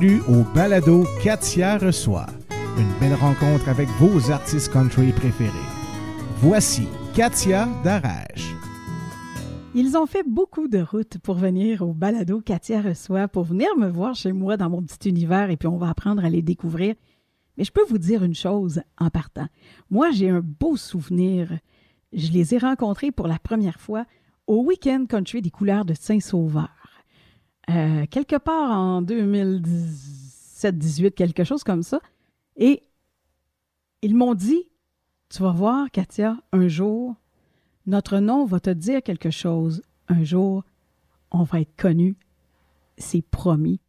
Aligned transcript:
Au 0.00 0.44
balado 0.54 1.04
Katia 1.24 1.76
reçoit. 1.76 2.26
Une 2.78 3.00
belle 3.00 3.18
rencontre 3.18 3.68
avec 3.68 3.88
vos 3.98 4.30
artistes 4.30 4.72
country 4.72 5.10
préférés. 5.10 5.50
Voici 6.36 6.86
Katia 7.14 7.68
Darèche. 7.82 8.54
Ils 9.74 9.96
ont 9.96 10.06
fait 10.06 10.22
beaucoup 10.24 10.68
de 10.68 10.78
routes 10.78 11.18
pour 11.18 11.34
venir 11.34 11.82
au 11.82 11.94
balado 11.94 12.40
Katia 12.40 12.80
reçoit, 12.80 13.26
pour 13.26 13.42
venir 13.42 13.76
me 13.76 13.88
voir 13.88 14.14
chez 14.14 14.30
moi 14.30 14.56
dans 14.56 14.70
mon 14.70 14.82
petit 14.82 15.08
univers 15.08 15.50
et 15.50 15.56
puis 15.56 15.66
on 15.66 15.78
va 15.78 15.88
apprendre 15.88 16.24
à 16.24 16.28
les 16.28 16.42
découvrir. 16.42 16.94
Mais 17.56 17.64
je 17.64 17.72
peux 17.72 17.84
vous 17.88 17.98
dire 17.98 18.22
une 18.22 18.36
chose 18.36 18.82
en 18.98 19.10
partant. 19.10 19.48
Moi, 19.90 20.12
j'ai 20.12 20.28
un 20.28 20.42
beau 20.42 20.76
souvenir. 20.76 21.50
Je 22.12 22.30
les 22.30 22.54
ai 22.54 22.58
rencontrés 22.58 23.10
pour 23.10 23.26
la 23.26 23.40
première 23.40 23.80
fois 23.80 24.04
au 24.46 24.62
Week-end 24.62 25.06
Country 25.08 25.42
des 25.42 25.50
couleurs 25.50 25.84
de 25.84 25.94
Saint-Sauveur. 25.94 26.77
Euh, 27.70 28.06
quelque 28.06 28.36
part 28.36 28.70
en 28.70 29.02
2017-18, 29.02 31.12
quelque 31.12 31.44
chose 31.44 31.64
comme 31.64 31.82
ça. 31.82 32.00
Et 32.56 32.82
ils 34.02 34.16
m'ont 34.16 34.34
dit, 34.34 34.64
tu 35.28 35.42
vas 35.42 35.52
voir, 35.52 35.90
Katia, 35.90 36.38
un 36.52 36.68
jour, 36.68 37.14
notre 37.86 38.18
nom 38.18 38.46
va 38.46 38.60
te 38.60 38.70
dire 38.70 39.02
quelque 39.02 39.30
chose. 39.30 39.82
Un 40.08 40.24
jour, 40.24 40.64
on 41.30 41.42
va 41.42 41.60
être 41.60 41.76
connu. 41.76 42.16
C'est 42.96 43.22
promis. 43.22 43.80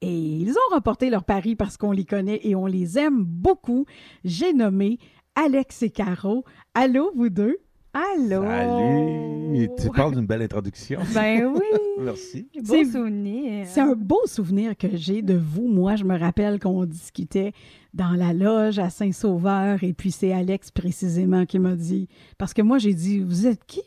Et 0.00 0.38
ils 0.38 0.52
ont 0.52 0.74
remporté 0.74 1.10
leur 1.10 1.24
pari 1.24 1.56
parce 1.56 1.76
qu'on 1.76 1.92
les 1.92 2.04
connaît 2.04 2.40
et 2.44 2.54
on 2.54 2.66
les 2.66 2.98
aime 2.98 3.24
beaucoup. 3.24 3.86
J'ai 4.24 4.52
nommé 4.52 4.98
Alex 5.34 5.82
et 5.82 5.90
Caro. 5.90 6.44
Allô, 6.74 7.10
vous 7.16 7.30
deux? 7.30 7.58
Allô! 7.94 8.42
Salut! 8.42 9.70
Tu 9.80 9.88
parles 9.90 10.16
d'une 10.16 10.26
belle 10.26 10.42
introduction. 10.42 10.98
Ben 11.14 11.46
oui! 11.46 11.78
Merci. 12.00 12.48
Beau 12.60 12.84
souvenir. 12.84 13.66
C'est 13.68 13.82
un 13.82 13.94
beau 13.94 14.20
souvenir 14.26 14.76
que 14.76 14.96
j'ai 14.96 15.22
de 15.22 15.34
vous. 15.34 15.68
Moi, 15.68 15.94
je 15.94 16.02
me 16.02 16.18
rappelle 16.18 16.58
qu'on 16.58 16.86
discutait 16.86 17.52
dans 17.92 18.10
la 18.10 18.32
loge 18.32 18.80
à 18.80 18.90
Saint-Sauveur 18.90 19.84
et 19.84 19.92
puis 19.92 20.10
c'est 20.10 20.32
Alex 20.32 20.72
précisément 20.72 21.46
qui 21.46 21.60
m'a 21.60 21.76
dit. 21.76 22.08
Parce 22.36 22.52
que 22.52 22.62
moi, 22.62 22.78
j'ai 22.78 22.94
dit 22.94 23.20
Vous 23.20 23.46
êtes 23.46 23.64
qui? 23.64 23.82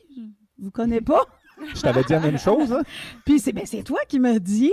Vous 0.57 0.71
connaissez 0.71 1.01
pas? 1.01 1.25
je 1.75 1.81
t'avais 1.81 2.03
dit 2.03 2.13
la 2.13 2.21
même 2.21 2.39
chose. 2.39 2.71
Hein? 2.71 2.83
Puis 3.25 3.39
c'est 3.39 3.51
ben, 3.51 3.65
toi 3.83 3.99
qui 4.07 4.19
m'as 4.19 4.39
dit 4.39 4.71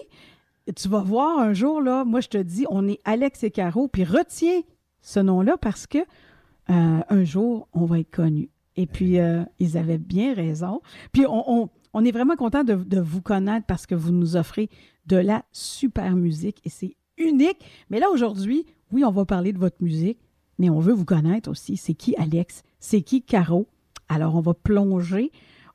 Tu 0.77 0.89
vas 0.89 1.03
voir 1.03 1.41
un 1.41 1.55
jour, 1.55 1.83
là, 1.83 2.05
moi, 2.05 2.21
je 2.21 2.29
te 2.29 2.39
dis 2.39 2.67
On 2.71 2.87
est 2.87 3.01
Alex 3.05 3.43
et 3.43 3.51
Caro, 3.51 3.89
puis 3.89 4.05
retiens 4.05 4.61
ce 5.01 5.19
nom-là 5.19 5.57
parce 5.57 5.89
que 5.89 5.99
euh, 5.99 7.01
un 7.09 7.25
jour, 7.25 7.67
on 7.73 7.85
va 7.85 7.99
être 7.99 8.12
connus. 8.12 8.49
Et 8.77 8.86
puis, 8.86 9.19
euh, 9.19 9.44
ils 9.58 9.77
avaient 9.77 9.98
bien 9.98 10.34
raison. 10.34 10.80
Puis, 11.12 11.25
on, 11.27 11.69
est 12.05 12.11
vraiment 12.11 12.36
content 12.36 12.64
de, 12.64 13.00
vous 13.00 13.22
connaître 13.22 13.66
parce 13.66 13.86
que 13.86 13.94
vous 13.94 14.12
nous 14.12 14.36
offrez 14.36 14.69
de 15.06 15.16
la 15.16 15.44
super 15.53 16.16
musique 16.16 16.61
et 16.64 16.70
c'est 16.70 16.97
unique. 17.19 17.58
Mais 17.91 18.00
là, 18.00 18.11
aujourd'hui, 18.11 18.66
oui, 18.92 19.05
on 19.05 19.11
va 19.11 19.25
parler 19.25 19.53
de 19.53 19.58
votre 19.58 19.83
musique, 19.83 20.19
mais 20.58 20.70
on 20.70 20.81
veut 20.81 20.92
vous 20.92 21.05
connaître 21.05 21.50
aussi. 21.50 21.77
C'est 21.77 21.94
qui 21.94 22.16
Alex? 22.16 22.62
C'est 22.81 23.03
qui 23.03 23.22
Caro? 23.22 23.69
Alors, 24.08 24.34
on 24.34 24.41
va 24.41 24.55
plonger 24.55 25.31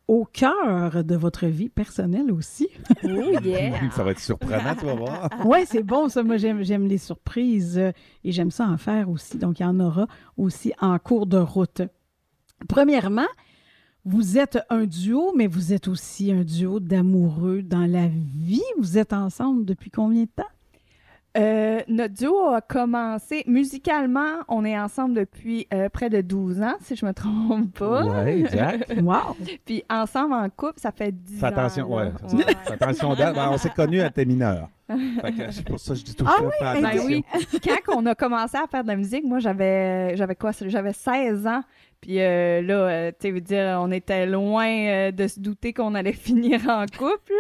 au 0.10 0.26
cœur 0.26 1.04
de 1.04 1.16
votre 1.16 1.46
vie 1.46 1.70
personnelle 1.70 2.32
aussi. 2.32 2.68
Oh 3.04 3.08
yeah! 3.44 3.92
ça 3.92 4.04
va 4.04 4.12
être 4.12 4.20
surprenant, 4.20 4.76
tu 4.76 4.86
vas 4.86 4.96
voir. 4.96 5.30
oui, 5.46 5.60
c'est 5.66 5.84
bon, 5.84 6.10
ça. 6.10 6.24
Moi, 6.24 6.38
j'aime 6.38 6.88
les 6.88 6.98
surprises 6.98 7.78
euh, 7.78 7.92
et 8.24 8.32
j'aime 8.32 8.50
ça 8.50 8.68
en 8.68 8.78
faire 8.78 9.08
aussi. 9.10 9.38
Donc, 9.38 9.60
il 9.60 9.64
y 9.64 9.66
en 9.68 9.80
aura 9.80 10.08
aussi 10.36 10.74
en 10.82 10.98
cours 10.98 11.28
de 11.28 11.38
route. 11.38 11.84
Premièrement, 12.68 13.28
vous 14.06 14.38
êtes 14.38 14.60
un 14.70 14.86
duo, 14.86 15.34
mais 15.36 15.48
vous 15.48 15.74
êtes 15.74 15.88
aussi 15.88 16.32
un 16.32 16.44
duo 16.44 16.80
d'amoureux 16.80 17.62
dans 17.62 17.86
la 17.86 18.08
vie. 18.08 18.64
Vous 18.78 18.98
êtes 18.98 19.14
ensemble 19.14 19.66
depuis 19.66 19.92
combien 19.92 20.24
de 20.24 20.30
temps? 20.36 20.44
Euh, 21.38 21.82
notre 21.88 22.16
duo 22.16 22.50
a 22.50 22.62
commencé 22.62 23.44
musicalement, 23.46 24.40
on 24.48 24.66
est 24.66 24.78
ensemble 24.78 25.14
depuis 25.14 25.68
euh, 25.72 25.88
près 25.88 26.10
de 26.10 26.22
12 26.22 26.62
ans, 26.64 26.74
si 26.82 26.96
je 26.96 27.06
me 27.06 27.14
trompe 27.14 27.78
pas. 27.78 28.24
Oui, 28.24 28.42
exact. 28.42 28.92
wow! 29.02 29.38
Puis 29.64 29.84
ensemble 29.92 30.34
en 30.34 30.50
couple, 30.50 30.80
ça 30.80 30.92
fait 30.92 31.12
10 31.12 31.44
ans. 31.44 31.48
Attention, 31.48 31.96
ouais. 31.96 32.12
Attention, 32.68 33.14
ben, 33.14 33.50
on 33.52 33.58
s'est 33.58 33.70
connus 33.70 34.02
à 34.02 34.10
tes 34.10 34.26
mineurs. 34.26 34.70
C'est 35.52 35.68
pour 35.68 35.80
ça 35.80 35.94
que 35.94 36.00
je 36.00 36.04
dis 36.04 36.16
tout 36.16 36.26
ah 36.28 36.42
oui, 36.42 36.82
ben 36.82 37.00
oui. 37.06 37.24
Quand 37.86 37.96
on 37.96 38.06
a 38.08 38.16
commencé 38.16 38.58
à 38.58 38.66
faire 38.66 38.82
de 38.82 38.88
la 38.88 38.96
musique, 38.96 39.24
moi 39.24 39.38
j'avais 39.38 40.18
j'avais 40.18 40.34
quoi 40.34 40.50
J'avais 40.66 40.94
16 40.94 41.46
ans. 41.46 41.62
Puis 42.02 42.22
euh, 42.22 42.62
là, 42.62 42.74
euh, 42.74 43.12
tu 43.20 43.32
veux 43.32 43.42
dire, 43.42 43.78
on 43.82 43.92
était 43.92 44.26
loin 44.26 44.68
euh, 44.68 45.12
de 45.12 45.28
se 45.28 45.40
douter 45.40 45.74
qu'on 45.74 45.96
allait 45.96 46.14
finir 46.14 46.62
en 46.70 46.86
couple. 46.86 47.34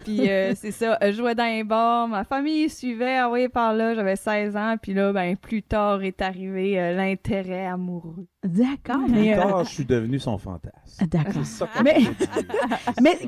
Puis 0.00 0.22
c'est 0.56 0.72
ça, 0.72 0.98
je 1.02 1.12
jouais 1.12 1.34
dans 1.34 1.44
un 1.44 1.64
bar, 1.64 2.08
ma 2.08 2.24
famille 2.24 2.68
suivait, 2.68 3.18
ah 3.18 3.30
oui, 3.30 3.48
par 3.48 3.74
là, 3.74 3.94
j'avais 3.94 4.16
16 4.16 4.56
ans. 4.56 4.76
Puis 4.80 4.94
là, 4.94 5.12
ben, 5.12 5.36
plus 5.36 5.62
tard 5.62 6.02
est 6.02 6.20
arrivé 6.20 6.74
l'intérêt 6.94 7.66
amoureux. 7.66 8.26
D'accord. 8.42 9.04
Plus 9.06 9.34
tard, 9.34 9.64
je 9.64 9.70
suis 9.70 9.84
devenu 9.84 10.18
son 10.18 10.36
fantasme. 10.36 10.72
Ah, 11.00 11.06
d'accord. 11.06 11.68
mais, 11.84 11.98
mais 13.02 13.18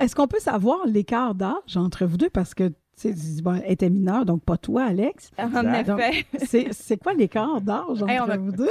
est-ce 0.00 0.14
qu'on 0.14 0.28
peut 0.28 0.38
savoir 0.38 0.86
l'écart 0.86 1.34
d'âge 1.34 1.76
entre 1.76 2.06
vous 2.06 2.16
deux? 2.16 2.30
Parce 2.30 2.54
que 2.54 2.72
tu 3.00 3.14
sais, 3.14 3.42
bon, 3.42 3.54
elle 3.64 3.72
était 3.72 3.90
mineure, 3.90 4.24
donc 4.24 4.42
pas 4.42 4.56
toi, 4.56 4.84
Alex. 4.84 5.30
En 5.38 5.74
effet. 5.74 6.26
C'est 6.72 6.96
quoi 6.96 7.14
l'écart 7.14 7.60
d'âge 7.60 8.02
entre 8.02 8.32
on 8.32 8.38
vous 8.38 8.52
deux? 8.52 8.70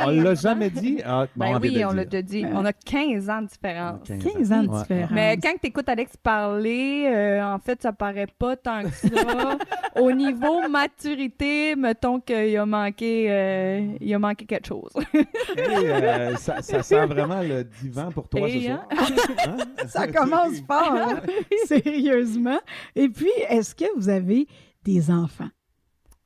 on 0.00 0.10
l'a 0.10 0.34
jamais 0.34 0.70
dit. 0.70 1.00
Ah, 1.04 1.26
ben 1.36 1.58
oui, 1.60 1.84
on 1.84 1.92
l'a 1.92 2.04
dit. 2.04 2.44
On 2.52 2.64
a 2.64 2.72
15 2.72 3.30
ans 3.30 3.42
de 3.42 3.48
différence. 3.48 4.00
15, 4.06 4.52
ans 4.52 4.62
de 4.62 4.78
différence. 4.78 5.10
Mais 5.10 5.38
quand 5.42 5.54
tu 5.60 5.68
écoutes 5.68 5.88
Alex 5.88 6.16
parler, 6.16 7.06
euh, 7.06 7.44
en 7.44 7.58
fait, 7.58 7.82
ça 7.82 7.92
paraît 7.92 8.28
pas 8.38 8.56
tant 8.56 8.82
que 8.82 8.90
ça. 8.90 9.58
Au 10.00 10.10
niveau 10.10 10.68
maturité, 10.68 11.76
mettons 11.76 12.20
qu'il 12.20 12.56
a 12.56 12.66
manqué 12.66 13.26
euh, 13.30 13.94
il 14.00 14.14
a 14.14 14.18
manqué 14.18 14.44
quelque 14.44 14.66
chose. 14.66 14.92
Euh, 15.56 16.36
ça, 16.36 16.60
sent 16.62 17.06
vraiment 17.06 17.40
le 17.40 17.64
divan 17.64 18.10
pour 18.10 18.28
toi 18.28 18.48
ce 18.48 18.60
soir. 18.60 18.88
Hein? 18.90 19.56
Ça 19.86 20.06
commence 20.08 20.60
fort, 20.66 20.92
hein? 20.92 21.20
sérieusement. 21.66 22.58
Et 22.94 23.08
puis, 23.08 23.30
est-ce 23.64 23.74
que 23.74 23.86
vous 23.96 24.10
avez 24.10 24.46
des 24.84 25.10
enfants? 25.10 25.48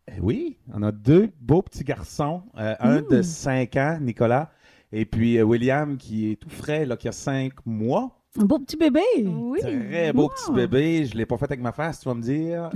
Eh 0.09 0.21
oui, 0.21 0.59
on 0.75 0.83
a 0.83 0.91
deux 0.91 1.31
beaux 1.41 1.63
petits 1.63 1.85
garçons, 1.85 2.43
euh, 2.59 2.75
un 2.81 3.01
de 3.01 3.23
5 3.23 3.77
ans, 3.77 3.99
Nicolas, 4.01 4.51
et 4.91 5.05
puis 5.05 5.39
euh, 5.39 5.45
William 5.45 5.97
qui 5.99 6.33
est 6.33 6.37
tout 6.37 6.51
frais, 6.51 6.85
là, 6.85 6.97
qui 6.97 7.07
a 7.07 7.13
5 7.13 7.65
mois. 7.65 8.18
Un 8.37 8.45
beau 8.45 8.59
petit 8.59 8.77
bébé. 8.77 9.01
Oui. 9.25 9.61
Très 9.61 10.13
beau 10.13 10.29
petit 10.29 10.53
bébé. 10.53 11.07
Je 11.07 11.15
ne 11.15 11.19
l'ai 11.19 11.27
pas 11.27 11.39
fait 11.39 11.47
avec 11.47 11.61
ma 11.61 11.73
face, 11.73 12.01
tu 12.01 12.09
vas 12.09 12.15
me 12.15 12.23
dire. 12.23 12.71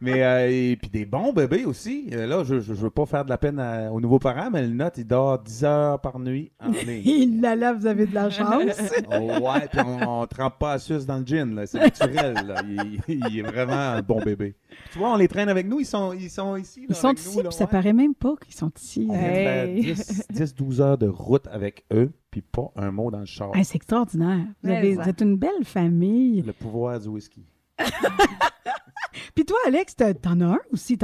mais 0.00 0.22
euh, 0.24 0.48
et 0.50 0.76
puis 0.76 0.88
des 0.88 1.04
bons 1.04 1.32
bébés 1.32 1.66
aussi. 1.66 2.08
Euh, 2.12 2.26
là, 2.26 2.42
je 2.42 2.54
ne 2.54 2.60
veux 2.60 2.90
pas 2.90 3.04
faire 3.04 3.24
de 3.24 3.30
la 3.30 3.36
peine 3.36 3.60
aux 3.92 4.00
nouveaux 4.00 4.18
parents, 4.18 4.50
mais 4.50 4.62
le 4.62 4.68
note, 4.68 4.94
il 4.96 5.06
dort 5.06 5.38
10 5.40 5.64
heures 5.64 6.00
par 6.00 6.18
nuit 6.18 6.50
en 6.58 6.70
ligne. 6.86 7.02
il 7.04 7.40
là, 7.40 7.54
là, 7.54 7.74
vous 7.74 7.86
avez 7.86 8.06
de 8.06 8.14
la 8.14 8.30
chance. 8.30 8.64
ouais, 8.64 9.68
puis 9.70 9.80
on, 9.84 10.22
ne 10.22 10.26
trempe 10.26 10.58
pas 10.58 10.72
à 10.72 10.78
suce 10.78 11.04
dans 11.04 11.18
le 11.18 11.26
gin. 11.26 11.62
C'est 11.66 11.78
naturel. 11.78 12.54
Il, 13.08 13.38
est 13.38 13.42
vraiment 13.42 13.74
un 13.74 14.00
bon 14.00 14.20
bébé. 14.22 14.56
tu 14.90 14.98
vois, 14.98 15.12
on 15.12 15.16
les 15.16 15.28
traîne 15.28 15.50
avec 15.50 15.68
nous. 15.68 15.80
Ils 15.80 15.86
sont, 15.86 16.14
ils 16.14 16.30
sont 16.30 16.56
ici. 16.56 16.86
ils 16.88 16.94
sont 16.94 17.12
ici, 17.12 17.38
puis 17.42 17.52
ça 17.52 17.66
paraît 17.66 17.92
même 17.92 18.14
pas 18.14 18.34
qu'ils 18.42 18.54
sont 18.54 18.72
ici. 18.76 19.06
On 19.10 19.14
10-12 19.14 20.80
heures 20.80 20.98
de 20.98 21.08
route 21.08 21.46
avec 21.48 21.84
eux 21.92 22.10
pas 22.42 22.70
un 22.76 22.90
mot 22.90 23.10
dans 23.10 23.20
le 23.20 23.26
char. 23.26 23.50
c'est 23.62 23.76
extraordinaire. 23.76 24.46
Vous, 24.62 24.70
êtes 24.70 25.20
une 25.20 25.36
belle 25.36 25.64
famille. 25.64 26.42
Le 26.42 26.52
pouvoir 26.52 27.00
du 27.00 27.08
whisky. 27.08 27.44
puis 29.34 29.44
toi, 29.44 29.58
Alex, 29.66 29.96
t'en 30.22 30.40
as 30.40 30.44
un 30.44 30.58
aussi? 30.72 30.98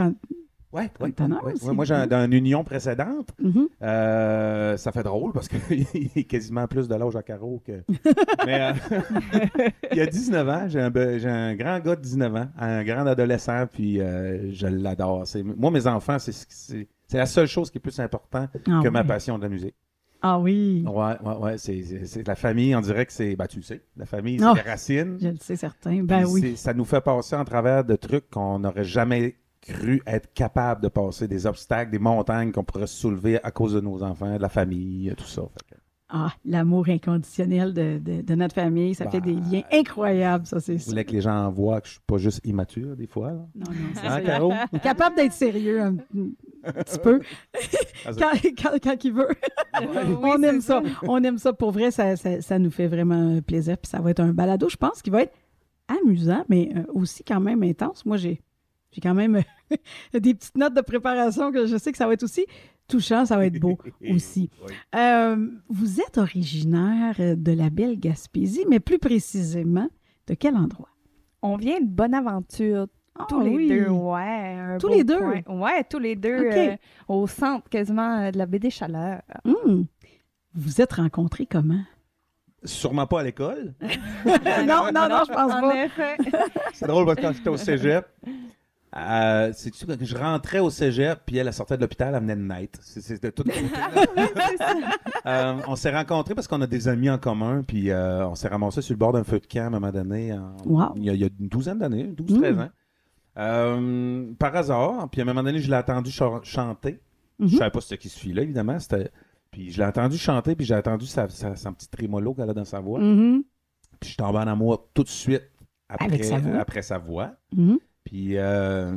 Oui, 0.72 0.84
ouais, 1.00 1.12
ouais, 1.18 1.74
moi, 1.74 1.84
j'ai 1.84 1.94
une 1.94 2.32
union 2.32 2.64
précédente. 2.64 3.28
Mm-hmm. 3.42 3.66
Euh, 3.82 4.76
ça 4.78 4.90
fait 4.90 5.02
drôle 5.02 5.32
parce 5.32 5.46
qu'il 5.46 5.86
est 6.16 6.24
quasiment 6.24 6.66
plus 6.66 6.88
de 6.88 6.94
l'âge 6.94 7.14
à 7.14 7.22
carreau 7.22 7.62
que. 7.62 7.82
Mais 8.46 8.72
euh, 8.72 9.68
il 9.90 9.98
y 9.98 10.00
a 10.00 10.06
19 10.06 10.48
ans, 10.48 10.68
j'ai 10.68 10.80
un, 10.80 11.54
grand 11.54 11.78
gars 11.80 11.94
de 11.94 12.00
19 12.00 12.36
ans, 12.36 12.48
un 12.58 12.84
grand 12.84 13.06
adolescent, 13.06 13.66
puis 13.70 14.00
euh, 14.00 14.50
je 14.52 14.66
l'adore. 14.66 15.24
Moi, 15.44 15.70
mes 15.70 15.86
enfants, 15.86 16.16
c'est 16.18 16.88
la 17.12 17.26
seule 17.26 17.48
chose 17.48 17.70
qui 17.70 17.76
est 17.76 17.82
plus 17.82 18.00
importante 18.00 18.48
ah 18.66 18.80
que 18.82 18.88
ma 18.88 19.04
passion 19.04 19.36
de 19.36 19.42
la 19.42 19.50
musique. 19.50 19.74
Ah 20.22 20.38
oui. 20.38 20.84
Ouais, 20.86 21.16
ouais, 21.24 21.36
ouais. 21.36 21.58
C'est 21.58 22.26
la 22.26 22.36
famille, 22.36 22.74
on 22.76 22.80
dirait 22.80 23.04
que 23.04 23.12
c'est. 23.12 23.34
Ben, 23.34 23.46
tu 23.46 23.60
sais, 23.62 23.82
la 23.96 24.06
famille, 24.06 24.38
c'est 24.38 24.46
oh, 24.46 24.54
les 24.54 24.60
racines. 24.60 25.18
Je 25.20 25.28
le 25.28 25.36
sais, 25.36 25.56
certain. 25.56 26.02
Ben 26.04 26.24
oui. 26.26 26.56
Ça 26.56 26.72
nous 26.72 26.84
fait 26.84 27.00
passer 27.00 27.34
en 27.34 27.44
travers 27.44 27.84
de 27.84 27.96
trucs 27.96 28.30
qu'on 28.30 28.60
n'aurait 28.60 28.84
jamais 28.84 29.36
cru 29.60 30.00
être 30.06 30.32
capable 30.32 30.82
de 30.82 30.88
passer, 30.88 31.28
des 31.28 31.46
obstacles, 31.46 31.90
des 31.90 31.98
montagnes 31.98 32.52
qu'on 32.52 32.64
pourrait 32.64 32.86
soulever 32.86 33.42
à 33.42 33.50
cause 33.50 33.74
de 33.74 33.80
nos 33.80 34.02
enfants, 34.02 34.36
de 34.36 34.42
la 34.42 34.48
famille, 34.48 35.12
tout 35.16 35.24
ça. 35.24 35.42
Ah, 36.14 36.30
l'amour 36.44 36.90
inconditionnel 36.90 37.72
de, 37.72 37.98
de, 37.98 38.34
notre 38.34 38.54
famille, 38.54 38.94
ça 38.94 39.08
fait 39.08 39.22
des 39.22 39.32
bah. 39.32 39.46
liens 39.50 39.62
incroyables, 39.72 40.46
ça, 40.46 40.60
c'est 40.60 40.76
sûr. 40.76 40.84
Je 40.84 40.90
voulais 40.90 41.06
que 41.06 41.12
les 41.12 41.22
gens 41.22 41.50
voient 41.50 41.80
que 41.80 41.86
je 41.86 41.92
suis 41.92 42.02
pas 42.06 42.18
juste 42.18 42.42
immature, 42.44 42.94
des 42.96 43.06
fois. 43.06 43.30
Non, 43.30 43.46
non, 43.54 43.64
c'est 43.94 44.30
hein, 44.30 44.66
Capable 44.82 45.16
d'être 45.16 45.32
sérieux 45.32 45.80
un, 45.80 45.94
petit 45.94 46.98
peu. 46.98 47.20
Quand, 48.04 48.78
quand, 48.82 49.04
il 49.04 49.12
veut. 49.14 49.28
on 50.22 50.42
aime 50.42 50.60
ça. 50.60 50.82
On 51.02 51.24
aime 51.24 51.38
ça. 51.38 51.54
Pour 51.54 51.70
vrai, 51.70 51.90
ça, 51.90 52.14
ça, 52.16 52.42
ça, 52.42 52.58
nous 52.58 52.70
fait 52.70 52.88
vraiment 52.88 53.40
plaisir. 53.40 53.78
Puis 53.78 53.88
ça 53.88 54.00
va 54.00 54.10
être 54.10 54.20
un 54.20 54.34
balado, 54.34 54.68
je 54.68 54.76
pense, 54.76 55.00
qui 55.00 55.08
va 55.08 55.22
être 55.22 55.34
amusant, 55.88 56.44
mais 56.50 56.72
euh, 56.76 56.82
aussi 56.92 57.24
quand 57.24 57.40
même 57.40 57.62
intense. 57.62 58.04
Moi, 58.04 58.18
j'ai, 58.18 58.42
j'ai 58.90 59.00
quand 59.00 59.14
même 59.14 59.42
des 60.12 60.34
petites 60.34 60.58
notes 60.58 60.74
de 60.74 60.82
préparation 60.82 61.52
que 61.52 61.66
je 61.66 61.76
sais 61.78 61.90
que 61.90 61.98
ça 61.98 62.06
va 62.06 62.12
être 62.12 62.22
aussi 62.22 62.44
touchant, 62.88 63.26
ça 63.26 63.36
va 63.36 63.46
être 63.46 63.58
beau 63.58 63.78
aussi. 64.10 64.50
Euh, 64.94 65.48
vous 65.68 66.00
êtes 66.00 66.18
originaire 66.18 67.14
de 67.18 67.52
la 67.52 67.70
belle 67.70 67.98
Gaspésie, 67.98 68.64
mais 68.68 68.80
plus 68.80 68.98
précisément, 68.98 69.88
de 70.26 70.34
quel 70.34 70.56
endroit? 70.56 70.88
On 71.42 71.56
vient 71.56 71.80
de 71.80 71.86
Bonaventure, 71.86 72.86
ah 73.18 73.26
tous 73.28 73.40
les 73.40 73.68
deux, 73.68 73.88
ouais. 73.88 74.78
tous 74.78 74.88
les 74.88 75.04
deux? 75.04 75.20
Ouais, 75.48 75.84
tous 75.88 75.98
les 75.98 76.16
deux, 76.16 76.50
euh, 76.52 76.76
au 77.08 77.26
centre 77.26 77.68
quasiment 77.68 78.30
de 78.30 78.38
la 78.38 78.46
baie 78.46 78.58
des 78.58 78.70
Chaleurs. 78.70 79.22
Hum. 79.44 79.86
Vous 80.54 80.80
êtes 80.80 80.92
rencontrés 80.92 81.46
comment? 81.46 81.82
Sûrement 82.64 83.06
pas 83.06 83.20
à 83.20 83.22
l'école. 83.24 83.74
non, 84.24 84.90
non, 84.94 85.08
non, 85.08 85.22
je 85.26 85.32
pense 85.32 85.50
pas. 85.52 86.48
C'est 86.72 86.86
drôle 86.86 87.06
parce 87.06 87.16
que 87.16 87.22
quand 87.22 87.32
j'étais 87.32 87.48
au 87.48 87.56
cégep, 87.56 88.06
euh, 88.94 89.52
c'est 89.54 89.70
que 89.70 90.04
je 90.04 90.16
rentrais 90.16 90.58
au 90.58 90.68
cégep, 90.68 91.20
puis 91.24 91.38
elle, 91.38 91.52
sortait 91.52 91.76
de 91.76 91.82
l'hôpital, 91.82 92.14
elle 92.14 92.20
venait 92.20 92.36
de 92.36 92.42
naître. 92.42 92.78
C'était 92.82 93.32
tout. 93.32 93.44
euh, 95.26 95.54
on 95.66 95.76
s'est 95.76 95.94
rencontrés 95.94 96.34
parce 96.34 96.46
qu'on 96.46 96.60
a 96.60 96.66
des 96.66 96.88
amis 96.88 97.08
en 97.08 97.18
commun, 97.18 97.62
puis 97.66 97.90
euh, 97.90 98.28
on 98.28 98.34
s'est 98.34 98.48
ramassés 98.48 98.82
sur 98.82 98.92
le 98.92 98.98
bord 98.98 99.12
d'un 99.12 99.24
feu 99.24 99.40
de 99.40 99.46
camp 99.46 99.62
à 99.62 99.66
un 99.66 99.70
moment 99.70 99.92
donné, 99.92 100.36
il, 100.96 101.04
y 101.04 101.24
a, 101.24 101.28
une 101.40 101.48
douzaine 101.48 101.78
d'années, 101.78 102.12
12-13 102.16 102.54
mm. 102.54 102.60
ans. 102.60 102.70
Euh, 103.38 104.32
par 104.38 104.54
hasard, 104.54 105.08
puis 105.10 105.22
à 105.22 105.24
un 105.24 105.26
moment 105.26 105.42
donné, 105.42 105.58
je 105.58 105.70
l'ai 105.70 105.76
entendu 105.76 106.10
chanter. 106.10 107.00
Je 107.38 107.44
-hmm. 107.44 107.48
Je 107.48 107.56
savais 107.56 107.70
pas 107.70 107.80
ce 107.80 107.94
qui 107.94 108.10
suit 108.10 108.34
là, 108.34 108.42
évidemment. 108.42 108.76
Puis 109.50 109.70
je 109.70 109.78
l'ai 109.78 109.86
entendu 109.86 110.18
chanter, 110.18 110.54
puis 110.54 110.66
j'ai 110.66 110.74
entendu 110.74 111.06
sa, 111.06 111.28
sa, 111.28 111.56
son 111.56 111.72
petit 111.72 111.88
trémolo 111.88 112.34
qu'elle 112.34 112.50
a 112.50 112.54
dans 112.54 112.64
sa 112.64 112.80
voix. 112.80 113.00
Mm-hmm. 113.00 113.42
Puis 114.00 114.02
je 114.02 114.06
suis 114.08 114.16
tombé 114.16 114.38
en 114.38 114.48
amour 114.48 114.88
tout 114.92 115.02
de 115.02 115.08
suite 115.08 115.48
après, 115.88 116.22
sa 116.22 116.38
voix. 116.38 116.58
Après 116.58 116.82
sa 116.82 116.98
voix. 116.98 117.32
Mm-hmm. 117.56 117.78
Puis, 118.04 118.36
euh, 118.36 118.92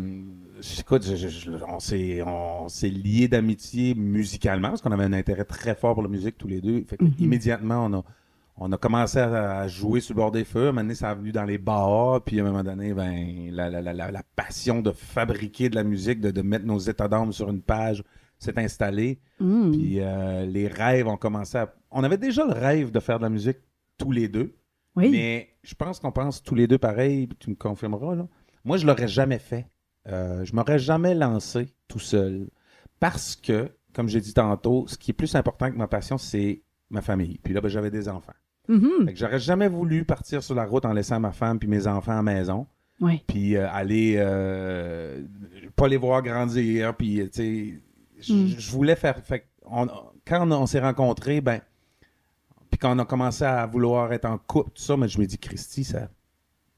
écoute, 0.80 1.08
on 1.66 1.80
s'est 1.80 2.90
liés 2.90 3.28
d'amitié 3.28 3.94
musicalement 3.96 4.70
parce 4.70 4.82
qu'on 4.82 4.92
avait 4.92 5.04
un 5.04 5.14
intérêt 5.14 5.46
très 5.46 5.76
fort 5.76 5.94
pour 5.94 6.04
la 6.04 6.10
musique 6.10 6.38
tous 6.38 6.48
les 6.48 6.62
deux. 6.62 6.84
Fait 6.88 6.98
mm-hmm. 6.98 7.20
Immédiatement, 7.22 7.86
on 7.86 8.00
a, 8.00 8.04
on 8.58 8.72
a 8.72 8.78
commencé 8.78 9.20
à, 9.20 9.68
jouer 9.68 10.02
sur 10.02 10.16
le 10.16 10.22
bord 10.22 10.32
des 10.32 10.44
feux. 10.44 10.68
À 10.68 10.70
un 10.70 10.72
moment 10.72 10.82
donné, 10.82 10.96
ça 10.96 11.12
a 11.12 11.14
venu 11.14 11.32
dans 11.32 11.44
les 11.44 11.58
bars. 11.58 12.22
Puis 12.24 12.40
à 12.40 12.44
un 12.44 12.48
moment 12.48 12.64
donné, 12.64 12.94
ben, 12.94 13.50
la, 13.52 13.70
la, 13.70 13.82
la, 13.82 14.12
la 14.12 14.24
passion 14.36 14.82
de 14.82 14.92
fabriquer 14.92 15.70
de 15.70 15.76
la 15.76 15.84
musique, 15.84 16.20
de, 16.20 16.32
de 16.32 16.42
mettre 16.42 16.66
nos 16.66 16.80
états 16.80 17.08
d'âme 17.08 17.32
sur 17.32 17.50
une 17.50 17.62
page 17.62 18.04
s'est 18.40 18.60
installé. 18.60 19.20
Mm. 19.40 19.72
Puis 19.72 20.00
euh, 20.00 20.46
les 20.46 20.68
rêves 20.68 21.08
ont 21.08 21.18
commencé 21.18 21.58
à. 21.58 21.74
On 21.92 22.04
avait 22.04 22.18
déjà 22.18 22.46
le 22.46 22.54
rêve 22.54 22.92
de 22.92 23.00
faire 23.00 23.18
de 23.18 23.24
la 23.24 23.30
musique 23.30 23.58
tous 23.98 24.12
les 24.12 24.28
deux. 24.28 24.56
Oui. 24.96 25.10
Mais 25.12 25.50
je 25.64 25.76
pense 25.76 26.00
qu'on 26.00 26.12
pense 26.12 26.42
tous 26.42 26.56
les 26.56 26.68
deux 26.68 26.78
pareil, 26.78 27.28
tu 27.40 27.50
me 27.50 27.56
confirmeras. 27.56 28.16
Là. 28.16 28.28
Moi, 28.66 28.78
je 28.78 28.86
l'aurais 28.86 29.08
jamais 29.08 29.40
fait. 29.40 29.68
Euh, 30.08 30.44
je 30.44 30.54
m'aurais 30.54 30.80
jamais 30.80 31.16
lancé 31.16 31.74
tout 31.88 32.00
seul. 32.00 32.48
Parce 33.00 33.36
que, 33.36 33.70
comme 33.94 34.10
j'ai 34.10 34.20
dit 34.20 34.34
tantôt, 34.34 34.86
ce 34.88 34.98
qui 34.98 35.12
est 35.12 35.14
plus 35.14 35.36
important 35.36 35.72
que 35.72 35.78
ma 35.78 35.88
passion, 35.88 36.18
c'est 36.18 36.62
ma 36.90 37.02
famille. 37.02 37.40
Puis 37.42 37.54
là, 37.54 37.62
ben, 37.62 37.70
j'avais 37.70 37.92
des 37.92 38.10
enfants. 38.10 38.34
Mm 38.68 39.12
j'aurais 39.14 39.40
jamais 39.40 39.68
voulu 39.68 40.06
partir 40.06 40.42
sur 40.42 40.56
la 40.56 40.66
route 40.66 40.86
en 40.86 40.94
laissant 40.94 41.20
ma 41.20 41.32
femme 41.32 41.60
puis 41.60 41.68
mes 41.68 41.86
enfants 41.86 42.14
à 42.14 42.16
la 42.16 42.24
maison. 42.24 42.68
Puis 43.28 43.56
euh, 43.56 43.70
aller 43.70 44.16
euh, 44.18 45.22
pas 45.76 45.88
les 45.88 45.98
voir 45.98 46.24
grandir, 46.24 46.96
puis 46.96 47.30
tu 47.32 47.32
sais 47.34 47.82
Mm. 48.30 48.48
je, 48.58 48.72
voulais 48.72 48.96
faire. 48.96 49.22
quand 50.26 50.52
on, 50.52 50.66
s'est 50.66 50.80
rencontrés, 50.80 51.42
ben, 51.42 51.62
puis 52.70 52.78
quand 52.80 52.96
on 52.96 53.00
a 53.00 53.06
commencé 53.06 53.44
à 53.44 53.66
vouloir 53.66 54.12
être 54.14 54.26
en 54.26 54.38
couple, 54.38 54.72
tout 54.72 54.82
ça, 54.82 54.98
mais 54.98 55.08
je 55.08 55.20
me 55.20 55.26
dis, 55.26 55.38
Christy, 55.38 55.84
ça 55.84 56.10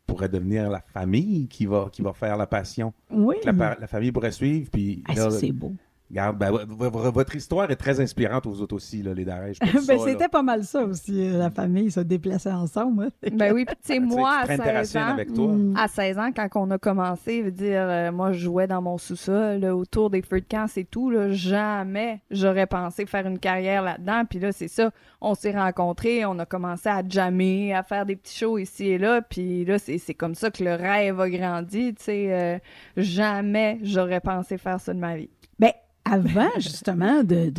pourrait 0.07 0.29
devenir 0.29 0.69
la 0.69 0.81
famille 0.81 1.47
qui 1.47 1.65
va, 1.65 1.89
qui 1.91 2.01
va 2.01 2.13
faire 2.13 2.37
la 2.37 2.47
passion. 2.47 2.93
Oui. 3.11 3.35
La, 3.43 3.87
famille 3.87 4.11
pourrait 4.11 4.31
suivre. 4.31 4.69
Puis, 4.71 5.03
ah, 5.07 5.29
c'est 5.29 5.51
beau. 5.51 5.73
Regarde, 6.09 6.37
ben, 6.37 6.51
votre 6.51 7.35
histoire 7.35 7.69
est 7.69 7.75
très 7.75 7.99
inspirante 7.99 8.45
aux 8.47 8.61
autres 8.61 8.75
aussi, 8.75 9.03
là, 9.03 9.13
les 9.13 9.25
Darèches. 9.25 9.59
ben, 9.87 9.99
c'était 9.99 10.29
pas 10.29 10.41
mal 10.41 10.63
ça 10.63 10.83
aussi, 10.83 11.27
euh, 11.27 11.37
la 11.37 11.49
famille 11.49 11.91
se 11.91 11.99
déplaçait 11.99 12.51
ensemble. 12.51 13.09
ben 13.33 13.53
oui, 13.53 13.65
puis 13.65 13.75
tu 13.85 13.93
sais, 13.93 13.99
moi, 13.99 14.43
à 14.43 14.45
16 14.45 14.97
ans, 14.97 15.05
avec 15.07 15.33
toi. 15.33 15.47
Mm. 15.47 15.75
à 15.75 15.87
16 15.87 16.17
ans, 16.17 16.29
quand 16.33 16.47
on 16.55 16.71
a 16.71 16.77
commencé, 16.77 17.41
veut 17.41 17.51
dire, 17.51 17.81
euh, 17.81 18.11
moi, 18.11 18.31
je 18.31 18.39
jouais 18.39 18.67
dans 18.67 18.81
mon 18.81 18.97
sous-sol, 18.97 19.65
autour 19.65 20.09
des 20.09 20.21
feux 20.21 20.39
de 20.39 20.45
camp, 20.45 20.67
c'est 20.67 20.85
tout, 20.85 21.09
là, 21.09 21.31
jamais 21.31 22.21
j'aurais 22.31 22.67
pensé 22.67 23.05
faire 23.05 23.27
une 23.27 23.39
carrière 23.39 23.81
là-dedans. 23.81 24.23
Puis 24.29 24.39
là, 24.39 24.51
c'est 24.51 24.67
ça, 24.67 24.91
on 25.21 25.35
s'est 25.35 25.51
rencontrés, 25.51 26.25
on 26.25 26.39
a 26.39 26.45
commencé 26.45 26.89
à 26.89 27.03
jammer, 27.07 27.73
à 27.73 27.83
faire 27.83 28.05
des 28.05 28.15
petits 28.15 28.37
shows 28.37 28.57
ici 28.57 28.87
et 28.87 28.97
là, 28.97 29.21
puis 29.21 29.65
là, 29.65 29.77
c'est 29.79 30.13
comme 30.13 30.35
ça 30.35 30.51
que 30.51 30.63
le 30.63 30.73
rêve 30.73 31.19
a 31.19 31.29
grandi, 31.29 31.93
tu 31.95 32.03
sais. 32.03 32.27
Euh, 32.33 32.59
jamais 32.95 33.79
j'aurais 33.83 34.21
pensé 34.21 34.57
faire 34.57 34.79
ça 34.79 34.93
de 34.93 34.99
ma 34.99 35.17
vie. 35.17 35.29
Ben, 35.59 35.71
avant, 36.09 36.49
justement, 36.57 37.23
de, 37.23 37.51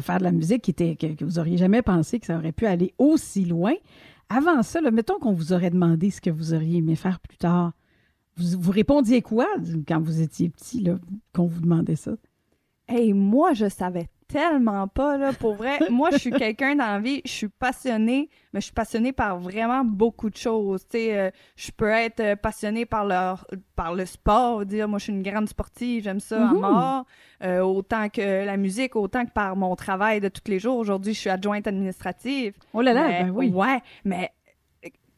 faire 0.00 0.18
de 0.18 0.24
la 0.24 0.32
musique 0.32 0.62
qui 0.62 0.74
que, 0.74 1.24
vous 1.24 1.38
auriez 1.38 1.56
jamais 1.56 1.82
pensé 1.82 2.18
que 2.18 2.26
ça 2.26 2.36
aurait 2.36 2.52
pu 2.52 2.66
aller 2.66 2.94
aussi 2.98 3.44
loin, 3.44 3.74
avant 4.28 4.62
ça, 4.62 4.80
mettons 4.90 5.18
qu'on 5.18 5.32
vous 5.32 5.52
aurait 5.52 5.70
demandé 5.70 6.10
ce 6.10 6.20
que 6.20 6.30
vous 6.30 6.52
auriez 6.52 6.78
aimé 6.78 6.96
faire 6.96 7.20
plus 7.20 7.36
tard. 7.36 7.72
Vous, 8.36 8.60
vous 8.60 8.72
répondiez 8.72 9.22
quoi 9.22 9.46
quand 9.86 10.00
vous 10.00 10.20
étiez 10.20 10.48
petit, 10.48 10.84
qu'on 11.32 11.46
vous 11.46 11.60
demandait 11.60 11.96
ça? 11.96 12.12
Hey, 12.88 13.12
moi, 13.12 13.52
je 13.52 13.68
savais 13.68 14.08
tellement 14.28 14.88
pas, 14.88 15.16
là, 15.16 15.32
pour 15.32 15.54
vrai. 15.54 15.78
Moi, 15.90 16.10
je 16.10 16.18
suis 16.18 16.30
quelqu'un 16.30 16.74
dans 16.76 16.86
la 16.86 16.98
vie, 16.98 17.22
je 17.24 17.30
suis 17.30 17.48
passionnée, 17.48 18.28
mais 18.52 18.60
je 18.60 18.66
suis 18.66 18.74
passionnée 18.74 19.12
par 19.12 19.38
vraiment 19.38 19.84
beaucoup 19.84 20.30
de 20.30 20.36
choses. 20.36 20.82
Tu 20.82 20.98
sais, 20.98 21.18
euh, 21.18 21.30
je 21.56 21.70
peux 21.70 21.88
être 21.88 22.20
euh, 22.20 22.36
passionnée 22.36 22.86
par 22.86 23.04
le, 23.04 23.34
par 23.74 23.94
le 23.94 24.06
sport, 24.06 24.64
dire, 24.66 24.88
moi, 24.88 24.98
je 24.98 25.04
suis 25.04 25.12
une 25.12 25.22
grande 25.22 25.48
sportive, 25.48 26.04
j'aime 26.04 26.20
ça 26.20 26.48
à 26.48 26.52
mort, 26.52 27.04
euh, 27.42 27.60
autant 27.60 28.08
que 28.08 28.44
la 28.44 28.56
musique, 28.56 28.96
autant 28.96 29.24
que 29.24 29.32
par 29.32 29.56
mon 29.56 29.74
travail 29.76 30.20
de 30.20 30.28
tous 30.28 30.50
les 30.50 30.58
jours. 30.58 30.78
Aujourd'hui, 30.78 31.14
je 31.14 31.20
suis 31.20 31.30
adjointe 31.30 31.66
administrative. 31.66 32.54
Oh 32.72 32.82
là 32.82 32.92
là, 32.92 33.08
ben 33.08 33.30
oui. 33.30 33.50
Ouais, 33.50 33.80
mais 34.04 34.32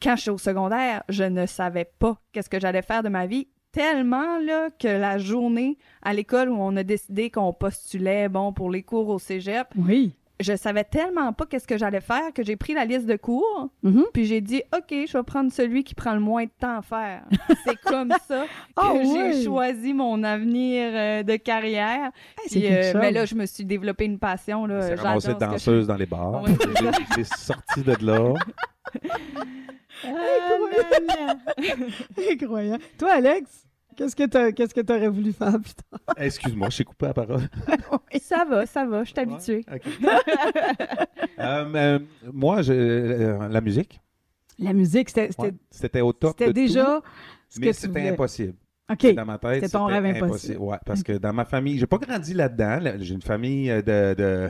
quand 0.01 0.15
je 0.15 0.21
suis 0.21 0.29
au 0.29 0.37
secondaire, 0.37 1.03
je 1.09 1.23
ne 1.23 1.45
savais 1.45 1.85
pas 1.85 2.17
qu'est-ce 2.31 2.49
que 2.49 2.59
j'allais 2.59 2.81
faire 2.81 3.03
de 3.03 3.09
ma 3.09 3.25
vie 3.25 3.47
tellement 3.71 4.39
là, 4.39 4.69
que 4.77 4.87
la 4.87 5.17
journée 5.17 5.77
à 6.01 6.13
l'école 6.13 6.49
où 6.49 6.57
on 6.57 6.75
a 6.75 6.83
décidé 6.83 7.29
qu'on 7.29 7.53
postulait 7.53 8.29
bon 8.29 8.53
pour 8.53 8.71
les 8.71 8.83
cours 8.83 9.09
au 9.09 9.19
cégep, 9.19 9.67
oui. 9.77 10.13
je 10.39 10.55
savais 10.55 10.83
tellement 10.83 11.33
pas 11.33 11.45
qu'est-ce 11.45 11.67
que 11.67 11.77
j'allais 11.77 12.01
faire 12.01 12.33
que 12.33 12.43
j'ai 12.43 12.55
pris 12.55 12.73
la 12.73 12.85
liste 12.85 13.05
de 13.05 13.15
cours, 13.15 13.69
mm-hmm. 13.83 14.05
puis 14.13 14.25
j'ai 14.25 14.41
dit 14.41 14.63
OK, 14.75 14.93
je 15.07 15.17
vais 15.17 15.23
prendre 15.23 15.51
celui 15.51 15.83
qui 15.83 15.93
prend 15.95 16.13
le 16.13 16.19
moins 16.19 16.45
de 16.45 16.51
temps 16.59 16.77
à 16.77 16.81
faire. 16.81 17.23
C'est 17.65 17.79
comme 17.81 18.13
ça 18.27 18.45
que 18.75 18.81
oh, 18.81 19.13
j'ai 19.13 19.43
choisi 19.43 19.93
mon 19.93 20.23
avenir 20.23 20.91
euh, 20.93 21.23
de 21.23 21.35
carrière. 21.35 22.11
euh, 22.55 22.93
mais 22.95 23.11
là, 23.11 23.25
je 23.25 23.35
me 23.35 23.45
suis 23.45 23.65
développé 23.65 24.05
une 24.05 24.19
passion 24.19 24.65
là. 24.65 24.95
J'ai 24.95 25.33
danseuse 25.35 25.87
dans 25.87 25.95
les 25.95 26.05
bars. 26.05 26.43
j'ai 27.15 27.23
sorti 27.23 27.81
de 27.81 27.95
là. 28.05 28.33
Incroyable. 32.31 32.83
Toi, 32.97 33.11
Alex, 33.13 33.65
qu'est-ce 33.95 34.15
que 34.15 34.81
tu 34.81 34.93
aurais 34.93 35.09
voulu 35.09 35.33
faire 35.33 35.59
plus 35.59 35.73
tard? 35.73 36.15
Excuse-moi, 36.17 36.69
j'ai 36.69 36.83
coupé 36.83 37.07
la 37.07 37.13
parole. 37.13 37.49
Ça 38.21 38.45
va, 38.45 38.65
ça 38.65 38.85
va, 38.85 39.03
je 39.03 39.11
suis 39.11 39.19
habituée. 39.19 39.65
Euh, 41.39 41.73
euh, 41.73 41.99
moi, 42.33 42.59
euh, 42.69 43.47
la 43.47 43.61
musique. 43.61 44.01
La 44.57 44.73
musique, 44.73 45.09
c'était... 45.09 45.29
c'était 45.71 46.01
au 46.01 46.11
top 46.11 46.35
C'était 46.37 46.51
déjà 46.51 47.01
ce 47.47 47.61
Mais 47.61 47.71
c'était 47.71 48.09
impossible. 48.09 48.55
OK. 48.91 49.13
Dans 49.13 49.25
ma 49.25 49.37
tête, 49.37 49.63
c'était 49.63 49.69
ton 49.69 49.85
rêve 49.85 50.05
impossible. 50.05 50.57
Ouais, 50.57 50.75
parce 50.85 51.01
que 51.01 51.13
dans 51.13 51.31
ma 51.31 51.45
famille, 51.45 51.79
j'ai 51.79 51.87
pas 51.87 51.97
grandi 51.97 52.33
là-dedans. 52.33 52.79
J'ai 52.99 53.13
une 53.13 53.21
famille 53.21 53.69
de... 53.69 54.49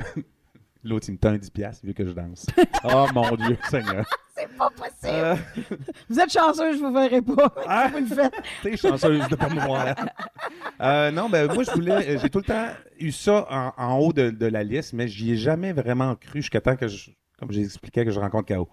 L'autre, 0.84 1.08
il 1.10 1.14
me 1.14 1.18
tend 1.18 1.34
10$ 1.34 1.84
vu 1.84 1.94
que 1.94 2.06
je 2.06 2.12
danse. 2.12 2.46
oh 2.86 3.06
mon 3.14 3.36
Dieu, 3.36 3.58
Seigneur. 3.70 4.06
C'est 4.36 4.48
pas 4.58 4.70
possible. 4.70 4.96
Euh. 5.06 5.36
Vous 6.10 6.20
êtes 6.20 6.32
chanceuse, 6.32 6.78
je 6.78 6.86
vous 6.86 6.94
verrai 6.94 7.22
pas. 7.22 7.54
Ah, 7.68 7.90
vous 7.92 8.00
le 8.00 8.06
faites. 8.06 8.34
T'es 8.64 8.78
chanceuse 8.78 9.28
de 9.28 9.36
pas 9.36 9.50
me 9.50 9.60
voir. 9.60 9.94
Euh, 10.80 11.12
non, 11.12 11.28
ben 11.28 11.54
moi, 11.54 11.64
je 11.64 11.72
voulais. 11.72 12.18
J'ai 12.18 12.30
tout 12.30 12.40
le 12.40 12.46
temps 12.46 12.68
eu 12.98 13.12
ça 13.12 13.74
en, 13.78 13.98
haut 13.98 14.14
de, 14.14 14.46
la 14.46 14.64
liste, 14.64 14.94
mais 14.94 15.10
j'y 15.10 15.34
ai 15.34 15.36
jamais 15.36 15.74
vraiment 15.74 16.16
cru 16.16 16.42
jusqu'à 16.42 16.62
temps 16.62 16.78
que, 16.78 16.88
je, 16.88 17.12
comme 17.38 17.52
j'ai 17.52 17.64
expliqué, 17.64 18.06
que 18.06 18.12
je 18.12 18.20
rencontre 18.20 18.56
K.O. 18.56 18.70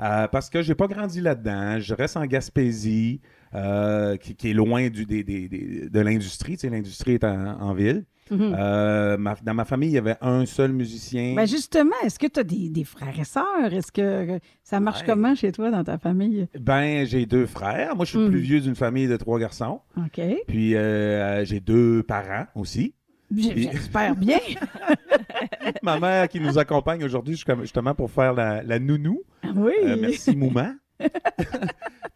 Euh, 0.00 0.28
parce 0.28 0.50
que 0.50 0.62
j'ai 0.62 0.74
pas 0.74 0.86
grandi 0.86 1.20
là-dedans. 1.20 1.78
Je 1.80 1.94
reste 1.94 2.16
en 2.16 2.26
Gaspésie, 2.26 3.20
qui, 3.52 4.50
est 4.50 4.54
loin 4.54 4.88
du, 4.88 5.06
des, 5.06 5.22
de 5.24 6.00
l'industrie. 6.00 6.54
Tu 6.54 6.62
sais, 6.62 6.70
l'industrie 6.70 7.14
est 7.14 7.24
en 7.24 7.74
ville. 7.74 8.04
Mhm. 8.30 8.54
Euh, 8.58 9.16
dans 9.42 9.54
ma 9.54 9.64
famille, 9.64 9.90
il 9.90 9.94
y 9.94 9.98
avait 9.98 10.16
un 10.20 10.46
seul 10.46 10.72
musicien. 10.72 11.34
Ben 11.34 11.46
justement, 11.46 11.94
est-ce 12.04 12.18
que 12.18 12.26
tu 12.26 12.40
as 12.40 12.44
des, 12.44 12.84
frères 12.84 13.18
et 13.18 13.24
sœurs? 13.24 13.72
Est-ce 13.72 13.92
que 13.92 14.40
ça 14.62 14.80
marche 14.80 15.04
comment 15.04 15.34
chez 15.34 15.52
toi 15.52 15.70
dans 15.70 15.84
ta 15.84 15.98
famille? 15.98 16.48
Ben, 16.58 17.06
j'ai 17.06 17.26
deux 17.26 17.46
frères. 17.46 17.94
Moi, 17.94 18.04
je 18.04 18.10
suis 18.10 18.18
le 18.18 18.28
plus 18.28 18.38
mhm. 18.38 18.44
vieux 18.44 18.60
d'une 18.60 18.74
famille 18.74 19.06
de 19.06 19.16
trois 19.16 19.38
garçons. 19.38 19.80
OK. 19.96 20.20
Puis, 20.48 20.74
euh, 20.74 21.44
j'ai 21.44 21.60
deux 21.60 22.02
parents 22.02 22.46
aussi. 22.54 22.94
J'espère 23.34 24.14
bien. 24.16 24.38
ma 25.82 25.98
mère 25.98 26.28
qui 26.28 26.40
nous 26.40 26.58
accompagne 26.58 27.04
aujourd'hui 27.04 27.36
justement 27.36 27.94
pour 27.94 28.10
faire 28.10 28.32
la, 28.32 28.78
nounou. 28.78 29.22
Oui. 29.54 29.72
Euh, 29.82 29.96
merci, 30.00 30.36
Mouma. 30.36 30.74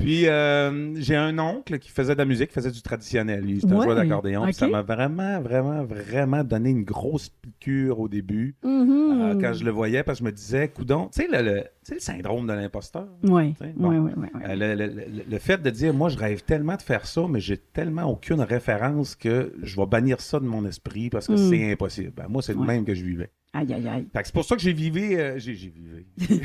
Puis 0.01 0.27
euh, 0.27 0.95
j'ai 0.97 1.15
un 1.15 1.39
oncle 1.39 1.79
qui 1.79 1.91
faisait 1.91 2.15
de 2.15 2.19
la 2.19 2.25
musique, 2.25 2.49
qui 2.49 2.55
faisait 2.55 2.71
du 2.71 2.81
traditionnel. 2.81 3.45
Lui, 3.45 3.61
c'était 3.61 3.75
un 3.75 3.83
joueur 3.83 3.97
d'accordéon. 3.97 4.51
Ça 4.53 4.67
m'a 4.67 4.81
vraiment, 4.81 5.41
vraiment, 5.41 5.85
vraiment 5.85 6.43
donné 6.43 6.71
une 6.71 6.85
grosse 6.85 7.29
piqûre 7.29 8.01
au 8.01 8.09
début 8.09 8.57
mm-hmm. 8.65 9.37
euh, 9.37 9.41
quand 9.41 9.53
je 9.53 9.63
le 9.63 9.71
voyais, 9.71 10.03
parce 10.03 10.19
que 10.21 10.25
je 10.25 10.31
me 10.31 10.35
disais, 10.35 10.69
coudon, 10.69 11.11
tu 11.13 11.23
sais, 11.23 11.29
le, 11.31 11.65
le, 11.91 11.99
syndrome 11.99 12.47
de 12.47 12.55
l'imposteur. 12.55 13.09
Oui. 13.25 13.55
oui, 13.61 13.97
oui, 13.99 14.11
le, 14.49 15.39
fait 15.39 15.61
de 15.61 15.69
dire, 15.69 15.93
moi, 15.93 16.09
je 16.09 16.17
rêve 16.17 16.43
tellement 16.45 16.77
de 16.77 16.83
faire 16.83 17.07
ça, 17.07 17.27
mais 17.29 17.41
j'ai 17.41 17.59
tellement 17.59 18.05
aucune 18.05 18.41
référence 18.41 19.15
que 19.15 19.53
je 19.63 19.77
vais 19.77 19.87
bannir 19.87 20.21
ça 20.21 20.41
de 20.41 20.47
mon 20.47 20.65
esprit 20.65 21.11
parce 21.11 21.27
que 21.27 21.35
mm. 21.35 21.51
c'est 21.51 21.73
impossible. 21.73 22.13
Ben, 22.17 22.27
moi, 22.29 22.41
c'est 22.41 22.55
le 22.55 22.61
même 22.61 22.87
que 22.87 22.95
je 22.95 23.05
vivais. 23.05 23.31
Aïe, 23.53 23.73
aïe, 23.75 23.89
aïe. 23.89 24.07
C'est 24.15 24.33
pour 24.33 24.45
ça 24.45 24.55
que 24.55 24.63
j'ai 24.63 24.73
vivé. 24.73 25.19
Euh, 25.19 25.39
j'ai 25.39 25.53
vivé. 25.53 26.07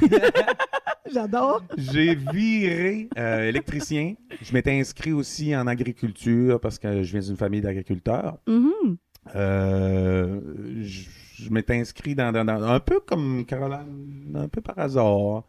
J'adore. 1.13 1.63
J'ai 1.77 2.15
viré 2.15 3.09
euh, 3.17 3.49
électricien. 3.49 4.15
Je 4.41 4.53
m'étais 4.53 4.79
inscrit 4.79 5.13
aussi 5.13 5.55
en 5.55 5.67
agriculture 5.67 6.59
parce 6.59 6.79
que 6.79 7.03
je 7.03 7.11
viens 7.11 7.27
d'une 7.27 7.37
famille 7.37 7.61
d'agriculteurs. 7.61 8.37
Mm-hmm. 8.47 8.97
Euh, 9.35 10.39
je, 10.81 11.49
m'étais 11.49 11.79
inscrit 11.79 12.15
dans, 12.15 12.33
un 12.35 12.79
peu 12.79 12.99
comme 12.99 13.45
Caroline, 13.45 14.35
un 14.35 14.47
peu 14.47 14.61
par 14.61 14.77
hasard. 14.79 15.43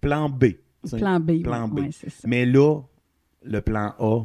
Plan 0.00 0.28
B. 0.28 0.52
Plan 0.96 1.20
B. 1.20 1.42
Plan 1.42 1.68
B. 1.68 1.80
Mais 2.24 2.46
là, 2.46 2.80
le 3.42 3.60
plan 3.60 3.94
A, 3.98 4.22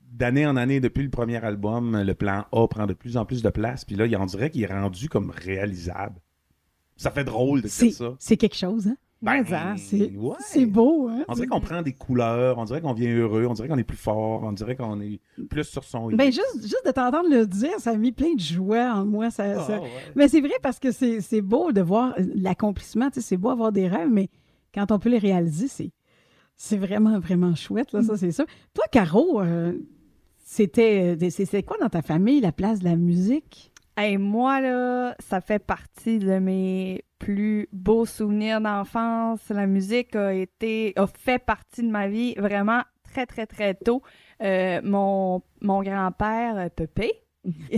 d'année 0.00 0.46
en 0.46 0.56
année, 0.56 0.80
depuis 0.80 1.02
le 1.02 1.10
premier 1.10 1.42
album, 1.44 2.00
le 2.02 2.14
plan 2.14 2.46
A 2.52 2.66
prend 2.68 2.86
de 2.86 2.94
plus 2.94 3.16
en 3.16 3.24
plus 3.24 3.42
de 3.42 3.50
place. 3.50 3.84
Puis 3.84 3.96
là, 3.96 4.06
on 4.18 4.26
dirait 4.26 4.50
qu'il 4.50 4.62
est 4.62 4.66
rendu 4.66 5.08
comme 5.08 5.30
réalisable. 5.30 6.20
Ça 6.96 7.10
fait 7.10 7.24
drôle 7.24 7.62
de 7.62 7.68
dire 7.68 7.92
ça. 7.92 8.14
C'est 8.18 8.36
quelque 8.36 8.56
chose, 8.56 8.86
hein? 8.86 8.96
Ben, 9.22 9.44
c'est 9.76 10.66
beau. 10.66 11.08
Hein? 11.08 11.24
On 11.28 11.34
dirait 11.34 11.46
qu'on 11.46 11.60
prend 11.60 11.80
des 11.80 11.92
couleurs, 11.92 12.58
on 12.58 12.64
dirait 12.64 12.80
qu'on 12.80 12.92
vient 12.92 13.14
heureux, 13.14 13.46
on 13.46 13.52
dirait 13.52 13.68
qu'on 13.68 13.78
est 13.78 13.84
plus 13.84 13.96
fort, 13.96 14.42
on 14.42 14.52
dirait 14.52 14.74
qu'on 14.74 15.00
est 15.00 15.20
plus 15.48 15.64
sur 15.64 15.84
son 15.84 16.08
ben, 16.08 16.32
juste, 16.32 16.62
juste 16.62 16.84
de 16.84 16.90
t'entendre 16.90 17.28
le 17.30 17.46
dire, 17.46 17.78
ça 17.78 17.90
a 17.90 17.96
mis 17.96 18.10
plein 18.10 18.34
de 18.34 18.40
joie 18.40 18.92
en 18.92 19.04
moi. 19.04 19.30
Ça, 19.30 19.64
ah, 19.68 19.80
Mais 20.16 20.26
c'est 20.26 20.40
vrai 20.40 20.54
parce 20.60 20.80
que 20.80 20.90
c'est 20.90 21.40
beau 21.40 21.70
de 21.70 21.80
voir 21.80 22.14
l'accomplissement. 22.34 23.10
C'est 23.12 23.36
beau 23.36 23.50
avoir 23.50 23.70
des 23.70 23.86
rêves, 23.86 24.10
mais 24.10 24.28
quand 24.74 24.90
on 24.90 24.98
peut 24.98 25.10
les 25.10 25.18
réaliser, 25.18 25.68
c'est 25.68 25.92
c'est 26.56 26.76
vraiment, 26.76 27.18
vraiment 27.18 27.56
chouette, 27.56 27.92
là, 27.92 28.02
ça, 28.02 28.16
c'est 28.16 28.30
ça. 28.30 28.44
Toi, 28.72 28.84
Caro, 28.92 29.40
euh, 29.40 29.72
c'était, 30.44 31.16
c'est 31.30 31.62
quoi 31.64 31.76
dans 31.80 31.88
ta 31.88 32.02
famille 32.02 32.40
la 32.40 32.52
place 32.52 32.80
de 32.80 32.84
la 32.84 32.94
musique? 32.94 33.72
Hey, 33.96 34.16
moi, 34.16 34.60
là, 34.60 35.16
ça 35.18 35.40
fait 35.40 35.58
partie 35.58 36.18
de 36.18 36.38
mes 36.38 37.02
plus 37.22 37.68
beaux 37.72 38.04
souvenirs 38.04 38.60
d'enfance. 38.60 39.48
La 39.48 39.68
musique 39.68 40.16
a 40.16 40.34
été, 40.34 40.92
a 40.96 41.06
fait 41.06 41.38
partie 41.38 41.82
de 41.82 41.88
ma 41.88 42.08
vie 42.08 42.34
vraiment 42.34 42.82
très, 43.04 43.26
très, 43.26 43.46
très 43.46 43.74
tôt. 43.74 44.02
Euh, 44.42 44.80
mon, 44.82 45.40
mon 45.60 45.82
grand-père, 45.82 46.56
euh, 46.56 46.68
Pépé, 46.68 47.12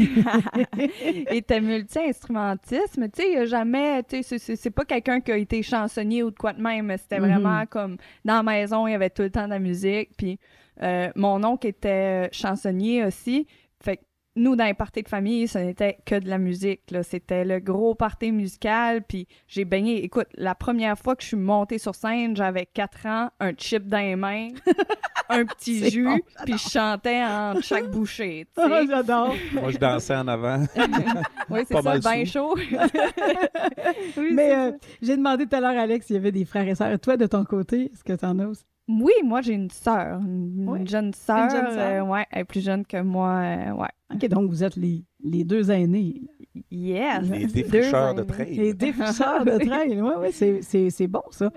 était 1.31 1.61
multi-instrumentiste, 1.61 2.97
mais 2.97 3.11
tu 3.11 3.23
sais, 3.23 3.47
jamais, 3.47 4.03
tu 4.05 4.23
sais, 4.23 4.39
c'est 4.39 4.71
pas 4.71 4.87
quelqu'un 4.87 5.21
qui 5.21 5.31
a 5.31 5.37
été 5.37 5.63
chansonnier 5.63 6.23
ou 6.23 6.31
de 6.31 6.37
quoi 6.37 6.55
de 6.55 6.63
même, 6.63 6.95
c'était 6.99 7.19
mm-hmm. 7.19 7.21
vraiment 7.21 7.67
comme 7.67 7.97
dans 8.25 8.37
la 8.37 8.43
maison, 8.43 8.87
il 8.87 8.93
y 8.93 8.95
avait 8.95 9.11
tout 9.11 9.23
le 9.23 9.31
temps 9.31 9.45
de 9.45 9.51
la 9.51 9.59
musique, 9.59 10.11
puis 10.17 10.39
euh, 10.83 11.11
mon 11.17 11.43
oncle 11.45 11.67
était 11.67 12.29
chansonnier 12.33 13.05
aussi, 13.05 13.47
fait 13.83 14.01
nous, 14.37 14.57
dans 14.57 14.65
les 14.65 14.75
parties 14.75 15.03
de 15.03 15.09
famille, 15.09 15.47
ce 15.47 15.59
n'était 15.59 15.99
que 16.05 16.17
de 16.17 16.29
la 16.29 16.39
musique. 16.39 16.81
C'était 17.03 17.45
le 17.45 17.61
gros 17.61 17.95
party 17.95 18.33
musical. 18.33 19.03
Puis 19.03 19.29
j'ai 19.47 19.65
baigné. 19.65 20.05
Écoute, 20.05 20.27
la 20.35 20.55
première 20.55 20.99
fois 20.99 21.15
que 21.15 21.23
je 21.23 21.29
suis 21.29 21.37
montée 21.37 21.79
sur 21.79 21.95
scène, 21.95 22.37
j'avais 22.37 22.67
4 22.67 23.07
ans, 23.07 23.31
un 23.39 23.53
chip 23.57 23.87
dans 23.87 23.99
les 23.99 24.17
mains, 24.17 24.49
un 25.29 25.45
petit 25.45 25.89
jus, 25.91 26.23
puis 26.45 26.59
je 26.59 26.69
chantais 26.69 27.23
en 27.23 27.61
chaque 27.61 27.91
bouchée. 27.91 28.47
Oh, 28.57 28.69
j'adore. 28.89 29.35
Moi, 29.53 29.71
je 29.71 29.79
dansais 29.79 30.17
en 30.17 30.27
avant. 30.27 30.65
oui, 31.51 31.61
c'est 31.67 31.83
ça, 31.83 31.99
bien 31.99 32.25
chaud. 32.25 32.57
Mais 34.17 34.55
euh, 34.55 34.73
j'ai 35.01 35.17
demandé 35.17 35.47
tout 35.47 35.57
à 35.57 35.61
l'heure, 35.61 35.79
Alex, 35.79 36.07
s'il 36.07 36.17
y 36.17 36.19
avait 36.19 36.33
des 36.33 36.45
frères 36.45 36.67
et 36.67 36.75
sœurs. 36.75 36.99
Toi, 36.99 37.17
de 37.17 37.27
ton 37.27 37.45
côté, 37.45 37.91
est-ce 37.93 38.03
que 38.03 38.13
tu 38.13 38.25
en 38.25 38.39
as 38.41 38.65
oui, 38.87 39.13
moi 39.25 39.41
j'ai 39.41 39.55
une 39.55 39.71
sœur, 39.71 40.21
une, 40.21 40.87
jeune 40.87 41.15
sœur, 41.15 41.51
euh, 41.55 42.03
ouais, 42.03 42.27
elle 42.31 42.43
est 42.43 42.45
plus 42.45 42.63
jeune 42.63 42.85
que 42.85 43.01
moi, 43.01 43.31
euh, 43.31 43.73
ouais. 43.73 43.89
Ok, 44.15 44.29
donc 44.29 44.51
vous 44.51 44.63
êtes 44.63 44.77
les, 44.77 45.05
les 45.23 45.45
deux 45.45 45.71
aînés. 45.71 46.23
Yes. 46.71 47.23
Les 47.31 47.47
défricheurs 47.47 48.15
de 48.15 48.23
trail. 48.23 48.55
Les 48.55 48.75
défricheurs 48.75 49.45
de 49.45 49.65
trail, 49.65 50.01
oui, 50.01 50.13
oui, 50.21 50.91
c'est 50.91 51.07
bon 51.07 51.23
ça. 51.31 51.51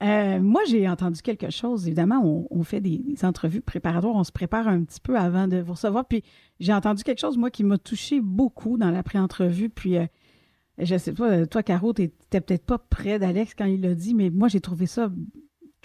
Euh, 0.00 0.40
moi, 0.40 0.62
j'ai 0.68 0.88
entendu 0.88 1.20
quelque 1.22 1.50
chose. 1.50 1.86
Évidemment, 1.86 2.46
on, 2.50 2.62
fait 2.62 2.80
des, 2.80 3.02
entrevues 3.24 3.60
préparatoires, 3.60 4.14
on 4.14 4.24
se 4.24 4.32
prépare 4.32 4.68
un 4.68 4.84
petit 4.84 5.00
peu 5.00 5.18
avant 5.18 5.48
de 5.48 5.58
vous 5.58 5.72
recevoir. 5.72 6.06
Puis 6.06 6.22
j'ai 6.60 6.72
entendu 6.72 7.02
quelque 7.02 7.20
chose, 7.20 7.36
moi, 7.36 7.50
qui 7.50 7.64
m'a 7.64 7.78
touché 7.78 8.20
beaucoup 8.20 8.78
dans 8.78 8.90
la 8.90 9.02
pré-entrevue. 9.02 9.68
Puis 9.68 9.96
je 10.78 10.96
sais 10.96 11.12
pas, 11.12 11.46
toi, 11.46 11.62
Caro, 11.62 11.92
tu 11.92 12.02
n'étais 12.02 12.40
peut-être 12.40 12.64
pas 12.64 12.78
près 12.78 13.18
d'Alex 13.18 13.54
quand 13.54 13.64
il 13.64 13.82
l'a 13.82 13.94
dit, 13.94 14.14
mais 14.14 14.30
moi, 14.30 14.48
j'ai 14.48 14.60
trouvé 14.60 14.86
ça 14.86 15.10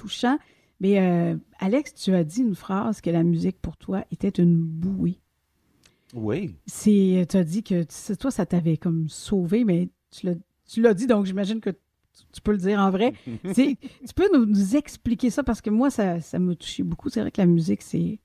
touchant. 0.03 0.37
Mais 0.79 0.99
euh, 0.99 1.37
Alex, 1.59 1.93
tu 1.93 2.13
as 2.13 2.23
dit 2.23 2.41
une 2.41 2.55
phrase 2.55 2.99
que 2.99 3.09
la 3.09 3.23
musique 3.23 3.59
pour 3.61 3.77
toi 3.77 4.03
était 4.11 4.29
une 4.29 4.57
bouée. 4.57 5.19
Oui. 6.13 6.55
C'est, 6.65 7.25
tu 7.29 7.37
as 7.37 7.43
dit 7.43 7.63
que 7.63 7.85
toi, 8.15 8.31
ça 8.31 8.45
t'avait 8.45 8.77
comme 8.77 9.07
sauvé, 9.07 9.63
mais 9.63 9.89
tu 10.11 10.81
l'as, 10.81 10.93
dit, 10.93 11.07
donc 11.07 11.25
j'imagine 11.25 11.59
que 11.59 11.69
tu 11.69 12.41
peux 12.43 12.51
le 12.51 12.57
dire 12.57 12.79
en 12.79 12.91
vrai. 12.91 13.13
tu 13.55 14.13
peux 14.15 14.29
nous, 14.37 14.75
expliquer 14.75 15.29
ça 15.29 15.43
parce 15.43 15.61
que 15.61 15.69
moi, 15.69 15.89
ça, 15.89 16.19
ça 16.19 16.37
m'a 16.37 16.53
touché 16.53 16.83
beaucoup. 16.83 17.09
C'est 17.09 17.21
vrai 17.21 17.31
que 17.31 17.41
la 17.41 17.47
musique, 17.47 17.81
c'est. 17.81 18.19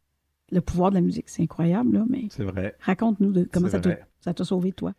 Le 0.51 0.63
pouvoir 0.63 0.89
de 0.89 0.95
la 0.95 1.03
musique, 1.03 1.29
c'est 1.29 1.43
incroyable, 1.43 1.99
là, 1.99 2.05
mais. 2.09 2.27
C'est 2.31 2.45
vrai. 2.45 2.75
Raconte-nous 2.81 3.33
de 3.33 3.49
comment 3.51 3.69
ça 3.69 3.81
t'a, 3.81 3.99
ça 4.21 4.33
t'a 4.33 4.45
sauvé, 4.45 4.73
toi. 4.73 4.95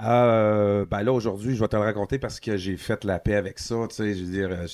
Euh, 0.00 0.86
ben 0.86 1.02
là, 1.02 1.12
aujourd'hui, 1.12 1.54
je 1.54 1.60
vais 1.60 1.68
te 1.68 1.76
le 1.76 1.82
raconter 1.82 2.18
parce 2.18 2.40
que 2.40 2.56
j'ai 2.56 2.76
fait 2.76 3.04
la 3.04 3.18
paix 3.18 3.34
avec 3.34 3.58
ça. 3.58 3.76
Tu 3.88 3.96
sais, 3.96 4.14
je 4.14 4.24
veux 4.24 4.30
dire, 4.30 4.48
euh, 4.50 4.66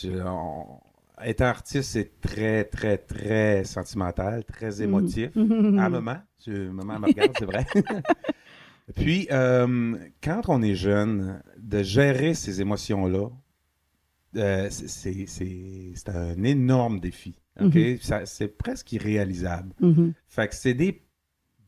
être 1.25 1.41
artiste, 1.43 1.91
c'est 1.91 2.21
très, 2.21 2.65
très, 2.65 2.99
très 2.99 3.65
sentimental, 3.65 4.45
très 4.45 4.79
mm. 4.79 4.83
émotif. 4.83 5.31
À 5.37 5.39
un 5.41 5.89
moment, 5.89 6.19
maman 6.47 6.99
me 7.01 7.07
regarde, 7.07 7.33
c'est 7.39 7.45
vrai. 7.45 7.67
Puis, 8.95 9.29
euh, 9.31 9.97
quand 10.23 10.43
on 10.49 10.63
est 10.63 10.75
jeune, 10.75 11.43
de 11.59 11.83
gérer 11.83 12.35
ces 12.35 12.61
émotions-là, 12.61 13.29
euh, 14.37 14.69
c'est 14.71 16.09
un 16.09 16.43
énorme 16.43 17.01
défi. 17.01 17.37
Mm-hmm. 17.61 18.27
C'est 18.27 18.57
presque 18.57 18.93
irréalisable. 18.93 19.73
Mm-hmm. 19.81 20.13
Fait 20.29 20.49
que 20.49 20.55
c'est 20.55 20.75
des 20.75 21.03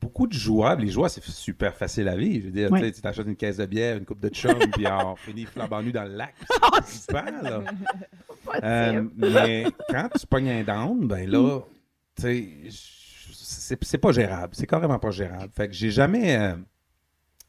beaucoup 0.02 0.26
de 0.26 0.32
joie. 0.32 0.74
Les 0.74 0.88
joies, 0.88 1.08
c'est 1.08 1.24
super 1.24 1.74
facile 1.74 2.08
à 2.08 2.16
vivre. 2.16 2.46
Je 2.54 2.66
veux 2.68 2.80
dire, 2.80 2.92
tu 2.92 3.00
t'achètes 3.00 3.26
une 3.26 3.36
caisse 3.36 3.58
de 3.58 3.66
bière, 3.66 3.96
une 3.96 4.04
coupe 4.04 4.20
de 4.20 4.28
chum, 4.28 4.58
puis 4.72 4.86
on 4.86 5.16
finit 5.16 5.44
flambant 5.46 5.82
nu 5.82 5.92
dans 5.92 6.04
le 6.04 6.16
lac. 6.16 6.34
C'est 6.84 7.00
super, 7.00 7.42
là. 7.42 7.62
Euh, 8.64 9.04
mais 9.16 9.66
quand 9.88 10.08
tu 10.18 10.26
pognes 10.26 10.50
un 10.50 10.62
down, 10.64 11.06
ben 11.06 11.30
là, 11.30 11.60
tu 12.16 12.22
sais, 12.68 13.78
c'est 13.80 13.98
pas 13.98 14.10
gérable. 14.10 14.52
C'est 14.52 14.66
carrément 14.66 14.98
pas 14.98 15.12
gérable. 15.12 15.48
Fait 15.54 15.68
que 15.68 15.72
j'ai 15.72 15.92
jamais, 15.92 16.36
euh, 16.36 16.56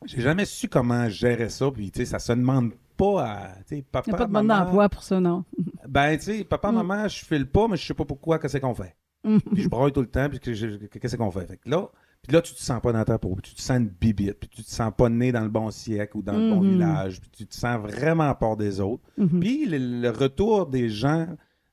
j'ai 0.05 0.21
jamais 0.21 0.45
su 0.45 0.69
comment 0.69 1.09
gérer 1.09 1.49
ça. 1.49 1.71
Puis, 1.71 1.91
tu 1.91 1.99
sais, 1.99 2.05
ça 2.05 2.19
se 2.19 2.31
demande 2.31 2.73
pas 2.95 3.25
à. 3.25 3.47
Papa, 3.91 4.03
Il 4.05 4.09
n'y 4.09 4.13
a 4.13 4.17
pas 4.17 4.27
de 4.27 4.31
mode 4.31 4.47
d'emploi 4.47 4.87
pour 4.87 5.03
ça, 5.03 5.19
non? 5.19 5.43
ben, 5.87 6.15
tu 6.17 6.25
sais, 6.25 6.43
papa, 6.43 6.71
mm. 6.71 6.75
maman, 6.75 7.07
je 7.07 7.25
file 7.25 7.47
pas, 7.47 7.67
mais 7.67 7.75
je 7.75 7.85
sais 7.85 7.95
pas 7.95 8.05
pourquoi, 8.05 8.37
qu'est-ce 8.37 8.59
qu'on 8.59 8.75
fait. 8.75 8.95
Mm. 9.23 9.39
puis 9.39 9.63
je 9.63 9.69
broye 9.69 9.91
tout 9.91 10.01
le 10.01 10.07
temps, 10.07 10.29
puis 10.29 10.39
qu'est-ce 10.39 11.15
qu'on 11.17 11.31
fait? 11.31 11.47
Fait 11.47 11.57
que 11.57 11.69
là, 11.69 11.89
puis 12.23 12.31
là, 12.31 12.41
tu 12.41 12.53
te 12.53 12.61
sens 12.61 12.81
pas 12.81 12.93
dans 12.93 13.03
ta 13.03 13.19
peau, 13.19 13.35
puis 13.35 13.51
tu 13.51 13.55
te 13.55 13.61
sens 13.61 13.79
une 13.79 13.89
bibite, 13.89 14.39
puis 14.39 14.49
tu 14.49 14.63
te 14.63 14.69
sens 14.69 14.93
pas 14.95 15.09
né 15.09 15.33
dans 15.33 15.43
le 15.43 15.49
bon 15.49 15.69
siècle 15.71 16.17
ou 16.17 16.21
dans 16.21 16.37
le 16.37 16.49
bon 16.51 16.61
mhm. 16.61 16.71
village, 16.71 17.19
puis 17.19 17.29
tu 17.29 17.45
te 17.45 17.53
sens 17.53 17.81
vraiment 17.81 18.29
à 18.29 18.35
part 18.35 18.55
des 18.55 18.79
autres. 18.79 19.03
Mhm. 19.17 19.39
Puis 19.41 19.65
le, 19.67 20.09
retour 20.09 20.67
des 20.67 20.89
gens 20.89 21.27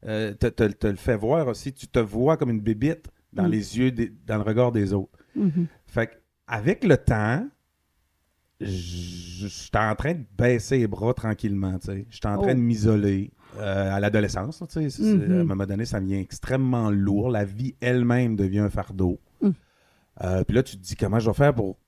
euh, 0.06 0.34
te, 0.34 0.86
le 0.88 0.96
fait 0.96 1.16
voir 1.16 1.46
aussi. 1.46 1.72
Tu 1.72 1.86
te 1.86 2.00
vois 2.00 2.36
comme 2.36 2.50
une 2.50 2.60
bibite 2.60 3.06
dans 3.32 3.44
mhm. 3.44 3.50
les 3.50 3.78
yeux, 3.78 3.92
dans 4.26 4.38
le 4.38 4.42
regard 4.42 4.72
des 4.72 4.92
autres. 4.92 5.16
Fait 5.86 6.20
avec 6.48 6.82
le 6.82 6.96
temps, 6.96 7.46
j'étais 8.60 9.78
en 9.78 9.94
train 9.94 10.14
de 10.14 10.24
baisser 10.36 10.78
les 10.78 10.88
bras 10.88 11.14
tranquillement, 11.14 11.78
tu 11.78 11.86
sais. 11.86 12.06
J'étais 12.10 12.26
en 12.26 12.38
train 12.38 12.54
de 12.54 12.60
oh. 12.60 12.62
m'isoler. 12.62 13.30
Euh, 13.58 13.92
à 13.92 13.98
l'adolescence, 13.98 14.62
tu 14.72 14.90
sais, 14.90 15.02
à 15.02 15.40
un 15.40 15.42
moment 15.42 15.66
donné, 15.66 15.84
ça 15.84 15.98
devient 15.98 16.20
extrêmement 16.20 16.88
lourd. 16.88 17.30
La 17.30 17.44
vie 17.44 17.74
elle-même 17.80 18.36
devient 18.36 18.60
un 18.60 18.70
fardeau. 18.70 19.18
Euh, 20.22 20.44
puis 20.44 20.54
là, 20.54 20.62
tu 20.62 20.76
te 20.76 20.82
dis 20.82 20.96
comment 20.96 21.18
je 21.18 21.30
vais 21.30 21.34
faire 21.34 21.54
pour 21.54 21.78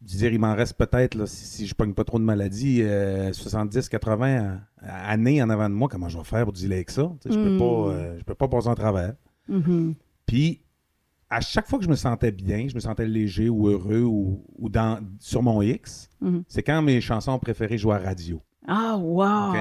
dire 0.00 0.32
il 0.32 0.38
m'en 0.38 0.54
reste 0.54 0.74
peut-être, 0.74 1.26
si, 1.26 1.44
si 1.44 1.66
je 1.66 1.74
pogne 1.74 1.92
pas 1.92 2.04
trop 2.04 2.18
de 2.18 2.24
maladies, 2.24 2.82
70, 3.32 3.76
euh, 3.76 3.88
80 3.90 4.60
années 4.82 5.42
en 5.42 5.50
avant 5.50 5.68
de 5.68 5.74
moi, 5.74 5.88
comment 5.88 6.08
je 6.08 6.18
vais 6.18 6.24
faire 6.24 6.44
pour 6.44 6.52
dealer 6.52 6.76
avec 6.76 6.90
ça? 6.90 7.12
Je 7.24 7.34
peux 7.34 7.58
pas, 7.58 7.64
hmm. 7.64 7.90
euh, 7.90 8.18
je 8.18 8.24
peux 8.24 8.34
pas 8.34 8.48
passer 8.48 8.68
en 8.68 8.74
travers. 8.74 9.14
Mm-hmm. 9.50 9.94
Puis 10.26 10.60
à 11.30 11.40
chaque 11.40 11.66
fois 11.66 11.78
que 11.78 11.84
je 11.84 11.90
me 11.90 11.96
sentais 11.96 12.32
bien, 12.32 12.68
je 12.68 12.74
me 12.74 12.80
sentais 12.80 13.06
léger 13.06 13.48
ou 13.48 13.68
heureux 13.68 14.02
ou, 14.02 14.68
dans, 14.68 15.00
sur 15.18 15.42
mon 15.42 15.62
X, 15.62 16.08
mm-hmm. 16.22 16.42
c'est 16.46 16.62
quand 16.62 16.80
mes 16.82 17.00
chansons 17.00 17.38
préférées 17.38 17.78
jouaient 17.78 17.96
à 17.96 17.98
radio. 17.98 18.40
Ah, 18.66 18.96
wow! 18.98 19.54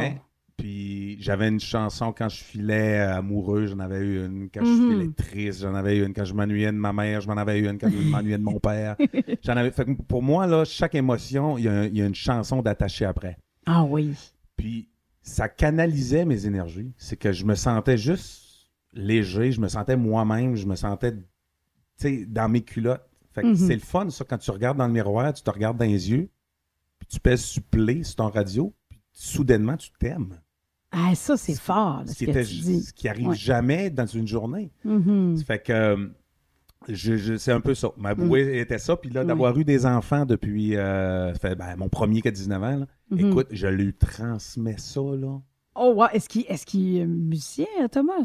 Puis 0.57 1.21
j'avais 1.21 1.47
une 1.47 1.59
chanson 1.59 2.11
quand 2.11 2.29
je 2.29 2.43
filais 2.43 2.97
amoureux, 2.99 3.67
j'en 3.67 3.79
avais 3.79 3.99
eu 3.99 4.25
une. 4.25 4.49
Quand 4.51 4.65
je 4.65 4.71
mhm. 4.71 4.91
filais 4.91 5.11
triste, 5.15 5.61
j'en 5.61 5.75
avais 5.75 5.97
eu 5.97 6.05
une. 6.05 6.13
Quand 6.13 6.25
je 6.25 6.33
m'ennuyais 6.33 6.71
de 6.71 6.77
ma 6.77 6.91
mère, 6.93 7.21
je 7.21 7.27
m'en 7.27 7.37
avais 7.37 7.59
eu 7.59 7.69
une. 7.69 7.77
Quand 7.77 7.89
je 7.89 7.97
m'ennuyais 8.09 8.39
de 8.39 8.43
mon 8.43 8.59
père, 8.59 8.95
j'en 9.43 9.55
avais. 9.55 9.69
Fait 9.69 9.85
pour 10.07 10.23
moi, 10.23 10.47
là, 10.47 10.65
chaque 10.65 10.95
émotion, 10.95 11.59
il 11.59 11.65
y, 11.65 11.69
a, 12.01 12.05
une 12.05 12.15
chanson 12.15 12.63
d'attacher 12.63 13.05
après. 13.05 13.37
Ah 13.67 13.83
oui. 13.83 14.15
Puis 14.55 14.89
ça 15.21 15.47
canalisait 15.47 16.25
mes 16.25 16.47
énergies. 16.47 16.91
C'est 16.97 17.17
que 17.17 17.31
je 17.31 17.45
me 17.45 17.53
sentais 17.53 17.97
juste 17.97 18.71
léger, 18.93 19.51
je 19.51 19.61
me 19.61 19.67
sentais 19.67 19.95
moi-même, 19.95 20.55
je 20.55 20.65
me 20.65 20.75
sentais, 20.75 21.13
tu 21.13 21.21
sais, 21.97 22.25
dans 22.25 22.49
mes 22.49 22.61
culottes. 22.61 23.07
Fait 23.33 23.43
que 23.43 23.47
mhm. 23.49 23.55
c'est 23.55 23.75
le 23.75 23.81
fun, 23.81 24.09
ça, 24.09 24.25
quand 24.27 24.39
tu 24.39 24.49
regardes 24.49 24.79
dans 24.79 24.87
le 24.87 24.93
miroir, 24.93 25.31
tu 25.33 25.43
te 25.43 25.51
regardes 25.51 25.77
dans 25.77 25.85
les 25.85 26.09
yeux, 26.09 26.29
puis 26.97 27.07
tu 27.07 27.19
pèses 27.19 27.43
supplé 27.43 28.03
sur 28.03 28.15
ton 28.15 28.29
radio, 28.29 28.73
puis 28.89 28.99
soudainement, 29.11 29.77
tu 29.77 29.91
t'aimes. 29.99 30.39
Ah, 30.99 31.13
ça, 31.13 31.37
c'est 31.37 31.59
fort, 31.59 32.03
ce, 32.07 32.25
qui, 32.25 32.81
ce 32.81 32.91
qui 32.91 33.07
arrive 33.07 33.33
jamais 33.33 33.91
dans 33.91 34.07
une 34.07 34.27
journée. 34.27 34.71
Mm-hmm. 34.83 35.43
Fait 35.45 35.59
que 35.59 35.71
euh, 35.71 36.07
je, 36.89 37.37
c'est 37.37 37.51
un 37.51 37.61
peu 37.61 37.75
ça. 37.75 37.89
Ma 37.97 38.15
bouée 38.15 38.45
mm. 38.45 38.61
était 38.61 38.79
ça. 38.79 38.95
Puis 38.97 39.11
là, 39.11 39.23
d'avoir 39.23 39.55
eu 39.59 39.63
des 39.63 39.85
enfants 39.85 40.25
depuis 40.25 40.75
euh, 40.75 41.33
fait, 41.35 41.55
ben, 41.55 41.75
mon 41.77 41.87
premier 41.87 42.21
qui 42.21 42.29
a 42.29 42.31
19 42.31 42.63
ans, 42.63 42.85
mm-hmm. 43.11 43.29
écoute, 43.29 43.47
je 43.51 43.67
lui 43.67 43.93
transmets 43.93 44.79
ça. 44.79 45.01
Là. 45.01 45.39
Oh, 45.77 45.93
wow. 45.95 46.07
Est-ce 46.11 46.27
qu'il 46.27 46.45
est, 46.47 47.01
est 47.01 47.05
musicien, 47.05 47.65
Thomas? 47.91 48.15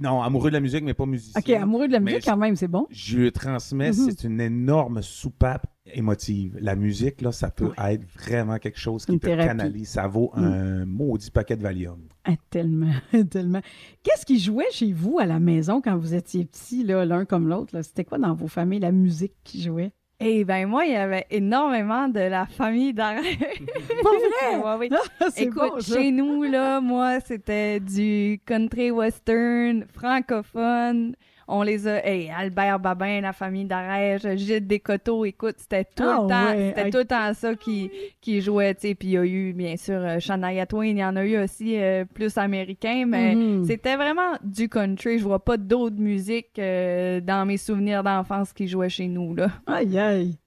Non, 0.00 0.22
amoureux 0.22 0.50
de 0.50 0.54
la 0.54 0.60
musique, 0.60 0.84
mais 0.84 0.94
pas 0.94 1.06
musicien. 1.06 1.40
OK, 1.40 1.50
amoureux 1.50 1.88
de 1.88 1.92
la 1.92 2.00
musique, 2.00 2.24
quand 2.24 2.36
même, 2.36 2.56
c'est 2.56 2.68
bon. 2.68 2.86
Je 2.90 3.18
lui 3.18 3.32
transmets, 3.32 3.90
mm-hmm. 3.90 4.10
c'est 4.10 4.24
une 4.24 4.40
énorme 4.40 5.02
soupape 5.02 5.66
émotive. 5.86 6.56
La 6.60 6.76
musique, 6.76 7.20
là, 7.20 7.32
ça 7.32 7.50
peut 7.50 7.72
être 7.76 8.04
vraiment 8.16 8.58
quelque 8.58 8.78
chose 8.78 9.04
qui 9.04 9.18
peut 9.18 9.36
canaliser. 9.36 9.84
Ça 9.84 10.06
vaut 10.06 10.30
mm. 10.36 10.44
un 10.44 10.84
maudit 10.86 11.30
paquet 11.30 11.56
de 11.56 11.62
Valium. 11.62 12.00
Ah, 12.24 12.34
tellement, 12.50 12.92
tellement. 13.30 13.62
Qu'est-ce 14.02 14.24
qui 14.24 14.38
jouait 14.38 14.70
chez 14.70 14.92
vous 14.92 15.18
à 15.18 15.26
la 15.26 15.40
maison 15.40 15.80
quand 15.80 15.96
vous 15.96 16.14
étiez 16.14 16.44
petits, 16.44 16.84
l'un 16.84 17.24
comme 17.24 17.48
l'autre? 17.48 17.82
C'était 17.82 18.04
quoi 18.04 18.18
dans 18.18 18.34
vos 18.34 18.48
familles, 18.48 18.80
la 18.80 18.92
musique 18.92 19.34
qui 19.42 19.60
jouait? 19.62 19.92
Eh 20.24 20.44
bien, 20.44 20.66
moi, 20.66 20.84
il 20.86 20.92
y 20.92 20.96
avait 20.96 21.26
énormément 21.30 22.08
de 22.08 22.20
la 22.20 22.46
famille 22.46 22.94
d'arrêt. 22.94 23.36
Pas 24.02 24.76
vrai? 24.76 24.88
Ah, 25.20 25.26
Écoute, 25.36 25.82
chez 25.82 26.10
nous, 26.10 26.42
là, 26.42 26.80
moi, 26.80 27.20
c'était 27.20 27.80
du 27.80 28.40
country 28.46 28.90
western, 28.90 29.84
francophone. 29.92 31.14
On 31.48 31.62
les 31.62 31.86
a. 31.86 32.06
Hey, 32.06 32.30
Albert 32.30 32.78
Babin, 32.78 33.20
la 33.20 33.32
famille 33.32 33.64
d'Arège, 33.64 34.26
Gilles 34.36 34.66
Descoteaux, 34.66 35.24
écoute, 35.24 35.56
c'était 35.58 35.84
tout 35.84 36.02
le 36.02 36.08
ah 36.08 36.26
temps. 36.28 36.56
C'était 36.56 36.90
tout 36.90 36.98
le 36.98 37.04
temps 37.04 37.34
ça 37.34 37.54
qui, 37.54 37.90
qui 38.20 38.40
jouait, 38.40 38.74
tu 38.74 38.88
sais. 38.88 38.94
Puis 38.94 39.08
il 39.08 39.12
y 39.12 39.18
a 39.18 39.24
eu, 39.24 39.52
bien 39.52 39.76
sûr, 39.76 39.98
euh, 39.98 40.18
Shania 40.18 40.66
Twain, 40.66 40.86
il 40.86 40.98
y 40.98 41.04
en 41.04 41.14
a 41.16 41.24
eu 41.24 41.38
aussi 41.38 41.76
euh, 41.76 42.04
plus 42.04 42.38
américain, 42.38 43.04
mais 43.06 43.34
mm-hmm. 43.34 43.66
c'était 43.66 43.96
vraiment 43.96 44.32
du 44.42 44.68
country. 44.68 45.18
Je 45.18 45.24
vois 45.24 45.44
pas 45.44 45.56
d'autres 45.56 45.98
musiques 45.98 46.58
euh, 46.58 47.20
dans 47.20 47.44
mes 47.44 47.56
souvenirs 47.58 48.02
d'enfance 48.02 48.52
qui 48.52 48.68
jouaient 48.68 48.88
chez 48.88 49.08
nous, 49.08 49.34
là. 49.34 49.50
Aïe, 49.66 49.98
aïe. 50.12 50.38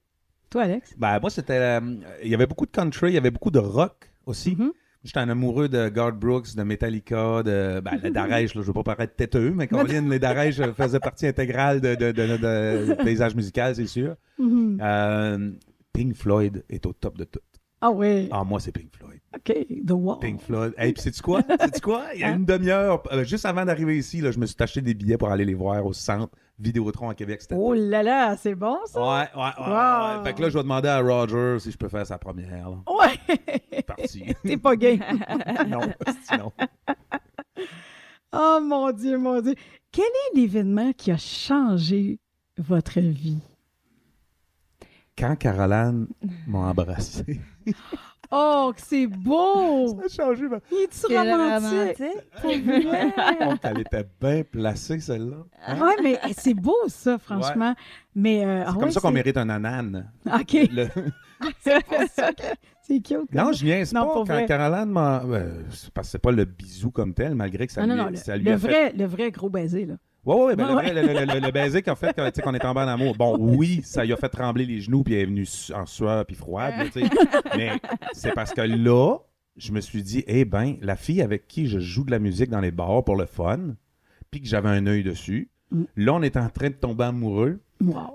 Toi, 0.50 0.62
Alex? 0.62 0.94
Ben, 0.96 1.18
moi, 1.20 1.30
c'était. 1.30 1.80
Il 2.22 2.28
y 2.28 2.34
avait 2.34 2.46
beaucoup 2.46 2.66
de 2.66 2.70
country, 2.70 3.10
il 3.10 3.14
y 3.14 3.18
avait 3.18 3.30
beaucoup 3.30 3.50
de 3.50 3.58
rock 3.58 4.10
aussi. 4.26 4.54
Mm-hmm. 4.54 4.70
J'étais 5.04 5.20
un 5.20 5.28
amoureux 5.28 5.68
de 5.68 5.88
Garth 5.88 6.16
Brooks, 6.16 6.56
de 6.56 6.62
Metallica, 6.64 7.42
de 7.44 7.80
ben, 7.80 8.00
les 8.02 8.10
Darèche, 8.10 8.54
je 8.54 8.58
ne 8.58 8.64
veux 8.64 8.72
pas 8.72 8.82
paraître 8.82 9.14
têteux, 9.14 9.52
mais 9.54 9.68
Caroline, 9.68 10.10
les 10.10 10.18
Darèche 10.18 10.60
faisaient 10.72 10.98
partie 10.98 11.28
intégrale 11.28 11.80
de, 11.80 11.94
de, 11.94 12.10
de, 12.10 13.02
paysage 13.04 13.36
musical, 13.36 13.76
c'est 13.76 13.86
sûr. 13.86 14.16
Mm-hmm. 14.40 14.78
Euh, 14.80 15.52
Pink 15.92 16.16
Floyd 16.16 16.64
est 16.68 16.84
au 16.86 16.92
top 16.92 17.16
de 17.18 17.24
tout. 17.24 17.38
Ah 17.80 17.90
oui? 17.92 18.28
Ah, 18.32 18.42
moi, 18.42 18.58
c'est 18.58 18.72
Pink 18.72 18.90
Floyd. 18.90 19.20
OK, 19.36 19.66
The 19.86 19.92
Wall. 19.92 20.18
Pink 20.18 20.40
Floyd. 20.40 20.74
Et 20.78 20.92
puis, 20.92 21.02
sais-tu 21.02 21.22
quoi? 21.22 21.42
sais-tu 21.60 21.80
quoi? 21.80 22.06
Il 22.14 22.20
y 22.20 22.24
a 22.24 22.28
hein? 22.28 22.36
une 22.38 22.44
demi-heure, 22.44 23.02
euh, 23.12 23.22
juste 23.22 23.46
avant 23.46 23.64
d'arriver 23.64 23.96
ici, 23.96 24.20
là, 24.20 24.32
je 24.32 24.40
me 24.40 24.46
suis 24.46 24.56
acheté 24.58 24.80
des 24.80 24.94
billets 24.94 25.18
pour 25.18 25.30
aller 25.30 25.44
les 25.44 25.54
voir 25.54 25.86
au 25.86 25.92
centre 25.92 26.36
Vidéotron 26.58 27.10
à 27.10 27.14
Québec. 27.14 27.42
Oh 27.52 27.74
là 27.74 28.02
là, 28.02 28.36
c'est 28.36 28.54
bon, 28.54 28.78
ça? 28.86 29.00
Ouais, 29.00 29.28
ouais, 29.36 29.42
ouais, 29.58 30.24
Fait 30.24 30.34
que 30.34 30.42
là, 30.42 30.48
je 30.48 30.54
vais 30.54 30.62
demander 30.62 30.88
à 30.88 31.00
Roger 31.00 31.58
si 31.58 31.70
je 31.70 31.76
peux 31.76 31.88
faire 31.88 32.06
sa 32.06 32.18
première. 32.18 32.70
Ouais! 32.70 33.82
Parti. 33.82 34.24
T'es 34.42 34.56
pas 34.56 34.74
gay. 34.76 34.98
non, 35.68 35.80
non. 36.38 36.52
Oh 38.38 38.58
mon 38.60 38.92
Dieu, 38.92 39.16
mon 39.16 39.40
Dieu. 39.40 39.54
Quel 39.90 40.04
est 40.04 40.36
l'événement 40.36 40.92
qui 40.92 41.10
a 41.10 41.16
changé 41.16 42.18
votre 42.58 43.00
vie? 43.00 43.40
Quand 45.16 45.36
Caroline 45.36 46.06
m'a 46.46 46.58
embrassé. 46.58 47.40
Oh, 48.30 48.72
que 48.74 48.82
c'est 48.82 49.06
beau! 49.06 49.88
Ça 50.08 50.22
a 50.22 50.26
changé. 50.26 50.48
Ma... 50.48 50.58
Il 50.70 51.12
est 51.12 51.32
romantique? 51.32 52.02
romantique? 52.42 53.60
Elle 53.62 53.80
était 53.80 54.06
bien 54.20 54.42
placée, 54.44 55.00
celle-là. 55.00 55.44
Hein? 55.66 55.76
Oui, 55.80 55.92
mais 56.02 56.18
eh, 56.28 56.32
c'est 56.36 56.54
beau, 56.54 56.76
ça, 56.88 57.18
franchement. 57.18 57.74
Mais, 58.14 58.44
euh, 58.44 58.64
c'est 58.64 58.70
ah 58.70 58.76
comme 58.78 58.90
ça 58.90 59.00
qu'on 59.00 59.10
mérite 59.10 59.36
un 59.36 59.48
anane. 59.48 60.10
OK. 60.26 60.56
c'est 62.82 63.00
cute. 63.00 63.32
Non, 63.32 63.52
je 63.52 63.64
viens 63.64 63.82
pas. 63.84 64.24
Quand 64.26 64.46
Caroline 64.46 64.90
m'a. 64.90 65.22
parce 65.94 66.08
que 66.08 66.10
c'est 66.12 66.18
pas 66.18 66.32
le 66.32 66.44
bisou 66.44 66.90
comme 66.90 67.14
tel, 67.14 67.34
malgré 67.34 67.66
que 67.66 67.72
ça, 67.72 67.86
lui, 67.86 68.16
ça 68.16 68.36
lui 68.36 68.44
le 68.44 68.52
a 68.52 68.56
vrai, 68.56 68.90
fait... 68.90 68.96
Le 68.96 69.04
vrai 69.04 69.30
gros 69.30 69.50
baiser, 69.50 69.86
là. 69.86 69.94
Oui, 70.26 70.36
oui, 70.40 70.56
ben 70.56 70.82
le, 70.82 71.02
le, 71.02 71.40
le, 71.40 71.52
baiser 71.52 71.82
qu'en 71.82 71.94
fait, 71.94 72.12
quand, 72.12 72.28
qu'on 72.42 72.54
est 72.54 72.58
tombé 72.58 72.80
en 72.80 72.88
amour. 72.88 73.14
Bon, 73.14 73.36
oui, 73.38 73.80
ça 73.84 74.04
lui 74.04 74.12
a 74.12 74.16
fait 74.16 74.28
trembler 74.28 74.66
les 74.66 74.80
genoux, 74.80 75.04
puis 75.04 75.14
elle 75.14 75.20
est 75.20 75.26
venue 75.26 75.46
en 75.72 75.86
sueur, 75.86 76.26
puis 76.26 76.34
froide. 76.34 76.74
mais 77.56 77.80
c'est 78.12 78.34
parce 78.34 78.52
que 78.52 78.60
là, 78.60 79.18
je 79.56 79.70
me 79.70 79.80
suis 79.80 80.02
dit, 80.02 80.24
eh 80.26 80.44
ben, 80.44 80.76
la 80.82 80.96
fille 80.96 81.22
avec 81.22 81.46
qui 81.46 81.68
je 81.68 81.78
joue 81.78 82.04
de 82.04 82.10
la 82.10 82.18
musique 82.18 82.50
dans 82.50 82.60
les 82.60 82.72
bars 82.72 83.04
pour 83.04 83.14
le 83.14 83.26
fun, 83.26 83.76
puis 84.32 84.42
que 84.42 84.48
j'avais 84.48 84.68
un 84.68 84.84
œil 84.88 85.04
dessus, 85.04 85.48
mm. 85.70 85.84
là, 85.96 86.14
on 86.14 86.22
est 86.22 86.36
en 86.36 86.48
train 86.48 86.70
de 86.70 86.74
tomber 86.74 87.04
amoureux. 87.04 87.60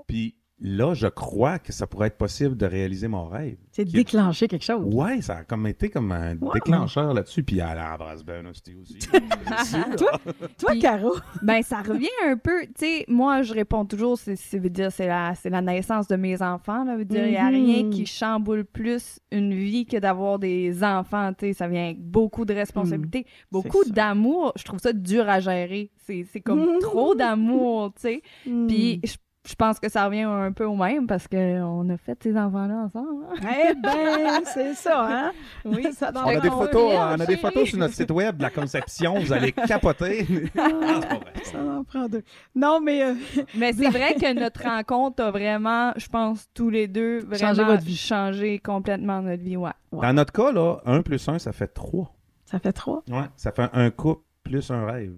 Puis 0.06 0.34
là, 0.62 0.94
je 0.94 1.08
crois 1.08 1.58
que 1.58 1.72
ça 1.72 1.86
pourrait 1.86 2.06
être 2.06 2.16
possible 2.16 2.56
de 2.56 2.66
réaliser 2.66 3.08
mon 3.08 3.26
rêve. 3.26 3.56
C'est 3.72 3.84
de 3.84 3.90
déclencher 3.90 4.48
quelque 4.48 4.64
chose. 4.64 4.84
Oui, 4.92 5.22
ça 5.22 5.38
a 5.38 5.44
comme 5.44 5.66
été 5.66 5.90
comme 5.90 6.12
un 6.12 6.36
déclencheur 6.36 7.12
là-dessus. 7.12 7.42
Puis 7.42 7.60
à 7.60 7.74
la 7.74 7.96
Ben 8.24 8.46
aussi. 8.46 8.62
toi, 9.98 10.12
toi 10.58 10.76
Caro? 10.80 11.14
ben, 11.42 11.62
ça 11.62 11.82
revient 11.82 12.08
un 12.26 12.36
peu. 12.36 12.62
Tu 12.66 12.72
sais, 12.76 13.04
moi, 13.08 13.42
je 13.42 13.52
réponds 13.52 13.84
toujours, 13.84 14.18
c'est 14.18 14.36
dire 14.68 14.92
c'est 14.92 15.08
la, 15.08 15.34
la 15.44 15.60
naissance 15.60 16.06
de 16.06 16.16
mes 16.16 16.40
enfants. 16.42 16.84
Là, 16.84 16.96
veut 16.96 17.04
dire, 17.04 17.26
il 17.26 17.32
n'y 17.32 17.36
a 17.36 17.48
rien 17.48 17.90
qui 17.90 18.06
chamboule 18.06 18.64
plus 18.64 19.18
une 19.30 19.54
vie 19.54 19.86
que 19.86 19.96
d'avoir 19.96 20.38
des 20.38 20.84
enfants. 20.84 21.32
Tu 21.32 21.46
sais, 21.46 21.52
ça 21.54 21.68
vient 21.68 21.86
avec 21.86 22.00
beaucoup 22.00 22.44
de 22.44 22.54
responsabilités, 22.54 23.20
mm. 23.20 23.24
beaucoup 23.50 23.84
d'amour. 23.84 24.52
Je 24.56 24.64
trouve 24.64 24.78
ça 24.80 24.92
dur 24.92 25.28
à 25.28 25.40
gérer. 25.40 25.90
C'est 26.06 26.40
comme 26.40 26.78
trop 26.80 27.14
d'amour, 27.14 27.92
tu 27.94 28.02
sais. 28.02 28.22
Mm. 28.46 28.66
Puis 28.66 29.00
je 29.02 29.16
je 29.44 29.56
pense 29.56 29.80
que 29.80 29.88
ça 29.88 30.06
revient 30.06 30.20
un 30.20 30.52
peu 30.52 30.64
au 30.64 30.76
même 30.76 31.08
parce 31.08 31.26
qu'on 31.26 31.88
a 31.90 31.96
fait 31.96 32.16
ces 32.22 32.36
enfants-là 32.36 32.74
ensemble. 32.84 33.24
Hein. 33.42 33.48
Eh 33.70 33.74
bien, 33.74 34.40
c'est 34.54 34.74
ça, 34.74 35.06
hein? 35.08 35.32
Oui, 35.64 35.92
ça 35.92 36.12
on 36.14 36.28
a 36.28 36.38
des 36.38 36.48
photos, 36.48 36.92
On 36.94 37.20
a 37.20 37.26
des 37.26 37.36
photos 37.36 37.68
sur 37.68 37.78
notre 37.78 37.94
site 37.94 38.12
web 38.12 38.36
de 38.36 38.42
la 38.42 38.50
conception. 38.50 39.18
Vous 39.18 39.32
allez 39.32 39.50
capoter. 39.50 40.26
Ah, 40.56 40.68
pas 40.80 41.00
vrai. 41.00 41.20
Ça 41.42 41.58
en 41.58 41.82
prend 41.82 42.08
deux. 42.08 42.22
Non, 42.54 42.80
mais. 42.80 43.02
Euh, 43.02 43.14
mais 43.56 43.72
c'est 43.72 43.90
vrai 43.90 44.14
que 44.14 44.32
notre 44.32 44.62
rencontre 44.62 45.24
a 45.24 45.32
vraiment, 45.32 45.92
je 45.96 46.06
pense, 46.06 46.48
tous 46.54 46.70
les 46.70 46.86
deux, 46.86 47.18
vraiment 47.20 47.48
changé, 47.48 47.64
votre 47.64 47.84
vie. 47.84 47.96
changé 47.96 48.58
complètement 48.60 49.22
notre 49.22 49.42
vie. 49.42 49.56
Ouais. 49.56 49.72
Dans 49.90 50.12
notre 50.12 50.32
cas, 50.32 50.52
là, 50.52 50.76
un 50.86 51.02
plus 51.02 51.28
un, 51.28 51.40
ça 51.40 51.50
fait 51.52 51.66
trois. 51.66 52.14
Ça 52.44 52.60
fait 52.60 52.72
trois? 52.72 53.02
Ouais, 53.08 53.28
ça 53.36 53.50
fait 53.50 53.68
un 53.72 53.90
couple 53.90 54.22
plus 54.44 54.70
un 54.70 54.86
rêve. 54.86 55.16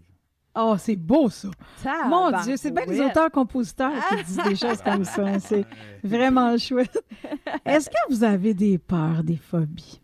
Oh, 0.56 0.76
c'est 0.78 0.96
beau, 0.96 1.28
ça. 1.30 1.48
Mon 2.06 2.30
Dieu, 2.42 2.56
c'est 2.56 2.70
bien 2.70 2.84
les 2.86 3.00
auteurs-compositeurs 3.00 3.92
qui 4.08 4.24
disent 4.24 4.40
des 4.44 4.56
choses 4.56 4.82
comme 4.84 5.04
ça. 5.04 5.38
C'est 5.40 5.64
vraiment 6.02 6.56
chouette. 6.58 7.02
Est-ce 7.64 7.90
que 7.90 7.96
vous 8.08 8.22
avez 8.22 8.54
des 8.54 8.78
peurs, 8.78 9.24
des 9.24 9.36
phobies? 9.36 10.00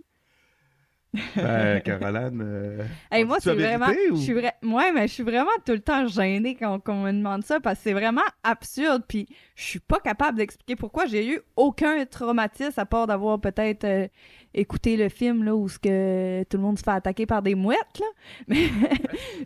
Ben, 1.34 1.80
Caroline. 1.82 2.40
Euh, 2.40 3.24
moi, 3.26 3.38
c'est 3.40 3.54
vraiment. 3.54 3.88
Je 3.88 4.16
suis 4.16 4.34
mais 4.34 5.08
je 5.08 5.12
suis 5.12 5.22
vraiment 5.22 5.50
tout 5.64 5.72
le 5.72 5.80
temps 5.80 6.06
gênée 6.06 6.54
quand, 6.54 6.80
on 6.88 7.02
me 7.02 7.12
demande 7.12 7.44
ça 7.44 7.58
parce 7.58 7.78
que 7.78 7.84
c'est 7.84 7.92
vraiment 7.92 8.22
absurde. 8.44 9.02
Puis 9.08 9.28
je 9.56 9.64
suis 9.64 9.80
pas 9.80 9.98
capable 9.98 10.38
d'expliquer 10.38 10.76
pourquoi 10.76 11.06
j'ai 11.06 11.26
eu 11.26 11.40
aucun 11.56 12.04
traumatisme 12.06 12.78
à 12.78 12.86
part 12.86 13.06
d'avoir 13.08 13.40
peut-être 13.40 13.84
euh, 13.84 14.06
écouté 14.54 14.96
le 14.96 15.08
film 15.08 15.44
là, 15.44 15.54
où 15.54 15.68
ce 15.68 15.78
que 15.78 16.42
tout 16.44 16.56
le 16.56 16.62
monde 16.62 16.78
se 16.78 16.82
fait 16.82 16.90
attaquer 16.90 17.26
par 17.26 17.42
des 17.42 17.54
mouettes. 17.54 18.00
Là. 18.00 18.06
Mais 18.48 18.68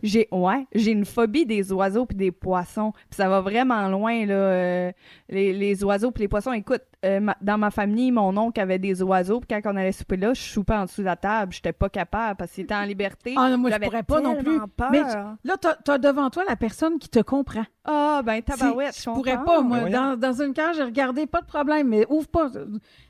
j'ai 0.03 0.27
ouais, 0.31 0.65
j'ai 0.73 0.91
une 0.91 1.05
phobie 1.05 1.45
des 1.45 1.71
oiseaux 1.71 2.05
puis 2.05 2.17
des 2.17 2.31
poissons. 2.31 2.91
Puis 3.09 3.17
ça 3.17 3.29
va 3.29 3.41
vraiment 3.41 3.87
loin. 3.87 4.25
Là, 4.25 4.33
euh, 4.33 4.91
les, 5.29 5.53
les, 5.53 5.83
oiseaux 5.83 6.11
puis 6.11 6.23
les 6.23 6.27
poissons. 6.27 6.53
Écoute, 6.53 6.81
euh, 7.05 7.19
dans 7.41 7.57
ma 7.57 7.71
famille, 7.71 8.11
mon 8.11 8.35
oncle 8.37 8.59
avait 8.59 8.79
des 8.79 9.03
oiseaux. 9.03 9.39
Puis 9.39 9.47
quand 9.49 9.71
on 9.71 9.75
allait 9.75 9.91
souper 9.91 10.17
là, 10.17 10.33
je 10.33 10.41
soupais 10.41 10.73
en 10.73 10.85
dessous 10.85 11.01
de 11.01 11.05
la 11.05 11.15
table. 11.15 11.53
J'étais 11.53 11.73
pas 11.73 11.89
capable 11.89 12.37
parce 12.37 12.51
qu'il 12.51 12.63
était 12.63 12.75
en 12.75 12.83
liberté. 12.83 13.35
Ah 13.37 13.49
non, 13.49 13.57
moi, 13.57 13.69
je 13.71 13.77
pourrais 13.77 14.03
pas 14.03 14.21
non 14.21 14.35
plus. 14.35 14.59
Mais 14.91 15.01
là, 15.01 15.55
tu 15.61 15.91
as 15.91 15.97
devant 15.97 16.29
toi 16.29 16.43
la 16.47 16.55
personne 16.55 16.97
qui 16.97 17.09
te 17.09 17.19
comprend. 17.19 17.65
Ah, 17.83 18.21
ben, 18.25 18.41
tabarouette, 18.41 18.97
je 18.97 19.09
pourrais 19.09 19.43
pas, 19.43 19.61
moi. 19.61 19.89
Dans, 19.89 20.17
dans, 20.17 20.41
une 20.41 20.53
cage, 20.53 20.77
j'ai 20.77 20.83
regardé, 20.83 21.27
pas 21.27 21.41
de 21.41 21.45
problème, 21.45 21.89
mais 21.89 22.05
ouvre 22.09 22.27
pas. 22.27 22.49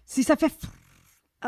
Si 0.03 0.23
ça 0.23 0.35
fait 0.35 0.53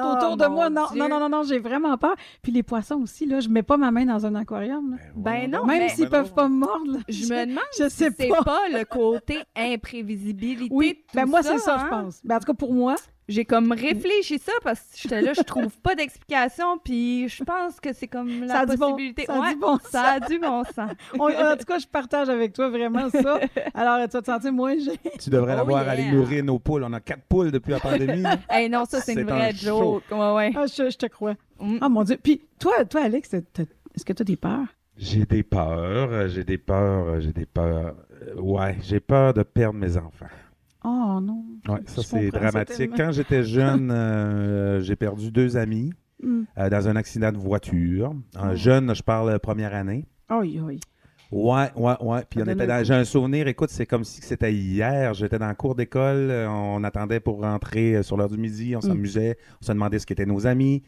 autour 0.05 0.37
de 0.37 0.45
moi. 0.47 0.69
Non, 0.69 0.85
non, 0.95 1.09
non, 1.09 1.19
non, 1.19 1.29
non, 1.29 1.43
j'ai 1.43 1.59
vraiment 1.59 1.97
peur. 1.97 2.15
Puis 2.41 2.51
les 2.51 2.63
poissons 2.63 3.01
aussi, 3.01 3.25
là, 3.25 3.39
je 3.39 3.49
mets 3.49 3.63
pas 3.63 3.77
ma 3.77 3.91
main 3.91 4.05
dans 4.05 4.25
un 4.25 4.35
aquarium. 4.35 4.97
Ben, 5.15 5.49
non. 5.49 5.65
Même 5.65 5.89
s'ils 5.89 6.09
peuvent 6.09 6.33
pas 6.33 6.47
me 6.47 6.55
mordre. 6.55 6.99
je, 7.09 7.25
me 7.25 7.45
demande 7.45 7.63
je 7.77 7.89
sais 7.89 8.09
si 8.09 8.15
c'est 8.17 8.27
pas. 8.27 8.61
le 8.71 8.83
côté 8.85 9.39
imprévisibilité. 9.55 10.73
Oui, 10.73 11.03
ben 11.13 11.25
moi, 11.25 11.43
c'est 11.43 11.57
ça, 11.59 11.77
je 11.77 11.85
hein? 11.85 11.89
pense. 11.89 12.21
Ben, 12.23 12.35
en 12.35 12.39
tout 12.39 12.45
cas, 12.45 12.53
pour 12.53 12.73
moi, 12.73 12.95
j'ai 13.27 13.43
comme 13.43 13.71
réfléchi 13.71 14.39
ça 14.39 14.53
parce 14.63 14.79
que 14.79 14.99
j'étais 15.01 15.21
là, 15.21 15.33
je 15.33 15.41
trouve 15.41 15.77
pas 15.79 15.95
d'explication, 15.95 16.77
puis 16.77 17.27
je 17.27 17.43
pense 17.43 17.79
que 17.79 17.91
c'est 17.93 18.07
comme 18.07 18.45
la 18.45 18.65
possibilité. 18.65 19.25
ça, 19.25 19.43
a 19.43 19.53
du 19.53 19.59
bon 19.59 19.77
ça 19.89 20.01
a 20.03 20.19
du 20.21 20.39
bon 20.39 20.63
sens. 20.63 20.91
en 21.19 21.57
tout 21.57 21.65
cas, 21.65 21.79
je 21.79 21.87
partage 21.87 22.29
avec 22.29 22.53
toi 22.53 22.69
vraiment 22.69 23.09
ça. 23.09 23.39
Alors, 23.73 24.07
tu 24.07 24.13
vas 24.13 24.21
te 24.21 24.25
sentir 24.25 24.53
moins 24.53 24.77
gêné. 24.77 24.99
Tu 25.19 25.29
devrais 25.29 25.53
oh 25.53 25.57
l'avoir 25.57 25.87
à 25.87 25.91
aller 25.91 26.09
nourrir 26.09 26.43
nos 26.43 26.59
poules. 26.59 26.83
On 26.83 26.93
a 26.93 27.01
quatre 27.01 27.23
poules 27.23 27.51
depuis 27.51 27.71
la 27.71 27.79
pandémie. 27.79 28.23
hey, 28.49 28.69
non, 28.69 28.85
ça, 28.85 29.01
c'est 29.01 29.13
une 29.13 29.23
vraie 29.23 29.53
joke. 29.53 30.03
Ouais, 30.09 30.33
ouais. 30.33 30.51
Ah, 30.55 30.65
je, 30.65 30.95
te 30.95 31.07
crois. 31.07 31.35
Mm. 31.59 31.77
Ah, 31.81 31.89
mon 31.89 32.03
Dieu. 32.03 32.17
Puis, 32.21 32.41
toi, 32.59 32.85
toi 32.85 33.01
Alex, 33.01 33.33
est-ce 33.33 34.05
que 34.05 34.13
tu 34.13 34.21
as 34.21 34.25
des 34.25 34.37
peurs? 34.37 34.67
J'ai 34.95 35.25
des 35.25 35.43
peurs, 35.43 36.27
j'ai 36.27 36.43
des 36.43 36.57
peurs, 36.57 37.19
j'ai 37.21 37.33
des 37.33 37.45
peurs. 37.45 37.95
Euh, 38.23 38.41
ouais, 38.41 38.77
j'ai 38.81 38.99
peur 38.99 39.33
de 39.33 39.43
perdre 39.43 39.77
mes 39.77 39.95
enfants. 39.97 40.25
Oh 40.83 41.19
non. 41.21 41.43
Oui, 41.67 41.79
ça 41.85 42.03
c'est 42.03 42.29
dramatique. 42.29 42.91
Quand 42.95 43.11
j'étais 43.11 43.43
jeune, 43.43 43.91
euh, 43.91 44.79
j'ai 44.81 44.95
perdu 44.95 45.31
deux 45.31 45.57
amis 45.57 45.91
hmm. 46.21 46.43
euh, 46.57 46.69
dans 46.69 46.87
un 46.87 46.95
accident 46.95 47.31
de 47.31 47.37
voiture. 47.37 48.13
Un 48.35 48.51
oh. 48.51 48.55
jeune, 48.55 48.93
je 48.95 49.03
parle 49.03 49.39
première 49.39 49.73
année. 49.73 50.05
Oui, 50.29 50.59
oui. 50.61 50.79
Ouais, 51.29 51.71
ouais, 51.75 51.95
ouais. 51.99 52.23
Puis 52.29 52.41
on 52.41 52.47
était 52.47 52.85
j'ai 52.85 52.93
un 52.93 53.03
souvenir, 53.03 53.47
écoute, 53.47 53.69
c'est 53.69 53.85
comme 53.85 54.05
si 54.05 54.21
c'était 54.21 54.53
hier. 54.53 55.13
J'étais 55.13 55.39
dans 55.39 55.49
le 55.49 55.55
cours 55.55 55.75
d'école, 55.75 56.31
on 56.47 56.83
attendait 56.85 57.19
pour 57.19 57.41
rentrer 57.41 58.01
sur 58.01 58.15
l'heure 58.15 58.29
du 58.29 58.37
midi, 58.37 58.75
on 58.75 58.79
hmm. 58.79 58.83
s'amusait, 58.83 59.37
on 59.61 59.65
se 59.65 59.71
demandait 59.73 59.99
ce 59.99 60.05
qu'étaient 60.05 60.25
nos 60.25 60.47
amis. 60.47 60.83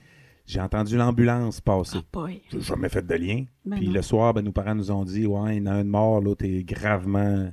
J'ai 0.49 0.61
entendu 0.61 0.97
l'ambulance 0.97 1.61
passer. 1.61 1.99
Ah, 2.15 2.25
J'ai 2.49 2.61
jamais 2.61 2.89
fait 2.89 3.05
de 3.05 3.13
lien. 3.13 3.43
Ben 3.65 3.75
Puis 3.75 3.85
le 3.85 4.01
soir, 4.01 4.33
ben, 4.33 4.43
nos 4.43 4.51
parents 4.51 4.73
nous 4.73 4.89
ont 4.89 5.05
dit 5.05 5.27
Ouais, 5.27 5.57
il 5.57 5.63
y 5.63 5.69
en 5.69 5.71
a 5.71 5.73
un 5.73 5.83
de 5.83 5.89
mort, 5.89 6.21
l'autre 6.21 6.43
est 6.43 6.63
gravement 6.63 7.51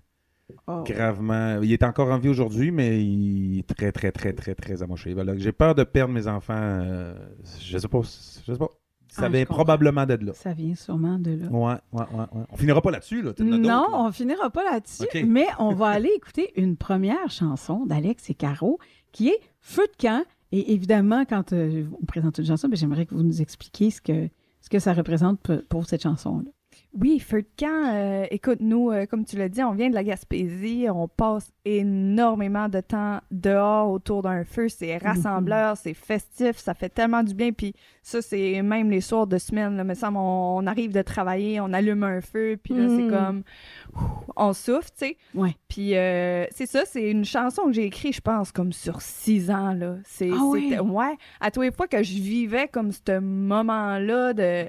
Oh. 0.66 0.84
Gravement. 0.84 1.60
Il 1.62 1.72
est 1.72 1.82
encore 1.82 2.10
en 2.10 2.18
vie 2.18 2.28
aujourd'hui, 2.28 2.70
mais 2.70 3.02
il 3.02 3.58
est 3.58 3.66
très, 3.66 3.92
très, 3.92 4.12
très, 4.12 4.32
très, 4.32 4.54
très 4.54 4.82
amoché. 4.82 5.12
Voilà. 5.14 5.36
J'ai 5.36 5.52
peur 5.52 5.74
de 5.74 5.84
perdre 5.84 6.12
mes 6.12 6.26
enfants. 6.26 6.54
Euh, 6.56 7.14
je 7.60 7.78
sais 7.78 7.88
pas. 7.88 8.00
Je 8.02 8.52
sais 8.52 8.58
pas. 8.58 8.70
Ça 9.08 9.26
ah, 9.26 9.28
vient 9.28 9.46
probablement 9.46 10.04
d'être 10.04 10.22
là. 10.22 10.34
Ça 10.34 10.52
vient 10.52 10.74
sûrement 10.74 11.18
de 11.18 11.30
là. 11.30 11.46
Ouais, 11.46 11.76
ouais, 11.92 12.04
ouais. 12.12 12.42
On 12.50 12.56
finira 12.56 12.82
pas 12.82 12.90
là-dessus, 12.90 13.22
là. 13.22 13.32
Non, 13.38 13.86
on 13.92 14.12
finira 14.12 14.50
pas 14.50 14.62
là-dessus. 14.64 15.06
Mais 15.24 15.46
on 15.58 15.72
va 15.72 15.88
aller 15.88 16.10
écouter 16.14 16.52
une 16.60 16.76
première 16.76 17.30
chanson 17.30 17.86
d'Alex 17.86 18.28
et 18.28 18.34
Caro 18.34 18.78
qui 19.12 19.28
est 19.28 19.40
Feu 19.60 19.86
de 19.86 19.96
camp. 20.02 20.22
Et 20.52 20.74
évidemment, 20.74 21.24
quand 21.24 21.52
euh, 21.52 21.84
on 22.00 22.04
présente 22.04 22.38
une 22.38 22.46
chanson, 22.46 22.68
ben, 22.68 22.76
j'aimerais 22.76 23.06
que 23.06 23.14
vous 23.14 23.22
nous 23.22 23.40
expliquiez 23.40 23.90
ce 23.90 24.00
que, 24.00 24.28
ce 24.60 24.68
que 24.68 24.78
ça 24.78 24.92
représente 24.92 25.40
pour 25.68 25.86
cette 25.86 26.02
chanson-là. 26.02 26.50
Oui, 26.98 27.18
feu 27.18 27.42
de 27.42 27.48
camp. 27.58 27.92
Euh, 27.94 28.26
écoute, 28.30 28.58
nous, 28.60 28.90
euh, 28.90 29.04
comme 29.04 29.24
tu 29.26 29.36
l'as 29.36 29.50
dit, 29.50 29.62
on 29.62 29.72
vient 29.72 29.90
de 29.90 29.94
la 29.94 30.02
Gaspésie. 30.02 30.86
On 30.88 31.08
passe 31.08 31.52
énormément 31.66 32.70
de 32.70 32.80
temps 32.80 33.20
dehors 33.30 33.90
autour 33.90 34.22
d'un 34.22 34.44
feu. 34.44 34.68
C'est 34.70 34.94
mhm. 34.94 35.06
rassembleur, 35.06 35.76
c'est 35.76 35.92
festif, 35.92 36.56
ça 36.56 36.72
fait 36.72 36.88
tellement 36.88 37.22
du 37.22 37.34
bien. 37.34 37.52
Puis 37.52 37.74
ça, 38.02 38.22
c'est 38.22 38.62
même 38.62 38.90
les 38.90 39.02
soirs 39.02 39.26
de 39.26 39.36
semaine. 39.36 39.76
Là, 39.76 39.84
me 39.84 39.92
semble, 39.94 40.16
on, 40.16 40.66
arrive 40.66 40.92
de 40.92 41.02
travailler, 41.02 41.60
on 41.60 41.72
allume 41.74 42.02
un 42.02 42.22
feu, 42.22 42.58
puis 42.62 42.72
là, 42.72 42.88
c'est 42.88 43.02
mhm. 43.02 43.10
comme... 43.10 43.42
on 44.36 44.54
souffle, 44.54 44.90
tu 44.98 45.06
sais. 45.06 45.16
Ouais. 45.34 45.54
Puis 45.68 45.96
euh, 45.96 46.46
c'est 46.50 46.66
ça, 46.66 46.84
c'est 46.86 47.10
une 47.10 47.26
chanson 47.26 47.64
que 47.66 47.72
j'ai 47.72 47.84
écrite, 47.84 48.14
je 48.14 48.20
pense, 48.22 48.52
comme 48.52 48.72
sur 48.72 49.02
six 49.02 49.50
ans, 49.50 49.74
là. 49.74 49.96
C'est, 50.04 50.30
ah, 50.32 50.44
oui? 50.44 50.76
Ouais. 50.78 51.16
À 51.40 51.50
tous 51.50 51.60
les 51.60 51.72
fois 51.72 51.88
que 51.88 52.02
je 52.02 52.14
vivais 52.14 52.68
comme 52.68 52.90
ce 52.92 53.18
moment-là 53.18 54.32
de 54.32 54.68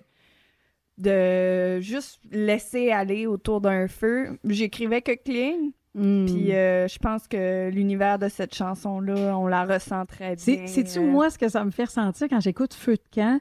de 0.98 1.80
juste 1.80 2.20
laisser 2.32 2.92
aller 2.92 3.28
autour 3.28 3.62
d'un 3.62 3.88
feu. 3.88 4.38
J'écrivais 4.46 5.02
que 5.02 5.12
clean. 5.14 5.72
Hmm. 5.94 6.26
Puis 6.26 6.54
euh, 6.54 6.88
je 6.88 7.00
pense 7.00 7.28
que 7.28 7.70
l'univers 7.70 8.20
de 8.20 8.30
cette 8.30 8.54
chanson-là, 8.54 9.38
on 9.38 9.48
la 9.48 9.66
ressent 9.66 10.06
très 10.06 10.36
bien. 10.36 10.68
C'est-tu 10.68 11.00
euh. 11.00 11.02
moi 11.02 11.30
ce 11.30 11.38
que 11.38 11.50
ça 11.50 11.64
me 11.66 11.72
fait 11.72 11.86
ressentir 11.86 12.28
quand 12.30 12.40
j'écoute 12.40 12.74
Feu 12.74 12.96
de 12.96 13.16
camp? 13.16 13.40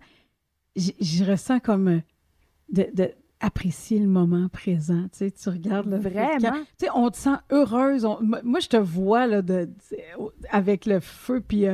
Je 0.74 1.24
ressens 1.24 1.60
comme 1.60 1.88
euh, 1.88 2.84
de, 2.92 3.10
apprécier 3.40 3.98
le 3.98 4.06
moment 4.06 4.48
présent. 4.48 5.04
Tu, 5.12 5.18
sais, 5.18 5.30
tu 5.30 5.48
regardes 5.48 5.86
le 5.86 5.98
Vraiment? 5.98 6.64
Tu 6.78 6.86
sais, 6.86 6.88
on 6.94 7.10
te 7.10 7.16
sent 7.16 7.36
heureuse. 7.50 8.06
moi, 8.22 8.60
je 8.60 8.68
te 8.68 8.76
vois 8.78 9.26
là, 9.26 9.42
de, 9.42 9.68
avec 10.50 10.86
le 10.86 11.00
feu, 11.00 11.42
puis 11.46 11.66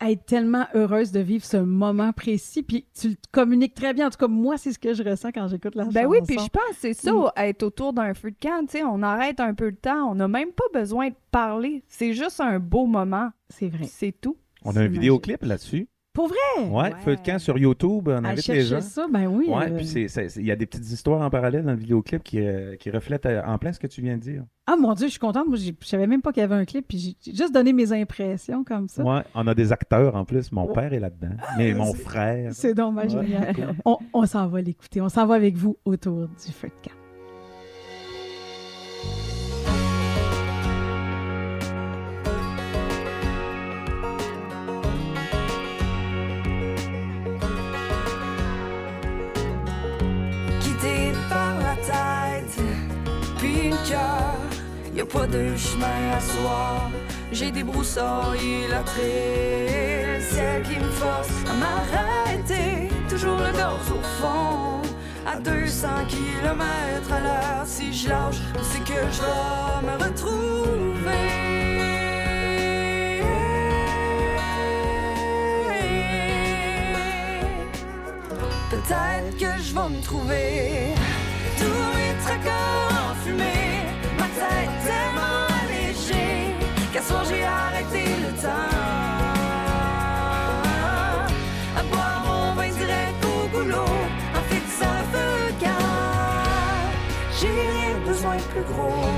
être 0.00 0.26
tellement 0.26 0.66
heureuse 0.74 1.12
de 1.12 1.20
vivre 1.20 1.44
ce 1.44 1.56
moment 1.56 2.12
précis. 2.12 2.62
Puis 2.62 2.86
tu 2.98 3.10
le 3.10 3.16
communiques 3.32 3.74
très 3.74 3.94
bien. 3.94 4.08
En 4.08 4.10
tout 4.10 4.18
cas, 4.18 4.28
moi, 4.28 4.56
c'est 4.56 4.72
ce 4.72 4.78
que 4.78 4.94
je 4.94 5.02
ressens 5.02 5.32
quand 5.32 5.48
j'écoute 5.48 5.74
la 5.74 5.84
chanson. 5.84 5.94
Ben 5.94 6.06
oui, 6.06 6.18
puis 6.26 6.38
je 6.38 6.48
pense 6.48 6.76
c'est 6.78 6.94
ça, 6.94 7.12
mm. 7.12 7.30
être 7.36 7.62
autour 7.62 7.92
d'un 7.92 8.14
feu 8.14 8.30
de 8.30 8.36
camp. 8.40 8.66
Tu 8.66 8.78
sais, 8.78 8.84
on 8.84 9.02
arrête 9.02 9.40
un 9.40 9.54
peu 9.54 9.66
le 9.66 9.76
temps. 9.76 10.10
On 10.10 10.14
n'a 10.14 10.28
même 10.28 10.52
pas 10.52 10.64
besoin 10.72 11.08
de 11.08 11.16
parler. 11.30 11.82
C'est 11.88 12.12
juste 12.12 12.40
un 12.40 12.58
beau 12.58 12.86
moment. 12.86 13.30
C'est 13.48 13.68
vrai. 13.68 13.84
C'est 13.84 14.12
tout. 14.12 14.36
On 14.64 14.76
a 14.76 14.80
un 14.80 14.88
vidéoclip 14.88 15.42
là-dessus. 15.42 15.88
Pour 16.14 16.28
vrai? 16.28 16.68
Ouais, 16.70 16.92
Feu 17.04 17.16
de 17.16 17.20
camp 17.20 17.40
sur 17.40 17.58
YouTube, 17.58 18.08
on 18.08 18.24
invite 18.24 18.46
les 18.46 18.62
gens. 18.62 18.80
ça, 18.80 19.08
ben 19.12 19.26
oui. 19.26 19.48
Ouais, 19.48 19.68
euh. 19.68 19.76
puis 19.76 20.06
il 20.36 20.46
y 20.46 20.52
a 20.52 20.56
des 20.56 20.64
petites 20.64 20.88
histoires 20.88 21.20
en 21.20 21.28
parallèle 21.28 21.64
dans 21.64 21.72
le 21.72 21.76
vidéoclip 21.76 22.22
qui, 22.22 22.38
euh, 22.38 22.76
qui 22.76 22.88
reflètent 22.90 23.26
euh, 23.26 23.42
en 23.44 23.58
plein 23.58 23.72
ce 23.72 23.80
que 23.80 23.88
tu 23.88 24.00
viens 24.00 24.16
de 24.16 24.22
dire. 24.22 24.44
Ah 24.68 24.76
mon 24.76 24.94
Dieu, 24.94 25.08
je 25.08 25.10
suis 25.10 25.18
contente. 25.18 25.48
Moi, 25.48 25.56
je 25.56 25.72
savais 25.84 26.06
même 26.06 26.22
pas 26.22 26.32
qu'il 26.32 26.42
y 26.42 26.44
avait 26.44 26.54
un 26.54 26.64
clip, 26.64 26.86
puis 26.86 27.16
j'ai 27.20 27.32
juste 27.32 27.52
donné 27.52 27.72
mes 27.72 27.92
impressions 27.92 28.62
comme 28.62 28.86
ça. 28.86 29.02
Ouais, 29.02 29.22
on 29.34 29.44
a 29.48 29.54
des 29.56 29.72
acteurs 29.72 30.14
en 30.14 30.24
plus. 30.24 30.52
Mon 30.52 30.68
père 30.68 30.92
est 30.92 31.00
là-dedans, 31.00 31.34
ah, 31.40 31.54
mais 31.58 31.74
mon 31.74 31.92
frère. 31.92 32.52
C'est 32.54 32.74
dommage, 32.74 33.10
génial. 33.10 33.74
on, 33.84 33.98
on 34.12 34.24
s'en 34.24 34.46
va 34.46 34.60
l'écouter. 34.60 35.00
On 35.00 35.08
s'en 35.08 35.26
va 35.26 35.34
avec 35.34 35.56
vous 35.56 35.76
autour 35.84 36.28
du 36.28 36.52
Feu 36.52 36.68
de 36.68 36.88
camp. 36.88 36.94
Y 54.94 55.00
a 55.00 55.06
pas 55.06 55.26
de 55.26 55.56
chemin 55.56 56.12
à 56.16 56.20
soi. 56.20 56.90
J'ai 57.32 57.46
et 57.48 58.68
la 58.70 58.80
traîne, 58.80 60.20
celle 60.20 60.62
qui 60.62 60.78
me 60.78 60.90
force 60.90 61.28
à 61.50 61.54
m'arrêter. 61.54 62.88
Toujours 63.08 63.38
le 63.38 63.52
gaz 63.52 63.90
au 63.90 64.02
fond, 64.20 64.82
à 65.26 65.36
200 65.40 65.88
km 66.08 67.12
à 67.12 67.20
l'heure. 67.20 67.66
Si 67.66 67.92
je 67.92 68.08
lâche, 68.08 68.36
c'est 68.62 68.84
que 68.84 69.00
je 69.10 69.20
vais 69.20 69.86
me 69.86 70.04
retrouver. 70.04 70.84
Peut-être 78.70 79.36
que 79.38 79.62
je 79.62 79.74
vais 79.74 79.88
me 79.88 80.02
trouver 80.02 80.94
tous 81.58 81.64
mes 81.96 82.14
tracas 82.22 83.10
en 83.10 83.14
fumée 83.24 83.63
tellement 84.84 85.46
allégé 85.62 86.54
qu'à 86.92 87.02
soir 87.02 87.24
j'ai 87.28 87.44
arrêté 87.44 88.04
le 88.24 88.30
temps. 88.42 88.70
À 91.78 91.82
boire 91.90 92.20
mon 92.26 92.54
vin 92.54 92.70
direct 92.80 93.20
au 93.24 93.48
goulot 93.54 93.96
en 94.38 94.42
fixant 94.50 94.94
le 95.00 95.04
feu 95.12 95.34
J'ai 97.38 97.48
rien 97.48 97.94
besoin 98.06 98.36
de 98.36 98.46
plus 98.52 98.66
gros. 98.72 99.08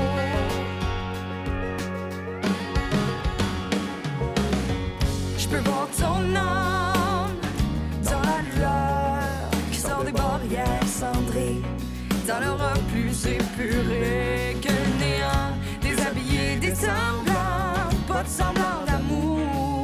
Je 5.38 5.46
peux 5.48 5.62
voir 5.68 5.88
ton 6.00 6.20
âme 6.34 7.36
dans 8.10 8.24
la 8.30 8.38
lueur 8.50 9.50
qui 9.70 9.78
sort 9.78 10.04
des 10.04 10.12
barrières 10.12 10.88
cendrées 11.02 11.62
dans 12.26 12.40
l'aura 12.40 12.74
plus 12.92 13.26
épurée 13.26 14.45
pas 18.06 18.22
de 18.22 18.28
semblant 18.28 18.84
d'amour, 18.86 19.82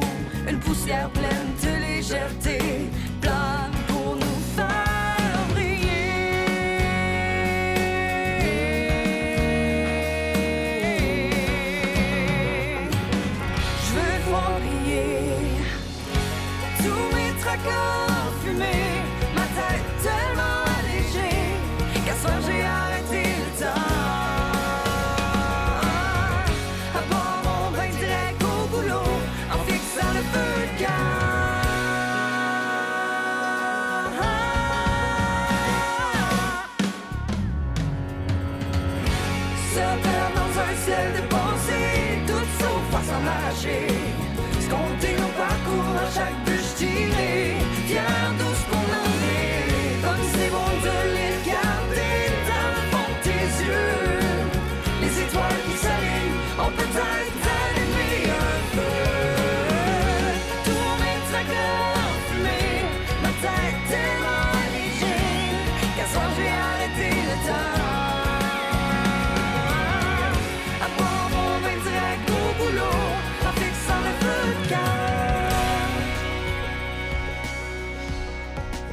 une 0.49 0.59
poussière 0.59 1.09
pleine 1.09 1.53
de 1.61 1.95
légèreté, 1.95 2.59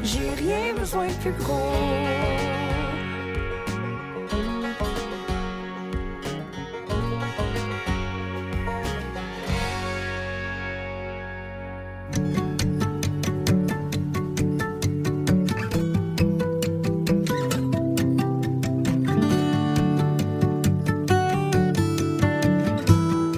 J'ai 0.03 0.31
rien 0.31 0.75
besoin 0.79 1.07
de 1.07 1.13
plus 1.13 1.33
gros. 1.33 1.61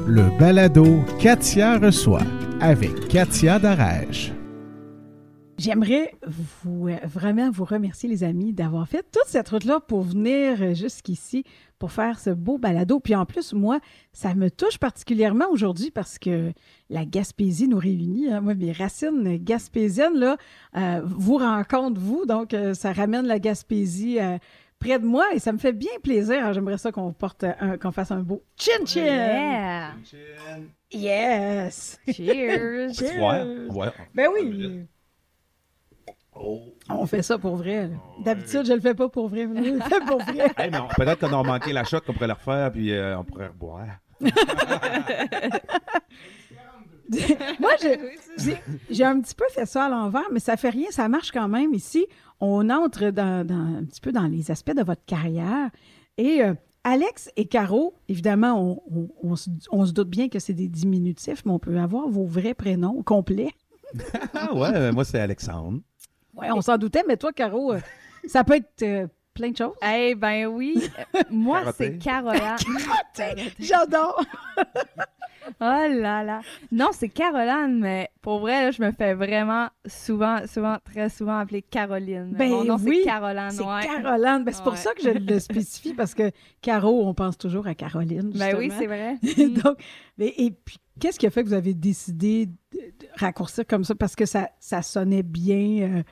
Le 0.07 0.39
balado 0.39 1.05
Katia 1.19 1.79
reçoit 1.79 2.21
avec 2.61 3.09
Katia 3.09 3.59
Darèche. 3.59 4.32
J'aimerais 5.63 6.13
vous, 6.27 6.89
euh, 6.89 6.97
vraiment 7.05 7.51
vous 7.51 7.65
remercier, 7.65 8.09
les 8.09 8.25
amis, 8.25 8.53
d'avoir 8.53 8.89
fait 8.89 9.03
toute 9.13 9.27
cette 9.29 9.49
route-là 9.49 9.79
pour 9.79 10.03
venir 10.03 10.61
euh, 10.61 10.75
jusqu'ici, 10.75 11.45
pour 11.79 11.93
faire 11.93 12.19
ce 12.19 12.31
beau 12.31 12.59
balado. 12.59 12.99
Puis 12.99 13.15
en 13.15 13.25
plus, 13.27 13.53
moi, 13.53 13.79
ça 14.13 14.35
me 14.35 14.51
touche 14.51 14.79
particulièrement 14.79 15.47
aujourd'hui 15.51 15.91
parce 15.93 16.19
que 16.19 16.53
la 16.91 17.05
Gaspésie 17.05 17.69
nous 17.69 17.79
réunit. 17.79 18.29
hein. 18.29 18.41
Moi, 18.41 18.55
mes 18.55 18.73
racines 18.73 19.37
gaspésiennes, 19.37 20.19
là, 20.19 20.37
euh, 20.77 21.01
vous 21.05 21.37
rencontrent, 21.39 22.01
vous. 22.01 22.27
Donc, 22.27 22.55
euh, 22.55 22.75
ça 22.75 22.93
ramène 22.93 23.27
la 23.27 23.39
Gaspésie 23.39 24.19
euh, 24.21 24.39
près 24.81 24.99
de 24.99 25.07
moi 25.07 25.27
et 25.33 25.39
ça 25.39 25.53
me 25.53 25.59
fait 25.59 25.73
bien 25.73 25.93
plaisir. 26.03 26.53
J'aimerais 26.53 26.79
ça 26.79 26.91
qu'on 26.91 27.13
porte 27.13 27.45
un- 27.45 27.79
qu'on 27.79 27.93
fasse 27.93 28.11
un 28.11 28.21
beau 28.23 28.43
chin-chin. 28.57 29.05
Yeah! 29.05 29.91
Yes! 30.93 32.01
Cheers! 32.13 32.93
Cheers. 32.99 33.23
Ouais, 33.23 33.69
ouais. 33.77 33.89
Ben 34.15 34.29
oui! 34.35 34.87
On 36.35 37.07
fait 37.07 37.23
ça 37.23 37.39
pour 37.39 37.57
vrai. 37.57 37.89
là. 37.89 37.95
D'habitude, 38.25 38.65
je 38.67 38.73
le 38.73 38.81
fais 38.81 38.95
pas 38.95 39.09
pour 39.09 39.29
vrai. 39.29 39.47
mais 39.47 39.63
Je 39.65 39.71
le 39.75 39.81
fais 39.81 40.01
pour 40.07 40.19
vrai. 40.19 40.51
Hey, 40.59 40.71
mais 40.71 40.79
on- 40.79 40.89
peut-être 40.89 41.21
qu'on 41.21 41.39
a 41.39 41.43
manqué 41.43 41.73
la 41.73 41.85
shot, 41.85 42.01
qu'on 42.01 42.13
pourrait 42.15 42.27
le 42.29 42.33
refaire, 42.33 42.73
puis 42.73 42.93
euh, 42.93 43.19
on 43.19 43.25
pourrait 43.25 43.49
reboire. 43.49 43.87
Moi, 47.61 47.71
j'ai- 48.91 49.05
un 49.05 49.21
petit 49.21 49.35
peu 49.35 49.45
fait 49.51 49.67
ça 49.67 49.85
à 49.87 49.89
l'envers, 49.89 50.31
mais 50.33 50.41
ça 50.41 50.57
fait 50.57 50.71
rien, 50.71 50.87
ça 50.91 51.09
marche 51.09 51.31
quand 51.31 51.49
même. 51.49 51.75
Ici, 51.75 52.07
on 52.41 52.71
entre 52.71 53.11
dans, 53.11 53.47
dans- 53.47 53.77
un 53.79 53.85
petit 53.85 54.01
peu 54.01 54.13
dans 54.13 54.27
les 54.27 54.51
aspects 54.51 54.75
de 54.75 54.83
votre 54.83 55.05
carrière. 55.05 55.71
Et 56.17 56.43
euh, 56.43 56.55
Alex 56.85 57.31
et 57.37 57.47
Caro, 57.47 57.95
évidemment, 58.09 58.59
on, 58.61 58.83
on- 58.91 59.09
on 59.23 59.37
se, 59.37 59.51
on 59.71 59.85
se 59.85 59.93
doute 59.93 60.09
bien 60.09 60.29
que 60.29 60.39
c'est 60.39 60.55
des 60.55 60.69
diminutifs, 60.69 61.45
mais 61.45 61.53
on 61.53 61.59
peut 61.59 61.79
avoir 61.79 62.09
vos 62.09 62.25
vrais 62.25 62.55
prénoms 62.55 62.95
au 62.97 63.03
complet. 63.03 63.51
Ah 64.35 64.55
ouais, 64.55 64.91
moi 64.93 65.05
c'est 65.05 65.21
Alexandre. 65.21 65.81
Oui, 66.35 66.47
on 66.55 66.61
s'en 66.61 66.79
doutait, 66.79 67.03
mais 67.07 67.17
toi, 67.17 67.33
Caro, 67.33 67.73
euh, 67.75 67.81
ça 68.27 68.45
peut 68.45 68.55
être 68.55 68.83
euh, 68.83 69.07
plein 69.35 69.51
de 69.51 69.57
choses. 69.57 69.75
Eh 69.87 70.15
ben 70.15 70.47
oui, 70.47 70.83
Euh, 71.15 71.21
moi 71.31 71.63
c'est 71.77 71.99
Caroline. 71.99 72.57
J'adore! 73.59 74.23
Oh 75.61 75.65
là 75.65 76.23
là. 76.23 76.41
Non, 76.71 76.91
c'est 76.93 77.09
Caroline, 77.09 77.81
mais 77.81 78.09
pour 78.21 78.39
vrai, 78.39 78.63
là, 78.63 78.71
je 78.71 78.81
me 78.81 78.93
fais 78.93 79.13
vraiment 79.15 79.69
souvent, 79.87 80.47
souvent, 80.47 80.77
très 80.85 81.09
souvent 81.09 81.37
appeler 81.39 81.63
Caroline. 81.63 82.33
Ben 82.39 82.49
Mon 82.49 82.65
nom, 82.65 82.77
oui, 82.77 83.01
c'est 83.03 83.09
Caroline, 83.09 83.51
C'est 83.51 83.63
ouais. 83.65 83.83
Caroline. 84.03 84.45
Ben, 84.45 84.53
c'est 84.55 84.63
pour 84.63 84.73
Ouais. 84.75 84.79
ça 84.79 84.95
que 84.95 85.03
je 85.03 85.11
le 85.11 85.39
spécifie, 85.41 85.95
parce 85.95 86.15
que 86.15 86.31
Caro, 86.61 87.05
on 87.07 87.13
pense 87.13 87.37
toujours 87.37 87.67
à 87.67 87.75
Caroline. 87.75 88.31
Ben 88.37 88.57
oui, 88.57 88.71
c'est 88.79 88.87
vrai. 88.87 89.17
Donc, 89.65 89.79
mais- 90.17 90.33
et 90.37 90.53
puis, 90.53 90.79
qu'est-ce 91.01 91.19
qui 91.19 91.27
a 91.27 91.31
fait 91.31 91.43
que 91.43 91.49
vous 91.49 91.55
avez 91.55 91.75
décidé 91.75 92.47
de, 92.47 92.53
de 92.79 93.07
raccourcir 93.17 93.67
comme 93.67 93.83
ça? 93.83 93.97
Parce 93.97 94.15
que 94.15 94.27
ça, 94.27 94.49
ça 94.61 94.81
sonnait 94.81 95.25
bien 95.25 95.89
euh, 95.99 96.03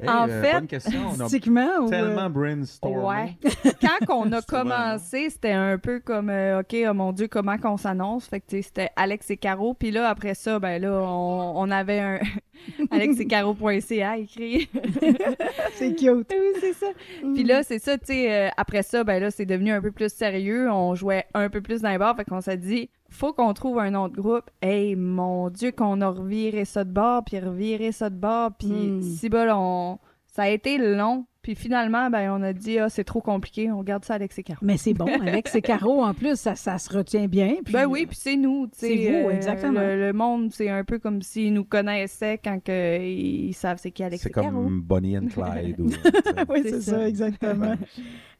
Hey, 0.00 0.08
En 0.08 0.28
euh, 0.28 0.42
fait, 0.42 0.52
bonne 0.52 0.66
question. 0.66 1.00
On 1.08 1.20
a 1.20 1.22
mystiquement? 1.22 1.70
ou, 1.80 1.86
euh, 1.86 1.88
tellement 1.88 2.28
brainstormé. 2.28 2.96
Ouais. 2.98 3.36
Quand 3.80 4.14
on 4.14 4.32
a 4.32 4.42
commencé, 4.48 5.30
c'était 5.30 5.52
un 5.52 5.78
peu 5.78 6.00
comme 6.00 6.30
euh, 6.30 6.60
OK, 6.60 6.76
oh 6.88 6.94
mon 6.94 7.12
Dieu, 7.12 7.28
comment 7.28 7.58
qu'on 7.58 7.76
s'annonce? 7.76 8.26
Fait 8.26 8.40
que 8.40 8.60
c'était 8.60 8.90
Alex 8.96 9.30
et 9.30 9.36
Caro. 9.36 9.74
Puis 9.74 9.92
là, 9.92 10.08
après 10.08 10.34
ça, 10.34 10.58
ben 10.58 10.82
là, 10.82 10.90
on, 11.00 11.52
on 11.56 11.70
avait 11.70 12.00
un 12.00 12.18
alexetcaro.ca 12.90 14.18
écrit. 14.18 14.68
c'est 15.74 15.94
cute. 15.94 16.26
oui, 16.30 16.52
c'est 16.60 16.72
ça. 16.72 16.86
Puis 17.34 17.44
là, 17.44 17.62
c'est 17.62 17.78
ça, 17.78 17.98
tu 17.98 18.06
sais, 18.06 18.32
euh, 18.32 18.48
après 18.56 18.82
ça, 18.82 19.04
ben 19.04 19.20
là, 19.20 19.30
c'est 19.30 19.46
devenu 19.46 19.72
un 19.72 19.80
peu 19.80 19.92
plus 19.92 20.12
sérieux. 20.12 20.70
On 20.70 20.94
jouait 20.94 21.24
un 21.34 21.48
peu 21.48 21.60
plus 21.60 21.82
dans 21.82 21.90
les 21.90 21.98
bars. 21.98 22.16
Fait 22.16 22.24
qu'on 22.24 22.40
s'est 22.40 22.56
dit, 22.56 22.90
faut 23.08 23.32
qu'on 23.32 23.52
trouve 23.54 23.78
un 23.78 23.94
autre 23.94 24.14
groupe. 24.14 24.50
Hey, 24.62 24.96
mon 24.96 25.50
Dieu, 25.50 25.72
qu'on 25.72 26.00
a 26.00 26.08
reviré 26.08 26.64
ça 26.64 26.84
de 26.84 26.90
bord, 26.92 27.24
puis 27.24 27.38
reviré 27.38 27.92
ça 27.92 28.10
de 28.10 28.16
bord. 28.16 28.52
Puis 28.58 28.68
Mm. 28.68 29.02
si 29.02 29.30
on... 29.32 29.98
ça 30.34 30.42
a 30.42 30.48
été 30.48 30.78
long. 30.78 31.26
Puis 31.42 31.54
finalement, 31.54 32.08
ben, 32.08 32.30
on 32.32 32.42
a 32.42 32.54
dit, 32.54 32.78
ah, 32.78 32.88
c'est 32.88 33.04
trop 33.04 33.20
compliqué, 33.20 33.70
on 33.70 33.82
garde 33.82 34.02
ça 34.02 34.14
Alex 34.14 34.38
et 34.38 34.42
Caro. 34.42 34.60
Mais 34.62 34.78
c'est 34.78 34.94
bon, 34.94 35.04
Alex 35.06 35.54
et 35.54 35.60
Caro, 35.60 36.02
en 36.02 36.14
plus, 36.14 36.36
ça, 36.40 36.54
ça 36.54 36.78
se 36.78 36.90
retient 36.90 37.26
bien. 37.28 37.56
Puis, 37.62 37.74
Ben 37.74 37.84
oui, 37.84 38.06
puis 38.06 38.16
c'est 38.18 38.36
nous. 38.36 38.66
C'est 38.72 38.96
vous, 38.96 39.28
euh, 39.28 39.30
exactement. 39.30 39.78
Le, 39.80 40.06
le 40.06 40.12
monde, 40.14 40.50
c'est 40.52 40.70
un 40.70 40.84
peu 40.84 40.98
comme 40.98 41.20
s'ils 41.20 41.52
nous 41.52 41.64
connaissaient 41.64 42.38
quand 42.42 42.58
que 42.64 42.98
ils 42.98 43.52
savent 43.52 43.76
c'est 43.78 43.90
qui 43.90 44.02
Alex 44.02 44.22
C'est 44.22 44.30
comme 44.30 44.80
Bonnie 44.80 45.18
and 45.18 45.26
Clyde. 45.26 45.78
ou, 45.80 45.90
sais. 45.90 45.98
oui, 46.48 46.60
c'est 46.64 46.80
ça. 46.80 46.92
ça. 46.92 47.08
exactement. 47.08 47.74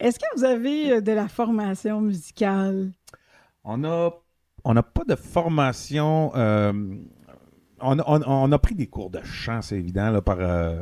Est-ce 0.01 0.19
que 0.19 0.25
vous 0.37 0.45
avez 0.45 0.93
euh, 0.93 1.01
de 1.03 1.13
la 1.13 1.29
formation 1.29 2.01
musicale? 2.01 2.91
On 3.65 3.85
a, 3.85 4.11
on 4.65 4.73
n'a 4.73 4.83
pas 4.83 5.05
de 5.07 5.15
formation. 5.15 6.33
euh, 6.37 6.73
on, 7.85 7.99
a- 7.99 8.05
on- 8.07 8.23
on 8.27 8.53
a 8.53 8.59
pris 8.59 8.75
des 8.75 8.87
cours 8.87 9.11
de 9.11 9.21
chant, 9.23 9.61
c'est 9.63 9.77
évident, 9.79 10.11
là, 10.11 10.21
par, 10.23 10.39
euh, 10.41 10.75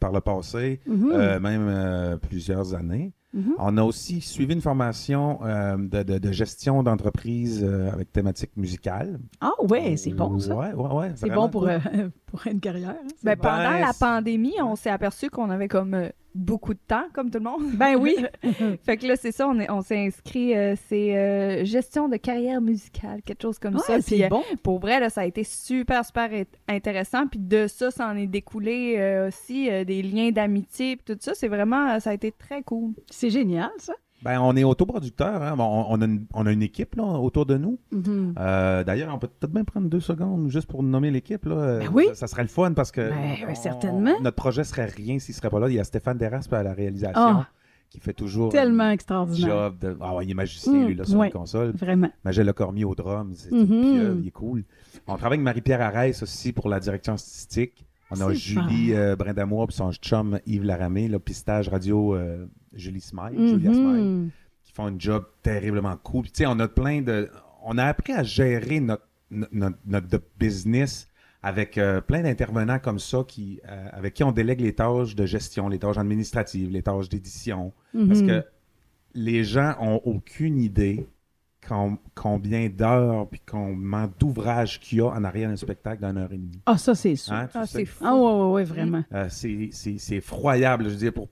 par 0.00 0.12
le 0.12 0.20
passé, 0.20 0.80
Mhm. 0.86 1.10
euh, 1.12 1.40
même 1.40 1.66
euh, 1.68 2.16
plusieurs 2.16 2.74
années. 2.74 3.12
Mhm. 3.32 3.54
On 3.58 3.76
a 3.78 3.82
aussi 3.82 4.20
suivi 4.20 4.54
une 4.54 4.60
formation 4.60 5.40
euh, 5.44 5.76
de, 5.76 6.04
de- 6.04 6.18
de 6.18 6.32
gestion 6.32 6.84
d'entreprise 6.84 7.64
euh, 7.64 7.90
avec 7.92 8.12
thématique 8.12 8.56
musicale. 8.56 9.18
Ah 9.40 9.50
ouais, 9.68 9.96
c'est 9.96 10.12
bon 10.12 10.38
ça. 10.38 10.54
Ouais, 10.54 10.72
ouais, 10.72 10.94
ouais. 10.94 11.12
C'est 11.16 11.30
bon 11.30 11.48
pour, 11.48 11.62
cool. 11.62 11.70
euh, 11.70 12.08
pour 12.26 12.46
une 12.46 12.60
carrière. 12.60 12.90
hein, 12.90 13.06
Ben, 13.24 13.34
bon. 13.34 13.42
pendant 13.42 13.70
Ben, 13.70 13.80
la 13.80 13.92
pandémie, 13.98 14.54
on 14.62 14.76
s'est 14.76 14.90
aperçu 14.90 15.30
qu'on 15.30 15.50
avait 15.50 15.66
comme 15.68 15.94
euh, 15.94 16.08
beaucoup 16.34 16.74
de 16.74 16.80
temps, 16.86 17.04
comme 17.12 17.30
tout 17.30 17.38
le 17.38 17.44
monde. 17.44 17.72
Ben 17.74 17.96
oui. 17.96 18.16
fait 18.84 18.96
que 18.96 19.06
là, 19.06 19.16
c'est 19.16 19.32
ça, 19.32 19.48
on, 19.48 19.58
est- 19.60 19.70
on 19.70 19.82
s'est 19.82 19.98
inscrit, 19.98 20.54
euh, 20.56 20.74
c'est 20.88 21.16
euh, 21.16 21.64
gestion 21.64 22.08
de 22.08 22.16
carrière 22.16 22.60
musicale, 22.60 23.22
quelque 23.22 23.42
chose 23.42 23.58
comme 23.58 23.78
ça. 23.78 23.94
Puis, 23.94 24.02
c'est 24.02 24.24
euh, 24.24 24.28
bon. 24.28 24.42
pour 24.62 24.78
vrai, 24.80 25.00
là, 25.00 25.10
ça 25.10 25.20
a 25.22 25.24
été 25.26 25.44
super, 25.44 26.04
super 26.04 26.30
int- 26.30 26.46
intéressant. 26.68 27.26
Puis 27.26 27.38
de 27.40 27.66
ça, 27.66 27.90
ça 27.90 28.08
en 28.08 28.16
est 28.16 28.26
découlé 28.26 29.24
aussi 29.28 29.68
des 29.84 30.02
liens 30.02 30.30
d'amitié. 30.30 30.96
Puis 30.96 31.14
tout 31.14 31.18
ça, 31.20 31.34
c'est 31.34 31.48
vraiment, 31.48 31.98
ça 32.00 32.10
a 32.10 32.14
été 32.14 32.32
très 32.32 32.62
cool. 32.62 32.92
C'est 33.10 33.30
génial, 33.30 33.70
ça. 33.78 33.94
Ben, 34.22 34.40
on 34.40 34.56
est 34.56 34.64
autoproducteur. 34.64 35.42
Hein? 35.42 35.54
On, 35.58 35.86
on 35.90 36.00
a 36.00 36.04
une, 36.06 36.24
on 36.32 36.46
a 36.46 36.52
une 36.52 36.62
équipe 36.62 36.94
là, 36.94 37.02
autour 37.04 37.44
de 37.44 37.58
nous. 37.58 37.78
Mhm. 37.92 38.34
Euh, 38.38 38.82
D'ailleurs, 38.84 39.14
on 39.14 39.18
peut 39.18 39.28
peut-être 39.28 39.52
bien 39.52 39.64
prendre 39.64 39.88
deux 39.88 40.00
secondes 40.00 40.48
juste 40.48 40.66
pour 40.66 40.82
nommer 40.82 41.10
l'équipe. 41.10 41.46
Ben 41.46 41.82
oui. 41.92 42.06
Ça, 42.08 42.14
ça 42.14 42.26
serait 42.28 42.42
le 42.42 42.48
fun 42.48 42.72
parce 42.72 42.90
que 42.90 43.10
Ben, 43.10 43.36
on- 43.50 43.54
certainement. 43.54 44.14
notre 44.22 44.36
projet 44.36 44.64
serait 44.64 44.86
rien 44.86 45.18
s'il 45.18 45.34
serait 45.34 45.50
pas 45.50 45.60
là. 45.60 45.68
Il 45.68 45.74
y 45.74 45.80
a 45.80 45.84
Stéphane 45.84 46.16
Deraspe 46.16 46.52
à 46.54 46.62
la 46.62 46.72
réalisation 46.72 47.20
Ah. 47.22 47.48
qui 47.90 48.00
fait 48.00 48.14
toujours 48.14 48.50
Tellement 48.50 48.84
un 48.84 48.92
extraordinaire. 48.92 49.46
job 49.50 49.78
de... 49.80 49.96
Ah 50.00 50.14
ouais, 50.14 50.24
il 50.24 50.30
est 50.30 50.34
magicien, 50.34 50.72
Mm, 50.72 50.86
lui, 50.86 50.94
là, 50.94 51.04
sur 51.04 51.18
ouais. 51.18 51.26
la 51.26 51.32
console. 51.32 51.72
Vraiment. 51.72 52.10
Magel 52.24 52.46
Lecormier 52.46 52.84
au 52.86 52.94
drum, 52.94 53.32
c'est 53.34 53.52
Mhm. 53.52 53.58
une 53.60 53.66
pieuvre, 53.92 54.18
il 54.22 54.28
est 54.28 54.30
cool. 54.30 54.64
On 55.06 55.16
travaille 55.16 55.36
avec 55.36 55.44
Marie-Pierre 55.44 55.82
Arès 55.82 56.22
aussi 56.22 56.52
pour 56.52 56.70
la 56.70 56.80
direction 56.80 57.12
artistique. 57.12 57.84
On 58.16 58.28
a 58.28 58.32
Julie 58.34 58.94
euh, 58.94 59.16
Brindamour 59.16 59.66
puis 59.68 59.76
son 59.76 59.92
chum 59.92 60.38
Yves 60.46 60.64
Laramé, 60.64 61.08
là, 61.08 61.18
pistage 61.18 61.68
radio 61.68 62.14
euh, 62.14 62.46
Julie 62.72 63.00
Smile, 63.00 63.34
Julia 63.36 63.72
Smile 63.72 64.30
qui 64.64 64.72
font 64.72 64.86
un 64.86 64.98
job 64.98 65.24
terriblement 65.42 65.96
cool. 66.02 66.22
Puis, 66.22 66.32
tu 66.32 66.38
sais, 66.38 66.46
on 66.46 66.58
a 66.58 66.68
plein 66.68 67.02
de. 67.02 67.30
On 67.62 67.78
a 67.78 67.84
appris 67.84 68.12
à 68.12 68.22
gérer 68.22 68.80
notre, 68.80 69.06
notre, 69.30 70.20
business 70.38 71.08
avec 71.42 71.76
euh, 71.76 72.00
plein 72.00 72.22
d'intervenants 72.22 72.78
comme 72.78 72.98
ça 72.98 73.22
qui, 73.26 73.60
euh, 73.68 73.88
avec 73.92 74.14
qui 74.14 74.24
on 74.24 74.32
délègue 74.32 74.60
les 74.60 74.74
tâches 74.74 75.14
de 75.14 75.26
gestion, 75.26 75.68
les 75.68 75.78
tâches 75.78 75.98
administratives, 75.98 76.70
les 76.70 76.82
tâches 76.82 77.08
d'édition. 77.08 77.72
Parce 77.92 78.20
Mhm. 78.20 78.26
que 78.26 78.44
les 79.14 79.44
gens 79.44 79.74
ont 79.80 80.00
aucune 80.04 80.58
idée 80.58 81.06
combien 82.14 82.68
d'heures 82.68 83.28
puis 83.28 83.40
combien 83.44 84.10
d'ouvrages 84.18 84.80
qu'il 84.80 84.98
y 84.98 85.00
a 85.00 85.06
en 85.06 85.24
arrière 85.24 85.48
d'un 85.48 85.56
spectacle 85.56 86.06
d'une 86.06 86.16
heure 86.16 86.32
et 86.32 86.38
demie. 86.38 86.60
Ah, 86.66 86.78
ça, 86.78 86.94
c'est 86.94 87.16
sûr. 87.16 87.32
Hein, 87.32 87.48
ah, 87.54 87.66
c'est 87.66 87.84
fou. 87.84 88.04
Ah, 88.06 88.14
ouais, 88.14 88.32
ouais, 88.32 88.52
ouais 88.52 88.64
vraiment. 88.64 89.04
Euh, 89.12 89.28
c'est 89.28 90.16
effroyable. 90.16 90.84
Je 90.84 90.90
veux 90.90 90.96
dire, 90.96 91.12
pour. 91.12 91.28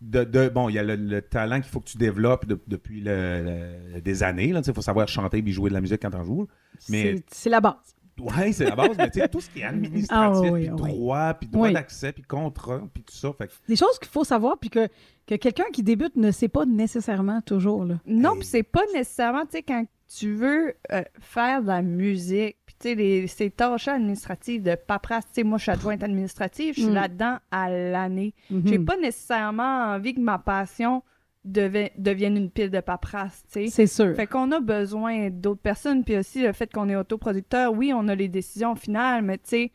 De, 0.00 0.48
bon, 0.48 0.70
il 0.70 0.76
y 0.76 0.78
a 0.78 0.82
le, 0.82 1.20
talent 1.20 1.56
qu'il 1.56 1.70
faut 1.70 1.80
que 1.80 1.90
tu 1.90 1.98
développes 1.98 2.46
depuis 2.46 3.02
des 3.02 4.22
années. 4.22 4.48
Il 4.48 4.74
faut 4.74 4.80
savoir 4.80 5.08
chanter 5.08 5.42
et 5.44 5.52
jouer 5.52 5.68
de 5.68 5.74
la 5.74 5.82
musique 5.82 6.00
quand 6.00 6.14
on 6.14 6.24
joue. 6.24 6.48
C'est 6.78 7.22
la 7.46 7.60
base. 7.60 7.94
Oui, 8.20 8.52
c'est 8.52 8.64
la 8.64 8.76
base, 8.76 8.96
mais 8.96 9.10
tu 9.10 9.20
sais, 9.20 9.28
tout 9.28 9.40
ce 9.40 9.50
qui 9.50 9.60
est 9.60 9.64
administratif, 9.64 10.52
ah, 10.52 10.54
puis 10.56 10.68
droit, 10.68 11.34
puis 11.34 11.48
droit 11.48 11.70
d'accès, 11.70 12.12
puis 12.12 12.22
contrat, 12.22 12.82
puis 12.92 13.02
tout 13.02 13.14
ça. 13.14 13.32
Fait... 13.32 13.50
Des 13.68 13.76
choses 13.76 13.98
qu'il 13.98 14.08
faut 14.08 14.24
savoir, 14.24 14.58
puis 14.58 14.70
que, 14.70 14.88
que 15.26 15.34
quelqu'un 15.34 15.70
qui 15.72 15.82
débute 15.82 16.16
ne 16.16 16.30
sait 16.30 16.48
pas 16.48 16.66
nécessairement 16.66 17.40
toujours. 17.40 17.84
Là. 17.84 17.96
Non, 18.06 18.34
puis 18.34 18.46
c'est 18.46 18.62
pas 18.62 18.84
nécessairement, 18.92 19.44
tu 19.44 19.52
sais, 19.52 19.62
quand 19.62 19.84
tu 20.08 20.34
veux 20.34 20.74
euh, 20.92 21.02
faire 21.20 21.62
de 21.62 21.68
la 21.68 21.82
musique, 21.82 22.56
puis 22.66 22.74
tu 22.78 22.96
sais, 22.96 23.26
ces 23.28 23.50
tâches 23.50 23.88
administratives 23.88 24.62
de 24.62 24.74
paperasse, 24.74 25.26
tu 25.26 25.34
sais, 25.34 25.42
moi, 25.44 25.58
je 25.58 25.62
suis 25.62 25.72
adjointe 25.72 26.02
administrative, 26.02 26.74
je 26.74 26.82
suis 26.82 26.90
mm. 26.90 26.94
là-dedans 26.94 27.38
à 27.50 27.70
l'année. 27.70 28.34
Mm-hmm. 28.50 28.68
J'ai 28.68 28.78
pas 28.80 28.96
nécessairement 28.96 29.94
envie 29.94 30.14
que 30.14 30.20
ma 30.20 30.38
passion 30.38 31.02
devienne 31.44 32.36
une 32.36 32.50
pile 32.50 32.70
de 32.70 32.80
paperasse, 32.80 33.44
tu 33.46 33.66
sais. 33.66 33.66
C'est 33.68 33.86
sûr. 33.86 34.14
Fait 34.14 34.26
qu'on 34.26 34.52
a 34.52 34.60
besoin 34.60 35.30
d'autres 35.30 35.60
personnes, 35.60 36.04
puis 36.04 36.16
aussi 36.18 36.42
le 36.42 36.52
fait 36.52 36.70
qu'on 36.72 36.88
est 36.88 36.96
autoproducteur, 36.96 37.72
oui, 37.72 37.92
on 37.94 38.08
a 38.08 38.14
les 38.14 38.28
décisions 38.28 38.74
finales, 38.74 39.22
mais 39.22 39.38
tu 39.38 39.44
sais, 39.44 39.72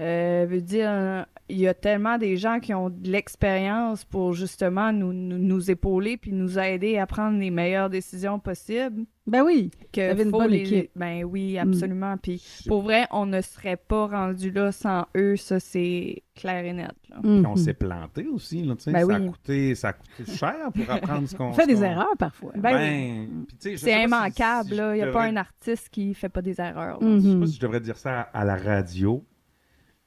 euh, 0.00 0.46
veut 0.48 0.60
dire, 0.60 1.26
il 1.48 1.58
y 1.58 1.68
a 1.68 1.74
tellement 1.74 2.18
des 2.18 2.36
gens 2.36 2.60
qui 2.60 2.74
ont 2.74 2.90
de 2.90 3.08
l'expérience 3.08 4.04
pour 4.04 4.34
justement 4.34 4.92
nous, 4.92 5.12
nous, 5.12 5.70
épauler 5.70 6.16
puis 6.16 6.32
nous 6.32 6.58
aider 6.58 6.98
à 6.98 7.06
prendre 7.06 7.38
les 7.38 7.50
meilleures 7.50 7.88
décisions 7.88 8.38
possibles. 8.38 9.04
Ben 9.26 9.42
oui, 9.42 9.70
que 9.92 10.22
une 10.22 10.30
bonne 10.30 10.52
équipe. 10.52 10.90
Ben 10.96 11.24
oui, 11.24 11.54
mm. 11.54 11.58
absolument. 11.58 12.16
Puis 12.16 12.44
pour 12.66 12.82
vrai, 12.82 13.06
on 13.10 13.26
ne 13.26 13.40
serait 13.40 13.76
pas 13.76 14.06
rendu 14.06 14.50
là 14.50 14.70
sans 14.70 15.06
eux, 15.16 15.36
ça 15.36 15.60
c'est 15.60 16.22
clair 16.34 16.64
et 16.64 16.72
net. 16.72 16.92
on 17.24 17.26
mm-hmm. 17.26 17.56
s'est 17.56 17.74
planté 17.74 18.26
aussi, 18.26 18.62
là, 18.62 18.74
ben 18.86 19.06
ça, 19.06 19.14
a 19.14 19.20
coûté, 19.20 19.74
ça 19.74 19.88
a 19.88 19.92
coûté 19.94 20.30
cher 20.30 20.72
pour 20.74 20.90
apprendre 20.90 21.28
ce 21.28 21.34
qu'on... 21.36 21.48
On 21.48 21.52
fait 21.52 21.66
des 21.66 21.82
erreurs 21.82 22.16
parfois. 22.18 22.52
Ben, 22.56 22.72
ben 22.72 23.46
c'est 23.58 24.02
immanquable, 24.02 24.74
il 24.74 24.96
n'y 24.96 25.02
a 25.02 25.10
pas 25.10 25.24
un 25.24 25.36
artiste 25.36 25.88
qui 25.88 26.12
fait 26.12 26.28
pas 26.28 26.42
des 26.42 26.60
erreurs. 26.60 26.98
Je 27.00 27.20
sais 27.20 27.38
pas 27.38 27.46
si 27.46 27.54
je 27.54 27.60
devrais 27.60 27.80
dire 27.80 27.96
ça 27.96 28.20
à 28.20 28.44
la 28.44 28.56
radio, 28.56 29.24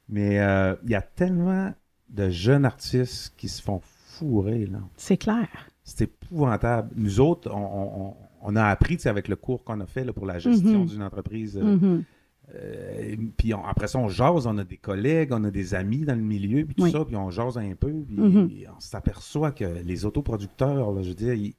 mais 0.10 0.40
euh, 0.40 0.76
il 0.84 0.90
y 0.90 0.96
a 0.96 1.02
tellement 1.02 1.74
de 2.10 2.30
jeunes 2.30 2.66
artistes 2.66 3.34
qui 3.38 3.48
se 3.48 3.62
font 3.62 3.80
fourrer. 3.84 4.66
là. 4.66 4.80
C'est 4.98 5.18
clair. 5.18 5.48
C'est 5.84 6.02
épouvantable. 6.04 6.90
Nous 6.96 7.20
autres, 7.20 7.52
on, 7.52 8.56
a 8.56 8.66
appris 8.66 8.98
avec 9.06 9.28
le 9.28 9.36
cours 9.36 9.64
qu'on 9.64 9.80
a 9.80 9.86
fait 9.86 10.04
là, 10.04 10.14
pour 10.14 10.26
la 10.26 10.40
gestion 10.40 10.82
mhm. 10.82 10.88
d'une 10.88 11.04
entreprise. 11.04 11.58
Euh, 11.58 11.64
mhm. 11.64 12.04
euh, 12.56 13.16
puis 13.38 13.54
après 13.54 13.88
ça, 13.88 14.00
on 14.00 14.08
jase, 14.08 14.48
on 14.48 14.58
a 14.58 14.64
des 14.64 14.78
collègues, 14.78 15.30
on 15.32 15.44
a 15.44 15.52
des 15.52 15.76
amis 15.76 16.00
dans 16.00 16.16
le 16.16 16.22
milieu, 16.22 16.66
puis 16.66 16.76
tout 16.76 16.90
ça, 16.90 17.06
puis 17.06 17.16
on 17.16 17.30
jase 17.30 17.58
un 17.58 17.76
peu, 17.76 17.92
puis 17.92 18.18
mhm. 18.18 18.50
on 18.76 18.80
s'aperçoit 18.80 19.52
que 19.52 19.82
les 19.84 20.06
autoproducteurs, 20.06 20.92
là, 20.92 21.02
je 21.02 21.10
veux 21.10 21.16
dire, 21.16 21.34
il 21.34 21.54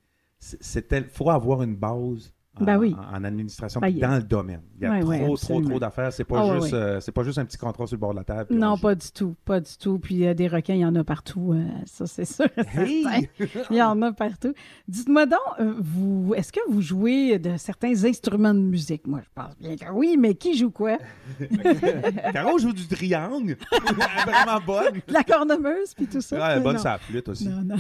faut 1.11 1.31
avoir 1.31 1.63
une 1.63 1.77
base 1.77 2.33
ben 2.59 2.79
oui. 2.79 2.95
en, 3.13 3.23
administration, 3.25 3.81
ben, 3.81 3.97
dans 3.99 4.17
le 4.17 4.23
domaine. 4.23 4.61
Il 4.81 4.83
y 4.83 4.87
a 4.87 5.01
trop, 5.01 5.37
trop, 5.37 5.61
trop 5.61 5.79
d'affaires. 5.79 6.13
C'est 6.13 6.25
pas, 6.25 6.43
ah, 6.43 6.59
juste, 6.59 6.75
euh, 6.75 7.01
c'est 7.01 7.13
pas 7.13 7.23
juste 7.23 7.39
un 7.39 7.45
petit 7.45 7.57
contrat 7.57 7.87
sur 7.87 7.95
le 7.95 8.01
bord 8.01 8.11
de 8.11 8.19
la 8.19 8.25
table. 8.25 8.55
Non, 8.55 8.77
pas 8.77 8.95
du 8.95 9.11
tout. 9.13 9.37
Pas 9.45 9.61
du 9.61 9.77
tout. 9.79 9.99
Puis 9.99 10.27
euh, 10.27 10.35
des 10.35 10.49
requins, 10.49 10.75
il 10.75 10.81
y 10.81 10.85
en 10.85 10.95
a 10.97 11.05
partout. 11.05 11.53
Euh, 11.53 11.65
ça, 11.87 12.07
c'est 12.07 12.25
sûr. 12.25 12.49
il 12.77 13.77
y 13.77 13.83
en 13.83 14.03
a 14.03 14.13
partout. 14.13 14.53
Dites-moi 14.89 15.27
donc, 15.27 15.39
vous, 15.79 16.35
est-ce 16.37 16.53
que 16.53 16.61
vous 16.69 16.83
jouez 16.83 17.39
de 17.39 17.57
certains 17.57 18.05
instruments 18.05 18.55
de 18.55 18.61
musique? 18.61 19.07
Moi, 19.07 19.21
je 19.23 19.31
pense 19.35 19.57
bien 19.57 19.77
que 19.77 19.91
oui, 19.93 20.17
mais 20.19 20.35
qui 20.35 20.57
joue 20.57 20.71
quoi? 20.71 20.99
Caro 22.33 22.59
joue 22.59 22.73
du 22.73 22.87
triangle. 22.89 23.57
vraiment 24.27 24.61
bonne. 24.67 25.01
La 25.09 25.23
cornemuse, 25.23 25.95
puis 25.95 26.07
tout 26.07 26.21
ça. 26.21 26.37
Ouais, 26.37 26.43
elle 26.53 26.59
est 26.59 26.63
bonne, 26.63 26.79
ça 26.79 26.99
flûte 26.99 27.29
aussi. 27.29 27.49
Non, 27.49 27.63
non. 27.63 27.77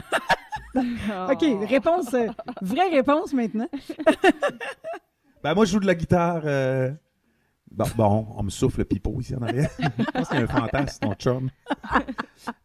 OK, 1.30 1.68
réponse, 1.68 2.14
euh, 2.14 2.28
vraie 2.62 2.88
réponse 2.88 3.32
maintenant. 3.32 3.68
ben, 5.42 5.54
moi, 5.54 5.64
je 5.64 5.72
joue 5.72 5.80
de 5.80 5.86
la 5.86 5.94
guitare. 5.94 6.42
Euh, 6.44 6.92
bon, 7.70 8.26
on 8.36 8.42
me 8.42 8.50
souffle 8.50 8.78
le 8.78 8.84
pipeau 8.84 9.20
ici 9.20 9.34
en 9.34 9.42
arrière. 9.42 9.70
je 9.78 10.04
pense 10.04 10.28
qu'il 10.28 10.38
y 10.38 10.40
a 10.40 10.44
un 10.44 10.48
fantasme, 10.48 11.00
ton 11.00 11.14
chum. 11.14 11.50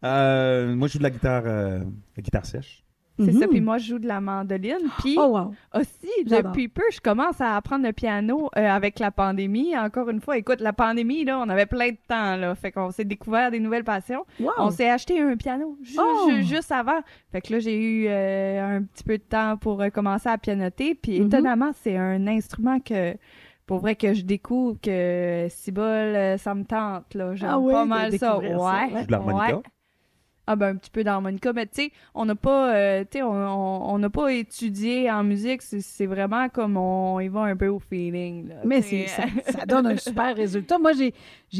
Euh, 0.03 0.75
moi, 0.75 0.87
je 0.87 0.93
joue 0.93 0.99
de 0.99 1.03
la 1.03 1.09
guitare, 1.09 1.43
la 1.43 2.21
guitare 2.21 2.45
sèche. 2.45 2.84
C'est 3.17 3.31
ça, 3.31 3.47
puis 3.47 3.59
mhm. 3.59 3.65
moi, 3.65 3.77
je 3.77 3.87
joue 3.87 3.99
de 3.99 4.07
la 4.07 4.19
mandoline. 4.19 4.89
Puis 4.99 5.15
oh, 5.17 5.51
aussi, 5.73 6.09
depuis 6.25 6.67
peu, 6.67 6.83
je 6.91 6.99
commence 6.99 7.39
à 7.39 7.55
apprendre 7.55 7.85
le 7.85 7.93
piano 7.93 8.49
euh, 8.57 8.67
avec 8.67 8.99
la 8.99 9.11
pandémie. 9.11 9.77
Encore 9.77 10.09
une 10.09 10.19
fois, 10.19 10.37
écoute, 10.37 10.59
la 10.59 10.73
pandémie, 10.73 11.23
là, 11.23 11.39
on 11.39 11.47
avait 11.47 11.65
plein 11.65 11.91
de 11.91 11.97
temps, 12.07 12.35
là. 12.35 12.53
Fait 12.55 12.71
qu'on 12.71 12.91
s'est 12.91 13.05
découvert 13.05 13.51
des 13.51 13.59
nouvelles 13.59 13.85
passions. 13.85 14.25
On 14.57 14.69
s'est 14.69 14.89
acheté 14.89 15.21
un 15.21 15.37
piano 15.37 15.77
oh! 15.97 16.29
juste 16.41 16.71
avant. 16.71 16.99
Fait 17.31 17.41
que 17.41 17.53
là, 17.53 17.59
j'ai 17.59 17.77
eu 17.77 18.07
euh, 18.07 18.77
un 18.77 18.83
petit 18.83 19.03
peu 19.03 19.17
de 19.17 19.23
temps 19.23 19.55
pour 19.57 19.81
euh, 19.81 19.89
commencer 19.89 20.27
à 20.27 20.37
pianoter. 20.37 20.95
Puis 20.95 21.19
mhm. 21.19 21.27
étonnamment, 21.27 21.71
c'est 21.73 21.95
un 21.95 22.27
instrument 22.27 22.79
que 22.79 23.15
pour 23.65 23.79
vrai 23.79 23.95
que 23.95 24.13
je 24.13 24.23
découvre 24.23 24.77
que 24.81 25.47
si 25.49 25.71
bol, 25.71 26.37
ça 26.37 26.53
me 26.53 26.63
tente 26.63 27.13
là, 27.15 27.33
j'aime 27.33 27.49
ah 27.51 27.71
pas 27.71 27.85
mal 27.85 28.17
ça. 28.17 28.37
Ouais. 28.37 28.51
De 29.05 29.15
ouais. 29.15 29.61
Ah 30.47 30.55
ben 30.55 30.67
un 30.67 30.75
petit 30.75 30.91
peu 30.91 31.03
d'harmonica, 31.03 31.53
mais 31.53 31.65
tu 31.65 31.83
sais, 31.83 31.91
on 32.13 32.25
n'a 32.25 32.35
pas, 32.35 32.75
euh, 32.75 33.03
tu 33.03 33.17
sais, 33.17 33.23
on 33.23 33.97
n'a 33.97 34.09
pas 34.09 34.31
étudié 34.31 35.09
en 35.09 35.23
musique, 35.23 35.61
c'est 35.61 36.05
vraiment 36.05 36.49
comme 36.49 36.77
on 36.77 37.19
y 37.19 37.27
va 37.27 37.41
un 37.41 37.55
peu 37.55 37.67
au 37.67 37.79
feeling. 37.79 38.49
mais 38.63 38.81
ça, 38.81 39.23
ça, 39.47 39.65
donne 39.65 39.87
un 39.87 39.97
super 39.97 40.35
résultat. 40.35 40.77
Moi, 40.77 40.91
j'ai 40.93 41.13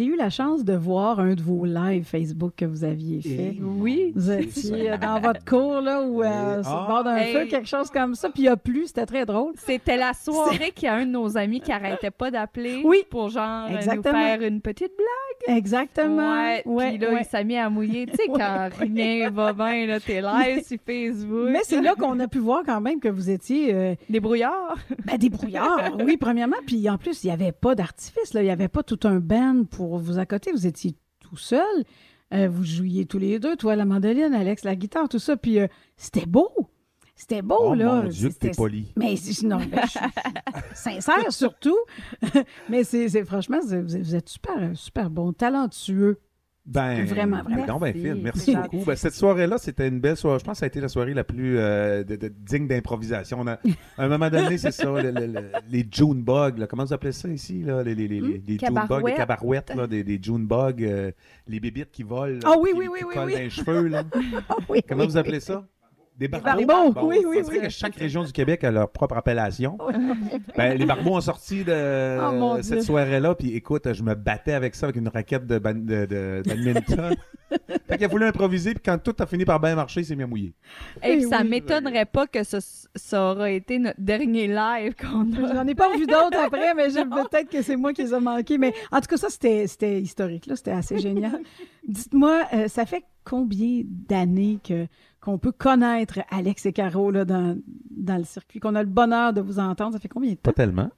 eu 0.04 0.18
la 0.18 0.30
chance 0.30 0.66
de 0.66 0.74
voir 0.74 1.20
un 1.20 1.36
de 1.36 1.42
vos 1.42 1.64
lives 1.66 2.04
Facebook 2.04 2.54
que 2.58 2.66
vous 2.66 2.84
aviez 2.84 3.22
fait. 3.22 3.56
oui. 3.62 4.12
Vous 4.16 4.32
étiez 4.32 4.98
dans 4.98 5.20
votre 5.22 5.46
cours, 5.46 5.82
là, 5.82 6.02
ou 6.02 6.22
euh, 6.24 6.62
sur 6.64 6.82
le 6.82 6.88
bord 6.88 7.04
d'un 7.04 7.20
feu, 7.20 7.46
quelque 7.46 7.68
chose 7.68 7.90
comme 7.90 8.16
ça, 8.16 8.30
puis 8.30 8.44
il 8.44 8.48
a 8.50 8.58
plu, 8.58 8.84
c'était 8.88 9.06
très 9.06 9.26
drôle. 9.26 9.54
C'était 9.58 9.98
la 9.98 10.14
soirée 10.14 10.72
qu'il 10.76 10.86
y 10.86 10.90
a 10.90 10.96
un 10.96 11.06
de 11.06 11.12
nos 11.12 11.38
amis 11.38 11.62
qui 11.62 11.72
arrêtait 11.72 12.12
pas 12.12 12.32
d'appeler 12.32 12.82
oui. 12.84 13.04
pour 13.10 13.30
genre 13.30 13.70
nous 13.70 14.02
faire 14.04 14.42
une 14.42 14.62
petite 14.62 14.92
blague. 14.98 15.58
Exactement. 15.58 16.56
Ouais, 16.66 16.98
puis 16.98 16.98
là, 16.98 17.20
il 17.20 17.26
s'est 17.26 17.44
mis 17.44 17.58
à 17.58 17.70
mouiller, 17.70 18.06
tu 18.08 18.16
sais, 18.16 18.28
quand 18.28 18.70
rien 18.80 19.30
va 19.30 19.54
bien, 19.54 19.86
là, 19.86 20.00
t'es 20.00 20.22
live 20.22 20.64
sur 20.66 20.78
Facebook. 20.86 21.50
Mais 21.52 21.62
c'est 21.64 21.82
là 21.82 21.94
qu'on 21.96 22.20
a 22.20 22.28
pu 22.28 22.40
voir 22.40 22.64
quand 22.66 22.82
même 22.82 23.00
que 23.00 23.10
vous 23.10 23.30
étiez... 23.30 23.74
Euh, 23.74 23.96
des 24.10 24.20
brouillards? 24.20 24.78
Ben, 25.06 25.18
des 25.18 25.30
brouillards, 25.30 25.98
oui, 26.04 26.18
premièrement. 26.18 26.58
Puis 26.66 26.90
en 26.90 26.98
plus, 26.98 27.24
il 27.24 27.28
n'y 27.28 27.34
avait 27.34 27.52
pas 27.52 27.76
d'artifice, 27.76 28.34
là. 28.34 28.42
Il 28.42 28.46
n'y 28.46 28.52
avait 28.52 28.68
pas 28.68 28.84
tout 28.84 29.00
un 29.04 29.20
band 29.20 29.64
pour 29.70 29.85
vous 29.88 30.20
accoter. 30.20 30.52
Vous 30.52 30.68
étiez 30.68 30.96
tout 31.20 31.38
seul. 31.38 31.84
Euh, 32.34 32.50
vous 32.50 32.64
jouiez 32.64 33.06
tous 33.06 33.20
les 33.20 33.40
deux, 33.40 33.56
toi 33.56 33.76
la 33.76 33.86
mandoline, 33.86 34.34
Alex 34.34 34.64
la 34.64 34.76
guitare, 34.76 35.08
tout 35.08 35.20
ça. 35.20 35.38
Puis 35.38 35.60
euh, 35.60 35.68
c'était 35.96 36.26
beau. 36.26 36.50
C'était 37.16 37.42
beau, 37.42 37.58
oh, 37.60 37.74
là. 37.76 38.02
Mon 38.02 38.10
Dieu, 38.10 38.30
t'es 38.34 38.52
poli. 38.52 38.92
Mais 38.98 39.16
non, 39.44 39.60
je 39.60 39.88
suis 39.88 40.00
sincère 40.74 41.32
surtout. 41.32 41.78
mais 42.70 42.84
c'est 42.84 43.24
franchement, 43.24 43.60
vous 43.62 44.16
êtes 44.16 44.28
super, 44.28 44.72
super 44.74 45.10
bon, 45.10 45.32
talentueux. 45.32 46.20
Ben, 46.66 47.06
vraiment, 47.06 47.44
vraiment. 47.44 47.68
Non, 47.68 47.78
ben, 47.78 47.94
Phil, 47.94 48.16
merci 48.16 48.56
beaucoup. 48.56 48.86
Ben, 48.86 48.96
cette 48.96 49.14
soirée-là, 49.14 49.60
c'était 49.60 49.88
une 49.88 50.00
belle 50.00 50.18
soirée. 50.18 50.40
Je 50.40 50.46
pense 50.46 50.54
que 50.54 50.60
ça 50.60 50.66
a 50.66 50.68
été 50.68 50.82
la 50.82 50.88
soirée 50.88 51.14
la 51.14 51.24
plus 51.24 51.60
euh, 51.60 52.04
digne 52.40 52.68
d'improvisation. 52.68 53.46
À 53.46 53.60
un 54.00 54.08
moment 54.08 54.30
donné, 54.32 54.58
c'est 54.58 54.72
ça, 54.72 54.92
les 55.70 55.88
June 55.92 56.24
bugs. 56.24 56.66
comment 56.68 56.86
vous 56.86 56.94
appelez 56.94 57.12
ça 57.12 57.30
ici? 57.30 57.62
Là? 57.62 57.84
Les, 57.84 57.94
les, 57.94 58.08
les, 58.08 58.22
hmm? 58.22 58.42
les 58.48 58.58
June 58.58 58.82
bugs, 58.90 59.04
les 59.06 59.14
cabarouettes, 59.14 59.76
là, 59.76 59.86
des, 59.86 60.04
des 60.04 60.20
June 60.22 60.48
bugs, 60.48 60.74
euh, 60.82 61.12
les 61.48 61.60
bébites 61.60 61.92
qui 61.92 62.02
volent. 62.02 62.40
Ah 62.44 62.56
oui, 62.60 62.72
oui, 62.76 62.88
oui, 62.92 63.00
oui, 63.08 63.14
collent 63.14 63.26
oui. 63.26 63.34
dans 63.34 63.40
les 63.40 63.50
cheveux. 63.50 63.88
Là. 63.88 64.04
Ah 64.50 64.56
oui, 64.70 64.82
comment 64.88 65.06
vous 65.06 65.18
appelez 65.18 65.40
ça? 65.40 65.66
Des 66.18 66.30
barbeaux. 66.30 66.94
oui, 67.04 67.18
oui, 67.26 67.42
oui. 67.46 67.60
que 67.60 67.70
chaque 67.70 67.96
région 67.96 68.24
du 68.24 68.32
Québec 68.32 68.64
a 68.64 68.72
leur 68.72 68.90
propre 68.90 69.18
appellation. 69.18 69.78
ben, 70.56 70.78
les 70.78 70.86
barbeaux 70.86 71.18
ont 71.18 71.22
sorti 71.22 71.66
de 71.66 72.18
oh, 72.42 72.58
cette 72.62 72.84
soirée-là, 72.84 73.36
puis 73.36 73.54
écoute, 73.54 73.92
je 73.92 74.02
me 74.02 74.16
battais 74.16 74.54
avec 74.54 74.76
ça, 74.76 74.86
avec 74.86 74.96
une 74.96 75.10
raquette 75.10 75.46
de, 75.46 75.58
de, 75.58 76.42
badminton. 76.46 77.16
fait 77.88 77.98
qu'il 77.98 78.06
a 78.06 78.08
voulu 78.08 78.26
improviser, 78.26 78.74
puis 78.74 78.84
quand 78.84 78.98
tout 78.98 79.16
a 79.20 79.26
fini 79.26 79.44
par 79.44 79.60
bien 79.60 79.76
marcher, 79.76 80.02
il 80.02 80.06
s'est 80.06 80.16
mis 80.16 80.24
à 80.24 80.28
mouiller. 80.28 80.54
Et 81.04 81.20
ça 81.22 81.44
ne 81.44 81.50
m'étonnerait 81.50 82.06
pas 82.06 82.28
que 82.28 82.44
ça, 82.44 82.60
ça 82.96 83.32
aura 83.32 83.52
été 83.52 83.78
notre 83.78 84.00
dernier 84.00 84.48
live 84.48 84.96
qu'on 84.96 85.34
a. 85.34 85.54
J'en 85.54 85.68
ai 85.68 85.76
pas 85.76 85.98
vu 85.98 86.06
d'autres 86.08 86.38
après, 86.46 86.74
mais 86.76 86.88
peut-être 86.94 87.50
que 87.50 87.62
c'est 87.62 87.76
moi 87.76 87.92
qui 87.92 88.04
les 88.04 88.14
ai 88.14 88.20
manqués. 88.22 88.58
Mais 88.58 88.74
en 88.90 89.02
tout 89.02 89.08
cas, 89.08 89.18
ça, 89.18 89.28
c'était 89.30 90.02
historique. 90.02 90.50
C'était 90.56 90.72
assez 90.72 90.98
génial. 90.98 91.42
Dites-moi, 91.86 92.44
euh, 92.54 92.68
ça 92.70 92.86
fait 92.86 93.04
combien 93.26 93.82
d'années 93.86 94.60
que 94.64 94.88
qu'on 95.26 95.40
peut 95.40 95.52
connaître 95.52 96.20
Alex 96.30 96.68
et 96.68 96.74
Caro 96.74 97.10
là, 97.10 97.26
dans, 97.26 97.58
dans 97.90 98.18
le 98.18 98.24
circuit, 98.24 98.60
qu'on 98.60 98.76
a 98.76 98.84
le 98.84 98.90
bonheur 98.90 99.34
de 99.34 99.42
vous 99.42 99.58
entendre. 99.58 99.94
Ça 99.94 100.00
fait 100.00 100.08
combien 100.08 100.30
de 100.30 100.36
temps? 100.36 100.52
Pas 100.52 100.54
tellement. 100.54 100.92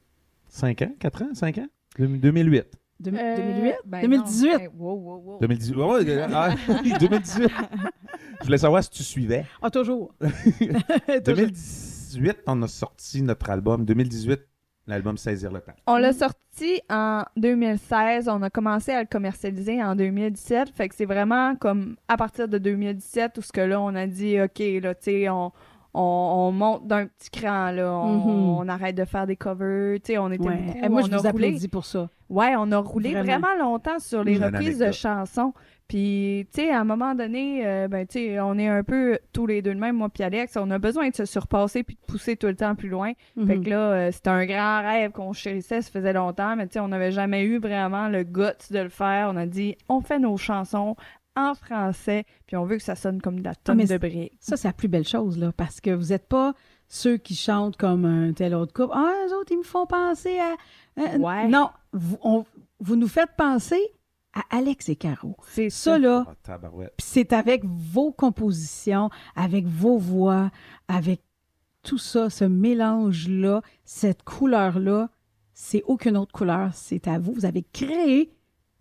5 0.49 0.81
ans, 0.81 0.91
4 0.99 1.21
ans, 1.23 1.29
5 1.33 1.57
ans? 1.59 1.67
2008. 1.97 2.65
2008? 2.99 3.75
2018? 3.85 4.51
2018. 5.39 6.29
ah, 6.33 6.55
2018. 6.99 7.51
Je 8.39 8.45
voulais 8.45 8.57
savoir 8.57 8.83
si 8.83 8.89
tu 8.89 9.03
suivais. 9.03 9.45
Ah, 9.61 9.71
toujours. 9.71 10.13
2010. 11.25 11.97
2018, 12.17 12.37
on 12.47 12.61
a 12.63 12.67
sorti 12.67 13.21
notre 13.21 13.49
album. 13.49 13.85
2018, 13.85 14.41
l'album 14.87 15.17
Saisir 15.17 15.51
le 15.51 15.59
temps. 15.59 15.73
On 15.85 15.97
l'a 15.97 16.13
sorti 16.13 16.81
en 16.89 17.23
2016. 17.35 18.29
On 18.29 18.41
a 18.41 18.49
commencé 18.49 18.91
à 18.91 19.01
le 19.01 19.07
commercialiser 19.07 19.83
en 19.83 19.95
2017. 19.95 20.69
Fait 20.69 20.89
que 20.89 20.95
c'est 20.95 21.05
vraiment 21.05 21.55
comme 21.55 21.97
à 22.07 22.17
partir 22.17 22.47
de 22.47 22.57
2017 22.57 23.37
où 23.37 23.41
ce 23.41 23.51
que 23.51 23.61
là, 23.61 23.79
on 23.81 23.93
a 23.95 24.07
dit, 24.07 24.41
OK, 24.41 24.59
là, 24.81 24.95
tu 24.95 25.03
sais, 25.03 25.29
on, 25.29 25.51
on, 25.99 26.51
monte 26.51 26.87
d'un 26.87 27.07
petit 27.07 27.29
cran, 27.31 27.71
là. 27.71 27.91
On, 27.93 28.61
Mhm. 28.63 28.69
arrête 28.69 28.95
de 28.95 29.05
faire 29.05 29.25
des 29.27 29.35
covers. 29.35 29.99
Tu 30.03 30.13
sais, 30.13 30.17
on 30.17 30.31
était 30.31 30.47
Ouais. 30.47 30.55
beaucoup... 30.57 30.79
Eh, 30.83 30.89
moi, 30.89 31.01
je 31.01 31.07
on 31.07 31.25
a 31.25 31.31
roulé- 31.31 31.67
pour 31.69 31.85
ça. 31.85 32.09
Ouais, 32.29 32.53
on 32.57 32.71
a 32.71 32.77
roulé 32.77 33.11
Vraiment. 33.13 33.39
vraiment, 33.39 33.63
longtemps 33.63 33.99
sur 33.99 34.23
les 34.23 34.37
reprises 34.37 34.79
de 34.79 34.91
chansons. 34.91 35.53
Puis, 35.87 36.45
tu 36.53 36.63
sais, 36.63 36.71
à 36.71 36.81
un 36.81 36.83
moment 36.83 37.15
donné, 37.15 37.65
euh, 37.65 37.87
ben, 37.87 38.05
tu 38.05 38.19
sais, 38.19 38.39
on 38.41 38.57
est 38.57 38.67
un 38.67 38.83
peu 38.83 39.17
tous 39.31 39.47
les 39.47 39.61
deux 39.61 39.73
de 39.73 39.79
même, 39.79 39.95
moi 39.95 40.09
puis 40.09 40.21
Alex. 40.21 40.57
On 40.57 40.69
a 40.71 40.77
besoin 40.79 41.07
de 41.07 41.15
se 41.15 41.23
surpasser 41.23 41.83
puis 41.83 41.95
de 41.95 42.05
pousser 42.11 42.35
tout 42.35 42.47
le 42.47 42.55
temps 42.55 42.75
plus 42.75 42.89
loin. 42.89 43.13
Fait 43.47 43.55
Mhm. 43.55 43.63
que 43.63 43.69
là, 43.69 43.79
euh, 43.79 44.11
c'était 44.11 44.29
un 44.29 44.45
grand 44.45 44.81
rêve 44.81 45.11
qu'on 45.11 45.31
chérissait, 45.31 45.81
ça 45.81 45.89
faisait 45.89 46.11
longtemps, 46.11 46.57
mais 46.57 46.67
tu 46.67 46.73
sais, 46.73 46.79
on 46.81 46.89
n'avait 46.89 47.11
jamais 47.11 47.45
eu 47.45 47.57
vraiment 47.59 48.09
le 48.09 48.23
guts 48.23 48.67
de 48.71 48.79
le 48.79 48.89
faire. 48.89 49.29
On 49.33 49.37
a 49.37 49.45
dit, 49.45 49.77
on 49.87 50.01
fait 50.01 50.19
nos 50.19 50.35
chansons 50.35 50.97
en 51.37 51.53
français, 51.53 52.25
puis 52.47 52.57
on 52.57 52.65
veut 52.65 52.77
que 52.77 52.83
ça 52.83 52.95
sonne 52.95 53.21
comme 53.21 53.39
de 53.39 53.43
la 53.45 53.55
tonne 53.55 53.77
mais 53.77 53.85
de 53.85 53.97
briques. 53.97 54.33
Ça, 54.39 54.57
c'est 54.57 54.67
la 54.67 54.73
plus 54.73 54.87
belle 54.87 55.07
chose, 55.07 55.37
là, 55.37 55.51
parce 55.51 55.79
que 55.79 55.91
vous 55.91 56.07
n'êtes 56.07 56.27
pas 56.27 56.53
ceux 56.87 57.17
qui 57.17 57.35
chantent 57.35 57.77
comme 57.77 58.05
un 58.05 58.33
tel 58.33 58.55
autre 58.55 58.73
couple. 58.73 58.93
Ah, 58.95 59.13
eux 59.29 59.35
autres, 59.35 59.51
ils 59.51 59.57
me 59.59 59.63
font 59.63 59.85
penser 59.85 60.39
à. 60.39 60.55
Euh, 60.99 61.17
Ouais. 61.19 61.47
Non, 61.47 61.69
vous, 61.93 62.17
on- 62.23 62.45
vous 62.79 62.95
nous 62.95 63.07
faites 63.07 63.35
penser 63.37 63.79
à 64.33 64.57
Alex 64.57 64.89
et 64.89 64.95
Caro. 64.95 65.35
C'est 65.47 65.69
Ça, 65.69 65.97
là, 65.99 66.25
Ah, 66.27 66.33
tabarouette. 66.43 66.93
puis 66.97 67.05
c'est 67.09 67.33
avec 67.33 67.63
vos 67.65 68.11
compositions, 68.11 69.09
avec 69.35 69.65
vos 69.65 69.97
voix, 69.97 70.49
avec 70.87 71.21
tout 71.83 71.97
ça, 71.97 72.29
ce 72.29 72.45
mélange-là, 72.45 73.61
cette 73.85 74.23
couleur-là, 74.23 75.09
c'est 75.53 75.83
aucune 75.87 76.17
autre 76.17 76.31
couleur, 76.33 76.69
c'est 76.73 77.07
à 77.07 77.17
vous. 77.19 77.33
Vous 77.33 77.45
avez 77.45 77.63
créé 77.63 78.31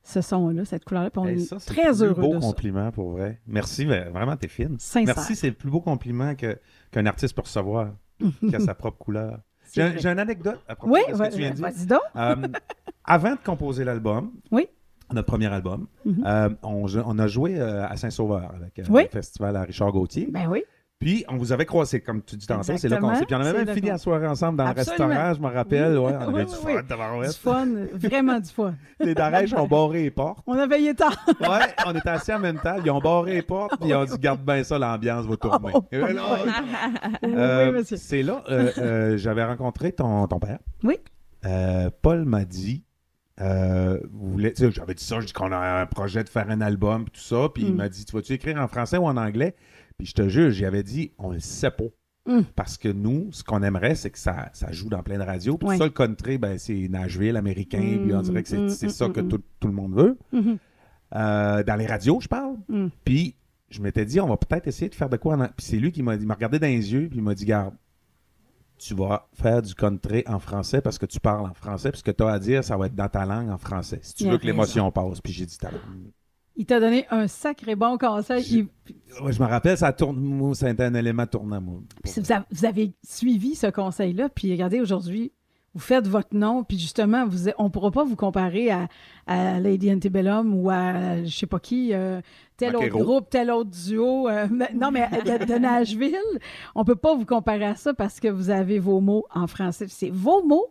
ce 0.06 0.20
son-là, 0.20 0.64
cette 0.64 0.84
couleur-là, 0.84 1.10
puis 1.10 1.20
on 1.20 1.26
Hey, 1.26 1.34
est 1.36 1.44
ça, 1.46 1.56
c'est 1.58 1.66
très 1.74 1.84
le 1.88 1.92
plus 1.92 2.02
heureux 2.04 2.14
beau 2.22 2.34
de 2.36 2.40
ça. 2.40 2.46
compliment 2.46 2.92
pour 2.92 3.10
vrai. 3.10 3.40
Merci, 3.46 3.86
mais 3.86 4.04
vraiment, 4.04 4.36
t'es 4.36 4.48
fine. 4.48 4.76
Sincère. 4.78 5.14
Merci, 5.16 5.34
c'est 5.36 5.48
le 5.48 5.54
plus 5.54 5.70
beau 5.70 5.80
compliment 5.80 6.34
qu'un 6.34 7.06
artiste 7.06 7.34
peut 7.34 7.42
recevoir, 7.42 7.90
qui 8.40 8.54
a 8.54 8.60
sa 8.60 8.74
propre 8.74 8.98
couleur. 8.98 9.40
J'ai 9.74 10.06
une 10.06 10.18
anecdote 10.18 10.60
à 10.68 10.76
propos 10.76 10.94
Oui, 10.94 11.00
de 11.10 11.14
ce 11.16 11.22
que 11.22 11.32
tu 11.32 11.38
viens 11.38 11.50
de 11.50 11.56
dire. 11.56 11.64
vas-y 11.64 11.86
donc. 11.86 12.00
Euh, 12.14 12.36
avant 13.04 13.32
de 13.32 13.40
composer 13.44 13.84
l'album, 13.84 14.30
Oui. 14.52 14.68
notre 15.12 15.26
premier 15.26 15.46
album, 15.46 15.86
Mhm. 16.04 16.24
euh, 16.24 16.48
on, 16.62 17.18
a 17.18 17.26
joué 17.26 17.60
euh, 17.60 17.84
à 17.86 17.96
Saint-Sauveur 17.96 18.52
avec 18.54 18.78
le 18.78 19.08
festival 19.10 19.56
à 19.56 19.62
Richard 19.62 19.90
Gauthier. 19.92 20.28
Ben 20.30 20.46
oui. 20.48 20.62
Puis, 20.98 21.26
on 21.28 21.36
vous 21.36 21.52
avait 21.52 21.66
croisé, 21.66 22.00
comme 22.00 22.22
tu 22.22 22.36
dis 22.36 22.46
tantôt, 22.46 22.72
c'est 22.78 22.88
là 22.88 22.96
qu'on 22.96 23.14
s'est. 23.14 23.26
Puis, 23.26 23.34
on 23.34 23.40
avait 23.40 23.64
même 23.64 23.74
fini 23.74 23.88
la 23.88 23.98
soirée 23.98 24.26
ensemble 24.26 24.56
dans 24.56 24.64
Absolument. 24.66 25.08
le 25.08 25.12
restaurant, 25.14 25.34
je 25.34 25.40
me 25.42 25.54
rappelle. 25.54 25.98
Oui. 25.98 26.04
Ouais, 26.06 26.12
on 26.18 26.22
avait 26.22 26.32
Oui, 26.32 26.44
du 26.46 26.52
oui, 26.64 26.72
fun, 26.74 26.80
Du 26.80 26.86
tabarouette. 26.86 27.34
fun, 27.36 27.66
vraiment 27.92 28.40
du 28.40 28.48
fun. 28.48 28.74
Les 29.00 29.14
Darèches 29.14 29.52
ont 29.52 29.66
barré 29.68 30.04
les 30.04 30.10
portes. 30.10 30.38
On 30.46 30.54
a 30.58 30.66
veillé 30.66 30.94
tard. 30.94 31.14
Ouais, 31.40 31.74
on 31.86 31.94
était 31.94 32.08
assis 32.08 32.32
en 32.32 32.38
même 32.38 32.58
temps. 32.58 32.76
Ils 32.82 32.90
ont 32.90 33.00
barré 33.00 33.34
les 33.34 33.42
portes, 33.42 33.78
puis 33.78 33.90
ils 33.90 33.94
ont 33.94 34.06
dit 34.06 34.18
Garde 34.18 34.40
bien 34.42 34.64
ça, 34.64 34.78
l'ambiance 34.78 35.26
va 35.26 35.36
tourner. 35.36 35.72
Oh, 35.74 35.84
là, 35.92 36.08
oui, 37.22 37.30
euh, 37.36 37.72
monsieur. 37.72 37.98
c'est 37.98 38.22
là, 38.22 38.42
euh, 38.48 38.70
euh, 38.78 39.16
j'avais 39.18 39.44
rencontré 39.44 39.92
ton, 39.92 40.26
ton 40.26 40.38
père. 40.38 40.58
Oui. 40.82 40.96
Paul 42.02 42.24
m'a 42.24 42.44
dit, 42.46 42.84
vous 43.38 44.30
voulez, 44.30 44.52
tu 44.54 44.64
sais, 44.64 44.70
j'avais 44.72 44.94
dit 44.94 45.04
ça, 45.04 45.20
je 45.20 45.26
dis 45.26 45.32
qu'on 45.34 45.52
a 45.52 45.58
un 45.82 45.86
projet 45.86 46.24
de 46.24 46.28
faire 46.30 46.48
un 46.50 46.60
album, 46.62 47.04
tout 47.04 47.20
ça, 47.20 47.48
puis 47.54 47.64
il 47.64 47.72
Mm. 47.74 47.76
m'a 47.76 47.88
dit, 47.90 48.04
tu 48.04 48.16
vas-tu 48.16 48.32
écrire 48.32 48.56
en 48.60 48.66
français 48.66 48.96
ou 48.96 49.04
en 49.06 49.16
anglais? 49.16 49.54
Puis 49.98 50.08
je 50.08 50.12
te 50.14 50.28
jure, 50.28 50.50
j'y 50.50 50.64
avais 50.64 50.82
dit, 50.82 51.12
on 51.18 51.30
le 51.30 51.40
sait 51.40 51.70
pas. 51.70 51.84
Mm. 52.26 52.40
Parce 52.56 52.76
que 52.76 52.88
nous, 52.88 53.28
ce 53.32 53.44
qu'on 53.44 53.62
aimerait, 53.62 53.94
c'est 53.94 54.10
que 54.10 54.18
ça, 54.18 54.50
ça 54.52 54.72
joue 54.72 54.88
dans 54.88 55.02
plein 55.02 55.16
de 55.18 55.22
radios. 55.22 55.58
Puis 55.58 55.68
Ouais. 55.68 55.78
ça, 55.78 55.84
le 55.84 55.90
country, 55.90 56.38
ben, 56.38 56.58
c'est 56.58 56.88
Nashville, 56.88 57.36
américain, 57.36 57.80
Mm, 57.80 58.02
puis 58.02 58.14
on 58.14 58.20
dirait 58.22 58.42
que 58.42 58.48
c'est 58.48 58.58
mm, 58.58 58.68
c'est 58.68 58.86
mm, 58.88 58.90
ça 58.90 59.08
que 59.08 59.20
tout, 59.20 59.40
tout 59.60 59.68
le 59.68 59.74
monde 59.74 59.94
veut. 59.94 60.18
Euh, 61.14 61.62
dans 61.62 61.76
les 61.76 61.86
radios, 61.86 62.20
je 62.20 62.28
parle. 62.28 62.56
Puis 63.04 63.36
je 63.70 63.80
m'étais 63.80 64.04
dit, 64.04 64.20
on 64.20 64.26
va 64.28 64.36
peut-être 64.36 64.66
essayer 64.66 64.88
de 64.88 64.94
faire 64.94 65.08
de 65.08 65.16
quoi. 65.16 65.34
en- 65.36 65.46
Puis 65.48 65.66
c'est 65.66 65.76
lui 65.76 65.92
qui 65.92 66.02
m'a 66.02 66.16
dit, 66.16 66.26
m'a 66.26 66.34
regardé 66.34 66.58
dans 66.58 66.66
les 66.66 66.92
yeux, 66.92 67.08
puis 67.08 67.18
il 67.18 67.22
m'a 67.22 67.34
dit, 67.34 67.44
garde, 67.44 67.74
tu 68.78 68.92
vas 68.94 69.28
faire 69.32 69.62
du 69.62 69.74
country 69.74 70.22
en 70.26 70.38
français 70.38 70.80
parce 70.82 70.98
que 70.98 71.06
tu 71.06 71.18
parles 71.20 71.46
en 71.46 71.54
français, 71.54 71.90
puis 71.90 71.98
ce 72.00 72.04
que 72.04 72.10
tu 72.10 72.22
as 72.24 72.28
à 72.28 72.38
dire, 72.38 72.62
ça 72.62 72.76
va 72.76 72.86
être 72.86 72.94
dans 72.94 73.08
ta 73.08 73.24
langue 73.24 73.48
en 73.50 73.56
français. 73.58 74.00
Si 74.02 74.14
tu 74.14 74.24
Il 74.24 74.30
veux 74.32 74.38
que 74.38 74.44
l'émotion 74.46 74.90
passe. 74.92 75.20
Puis 75.22 75.32
j'ai 75.32 75.46
dit, 75.46 75.56
T'as- 75.58 75.70
Il 76.56 76.64
t'a 76.66 76.80
donné 76.80 77.06
un 77.10 77.28
sacré 77.28 77.76
bon 77.76 77.98
conseil. 77.98 78.42
Il- 78.50 78.68
Ouais, 79.22 79.32
je 79.32 79.42
me 79.42 79.46
rappelle, 79.48 79.76
ça 79.78 79.92
tourne, 79.92 80.18
moi, 80.20 80.54
c'était 80.54 80.84
un 80.84 80.94
élément 80.94 81.26
tournant, 81.26 81.60
moi. 81.60 81.80
Vous, 82.04 82.32
avez, 82.32 82.44
vous 82.50 82.64
avez 82.64 82.92
suivi 83.02 83.54
ce 83.54 83.66
conseil-là, 83.68 84.28
puis 84.28 84.50
regardez, 84.52 84.80
aujourd'hui, 84.80 85.32
vous 85.74 85.80
faites 85.80 86.06
votre 86.08 86.34
nom, 86.34 86.64
puis 86.64 86.78
justement, 86.78 87.26
vous, 87.26 87.48
on 87.58 87.64
ne 87.64 87.68
pourra 87.68 87.90
pas 87.90 88.04
vous 88.04 88.16
comparer 88.16 88.70
à, 88.70 88.88
à 89.26 89.60
Lady 89.60 89.92
Antebellum 89.92 90.54
ou 90.54 90.70
à 90.70 91.22
je 91.24 91.28
sais 91.36 91.46
pas 91.46 91.58
qui, 91.60 91.92
euh, 91.92 92.20
tel 92.56 92.70
autre 92.76 92.84
groupe, 93.04 93.28
tel 93.30 93.50
autre 93.50 93.70
duo. 93.70 94.28
euh, 94.28 94.46
non, 94.74 94.90
mais 94.90 95.08
de, 95.10 95.44
de 95.44 95.58
Nashville, 95.58 96.16
on 96.74 96.84
peut 96.84 96.96
pas 96.96 97.14
vous 97.14 97.26
comparer 97.26 97.66
à 97.66 97.74
ça 97.74 97.92
parce 97.92 98.20
que 98.20 98.28
vous 98.28 98.48
avez 98.48 98.78
vos 98.78 99.00
mots 99.00 99.26
en 99.34 99.46
français. 99.46 99.86
C'est 99.88 100.10
vos 100.10 100.42
mots, 100.42 100.68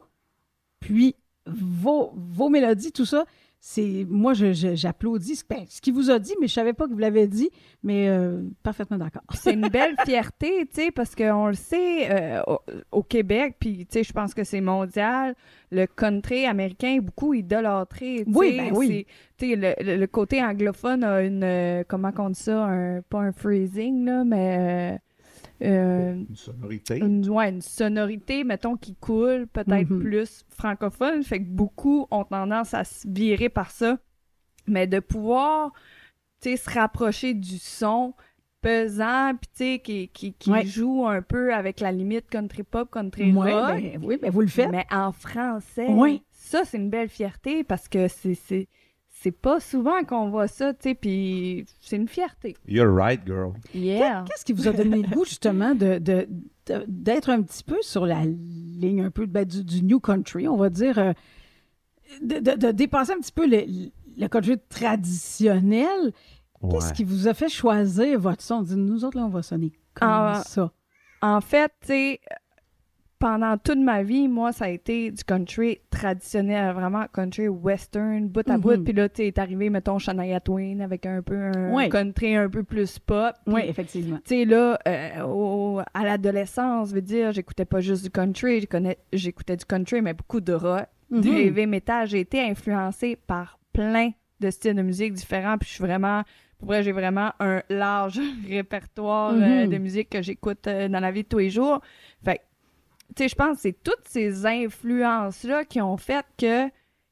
puis 0.79 1.15
vos, 1.47 2.11
vos 2.15 2.49
mélodies, 2.49 2.91
tout 2.91 3.05
ça. 3.05 3.25
C'est 3.60 4.06
moi, 4.08 4.34
j'applaudis 4.36 5.41
ben, 5.49 5.66
ce 5.68 5.82
qu'il 5.82 5.93
vous 5.93 6.12
a 6.12 6.20
dit, 6.20 6.34
mais 6.39 6.47
je 6.47 6.53
savais 6.53 6.74
pas 6.74 6.86
que 6.88 6.91
vous 6.91 6.99
l'avez 6.99 7.28
dit, 7.28 7.49
mais 7.82 8.08
euh, 8.10 8.43
parfaitement 8.62 8.97
d'accord. 8.97 9.24
C'est 9.34 9.53
une 9.53 9.70
belle 9.70 9.95
fierté, 10.06 10.68
tu 10.68 10.82
sais, 10.84 10.91
parce 10.91 11.16
qu'on 11.16 11.47
le 11.47 11.56
sait 11.56 12.12
euh, 12.12 12.41
au, 12.45 12.60
au 12.91 13.01
Québec, 13.03 13.56
puis 13.60 13.80
tu 13.88 13.93
sais, 13.93 14.03
je 14.03 14.14
pense 14.14 14.36
que 14.36 14.43
c'est 14.43 14.62
mondial. 14.62 15.34
Le 15.72 15.88
country 15.88 16.45
américain 16.45 16.95
est 16.95 16.99
beaucoup 17.01 17.34
idolâtré. 17.34 18.24
Oui, 18.28 18.58
ben 18.58 18.72
oui. 18.76 19.08
le, 19.41 19.74
le- 19.84 19.97
le 19.97 20.08
côté 20.08 20.43
anglophone 20.43 21.03
a 21.03 21.22
une. 21.24 21.43
euh, 21.43 21.84
comment 21.88 22.12
on 22.20 22.30
dit 22.30 22.39
ça 22.39 22.66
un, 22.66 23.01
Pas 23.01 23.20
un 23.22 23.32
freezing, 23.32 24.06
là, 24.06 24.24
mais. 24.24 24.99
Euh, 25.62 26.14
Une 26.30 26.36
sonorité. 26.36 26.97
une, 26.99 27.30
ouais, 27.30 27.49
une 27.49 27.62
sonorité, 27.62 28.43
mettons, 28.43 28.76
qui 28.78 28.95
coule, 28.95 29.47
peut-être 29.47 29.89
Mhm. 29.89 29.99
plus 30.01 30.45
francophone. 30.49 31.24
Fait 31.24 31.39
que 31.39 31.47
beaucoup 31.49 32.08
ont 32.12 32.24
tendance 32.26 32.74
à 32.74 32.84
se 32.84 33.08
virer 33.08 33.49
par 33.49 33.72
ça. 33.72 33.97
Mais 34.68 34.88
de 34.88 34.99
pouvoir, 34.99 35.72
tu 36.41 36.49
sais, 36.49 36.58
se 36.58 36.70
rapprocher 36.70 37.34
du 37.34 37.58
son 37.60 38.14
pesant, 38.62 39.34
puis 39.39 39.49
tu 39.56 39.58
sais, 39.74 39.80
qui, 39.80 40.08
qui, 40.10 40.34
qui 40.34 40.49
Ouais. 40.51 40.66
joue 40.66 41.06
un 41.08 41.22
peu 41.22 41.53
avec 41.53 41.80
la 41.80 41.91
limite 41.91 42.28
country 42.30 42.64
pop, 42.64 42.89
country 42.91 43.32
Ouais, 43.32 43.53
rock. 43.53 43.68
ben, 43.76 43.99
oui, 44.03 44.18
ben 44.20 44.32
vous 44.32 44.41
le 44.41 44.47
faites. 44.47 44.72
Mais 44.72 44.86
en 44.91 45.12
français, 45.12 45.86
Oui. 45.89 46.24
ça, 46.32 46.66
c'est 46.66 46.78
une 46.78 46.89
belle 46.89 47.10
fierté 47.10 47.64
parce 47.64 47.88
que 47.88 48.08
c'est... 48.08 48.68
c'est 49.18 49.32
pas 49.32 49.59
souvent 49.59 50.03
qu'on 50.03 50.30
voit 50.30 50.47
ça, 50.47 50.74
tu 50.74 50.89
sais, 50.89 50.95
puis 50.95 51.66
c'est 51.80 51.95
une 51.95 52.07
fierté. 52.07 52.55
You're 52.68 52.93
right, 52.93 53.22
girl. 53.26 53.53
Yeah. 53.74 54.24
Qu'est-ce 54.28 54.43
qui 54.45 54.53
vous 54.53 54.68
a 54.68 54.74
donné 54.74 55.01
le 55.01 55.07
goût, 55.07 55.24
justement, 55.26 55.74
de, 55.74 55.97
de- 55.99 56.28
de- 56.68 56.84
d'être 56.88 57.30
un 57.30 57.41
petit 57.41 57.63
peu 57.63 57.78
sur 57.82 58.05
la 58.05 58.24
ligne 58.26 59.01
un 59.03 59.11
peu 59.11 59.26
ben, 59.26 59.45
du, 59.45 59.63
du 59.63 59.84
New 59.84 59.99
Country, 59.99 60.47
on 60.47 60.57
va 60.57 60.70
dire, 60.70 60.99
euh, 60.99 61.13
de, 62.22 62.39
de- 62.39 62.57
de 62.57 62.72
dépasser 62.72 63.13
un 63.13 63.20
petit 63.20 63.32
peu 63.32 63.47
le, 63.47 63.63
le 64.18 64.28
country 64.28 64.57
traditionnel? 64.70 66.11
Qu'est-ce 66.70 66.88
Ouais. 66.88 66.93
qui 66.93 67.03
vous 67.03 67.28
a 67.28 67.34
fait 67.34 67.49
choisir 67.49 68.20
votre 68.20 68.41
son? 68.41 68.61
Dites, 68.63 68.78
nous 68.78 69.05
autres, 69.05 69.18
là, 69.18 69.26
on 69.26 69.30
va 69.30 69.43
sonner 69.43 69.72
comme 69.93 70.07
Ah, 70.09 70.43
ça. 70.45 70.72
En 71.22 71.39
fait, 71.41 71.72
tu 71.82 71.88
sais, 71.88 72.20
pendant 73.20 73.57
toute 73.57 73.80
ma 73.80 74.03
vie, 74.03 74.28
moi, 74.28 74.51
ça 74.51 74.66
a 74.66 74.70
été 74.70 75.09
du 75.11 75.24
country 75.24 75.80
traditionnel, 75.89 76.74
vraiment 76.74 77.05
country 77.13 77.47
western, 77.47 78.28
bout 78.28 78.47
à 78.49 78.55
Mhm. 78.57 78.61
bout. 78.61 78.84
Puis 78.84 78.93
là, 78.93 79.09
tu 79.09 79.22
est 79.24 79.39
arrivé, 79.39 79.70
mettons, 79.70 79.97
Shania 79.99 80.39
Twain 80.39 80.80
avec 80.82 81.05
un 81.05 81.22
peu 81.22 81.36
un 81.36 81.89
country 81.89 82.36
un 82.36 82.49
peu 82.49 82.63
plus 82.63 82.99
pop. 82.99 83.34
Oui, 83.47 83.61
effectivement. 83.66 84.18
Tu 84.26 84.36
sais, 84.36 84.45
là, 84.45 84.78
euh, 84.88 85.24
au- 85.26 85.80
à 85.93 86.03
l'adolescence, 86.03 86.89
je 86.89 86.95
veux 86.95 87.01
dire, 87.01 87.32
j'écoutais 87.32 87.66
pas 87.66 87.80
juste 87.80 88.03
du 88.03 88.09
country, 88.09 88.68
j'écoutais 89.13 89.55
du 89.57 89.66
country, 89.66 90.01
mais 90.01 90.13
beaucoup 90.13 90.41
de 90.41 90.53
rock, 90.53 90.86
du 91.09 91.30
Mhm. 91.30 91.36
heavy 91.38 91.66
metal. 91.68 92.07
J'ai 92.07 92.20
été 92.20 92.41
influencée 92.41 93.16
par 93.16 93.59
plein 93.74 94.11
de 94.41 94.49
styles 94.49 94.76
de 94.76 94.82
musique 94.82 95.13
différents, 95.13 95.57
puis 95.57 95.70
je 95.70 95.74
suis 95.76 95.84
vraiment... 95.84 96.24
Pour 96.57 96.70
vrai, 96.70 96.84
j'ai 96.84 96.93
vraiment 96.93 97.32
un 97.41 97.61
large 97.70 98.18
répertoire 98.49 99.34
euh, 99.36 99.63
Mhm. 99.66 99.70
de 99.70 99.78
musique 99.78 100.09
que 100.09 100.22
j'écoute 100.22 100.68
euh, 100.68 100.88
dans 100.88 101.01
la 101.01 101.11
vie 101.11 101.24
de 101.24 101.28
tous 101.28 101.38
les 101.39 101.49
jours. 101.49 101.82
Que, 103.16 103.24
sais, 103.24 103.30
je 103.30 103.36
pense 103.36 103.55
que 103.57 103.61
c'est 103.61 103.84
toutes 103.84 104.03
ces 104.07 104.45
influences-là 104.45 105.66
qui 105.66 105.82
ont 105.82 105.97
fait 105.97 106.26
que, 106.38 106.70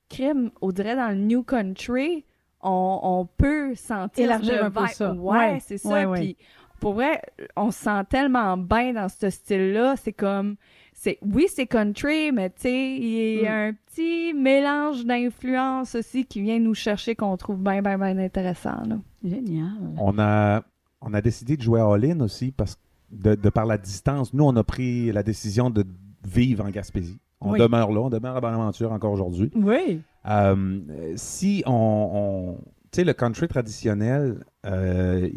crime, 0.09 0.51
on 0.61 0.71
dirait 0.71 0.95
dans 0.95 1.09
le 1.09 1.15
New 1.15 1.43
Country, 1.43 2.25
on, 2.61 2.99
on 3.03 3.25
peut 3.25 3.75
sentir 3.75 4.25
Élargir 4.25 4.65
un 4.65 4.71
peu 4.71 4.87
ça. 4.87 5.13
Ouais, 5.13 5.37
Ouais, 5.37 5.59
c'est 5.61 5.77
ça. 5.77 5.89
ouais, 5.89 6.05
ouais. 6.05 6.19
Puis, 6.19 6.37
pour 6.79 6.93
vrai, 6.93 7.21
on 7.55 7.71
se 7.71 7.79
sent 7.79 8.03
tellement 8.09 8.57
bien 8.57 8.93
dans 8.93 9.07
ce 9.09 9.29
style-là. 9.29 9.95
C'est 9.95 10.11
comme, 10.13 10.55
c'est 10.93 11.17
oui, 11.21 11.45
c'est 11.49 11.65
country, 11.65 12.31
mais 12.33 12.49
tu 12.49 12.61
sais, 12.63 12.95
il 12.97 13.41
y 13.41 13.47
a 13.47 13.51
Mm. 13.51 13.69
un 13.69 13.73
petit 13.73 14.33
mélange 14.33 15.05
d'influences 15.05 15.95
aussi 15.95 16.25
qui 16.25 16.41
vient 16.41 16.59
nous 16.59 16.73
chercher 16.73 17.15
qu'on 17.15 17.35
trouve 17.37 17.57
bien, 17.59 17.81
bien, 17.81 17.97
bien 17.97 18.17
intéressant. 18.17 18.81
Là. 18.85 18.97
Génial. 19.23 19.71
On 19.97 20.19
a, 20.19 20.61
on 21.01 21.13
a 21.13 21.21
décidé 21.21 21.55
de 21.57 21.61
jouer 21.61 21.79
à 21.79 21.85
All-In 21.85 22.19
aussi 22.19 22.51
parce 22.51 22.75
de, 23.13 23.49
par 23.49 23.65
la 23.65 23.77
distance, 23.77 24.33
nous, 24.33 24.43
on 24.43 24.55
a 24.55 24.63
pris 24.63 25.11
la 25.11 25.23
décision 25.23 25.69
de 25.69 25.85
vivre 26.25 26.65
en 26.65 26.69
Gaspésie. 26.69 27.19
On 27.41 27.53
demeure 27.53 27.91
là, 27.91 28.01
on 28.01 28.09
demeure 28.09 28.37
à 28.37 28.41
Bonaventure 28.41 28.91
encore 28.91 29.11
aujourd'hui. 29.11 29.51
Oui. 29.55 30.01
Euh, 30.25 30.79
si 31.15 31.63
on. 31.65 32.57
tu 32.91 32.97
sais, 32.97 33.03
le 33.03 33.13
country 33.13 33.47
traditionnel, 33.47 34.45
euh, 34.65 35.29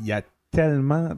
il 0.00 0.06
y 0.06 0.12
a 0.12 0.22
tellement 0.50 1.10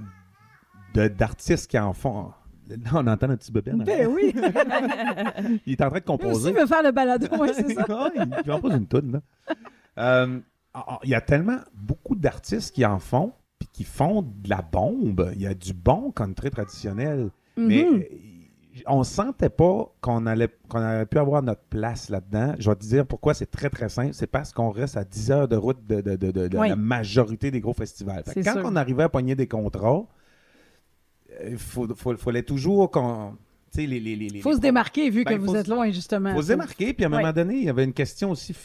d'artistes 0.95 1.69
qui 1.69 1.79
en 1.79 1.93
font. 1.93 2.31
Là, 2.69 2.77
on 2.93 3.07
entend 3.07 3.31
un 3.31 3.37
petit 3.37 3.51
bébé. 3.51 3.73
Ben 3.75 4.07
oui. 4.07 4.35
il 5.67 5.73
est 5.73 5.81
en 5.81 5.89
train 5.89 6.01
de 6.01 6.05
composer. 6.05 6.51
Il 6.51 6.57
veut 6.57 6.67
faire 6.67 6.83
le 6.83 6.93
balado, 6.93 7.27
c'est 7.55 7.75
ça. 7.75 8.11
il 8.15 8.51
compose 8.51 8.75
une 8.75 8.87
toune. 8.87 9.21
Euh, 9.97 10.39
il 11.03 11.11
y 11.11 11.15
a 11.15 11.21
tellement 11.21 11.59
beaucoup 11.75 12.15
d'artistes 12.15 12.75
qui 12.75 12.85
en 12.85 12.99
font, 12.99 13.33
qui 13.79 13.85
font 13.85 14.23
de 14.23 14.51
la 14.51 14.61
bombe. 14.61 15.31
Il 15.37 15.43
y 15.43 15.47
a 15.47 15.55
du 15.55 15.73
bon 15.73 16.11
country 16.11 16.51
traditionnel. 16.51 17.31
Mais 17.57 17.85
mhm. 17.85 18.03
on 18.89 19.05
sentait 19.05 19.51
pas 19.51 19.95
qu'on 20.01 20.27
allait 20.27 20.49
qu'on 20.69 20.81
aurait 20.81 21.07
pu 21.07 21.17
avoir 21.19 21.45
notre 21.45 21.63
place 21.71 22.09
là-dedans. 22.09 22.57
Je 22.59 22.69
vais 22.69 22.75
te 22.75 22.85
dire 22.85 23.07
pourquoi 23.07 23.35
c'est 23.35 23.49
très 23.49 23.71
très 23.71 23.89
simple. 23.89 24.15
C'est 24.15 24.27
parce 24.27 24.53
qu'on 24.53 24.71
reste 24.71 24.97
à 24.97 25.05
10 25.05 25.31
heures 25.31 25.47
de 25.47 25.55
route 25.55 25.79
de, 25.87 26.57
la 26.57 26.75
majorité 26.75 27.53
des 27.53 27.61
gros 27.61 27.73
festivals. 27.73 28.25
quand 28.43 28.63
on 28.65 28.75
arrivait 28.75 29.05
à 29.05 29.09
pogner 29.09 29.37
des 29.37 29.47
contrats, 29.47 30.07
il 31.47 31.55
euh, 31.55 32.17
fallait 32.17 32.43
toujours 32.43 32.91
qu'on. 32.91 33.37
Il 33.77 34.43
faut 34.43 34.57
se 34.57 34.61
démarquer 34.61 35.09
vu 35.09 35.23
que 35.23 35.35
ben, 35.35 35.39
vous 35.39 35.55
êtes 35.55 35.69
loin, 35.69 35.89
justement. 35.93 36.31
Il 36.31 36.35
faut 36.35 36.43
se 36.43 36.49
démarquer. 36.49 36.95
Puis 36.95 37.05
à 37.05 37.07
un 37.07 37.11
moment 37.11 37.33
donné, 37.33 37.59
il 37.59 37.65
y 37.65 37.69
avait 37.69 37.85
une 37.85 37.93
question 37.93 38.33
aussi. 38.33 38.57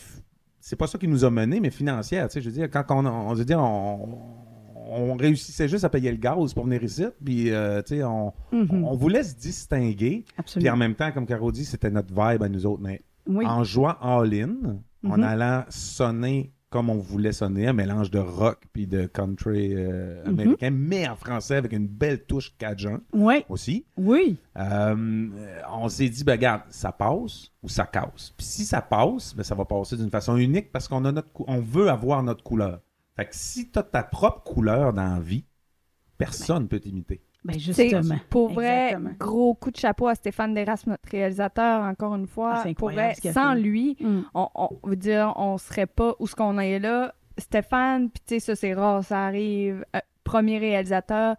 C'est 0.59 0.75
pas 0.75 0.87
ça 0.87 0.97
qui 0.97 1.07
nous 1.07 1.23
a 1.23 1.29
menés, 1.29 1.59
mais 1.59 1.69
financière. 1.69 2.27
Je 2.33 2.39
veux 2.39 2.51
dire, 2.51 2.67
quand 2.71 2.85
on, 2.89 3.05
on, 3.05 3.35
dire, 3.35 3.59
on, 3.59 4.42
réussissait 5.15 5.67
juste 5.67 5.83
à 5.83 5.89
payer 5.89 6.11
le 6.11 6.17
gaz 6.17 6.53
pour 6.53 6.65
venir 6.65 6.83
ici. 6.83 7.05
Puis, 7.23 7.51
euh, 7.51 7.81
on, 7.91 8.33
mm-hmm. 8.51 8.83
on, 8.83 8.95
voulait 8.95 9.23
se 9.23 9.35
distinguer. 9.35 10.25
Puis 10.55 10.69
en 10.69 10.77
même 10.77 10.95
temps, 10.95 11.11
comme 11.11 11.25
Caro 11.25 11.51
dit, 11.51 11.65
c'était 11.65 11.91
notre 11.91 12.09
vibe 12.09 12.43
à 12.43 12.49
nous 12.49 12.65
autres. 12.65 12.81
Mais 12.81 13.01
en 13.45 13.63
jouant 13.63 13.95
all-in, 14.01 14.55
en 15.05 15.17
mm-hmm. 15.17 15.23
allant 15.23 15.63
sonner 15.69 16.53
comme 16.73 16.89
on 16.89 16.97
voulait 16.97 17.33
sonner, 17.33 17.67
un 17.67 17.73
mélange 17.73 18.09
de 18.09 18.17
rock 18.17 18.63
puis 18.73 18.87
de 18.87 19.05
country 19.05 19.75
euh, 19.75 20.23
mhm. 20.23 20.29
américain, 20.29 20.71
mais 20.71 21.07
en 21.07 21.15
français 21.15 21.55
avec 21.55 21.71
une 21.71 21.85
belle 21.85 22.25
touche 22.25 22.57
cajun 22.57 22.99
oui. 23.13 23.45
aussi. 23.47 23.85
Oui. 23.95 24.37
Euh, 24.57 25.27
on 25.71 25.87
s'est 25.87 26.09
dit, 26.09 26.23
ben, 26.23 26.31
regarde, 26.31 26.63
ça 26.69 26.91
passe 26.91 27.51
ou 27.61 27.69
ça 27.69 27.85
casse. 27.85 28.33
Puis 28.35 28.47
si 28.47 28.65
ça 28.65 28.81
passe, 28.81 29.35
ben, 29.35 29.43
ça 29.43 29.53
va 29.53 29.65
passer 29.65 29.97
d'une 29.97 30.09
façon 30.09 30.35
unique 30.35 30.71
parce 30.71 30.87
qu'on 30.87 31.05
a 31.05 31.11
notre 31.11 31.29
on 31.45 31.59
veut 31.59 31.89
avoir 31.91 32.23
notre 32.23 32.43
couleur. 32.43 32.79
Fait 33.15 33.25
que 33.25 33.35
si 33.35 33.69
tu 33.69 33.79
as 33.79 33.83
ta 33.83 34.03
propre 34.03 34.43
couleur 34.43 34.93
dans 34.93 35.15
la 35.15 35.19
vie, 35.19 35.45
personne 36.17 36.63
ne 36.63 36.67
peut 36.67 36.79
t'imiter. 36.79 37.21
Ben 37.43 37.59
justement. 37.59 38.15
Pour 38.29 38.53
vrai, 38.53 38.95
gros 39.19 39.53
coup 39.53 39.71
de 39.71 39.77
chapeau 39.77 40.07
à 40.07 40.15
Stéphane 40.15 40.53
Deras, 40.53 40.83
notre 40.87 41.09
réalisateur, 41.09 41.83
encore 41.83 42.15
une 42.15 42.27
fois. 42.27 42.63
Ah, 42.65 42.73
pour 42.75 42.91
vrai, 42.91 43.15
sans 43.15 43.53
lui, 43.53 43.97
mm. 43.99 44.21
on, 44.33 44.47
on, 44.55 44.69
veut 44.83 44.95
dire, 44.95 45.33
on 45.35 45.57
serait 45.57 45.85
pas 45.85 46.15
où 46.19 46.27
ce 46.27 46.35
qu'on 46.35 46.57
est 46.57 46.79
là. 46.79 47.13
Stéphane, 47.37 48.09
puis 48.09 48.23
tu 48.25 48.35
sais, 48.35 48.39
ça 48.39 48.55
c'est 48.55 48.73
rare, 48.73 49.03
ça 49.03 49.25
arrive. 49.25 49.83
Euh, 49.95 49.99
premier 50.23 50.57
réalisateur, 50.59 51.35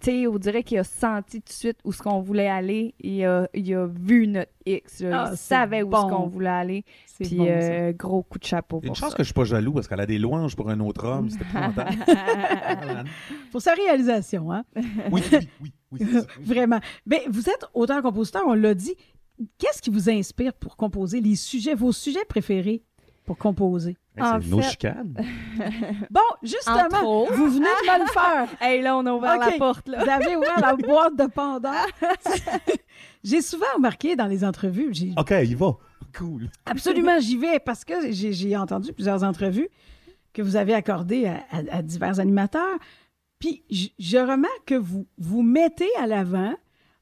tu 0.00 0.10
sais, 0.10 0.26
on 0.26 0.38
dirait 0.38 0.62
qu'il 0.62 0.78
a 0.78 0.84
senti 0.84 1.40
tout 1.40 1.48
de 1.48 1.52
suite 1.52 1.78
où 1.84 1.92
ce 1.92 2.02
qu'on 2.02 2.20
voulait 2.20 2.48
aller. 2.48 2.94
Il 3.00 3.24
a, 3.24 3.48
il 3.54 3.72
a 3.74 3.86
vu 3.86 4.26
notre 4.26 4.50
X. 4.64 5.04
Ah, 5.10 5.28
il 5.30 5.36
savait 5.36 5.82
où 5.82 5.92
ce 5.92 6.10
qu'on 6.10 6.26
voulait 6.26 6.48
aller. 6.48 6.84
Puis 7.18 7.38
euh, 7.40 7.92
gros 7.92 8.22
coup 8.22 8.38
de 8.38 8.44
chapeau. 8.44 8.80
Une 8.82 8.94
chance 8.94 9.14
que 9.14 9.22
je 9.22 9.26
suis 9.26 9.34
pas 9.34 9.44
jaloux 9.44 9.72
parce 9.72 9.88
qu'elle 9.88 10.00
a 10.00 10.06
des 10.06 10.18
louanges 10.18 10.56
pour 10.56 10.70
un 10.70 10.80
autre 10.80 11.06
homme. 11.06 11.30
C'était 11.30 11.44
pour 13.52 13.62
sa 13.62 13.72
réalisation, 13.74 14.52
hein? 14.52 14.64
oui, 15.10 15.22
oui, 15.32 15.48
oui. 15.60 15.72
oui 15.92 16.06
Vraiment. 16.40 16.80
Mais 17.06 17.22
ben, 17.24 17.32
vous 17.32 17.48
êtes 17.48 17.66
auteur-compositeur, 17.74 18.42
on 18.46 18.54
l'a 18.54 18.74
dit. 18.74 18.94
Qu'est-ce 19.58 19.82
qui 19.82 19.90
vous 19.90 20.08
inspire 20.08 20.54
pour 20.54 20.76
composer? 20.76 21.20
Les 21.20 21.36
sujets, 21.36 21.74
vos 21.74 21.92
sujets 21.92 22.24
préférés 22.26 22.82
pour 23.26 23.36
composer? 23.36 23.96
c'est 24.16 24.48
nos 24.48 24.62
chicanes. 24.62 25.14
bon, 26.10 26.20
justement, 26.42 27.26
vous 27.26 27.50
venez 27.50 27.66
de 27.66 27.92
me 27.92 28.04
le 28.04 28.10
faire. 28.10 28.48
hey, 28.60 28.80
là, 28.80 28.96
on 28.96 29.04
a 29.04 29.12
ouvert 29.12 29.36
la 29.36 29.52
porte. 29.58 29.88
Là. 29.88 30.04
vous 30.04 30.10
avez 30.10 30.36
ouvert 30.36 30.58
la 30.60 30.74
boîte 30.74 31.16
de 31.16 31.26
Pandore. 31.26 31.86
j'ai 33.24 33.42
souvent 33.42 33.66
remarqué 33.74 34.16
dans 34.16 34.26
les 34.26 34.44
entrevues. 34.44 34.92
OK, 35.16 35.34
il 35.44 35.56
va. 35.56 35.76
Cool. 36.16 36.50
Absolument, 36.66 37.20
j'y 37.20 37.36
vais 37.36 37.58
parce 37.58 37.84
que 37.84 38.10
j'ai 38.10 38.56
entendu 38.56 38.92
plusieurs 38.92 39.22
entrevues 39.22 39.68
que 40.32 40.42
vous 40.42 40.56
avez 40.56 40.74
accordées 40.74 41.30
à, 41.50 41.82
divers 41.82 42.20
animateurs. 42.20 42.78
Puis 43.38 43.64
je, 43.70 44.18
remarque 44.18 44.64
que 44.66 44.74
vous 44.74 45.06
vous 45.18 45.42
mettez 45.42 45.88
à 45.98 46.06
l'avant 46.06 46.54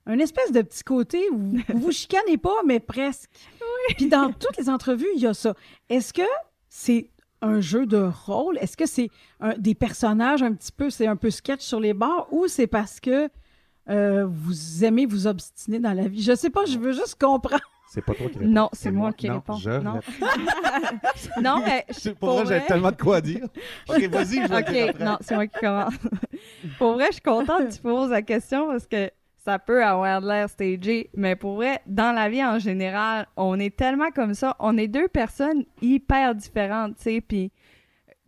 un 0.07 0.19
espèce 0.19 0.53
de 0.53 0.63
petit 0.63 0.83
côté 0.83 1.31
où 1.31 1.39
vous 1.39 1.81
vous 1.81 1.93
chicanez 1.93 2.39
pas, 2.39 2.63
mais 2.67 2.81
presque. 2.81 3.31
Oui. 3.61 3.95
Puis 3.97 4.09
dans 4.09 4.33
toutes 4.33 4.57
les 4.57 4.69
entrevues, 4.69 5.09
il 5.17 5.23
y 5.23 5.27
a 5.27 5.35
ça. 5.35 5.55
Est-ce 5.89 6.13
que 6.13 6.23
c'est 6.69 7.11
un 7.41 7.61
jeu 7.61 7.87
de 7.87 8.11
rôle? 8.27 8.59
Est-ce 8.59 8.77
que 8.77 8.87
c'est 8.87 9.11
des 9.59 9.75
personnages 9.75 10.43
un 10.43 10.53
petit 10.53 10.73
peu, 10.73 10.91
c'est 10.91 11.07
un 11.07 11.17
peu 11.17 11.31
sketch 11.31 11.61
sur 11.61 11.81
les 11.81 11.95
bords 11.95 12.29
ou 12.31 12.49
c'est 12.49 12.67
parce 12.67 13.01
que 13.01 13.29
euh, 13.91 14.27
vous 14.27 14.85
aimez 14.85 15.07
vous 15.07 15.27
obstiner 15.27 15.79
dans 15.79 15.93
la 15.93 16.09
vie? 16.09 16.23
Je 16.23 16.35
sais 16.35 16.51
pas, 16.51 16.65
je 16.67 16.79
veux 16.79 16.93
juste 16.93 17.21
comprendre. 17.21 17.63
C'est 17.95 18.03
pas 18.03 18.13
toi 18.13 18.29
qui 18.29 18.39
réponds. 18.39 18.51
Non, 18.51 18.69
c'est 18.73 18.91
moi, 18.91 19.13
qui 19.13 19.31
réponds. 19.31 19.57
non, 19.85 20.01
non 21.41 21.63
mais. 21.65 21.87
Pour, 22.19 22.43
vrai, 22.43 22.59
j'ai 22.59 22.67
tellement 22.67 22.91
de 22.91 22.97
quoi 22.97 23.21
dire. 23.21 23.47
Ok, 23.89 24.03
vas-y, 24.09 24.43
je 24.43 24.49
vais 24.49 24.89
Ok, 24.91 25.01
non, 25.01 25.17
c'est 25.21 25.37
moi 25.37 25.47
qui 25.47 25.61
commence. 25.61 25.95
pour 26.79 26.95
vrai, 26.95 27.07
je 27.09 27.13
suis 27.13 27.23
contente 27.23 27.69
que 27.69 27.73
tu 27.73 27.81
poses 27.81 28.11
la 28.11 28.23
question 28.23 28.67
parce 28.67 28.89
que 28.89 29.13
ça 29.45 29.61
peut 29.61 29.85
avoir 29.85 30.21
de 30.21 30.27
l'air 30.27 30.51
stagé, 30.51 31.09
mais 31.15 31.37
pour 31.37 31.55
vrai, 31.55 31.83
dans 31.87 32.13
la 32.13 32.29
vie 32.29 32.45
en 32.45 32.59
général, 32.59 33.29
on 33.37 33.61
est 33.61 33.77
tellement 33.77 34.11
comme 34.11 34.35
ça. 34.35 34.57
On 34.59 34.77
est 34.77 34.89
deux 34.89 35.07
personnes 35.07 35.65
hyper 35.81 36.35
différentes, 36.35 36.97
tu 36.97 37.03
sais, 37.03 37.21
puis 37.21 37.53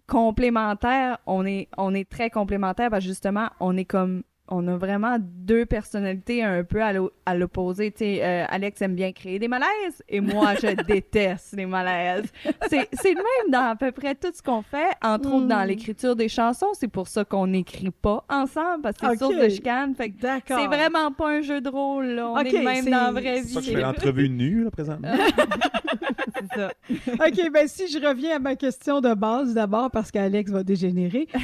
complémentaires. 0.07 1.19
On 1.27 1.45
est, 1.45 1.67
on 1.77 1.93
est 1.93 2.09
très 2.09 2.31
complémentaires 2.31 2.91
parce 2.91 3.03
que 3.03 3.09
justement, 3.09 3.49
on 3.59 3.77
est 3.77 3.85
comme 3.85 4.23
on 4.49 4.67
a 4.69 4.77
vraiment 4.77 5.17
deux 5.21 5.67
personnalités 5.67 6.43
un 6.43 6.63
peu 6.63 6.81
à 6.83 7.35
l'opposé. 7.35 7.91
Tu 7.91 7.99
sais, 7.99 8.25
euh, 8.25 8.45
Alex 8.49 8.81
aime 8.83 8.95
bien 8.95 9.13
créer 9.13 9.39
des 9.39 9.49
malaises 9.49 10.03
et 10.09 10.21
moi, 10.21 10.55
je 10.55 10.75
déteste 10.87 11.55
les 11.57 11.67
malaises. 11.67 12.27
C'est 12.69 12.89
le 13.05 13.17
même 13.17 13.51
dans 13.53 13.71
à 13.71 13.77
peu 13.77 13.93
près 13.93 14.15
tout 14.15 14.31
ce 14.33 14.43
qu'on 14.43 14.63
fait, 14.63 14.91
entre 15.03 15.33
autres 15.33 15.47
dans 15.47 15.65
hmm. 15.65 15.69
l'écriture 15.69 16.17
des 16.17 16.29
chansons. 16.29 16.73
C'est 16.75 16.89
pour 16.89 17.09
ça 17.09 17.25
qu'on 17.25 17.49
n'écrit 17.49 17.91
pas 17.91 18.25
ensemble 18.29 18.83
parce 18.83 18.97
que 18.97 19.07
c'est 19.11 19.19
source 19.19 19.37
de 19.37 19.49
chicane. 19.49 19.95
Fait 19.95 20.13
c'est 20.47 20.67
vraiment 20.67 21.11
pas 21.13 21.31
un 21.31 21.41
jeu 21.41 21.61
de 21.61 21.69
rôle. 21.69 22.07
Là. 22.07 22.31
On 22.31 22.39
est 22.39 22.63
même 22.63 22.85
dans 22.85 22.91
la 22.91 23.13
vraie 23.13 23.41
vie. 23.41 23.49
C'est 23.49 23.55
ça 23.55 23.61
que 23.61 23.67
je 23.67 23.73
fais 23.73 23.81
l'entrevue 23.81 24.29
nue, 24.29 24.65
là, 24.65 24.71
présentement. 24.71 25.09
c'est 26.35 26.61
ça. 26.61 26.71
OK, 27.15 27.51
ben 27.53 27.69
si 27.69 27.89
je 27.89 27.99
reviens 27.99 28.37
à 28.37 28.39
ma 28.39 28.55
question 28.57 29.01
de 29.01 29.15
base 29.15 29.55
d'abord 29.55 29.91
parce 29.91 30.11
qu'Alex 30.11 30.51
va 30.51 30.63
dégénérer. 30.63 31.29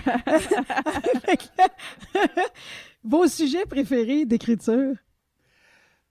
Vos 3.05 3.27
sujets 3.27 3.67
préférés 3.67 4.25
d'écriture? 4.27 4.95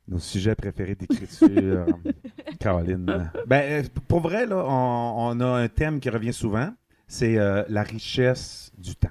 Nos 0.08 0.20
sujets 0.20 0.56
préférés 0.56 0.96
d'écriture, 0.96 1.86
Caroline. 2.60 3.32
Ben, 3.48 3.84
euh, 3.86 3.88
pour 4.08 4.20
vrai, 4.20 4.46
là, 4.46 4.66
on, 4.68 5.40
a 5.40 5.46
un 5.46 5.68
thème 5.70 6.00
qui 6.00 6.10
revient 6.10 6.34
souvent, 6.34 6.74
c'est 7.08 7.38
euh, 7.38 7.64
la 7.70 7.84
richesse 7.84 8.72
du 8.78 8.96
temps. 8.96 9.10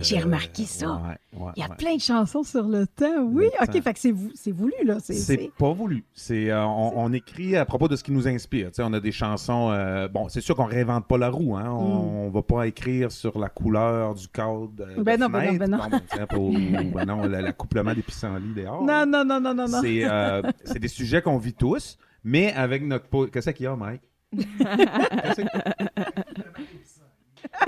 J'ai 0.00 0.20
remarqué 0.20 0.64
ça. 0.64 1.00
Il 1.32 1.60
y 1.60 1.62
a 1.62 1.68
plein 1.70 1.96
de 1.96 2.00
chansons 2.00 2.42
sur 2.42 2.68
le 2.68 2.86
temps. 2.86 3.22
Oui, 3.22 3.46
OK, 3.60 3.82
fait 3.82 3.94
que 3.94 3.98
c'est, 3.98 4.12
voulu, 4.52 4.74
là. 4.84 4.98
C'est, 5.00 5.50
pas 5.56 5.72
voulu. 5.72 6.04
C'est, 6.12 6.50
euh, 6.50 6.66
on, 6.66 7.10
écrit 7.12 7.56
à 7.56 7.64
propos 7.64 7.88
de 7.88 7.96
ce 7.96 8.04
qui 8.04 8.12
nous 8.12 8.28
inspire. 8.28 8.70
on 8.78 8.92
a 8.92 9.00
des 9.00 9.12
chansons. 9.12 9.70
Euh, 9.70 10.06
bon, 10.08 10.28
c'est 10.28 10.42
sûr 10.42 10.54
qu'on 10.56 10.66
réinvente 10.66 11.06
pas 11.06 11.16
la 11.16 11.30
roue. 11.30 11.56
Hein? 11.56 11.70
On, 11.70 12.28
mm. 12.28 12.32
va 12.32 12.42
pas 12.42 12.66
écrire 12.66 13.10
sur 13.10 13.38
la 13.38 13.48
couleur 13.48 14.14
du 14.14 14.28
cadre. 14.28 14.70
De, 14.72 15.02
ben, 15.02 15.18
non, 15.18 15.30
ben 15.30 15.52
non, 15.52 15.58
ben 15.58 15.70
non, 15.70 16.26
pour, 16.28 16.52
ben 16.52 17.04
non. 17.06 17.22
l'accouplement 17.22 17.94
des 17.94 18.02
pissenlits 18.02 18.54
dehors. 18.54 18.84
Non, 18.84 19.06
non, 19.06 19.24
non, 19.24 19.40
non, 19.40 19.54
non. 19.54 19.68
non. 19.68 19.80
C'est, 19.80 20.04
euh, 20.04 20.42
c'est 20.64 20.80
des 20.80 20.88
sujets 20.88 21.22
qu'on 21.22 21.38
vit 21.38 21.54
tous, 21.54 21.96
mais 22.24 22.52
avec 22.52 22.82
notre. 22.82 23.26
Qu'est-ce 23.28 23.50
qu'il 23.50 23.64
y 23.64 23.66
a, 23.66 23.74
Mike? 23.74 24.02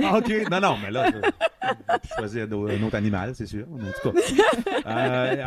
Ah, 0.02 0.18
OK. 0.18 0.50
Non, 0.50 0.60
non, 0.60 0.76
mais 0.82 0.90
là, 0.90 1.10
je 2.02 2.14
choisis 2.16 2.42
un 2.42 2.82
autre 2.82 2.96
animal, 2.96 3.34
c'est 3.34 3.46
sûr. 3.46 3.66
En 3.72 3.78
tout 3.78 4.12
cas, 4.12 4.20
euh, 4.86 5.44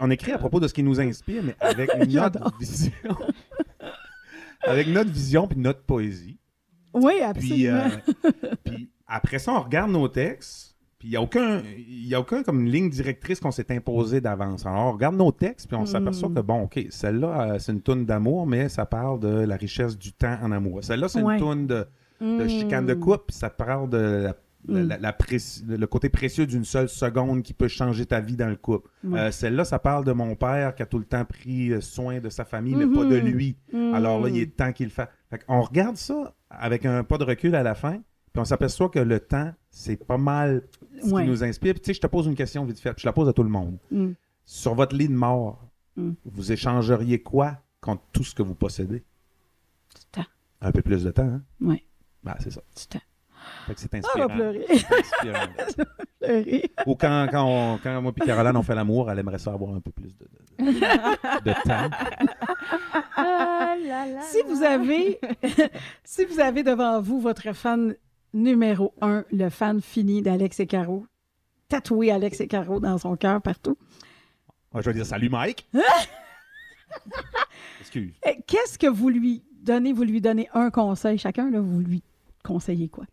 on, 0.00 0.10
écrit 0.10 0.32
à 0.32 0.38
propos 0.38 0.60
de 0.60 0.68
ce 0.68 0.74
qui 0.74 0.82
nous 0.82 1.00
inspire, 1.00 1.42
mais 1.42 1.56
avec 1.60 1.94
notre 2.08 2.58
vision. 2.58 2.92
avec 4.62 4.88
notre 4.88 5.10
vision 5.10 5.46
puis 5.46 5.58
notre 5.58 5.82
poésie. 5.82 6.38
Oui, 6.94 7.20
absolument. 7.20 7.90
Euh, 8.24 8.30
puis, 8.64 8.90
après 9.06 9.38
ça, 9.38 9.52
on 9.52 9.60
regarde 9.60 9.90
nos 9.90 10.08
textes, 10.08 10.76
puis 10.98 11.08
il 11.08 11.10
n'y 11.12 11.16
a 11.16 11.22
aucun, 11.22 11.62
y 11.76 12.14
a 12.14 12.20
aucun 12.20 12.42
comme 12.42 12.64
ligne 12.64 12.90
directrice 12.90 13.40
qu'on 13.40 13.52
s'est 13.52 13.70
imposée 13.70 14.20
d'avance. 14.20 14.66
Alors, 14.66 14.86
on 14.86 14.92
regarde 14.92 15.16
nos 15.16 15.30
textes, 15.30 15.68
puis 15.68 15.76
on 15.76 15.86
s'aperçoit 15.86 16.28
mm. 16.28 16.34
que, 16.34 16.40
bon, 16.40 16.62
OK, 16.62 16.86
celle-là, 16.90 17.52
euh, 17.52 17.58
c'est 17.58 17.72
une 17.72 17.82
toune 17.82 18.04
d'amour, 18.04 18.46
mais 18.46 18.68
ça 18.68 18.84
parle 18.84 19.20
de 19.20 19.28
la 19.28 19.56
richesse 19.56 19.96
du 19.96 20.12
temps 20.12 20.38
en 20.42 20.50
amour. 20.50 20.82
Celle-là, 20.82 21.08
c'est 21.08 21.20
une 21.20 21.38
toune 21.38 21.66
de 21.66 21.86
de 22.20 22.48
chicane 22.48 22.86
de 22.86 22.94
coupe, 22.94 23.30
ça 23.30 23.50
parle 23.50 23.88
de 23.90 23.96
la 23.98 24.34
la- 24.66 24.98
Mm. 24.98 25.00
la 25.00 25.12
préci- 25.12 25.64
le 25.66 25.86
côté 25.86 26.08
précieux 26.08 26.44
d'une 26.44 26.64
seule 26.64 26.88
seconde 26.88 27.42
qui 27.44 27.54
peut 27.54 27.68
changer 27.68 28.04
ta 28.06 28.20
vie 28.20 28.36
dans 28.36 28.48
le 28.48 28.56
couple. 28.56 28.90
Ouais. 29.04 29.18
Euh, 29.20 29.30
Celle-là, 29.30 29.64
ça 29.64 29.78
parle 29.78 30.04
de 30.04 30.10
mon 30.12 30.34
père 30.34 30.74
qui 30.74 30.82
a 30.82 30.86
tout 30.86 30.98
le 30.98 31.04
temps 31.04 31.24
pris 31.24 31.70
euh, 31.72 31.80
soin 31.80 32.18
de 32.18 32.28
sa 32.28 32.44
famille, 32.44 32.74
mais 32.74 32.86
pas 32.86 33.04
de 33.04 33.20
Mhm. 33.20 33.26
lui. 33.28 33.56
Mm. 33.72 33.94
Alors 33.94 34.20
là, 34.20 34.28
il 34.28 34.38
est 34.38 34.56
temps 34.56 34.72
qu'il 34.72 34.86
le 34.86 34.90
fasse. 34.92 35.08
Fait 35.30 35.40
on 35.46 35.62
regarde 35.62 35.96
ça 35.96 36.34
avec 36.50 36.84
un 36.84 37.04
pas 37.04 37.18
de 37.18 37.24
recul 37.24 37.54
à 37.54 37.62
la 37.62 37.74
fin, 37.76 37.92
puis 38.32 38.40
on 38.40 38.44
s'aperçoit 38.44 38.88
que 38.88 38.98
le 38.98 39.20
temps, 39.20 39.54
c'est 39.70 40.04
pas 40.04 40.18
mal 40.18 40.64
ce 41.02 41.12
Ouais. 41.12 41.22
qui 41.22 41.28
nous 41.30 41.44
inspire. 41.44 41.74
Puis 41.74 41.80
tu 41.82 41.86
sais, 41.86 41.94
je 41.94 42.00
te 42.00 42.06
pose 42.08 42.26
une 42.26 42.34
question 42.34 42.64
vite 42.64 42.80
fait, 42.80 42.92
puis 42.92 43.02
je 43.02 43.06
la 43.08 43.12
pose 43.12 43.28
à 43.28 43.32
tout 43.32 43.44
le 43.44 43.50
monde. 43.50 43.78
Mm. 43.92 44.08
Sur 44.44 44.74
votre 44.74 44.94
lit 44.96 45.08
de 45.08 45.14
mort, 45.14 45.64
Mm. 45.96 46.10
vous 46.26 46.52
échangeriez 46.52 47.22
quoi 47.22 47.58
contre 47.80 48.02
tout 48.12 48.24
ce 48.24 48.34
que 48.34 48.42
vous 48.42 48.56
possédez? 48.56 49.04
Du 49.94 50.04
temps. 50.10 50.26
Un 50.60 50.72
peu 50.72 50.82
plus 50.82 51.04
de 51.04 51.10
temps, 51.12 51.22
hein? 51.22 51.42
Ouais. 51.60 51.84
Ben, 52.28 52.34
c'est 52.40 52.50
ça. 52.50 52.60
Du 52.76 52.86
temps. 52.86 52.98
Fait 53.66 53.74
que 53.74 53.80
c'est 53.80 53.94
Ah, 53.94 53.98
on 53.98 53.98
inspirant. 53.98 54.26
va 54.28 54.34
pleurer. 54.34 54.66
Inspirant. 54.70 55.48
Ou 56.86 56.94
quand, 56.96 57.28
quand, 57.30 57.44
on- 57.46 57.78
quand 57.78 58.02
moi 58.02 58.12
et 58.16 58.26
Caroline 58.26 58.56
on 58.56 58.62
fait 58.62 58.74
l'amour, 58.74 59.10
elle 59.10 59.18
aimerait 59.18 59.38
ça 59.38 59.52
avoir 59.52 59.74
un 59.74 59.80
peu 59.80 59.90
plus 59.90 60.14
de, 60.18 60.24
de, 60.58 60.64
de- 60.64 61.44
de 61.44 61.52
temps. 61.62 61.96
Ah 63.16 63.76
là 63.82 64.06
là 64.06 64.20
Si 64.22 64.38
vous 64.46 64.62
avez, 64.62 65.18
si 66.04 66.24
vous 66.26 66.40
avez 66.40 66.62
devant 66.62 67.00
vous 67.00 67.20
votre 67.20 67.52
fan 67.54 67.94
numéro 68.34 68.92
un, 69.00 69.24
le 69.32 69.48
fan 69.48 69.80
fini 69.80 70.20
d'Alex 70.20 70.60
et 70.60 70.66
Caro, 70.66 71.06
tatoué 71.68 72.10
Alex 72.10 72.40
et 72.40 72.48
Caro 72.48 72.80
dans 72.80 72.98
son 72.98 73.16
cœur 73.16 73.40
partout, 73.40 73.78
Ah, 74.74 74.80
je 74.82 74.86
vais 74.90 74.94
dire 74.94 75.06
salut 75.06 75.30
Mike. 75.30 75.66
Excuse. 77.80 78.12
eh, 78.26 78.42
qu'est-ce 78.46 78.78
que 78.78 78.86
vous 78.86 79.08
lui 79.08 79.42
donnez? 79.62 79.92
Vous 79.92 80.02
lui 80.04 80.20
donnez 80.20 80.48
un 80.52 80.70
conseil 80.70 81.16
chacun, 81.18 81.50
là, 81.50 81.60
vous 81.60 81.80
lui 81.80 82.02
conseillez 82.48 82.88
quoi? 82.88 83.04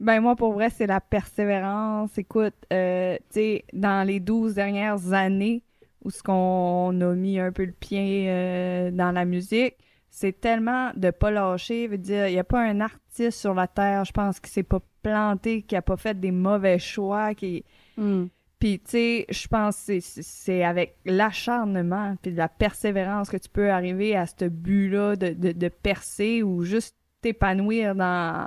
Ben 0.00 0.20
moi, 0.20 0.36
pour 0.36 0.52
vrai, 0.52 0.70
c'est 0.70 0.86
la 0.86 1.00
persévérance. 1.00 2.16
Écoute, 2.18 2.54
euh, 2.72 3.16
tu 3.30 3.34
sais, 3.34 3.64
dans 3.72 4.06
les 4.06 4.20
12 4.20 4.54
dernières 4.54 5.12
années 5.12 5.62
où 6.04 6.10
ce 6.10 6.22
qu'on 6.22 7.00
a 7.00 7.14
mis 7.14 7.38
un 7.38 7.52
peu 7.52 7.64
le 7.64 7.72
pied 7.72 8.26
euh, 8.28 8.90
dans 8.90 9.12
la 9.12 9.24
musique, 9.24 9.76
c'est 10.10 10.40
tellement 10.40 10.90
de 10.94 11.10
pas 11.10 11.30
lâcher. 11.30 11.88
Veut 11.88 11.98
dire, 11.98 12.28
il 12.28 12.32
n'y 12.32 12.38
a 12.38 12.44
pas 12.44 12.60
un 12.60 12.80
artiste 12.80 13.38
sur 13.38 13.54
la 13.54 13.66
terre, 13.66 14.04
je 14.04 14.12
pense, 14.12 14.40
qui 14.40 14.50
s'est 14.50 14.62
pas 14.62 14.80
planté, 15.02 15.62
qui 15.62 15.76
a 15.76 15.82
pas 15.82 15.96
fait 15.96 16.18
des 16.18 16.30
mauvais 16.30 16.78
choix, 16.78 17.34
qui... 17.34 17.64
Puis, 18.58 18.78
tu 18.78 18.90
sais, 18.92 19.26
je 19.28 19.46
pense 19.46 19.86
que 19.86 19.98
c'est 20.00 20.64
avec 20.64 20.96
l'acharnement 21.04 22.16
puis 22.22 22.32
de 22.32 22.38
la 22.38 22.48
persévérance 22.48 23.28
que 23.28 23.36
tu 23.36 23.48
peux 23.48 23.70
arriver 23.70 24.16
à 24.16 24.26
ce 24.26 24.46
but-là 24.46 25.16
de, 25.16 25.30
de, 25.34 25.52
de 25.52 25.68
percer 25.68 26.42
ou 26.42 26.62
juste 26.62 26.96
t'épanouir 27.20 27.94
dans, 27.94 28.46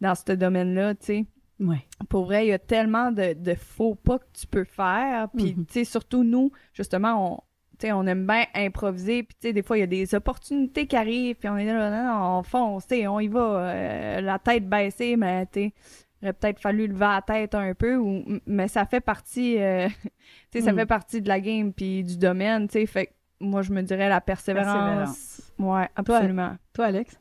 dans 0.00 0.14
ce 0.14 0.32
domaine-là, 0.32 0.94
tu 0.94 1.06
sais. 1.06 1.24
Ouais. 1.60 1.86
Pour 2.08 2.24
vrai, 2.24 2.46
il 2.46 2.48
y 2.50 2.52
a 2.52 2.58
tellement 2.58 3.12
de, 3.12 3.32
de 3.34 3.54
faux 3.54 3.94
pas 3.94 4.18
que 4.18 4.24
tu 4.32 4.46
peux 4.46 4.64
faire. 4.64 5.28
Puis, 5.36 5.54
Mhm. 5.56 5.66
tu 5.66 5.72
sais, 5.72 5.84
surtout 5.84 6.24
nous, 6.24 6.50
justement, 6.72 7.34
on, 7.34 7.36
tu 7.78 7.86
sais, 7.86 7.92
on 7.92 8.04
aime 8.06 8.26
bien 8.26 8.44
improviser. 8.54 9.22
Puis, 9.22 9.36
tu 9.40 9.48
sais, 9.48 9.52
des 9.52 9.62
fois, 9.62 9.76
il 9.78 9.80
y 9.80 9.84
a 9.84 9.86
des 9.86 10.14
opportunités 10.14 10.86
qui 10.88 10.96
arrivent. 10.96 11.36
Puis, 11.36 11.48
on 11.48 11.56
est 11.56 11.64
là, 11.64 11.90
non, 11.90 12.06
non, 12.12 12.38
on 12.38 12.42
fonce, 12.42 12.86
tu 12.88 12.96
sais, 12.96 13.06
on 13.06 13.20
y 13.20 13.28
va, 13.28 13.40
euh, 13.40 14.20
la 14.20 14.38
tête 14.40 14.68
baissée, 14.68 15.16
mais 15.16 15.46
tu 15.46 15.52
sais, 15.60 15.72
il 16.20 16.24
aurait 16.26 16.32
peut-être 16.32 16.60
fallu 16.60 16.86
lever 16.88 16.98
la 17.06 17.22
tête 17.22 17.54
un 17.54 17.72
peu. 17.74 17.96
Ou, 17.96 18.24
mais 18.46 18.66
ça 18.66 18.84
fait 18.84 19.00
partie, 19.00 19.56
euh, 19.60 19.86
tu 20.50 20.58
sais, 20.58 20.60
ça 20.62 20.74
fait 20.74 20.86
partie 20.86 21.22
de 21.22 21.28
la 21.28 21.38
game 21.40 21.72
puis 21.72 22.02
du 22.02 22.18
domaine, 22.18 22.66
tu 22.66 22.80
sais. 22.80 22.86
Fait 22.86 23.06
que 23.06 23.12
moi, 23.40 23.62
je 23.62 23.72
me 23.72 23.82
dirais 23.82 24.08
la 24.08 24.20
persévérance. 24.20 25.40
Ouais, 25.58 25.88
absolument. 25.94 26.56
Toi, 26.72 26.86
Alex? 26.86 27.18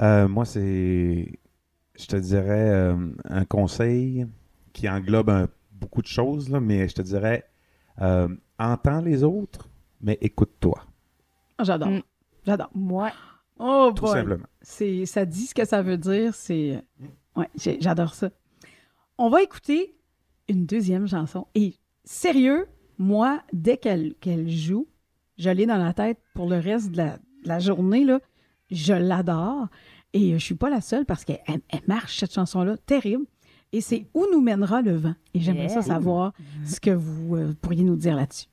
Euh, 0.00 0.26
moi, 0.28 0.44
c'est, 0.44 1.28
je 1.98 2.06
te 2.06 2.16
dirais, 2.16 2.70
euh, 2.70 2.96
un 3.24 3.44
conseil 3.44 4.26
qui 4.72 4.88
englobe 4.88 5.30
un- 5.30 5.48
beaucoup 5.72 6.02
de 6.02 6.06
choses, 6.06 6.48
là, 6.50 6.60
mais 6.60 6.88
je 6.88 6.94
te 6.94 7.02
dirais, 7.02 7.44
euh, 8.00 8.28
entends 8.58 9.00
les 9.00 9.22
autres, 9.24 9.68
mais 10.00 10.18
écoute-toi, 10.20 10.84
J'adore. 11.60 11.88
Mm. 11.90 12.02
J'adore. 12.46 12.70
Ouais. 12.76 13.10
Oh, 13.58 13.90
tout 13.94 14.04
boy. 14.04 14.12
simplement. 14.12 14.46
C'est, 14.62 15.06
ça 15.06 15.24
dit 15.24 15.46
ce 15.46 15.54
que 15.54 15.64
ça 15.64 15.82
veut 15.82 15.96
dire. 15.98 16.32
C'est, 16.34 16.84
ouais, 17.34 17.48
j'adore 17.80 18.14
ça. 18.14 18.30
On 19.18 19.28
va 19.28 19.42
écouter 19.42 19.96
une 20.48 20.64
deuxième 20.66 21.08
chanson. 21.08 21.48
Et 21.56 21.74
sérieux, 22.04 22.68
moi, 22.96 23.42
dès 23.52 23.76
qu'elle, 23.76 24.14
qu'elle 24.20 24.48
joue, 24.48 24.86
je 25.36 25.50
l'ai 25.50 25.66
dans 25.66 25.76
la 25.78 25.92
tête 25.92 26.18
pour 26.34 26.48
le 26.48 26.58
reste 26.60 26.92
de 26.92 26.98
la, 26.98 27.16
de 27.16 27.48
la 27.48 27.58
journée. 27.58 28.04
Là. 28.04 28.20
Je 28.70 28.94
l'adore. 28.94 29.66
Et 30.20 30.32
je 30.38 30.44
suis 30.44 30.54
pas 30.54 30.70
la 30.70 30.80
seule 30.80 31.04
parce 31.06 31.24
qu'elle 31.24 31.40
elle 31.46 31.80
marche, 31.86 32.18
cette 32.18 32.32
chanson-là, 32.34 32.76
terrible. 32.86 33.24
Et 33.72 33.80
c'est 33.80 34.06
Où 34.14 34.24
nous 34.32 34.40
mènera 34.40 34.80
le 34.82 34.96
vent. 34.96 35.14
Et 35.34 35.40
j'aimerais 35.40 35.66
Yeah. 35.66 35.74
ça 35.74 35.82
savoir 35.82 36.32
ce 36.64 36.80
que 36.80 36.90
vous 36.90 37.36
euh, 37.36 37.54
pourriez 37.60 37.84
nous 37.84 37.96
dire 37.96 38.16
là-dessus. 38.16 38.46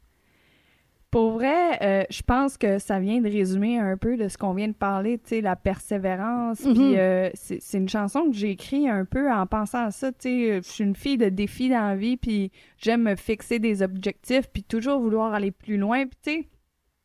Pour 1.12 1.32
vrai, 1.32 1.82
euh, 1.82 2.04
je 2.10 2.22
pense 2.24 2.58
que 2.58 2.78
ça 2.78 3.00
vient 3.00 3.22
de 3.22 3.30
résumer 3.30 3.80
un 3.80 3.96
peu 3.96 4.18
de 4.18 4.28
ce 4.28 4.38
qu'on 4.38 4.54
vient 4.54 4.68
de 4.68 4.74
parler, 4.74 5.18
tu 5.18 5.30
sais, 5.30 5.42
la 5.42 5.56
persévérance. 5.56 6.60
Puis 6.60 6.98
euh, 6.98 7.30
c'est 7.36 7.78
une 7.78 7.88
chanson 7.88 8.26
que 8.26 8.34
j'ai 8.36 8.50
écrite 8.52 8.90
un 8.90 9.06
peu 9.06 9.32
en 9.32 9.46
pensant 9.48 9.86
à 9.86 9.92
ça, 9.92 10.12
tu 10.12 10.18
sais. 10.28 10.62
Je 10.62 10.68
suis 10.70 10.84
une 10.84 10.96
fille 10.96 11.18
de 11.18 11.30
défis 11.30 11.70
dans 11.70 11.88
la 11.88 11.96
vie, 11.96 12.18
puis 12.18 12.52
j'aime 12.78 13.04
me 13.04 13.16
fixer 13.16 13.60
des 13.60 13.82
objectifs, 13.82 14.50
puis 14.52 14.64
toujours 14.64 15.00
vouloir 15.00 15.34
aller 15.34 15.52
plus 15.52 15.78
loin. 15.78 16.06
Puis 16.06 16.18
tu 16.22 16.32
sais, 16.42 16.50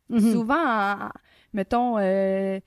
Mhm. 0.09 0.31
souvent, 0.33 0.55
en- 0.65 1.09
mettons, 1.53 1.97
euh, 1.97 2.59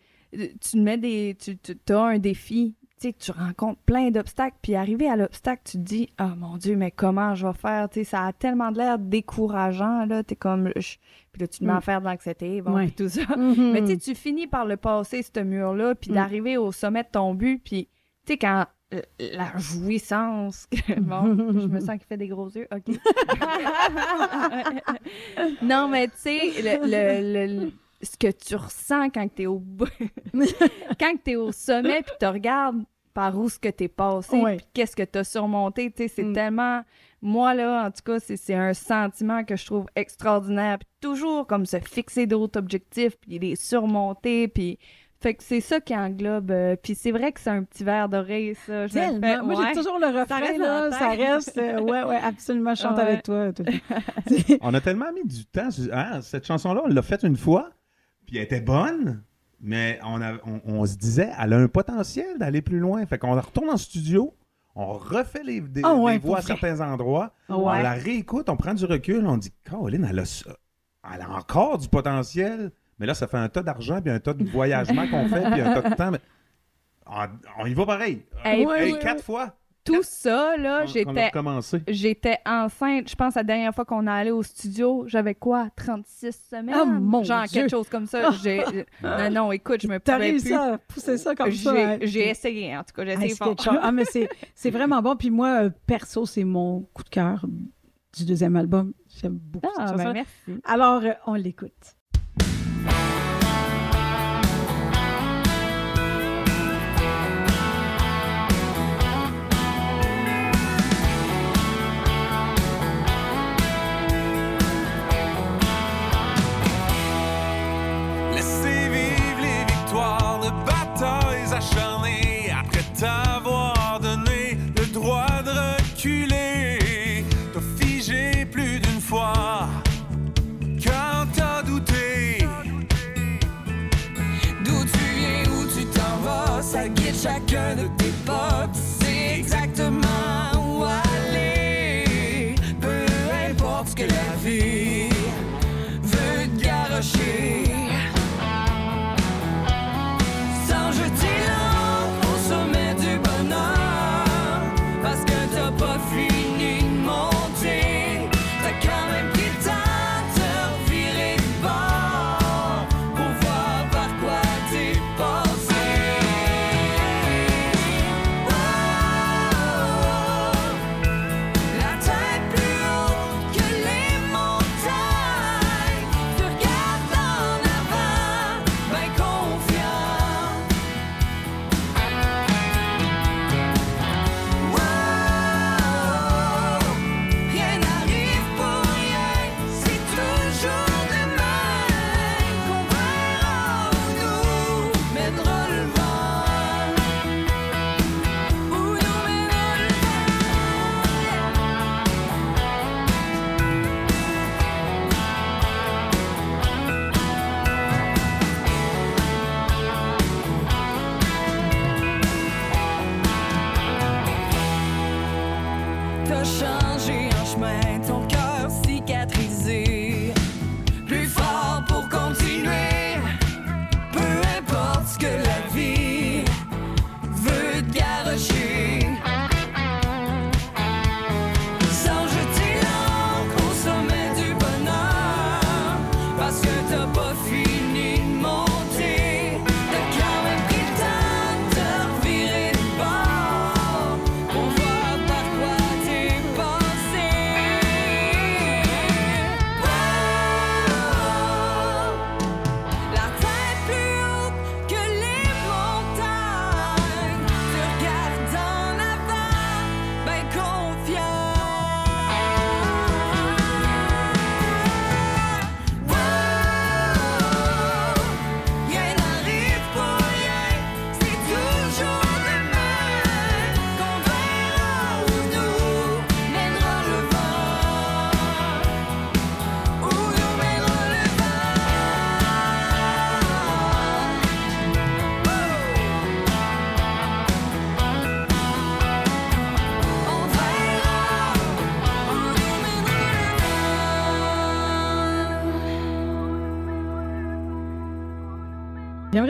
tu 0.61 0.81
mets 0.81 0.99
des, 0.99 1.37
tu, 1.39 1.57
tu 1.59 1.93
as 1.93 2.01
un 2.03 2.19
défi, 2.19 2.75
tu 3.01 3.09
sais, 3.09 3.13
tu 3.13 3.31
rencontres 3.33 3.81
plein 3.87 4.11
d'obstacles, 4.11 4.57
puis 4.63 4.75
arrivé 4.77 5.09
à 5.09 5.17
l'obstacle, 5.17 5.63
tu 5.65 5.73
te 5.79 5.83
dis, 5.83 6.09
ah 6.19 6.35
mon 6.39 6.57
Dieu, 6.57 6.77
mais 6.77 6.91
comment 6.91 7.35
je 7.35 7.47
vais 7.47 7.53
faire, 7.53 7.89
tu 7.89 8.01
sais, 8.01 8.05
ça 8.05 8.25
a 8.27 8.33
tellement 8.33 8.71
de 8.73 8.79
l'air 8.79 8.99
décourageant, 8.99 10.07
là, 10.07 10.23
t'es 10.23 10.37
comme, 10.37 10.71
je- 10.77 10.97
puis 11.33 11.41
là, 11.41 11.49
tu 11.49 11.59
te 11.59 11.65
mets 11.65 11.73
Mm. 11.73 11.77
à 11.77 11.81
faire 11.81 12.01
de 12.01 12.07
l'anxiété, 12.07 12.63
bon, 12.63 12.77
puis 12.79 12.93
tout 12.93 13.09
ça. 13.09 13.23
Mhm. 13.37 13.55
Mais 13.73 13.81
tu 13.83 13.89
sais, 13.89 13.97
tu 13.97 14.15
finis 14.15 14.47
par 14.47 14.65
le 14.65 14.77
passer, 14.77 15.23
ce 15.23 15.41
mur-là, 15.41 15.95
puis 15.97 16.13
Mm. 16.13 16.15
d'arriver 16.15 16.57
au 16.57 16.71
sommet 16.73 17.03
de 17.03 17.09
ton 17.11 17.35
but, 17.35 17.61
puis 17.63 17.89
tu 18.27 18.33
sais, 18.35 18.39
quand 18.39 18.65
euh, 18.93 19.01
la 19.19 19.57
jouissance, 19.57 20.69
bon, 20.99 21.37
je 21.59 21.67
me 21.67 21.81
sens 21.81 21.97
qu'il 21.97 22.07
fait 22.07 22.17
des 22.17 22.29
gros 22.29 22.49
yeux, 22.51 22.69
ok. 22.73 22.95
non, 25.63 25.89
mais 25.89 26.07
tu 26.09 26.15
sais, 26.17 26.41
le, 26.63 26.87
le- 26.87 27.65
le- 27.65 27.73
ce 28.05 28.17
que 28.17 28.31
tu 28.31 28.55
ressens 28.57 29.11
quand 29.11 29.27
tu 29.35 29.43
es 29.43 29.47
au 29.47 29.59
bout, 29.59 29.89
quand 31.01 31.15
tu 31.25 31.33
es 31.33 31.37
au 31.37 31.53
sommet, 31.53 32.03
puis 32.03 32.15
tu 32.21 32.27
regardes 32.27 32.83
par 33.13 33.37
où 33.39 33.49
ce 33.49 33.59
que 33.59 33.69
tu 33.69 33.85
es 33.85 33.89
passé, 33.89 34.37
Ouais. 34.41 34.57
puis 34.57 34.67
qu'est-ce 34.75 34.97
que 34.97 35.03
tu 35.05 35.19
as 35.19 35.25
surmonté, 35.25 35.91
tu 35.91 36.03
sais, 36.05 36.09
c'est 36.09 36.25
Mm. 36.25 36.33
tellement... 36.33 36.83
Moi, 37.23 37.55
là, 37.55 37.87
en 37.87 37.91
tout 37.91 38.03
cas, 38.05 38.19
c'est 38.21 38.37
c'est 38.37 38.55
un 38.55 38.75
sentiment 38.75 39.45
que 39.45 39.57
je 39.57 39.65
trouve 39.65 39.87
extraordinaire. 39.97 40.79
Puis 40.79 40.89
toujours 41.01 41.47
comme 41.47 41.65
se 41.65 41.79
fixer 41.79 42.27
d'autres 42.27 42.59
objectifs, 42.59 43.17
puis 43.19 43.39
les 43.39 43.57
surmonter, 43.57 44.49
puis... 44.49 44.79
Fait 45.21 45.33
que 45.33 45.43
c'est 45.43 45.63
ça 45.63 45.81
qui 45.81 45.97
englobe. 45.97 46.51
euh, 46.51 46.77
puis 46.77 46.95
c'est 46.95 47.11
vrai 47.13 47.33
que 47.33 47.41
c'est 47.41 47.49
un 47.49 47.63
petit 47.63 47.83
verre 47.83 48.11
d'oreille, 48.11 48.55
ça. 48.67 48.87
Tellement. 48.91 49.43
Moi, 49.43 49.55
ouais. 49.59 49.67
j'ai 49.69 49.81
toujours 49.81 49.99
le 49.99 50.09
refrain, 50.09 50.39
reste 50.41 50.59
là, 50.59 50.89
la 50.91 50.99
ça 50.99 51.09
reste. 51.13 51.57
euh, 51.57 51.81
ouais, 51.81 52.03
ouais, 52.03 52.17
absolument. 52.23 52.75
Je 52.75 52.83
chante 52.83 52.99
Ouais. 52.99 53.03
avec 53.05 53.23
toi. 53.23 53.51
On 54.61 54.75
a 54.75 54.81
tellement 54.83 55.11
mis 55.15 55.25
du 55.25 55.47
temps. 55.47 55.69
hein, 55.93 56.21
cette 56.21 56.47
chanson-là, 56.47 56.83
on 56.85 56.89
l'a 56.89 57.01
faite 57.01 57.23
une 57.23 57.37
fois, 57.39 57.71
puis 58.35 58.39
elle 58.41 58.47
était 58.47 58.61
bonne, 58.61 59.23
mais 59.61 60.01
on, 60.03 60.21
a- 60.21 60.35
on, 60.45 60.61
on 60.65 60.87
se 60.87 60.97
disait, 60.97 61.31
elle 61.41 61.53
a 61.53 61.57
un 61.59 61.69
potentiel 61.69 62.37
d'aller 62.37 62.63
plus 62.63 62.81
loin. 62.81 63.07
Fait 63.07 63.17
qu'on 63.17 63.41
retourne 63.41 63.71
en 63.71 63.77
studio, 63.77 64.35
on 64.75 64.87
refait 64.95 65.45
les, 65.45 65.61
des, 65.61 65.83
Ah 65.85 65.95
ouais, 65.95 66.15
des 66.15 66.19
voix 66.19 66.39
à 66.39 66.43
certains 66.43 66.81
endroits, 66.81 67.31
on 67.49 67.71
Ouais. 67.71 67.81
la 67.81 67.93
réécoute, 67.93 68.49
on 68.49 68.57
prend 68.57 68.75
du 68.75 68.85
recul, 68.87 69.25
on 69.25 69.37
dit, 69.37 69.53
Caroline, 69.63 70.05
elle 70.11 70.19
a, 70.19 70.25
ça. 70.25 70.51
elle 71.15 71.21
a 71.23 71.31
encore 71.31 71.79
du 71.79 71.89
potentiel, 71.89 72.73
mais 72.99 73.07
là, 73.07 73.15
ça 73.15 73.29
fait 73.29 73.37
un 73.37 73.49
tas 73.49 73.63
d'argent, 73.63 74.01
puis 74.03 74.11
un 74.11 74.19
tas 74.19 74.35
de 74.35 74.43
voyagements 74.51 75.07
qu'on 75.07 75.29
fait, 75.29 75.49
puis 75.53 75.61
un 75.61 75.81
tas 75.81 75.89
de 75.91 75.95
temps. 75.95 76.11
mais 76.11 76.21
on, 77.07 77.27
on 77.63 77.67
y 77.67 77.75
va 77.75 77.87
pareil. 77.87 78.25
Hey, 78.45 78.63
Hey, 78.63 78.67
ouais, 78.67 78.99
quatre 78.99 79.23
fois. 79.23 79.55
Tout 79.85 80.03
ça, 80.03 80.57
là, 80.57 80.87
j'étais. 80.87 81.31
J'étais 81.89 82.39
enceinte, 82.47 83.11
je 83.11 83.15
pense, 83.15 83.35
la 83.35 83.43
dernière 83.43 83.75
fois 83.75 83.85
qu'on 83.85 84.07
est 84.07 84.11
allé 84.11 84.31
au 84.31 84.43
studio, 84.43 85.05
j'avais 85.07 85.35
quoi, 85.35 85.69
36 85.77 86.33
semaines? 86.51 86.75
Ah, 86.75 86.85
mon 86.87 87.23
Genre 87.23 87.45
Dieu! 87.45 87.61
quelque 87.63 87.71
chose 87.71 87.89
comme 87.89 88.07
ça. 88.07 88.31
Ah! 88.31 88.35
J'ai- 88.43 88.65
non, 89.03 89.31
non, 89.31 89.53
écoute, 89.53 89.83
je 89.83 89.89
me 89.89 89.99
T'as 90.01 90.15
pouvais 90.15 90.31
réussi 90.31 90.47
plus. 90.47 90.55
à 90.55 90.79
pousser 90.79 91.19
ça 91.19 91.35
comme 91.35 91.53
ça. 91.53 91.73
hein. 91.95 91.99
J'ai 92.03 92.31
essayé, 92.31 92.77
en 92.77 92.83
tout 92.83 92.95
cas, 92.95 93.05
j'ai 93.05 93.11
Ah, 93.11 93.15
essayé 93.15 93.29
c'est 93.31 93.37
fort. 93.37 93.79
Ah, 93.83 93.93
mais 93.93 94.05
c'est, 94.07 94.29
c'est 94.55 94.71
vraiment 94.71 95.03
bon. 95.03 95.17
Puis 95.17 95.31
moi, 95.31 95.65
euh, 95.65 95.71
perso, 95.87 96.25
c'est 96.27 96.45
mon 96.45 96.83
coup 96.95 97.03
de 97.05 97.11
cœur 97.11 97.45
du 98.17 98.25
deuxième 98.25 98.57
album. 98.57 98.93
J'aime 99.21 99.37
beaucoup 99.39 99.69
Ah, 99.77 99.89
cette 99.89 99.97
ben 99.99 100.13
merci. 100.15 100.61
Alors, 100.65 101.03
euh, 101.05 101.13
on 101.27 101.35
l'écoute. 101.35 101.97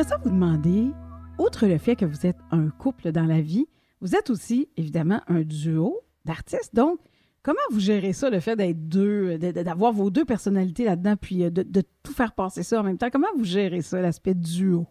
J'aimerais 0.04 0.22
ça 0.22 0.28
vous 0.28 0.34
demander, 0.34 0.90
outre 1.38 1.66
le 1.66 1.78
fait 1.78 1.96
que 1.96 2.04
vous 2.04 2.26
êtes 2.26 2.36
un 2.50 2.68
couple 2.68 3.10
dans 3.10 3.24
la 3.24 3.40
vie, 3.40 3.66
vous 4.02 4.14
êtes 4.14 4.28
aussi 4.28 4.68
évidemment 4.76 5.22
un 5.28 5.40
duo 5.40 5.98
d'artistes. 6.26 6.74
Donc, 6.74 6.98
comment 7.42 7.56
vous 7.70 7.80
gérez 7.80 8.12
ça, 8.12 8.28
le 8.28 8.40
fait 8.40 8.54
d'être 8.54 8.86
deux, 8.86 9.38
d'avoir 9.38 9.92
vos 9.92 10.10
deux 10.10 10.26
personnalités 10.26 10.84
là-dedans, 10.84 11.16
puis 11.16 11.44
euh, 11.44 11.50
de, 11.50 11.82
tout 12.02 12.12
faire 12.12 12.32
passer 12.32 12.62
ça 12.62 12.80
en 12.80 12.82
même 12.82 12.98
temps? 12.98 13.08
Comment 13.10 13.28
vous 13.36 13.44
gérez 13.44 13.80
ça, 13.80 14.00
l'aspect 14.02 14.34
duo? 14.34 14.86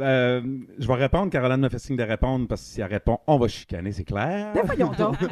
Euh, 0.00 0.42
je 0.78 0.88
vais 0.88 0.94
répondre. 0.94 1.30
Caroline 1.30 1.60
me 1.60 1.68
fait 1.68 1.78
signe 1.78 1.96
de 1.96 2.02
répondre 2.02 2.48
parce 2.48 2.62
que 2.62 2.68
si 2.68 2.80
elle 2.80 2.90
répond, 2.90 3.18
on 3.28 3.38
va 3.38 3.46
chicaner, 3.46 3.92
c'est 3.92 4.04
clair. 4.04 4.52
Ben, 4.54 4.62
voyons 4.64 4.92
donc. 4.98 5.16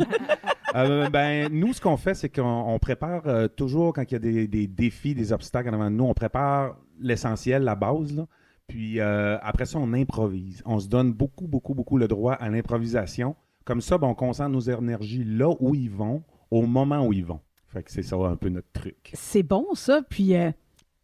Euh, 0.74 1.08
ben, 1.08 1.50
nous, 1.50 1.72
ce 1.72 1.80
qu'on 1.80 1.96
fait, 1.96 2.12
c'est 2.12 2.28
qu'on 2.28 2.78
prépare 2.78 3.22
toujours, 3.56 3.94
quand 3.94 4.02
il 4.02 4.12
y 4.12 4.16
a 4.16 4.18
des, 4.18 4.46
des, 4.46 4.66
défis, 4.66 5.14
des 5.14 5.32
obstacles 5.32 5.70
devant 5.70 5.88
nous, 5.88 6.04
on 6.04 6.12
prépare 6.12 6.76
l'essentiel, 7.00 7.62
la 7.62 7.74
base. 7.74 8.14
Là. 8.14 8.26
Puis 8.68 9.00
euh, 9.00 9.38
après 9.40 9.64
ça, 9.64 9.78
on 9.78 9.92
improvise. 9.94 10.62
On 10.66 10.78
se 10.78 10.88
donne 10.88 11.12
beaucoup, 11.12 11.48
beaucoup, 11.48 11.74
beaucoup 11.74 11.96
le 11.96 12.06
droit 12.06 12.34
à 12.34 12.48
l'improvisation. 12.50 13.34
Comme 13.64 13.80
ça, 13.80 13.98
ben, 13.98 14.06
on 14.06 14.14
concentre 14.14 14.50
nos 14.50 14.60
énergies 14.60 15.24
là 15.24 15.54
où 15.58 15.74
ils 15.74 15.90
vont, 15.90 16.22
au 16.50 16.62
moment 16.62 17.04
où 17.06 17.12
ils 17.12 17.24
vont. 17.24 17.40
Fait 17.66 17.82
que 17.82 17.90
c'est 17.90 18.02
ça 18.02 18.16
un 18.16 18.36
peu 18.36 18.48
notre 18.50 18.70
truc. 18.72 19.10
C'est 19.14 19.42
bon, 19.42 19.74
ça. 19.74 20.02
Puis, 20.08 20.36
euh, 20.36 20.50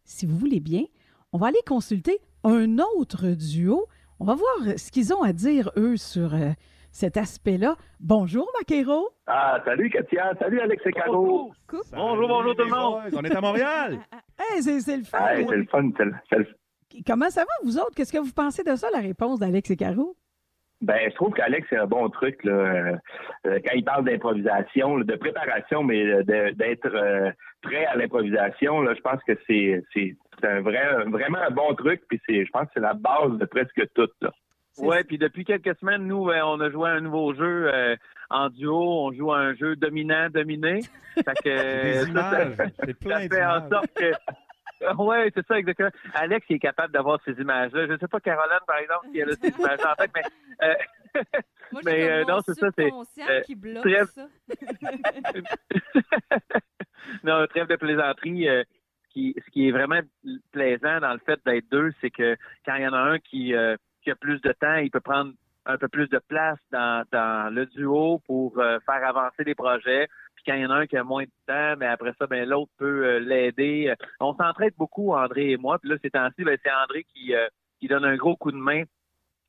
si 0.03 0.25
vous 0.25 0.37
voulez 0.37 0.59
bien, 0.59 0.83
on 1.33 1.37
va 1.37 1.47
aller 1.47 1.61
consulter 1.67 2.19
un 2.43 2.77
autre 2.79 3.27
duo. 3.29 3.85
On 4.19 4.25
va 4.25 4.35
voir 4.35 4.77
ce 4.77 4.91
qu'ils 4.91 5.13
ont 5.13 5.21
à 5.21 5.33
dire, 5.33 5.71
eux, 5.75 5.97
sur 5.97 6.33
euh, 6.33 6.51
cet 6.91 7.17
aspect-là. 7.17 7.75
Bonjour, 7.99 8.47
Maquero. 8.57 9.09
Ah, 9.27 9.59
salut, 9.65 9.89
Katia. 9.89 10.33
Salut, 10.39 10.59
Alex 10.59 10.81
et 10.85 10.91
Caro. 10.91 11.51
Bonjour, 11.91 12.27
bonjour 12.27 12.55
tout 12.55 12.63
le 12.63 12.69
monde. 12.69 13.01
On 13.13 13.23
est 13.23 13.35
à 13.35 13.41
Montréal. 13.41 13.99
hey, 14.39 14.63
c'est 14.63 14.97
le 14.97 15.03
fun. 15.03 15.17
c'est 15.35 15.55
le 15.55 15.65
fun. 15.65 15.89
C'est 16.29 16.37
le, 16.37 16.47
Comment 17.05 17.29
ça 17.29 17.41
va, 17.41 17.51
vous 17.63 17.77
autres? 17.77 17.93
Qu'est-ce 17.95 18.13
que 18.13 18.17
vous 18.17 18.33
pensez 18.33 18.63
de 18.63 18.75
ça, 18.75 18.87
la 18.91 18.99
réponse 18.99 19.39
d'Alex 19.39 19.69
et 19.71 19.75
Caro? 19.75 20.15
Ben, 20.81 21.09
je 21.09 21.15
trouve 21.15 21.33
qu'Alex, 21.33 21.65
c'est 21.69 21.77
un 21.77 21.87
bon 21.87 22.09
truc 22.09 22.43
là, 22.43 22.51
euh, 22.51 22.95
euh, 23.47 23.59
quand 23.65 23.73
il 23.73 23.83
parle 23.83 24.05
d'improvisation, 24.05 24.99
de 24.99 25.15
préparation, 25.15 25.83
mais 25.83 26.23
d'être 26.23 26.93
euh, 26.93 27.31
prêt 27.61 27.85
à 27.85 27.95
l'improvisation. 27.95 28.85
je 28.93 29.01
pense 29.01 29.21
que 29.25 29.33
c'est 29.47 29.83
un 30.43 30.61
vrai, 30.61 31.05
vraiment 31.05 31.39
un 31.39 31.51
bon 31.51 31.73
truc. 31.75 32.03
Puis 32.09 32.19
je 32.27 32.49
pense 32.51 32.65
que 32.65 32.71
c'est 32.75 32.81
la 32.81 32.93
base 32.93 33.37
de 33.37 33.45
presque 33.45 33.81
tout. 33.93 34.09
Oui, 34.77 34.97
puis 35.07 35.17
depuis 35.17 35.45
quelques 35.45 35.77
semaines, 35.77 36.05
nous, 36.05 36.29
on 36.29 36.59
a 36.59 36.69
joué 36.69 36.89
à 36.89 36.93
un 36.93 37.01
nouveau 37.01 37.33
jeu 37.33 37.71
en 38.29 38.49
duo. 38.49 39.07
On 39.07 39.13
joue 39.13 39.31
à 39.31 39.39
un 39.39 39.55
jeu 39.55 39.77
dominant-dominé. 39.77 40.81
Fait 41.15 41.33
que, 41.41 42.05
ça, 42.13 42.51
fait 43.29 43.45
en 43.45 43.69
sorte 43.69 43.93
que 43.95 44.11
oui, 44.97 45.31
c'est 45.33 45.45
ça, 45.47 45.57
exactement. 45.57 45.89
Alex 46.13 46.45
il 46.49 46.57
est 46.57 46.59
capable 46.59 46.93
d'avoir 46.93 47.19
ces 47.25 47.33
images-là. 47.33 47.87
Je 47.87 47.93
ne 47.93 47.97
sais 47.97 48.07
pas, 48.07 48.19
Caroline, 48.19 48.59
par 48.67 48.77
exemple, 48.77 49.07
si 49.11 49.19
elle 49.19 49.29
a 49.29 49.35
ces 49.35 49.49
images-là 49.49 49.91
en 49.91 49.95
tête, 49.95 50.11
mais. 50.15 50.67
Euh, 50.67 50.75
Moi, 51.71 51.81
mais 51.85 52.09
euh, 52.09 52.25
non, 52.25 52.39
c'est 52.45 52.53
ça, 52.53 52.67
c'est. 52.75 52.91
Euh, 52.91 53.41
qui 53.41 53.55
bloque 53.55 53.83
trêve... 53.83 54.07
ça. 54.07 54.27
non, 57.23 57.47
trêve 57.47 57.67
de 57.67 57.75
plaisanterie. 57.75 58.47
Euh, 58.47 58.63
qui, 59.15 59.33
ce 59.45 59.51
qui 59.51 59.67
est 59.67 59.71
vraiment 59.71 60.01
plaisant 60.51 60.99
dans 60.99 61.13
le 61.13 61.19
fait 61.19 61.39
d'être 61.45 61.69
deux, 61.71 61.91
c'est 62.01 62.09
que 62.09 62.35
quand 62.65 62.75
il 62.75 62.83
y 62.83 62.87
en 62.87 62.93
a 62.93 62.99
un 62.99 63.19
qui, 63.19 63.55
euh, 63.55 63.77
qui 64.03 64.11
a 64.11 64.15
plus 64.15 64.41
de 64.41 64.51
temps, 64.51 64.75
il 64.75 64.91
peut 64.91 64.99
prendre 64.99 65.31
un 65.65 65.77
peu 65.77 65.87
plus 65.87 66.07
de 66.09 66.19
place 66.27 66.59
dans, 66.71 67.03
dans 67.11 67.53
le 67.53 67.65
duo 67.65 68.21
pour 68.25 68.55
faire 68.55 69.07
avancer 69.07 69.43
les 69.43 69.55
projets 69.55 70.07
quand 70.45 70.53
il 70.53 70.61
y 70.61 70.65
en 70.65 70.69
a 70.69 70.75
un 70.75 70.87
qui 70.87 70.97
a 70.97 71.03
moins 71.03 71.23
de 71.23 71.29
temps, 71.47 71.75
mais 71.79 71.87
après 71.87 72.13
ça, 72.19 72.27
ben 72.27 72.47
l'autre 72.47 72.71
peut 72.77 73.05
euh, 73.05 73.19
l'aider. 73.19 73.93
On 74.19 74.35
s'entraide 74.35 74.73
beaucoup, 74.77 75.13
André 75.13 75.51
et 75.51 75.57
moi. 75.57 75.79
Puis 75.79 75.89
là, 75.89 75.97
ces 76.01 76.09
temps-ci, 76.09 76.43
ben, 76.43 76.57
c'est 76.63 76.71
André 76.71 77.03
qui, 77.03 77.35
euh, 77.35 77.47
qui 77.79 77.87
donne 77.87 78.05
un 78.05 78.15
gros 78.15 78.35
coup 78.35 78.51
de 78.51 78.57
main 78.57 78.83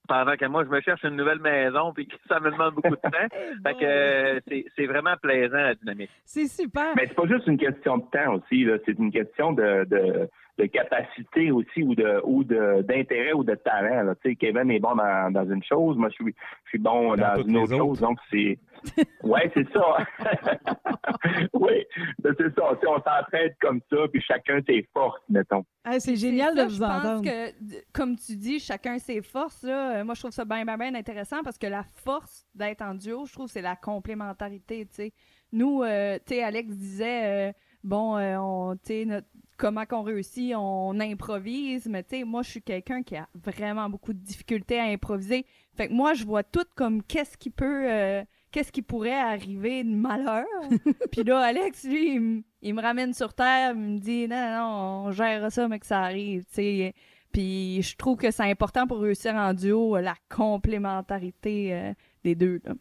pendant 0.09 0.37
que 0.37 0.47
moi, 0.47 0.65
je 0.65 0.71
me 0.71 0.81
cherche 0.81 1.03
une 1.03 1.17
nouvelle 1.17 1.41
maison, 1.41 1.93
puis 1.93 2.09
ça 2.29 2.39
me 2.39 2.53
demande 2.53 2.75
beaucoup 2.75 2.95
de 2.95 3.01
temps. 3.01 3.11
fait 3.67 3.75
que 3.75 3.85
euh, 3.85 4.41
c'est 4.77 4.87
vraiment 4.87 5.17
plaisant, 5.21 5.57
la 5.57 5.75
dynamique. 5.75 6.11
C'est 6.25 6.47
super. 6.47 6.95
Mais 6.95 7.07
c'est 7.09 7.17
pas 7.17 7.27
juste 7.27 7.49
une 7.49 7.59
question 7.59 7.99
de 7.99 8.05
temps 8.13 8.35
aussi, 8.35 8.67
c'est 8.85 8.99
une 8.99 9.11
question 9.11 9.53
de, 9.53 9.85
de, 9.85 10.29
de, 10.59 10.67
capacité 10.67 11.51
aussi 11.51 11.83
ou 11.83 11.95
de 11.95 12.21
ou 12.25 12.45
d'intérêt 12.45 13.33
ou 13.33 13.45
de 13.45 13.55
talent. 13.55 14.05
Là. 14.05 14.15
Tu 14.17 14.31
sais, 14.31 14.37
Kevin 14.37 14.71
est 14.71 14.81
bon 14.81 14.95
dans, 14.95 15.31
dans 15.31 15.51
une 15.51 15.63
chose, 15.63 15.97
moi 15.97 16.09
je 16.11 16.15
suis 16.15 16.35
je 16.65 16.69
suis 16.71 16.79
bon 16.79 17.15
dans, 17.15 17.43
une 17.43 17.57
autre 17.59 17.77
chose, 17.77 18.01
donc 18.01 18.19
c'est 18.31 18.59
oui, 19.23 19.41
c'est 19.55 19.67
ça. 19.73 19.97
oui, 21.53 21.85
c'est 22.23 22.55
ça. 22.55 22.71
Si 22.81 22.87
on 22.87 23.03
s'entraide 23.03 23.57
comme 23.61 23.81
ça, 23.91 23.97
puis 24.13 24.23
chacun 24.23 24.61
ses 24.67 24.89
forces, 24.93 25.21
mettons. 25.29 25.65
c'est 25.99 26.17
génial 26.17 26.57
de 26.57 26.63
vous 26.63 26.83
entendre. 26.83 27.25
Je 27.25 27.31
pense 27.31 27.53
que, 27.53 27.93
comme 27.93 28.17
tu 28.17 28.37
dis, 28.37 28.59
chacun 28.59 28.99
ses 28.99 29.23
forces. 29.23 29.63
Là, 29.63 30.01
euh, 30.01 30.05
moi, 30.05 30.15
je 30.15 30.21
trouve 30.21 30.33
ça 30.33 30.45
bien, 30.45 30.65
bien, 30.65 30.77
bien 30.77 30.95
intéressant 30.95 31.43
parce 31.43 31.59
que 31.59 31.67
la 31.67 31.83
force 31.83 32.47
d'être 32.55 32.83
en 32.83 32.95
duo, 32.95 33.27
je 33.27 33.33
trouve, 33.33 33.49
c'est 33.49 33.63
la 33.63 33.77
complémentarité. 33.77 34.87
sais. 34.91 35.13
Nous, 35.53 35.83
euh, 35.83 36.19
tu 36.27 36.35
sais, 36.35 36.43
Alex 36.43 36.77
disait, 36.77 37.49
euh, 37.49 37.53
bon, 37.83 38.17
on, 38.19 38.77
notre, 39.07 39.27
comment 39.57 39.87
qu'on 39.87 40.03
réussit, 40.03 40.55
on 40.57 40.99
improvise, 41.01 41.87
mais 41.87 42.03
tu 42.03 42.19
sais, 42.19 42.25
moi, 42.25 42.43
je 42.43 42.51
suis 42.51 42.63
quelqu'un 42.63 43.03
qui 43.03 43.17
a 43.17 43.29
vraiment 43.35 43.89
beaucoup 43.89 44.13
de 44.13 44.19
difficultés 44.19 44.79
à 44.79 44.85
improviser. 44.85 45.47
Fait 45.77 45.89
que 45.89 45.93
moi, 45.93 46.15
je 46.15 46.25
vois 46.25 46.43
tout 46.43 46.65
comme 46.75 47.03
qu'est-ce 47.03 47.37
qui 47.37 47.51
peut 47.51 48.25
qu'est-ce 48.57 48.73
qui 48.73 48.81
pourrait 48.81 49.13
arriver 49.13 49.85
de 49.85 49.95
malheur. 49.95 50.47
puis 51.13 51.25
là, 51.25 51.41
Alex, 51.41 51.85
lui, 51.85 52.43
il, 52.63 52.75
me 52.75 52.81
ramène 52.81 53.13
sur 53.13 53.35
terre, 53.35 53.73
il 53.75 53.81
me 53.81 53.99
dit 53.99 54.27
non, 54.29 54.51
non, 54.51 55.07
on 55.07 55.11
gère 55.11 55.53
ça, 55.53 55.69
mais 55.69 55.79
que 55.79 55.87
ça 55.87 56.01
arrive, 56.01 56.45
tu 56.47 56.55
sais. 56.55 56.95
Puis 57.33 57.83
je 57.83 57.97
trouve 57.97 58.17
que 58.17 58.31
c'est 58.31 58.51
important 58.51 58.87
pour 58.87 58.99
réussir 59.01 59.35
en 59.35 59.53
duo 59.53 59.99
la 59.99 60.15
complémentarité 60.35 61.75
euh, 61.75 61.93
des 62.25 62.35
deux. 62.35 62.63
Là. 62.65 62.73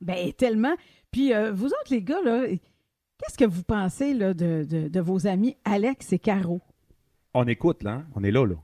Ben, 0.00 0.32
tellement. 0.32 0.74
Puis 1.12 1.32
euh, 1.32 1.52
vous 1.52 1.66
autres, 1.66 1.90
les 1.90 2.02
gars, 2.02 2.20
là, 2.24 2.46
qu'est-ce 3.20 3.38
que 3.38 3.48
vous 3.48 3.62
pensez 3.62 4.14
là, 4.14 4.34
de, 4.34 4.64
de, 4.88 5.00
vos 5.00 5.26
amis 5.26 5.56
Alex 5.64 6.12
et 6.12 6.18
Caro? 6.18 6.60
On 7.34 7.46
écoute, 7.46 7.82
là. 7.82 7.92
Hein? 7.92 8.04
On 8.14 8.24
est 8.24 8.30
là, 8.30 8.46
là. 8.46 8.56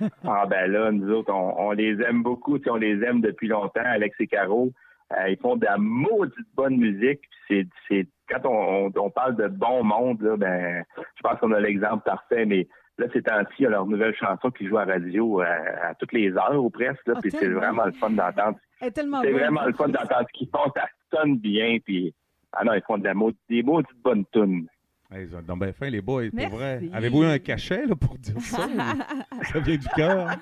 ah 0.24 0.44
ben 0.46 0.70
là, 0.70 0.90
nous 0.90 1.10
autres, 1.12 1.32
on, 1.32 1.70
les 1.70 2.00
aime 2.02 2.22
beaucoup. 2.22 2.58
On 2.68 2.76
les 2.76 3.02
aime 3.04 3.20
depuis 3.20 3.48
longtemps, 3.48 3.80
Alex 3.84 4.14
et 4.20 4.26
Caro. 4.26 4.72
Euh, 5.12 5.28
ils 5.28 5.38
font 5.38 5.56
de 5.56 5.64
la 5.64 5.78
maudite 5.78 6.46
bonne 6.54 6.76
musique. 6.76 7.20
C'est, 7.46 7.66
c'est 7.88 8.06
quand 8.28 8.44
on, 8.46 8.90
on, 8.94 9.10
parle 9.10 9.36
de 9.36 9.48
bon 9.48 9.84
monde, 9.84 10.20
là, 10.22 10.36
ben, 10.36 10.84
je 10.96 11.22
pense 11.22 11.38
qu'on 11.38 11.52
a 11.52 11.60
l'exemple 11.60 12.02
parfait, 12.04 12.44
mais 12.44 12.66
là, 12.98 13.06
c'est 13.12 13.30
ainsi, 13.30 13.52
il 13.60 13.62
y 13.62 13.66
a 13.66 13.70
leur 13.70 13.86
nouvelle 13.86 14.14
chanson 14.16 14.50
qui 14.50 14.66
joue 14.66 14.78
à 14.78 14.84
radio 14.84 15.42
euh, 15.42 15.44
à, 15.82 15.94
toutes 15.94 16.12
les 16.12 16.32
heures 16.32 16.62
ou 16.62 16.70
presque, 16.70 17.06
là, 17.06 17.14
ah, 17.16 17.20
puis 17.20 17.30
c'est 17.30 17.48
vraiment 17.48 17.84
le 17.84 17.92
fun 17.92 18.10
d'entendre. 18.10 18.58
C'est 18.80 19.02
vraiment 19.04 19.64
le 19.64 19.74
fun 19.74 19.88
d'entendre 19.88 20.26
ce 20.32 20.38
qu'ils 20.38 20.48
font. 20.48 20.72
sonnent 21.14 21.38
bien, 21.38 21.78
puis 21.84 22.14
ah 22.52 22.64
non, 22.64 22.74
ils 22.74 22.82
font 22.82 22.98
de 22.98 23.04
la 23.04 23.14
des 23.48 23.62
maudites 23.62 23.90
bonnes 24.02 24.24
tunes. 24.32 24.66
ils 25.12 25.34
ont 25.34 25.56
bien 25.56 25.72
fin, 25.72 25.88
les 25.88 26.00
boys, 26.00 26.30
pour 26.30 26.58
vrai. 26.58 26.82
Avez-vous 26.92 27.22
eu 27.22 27.26
un 27.26 27.38
cachet 27.38 27.86
là, 27.86 27.96
pour 27.96 28.18
dire 28.18 28.40
ça? 28.40 28.68
ça 29.52 29.60
vient 29.60 29.76
du 29.76 29.88
cœur. 29.88 30.36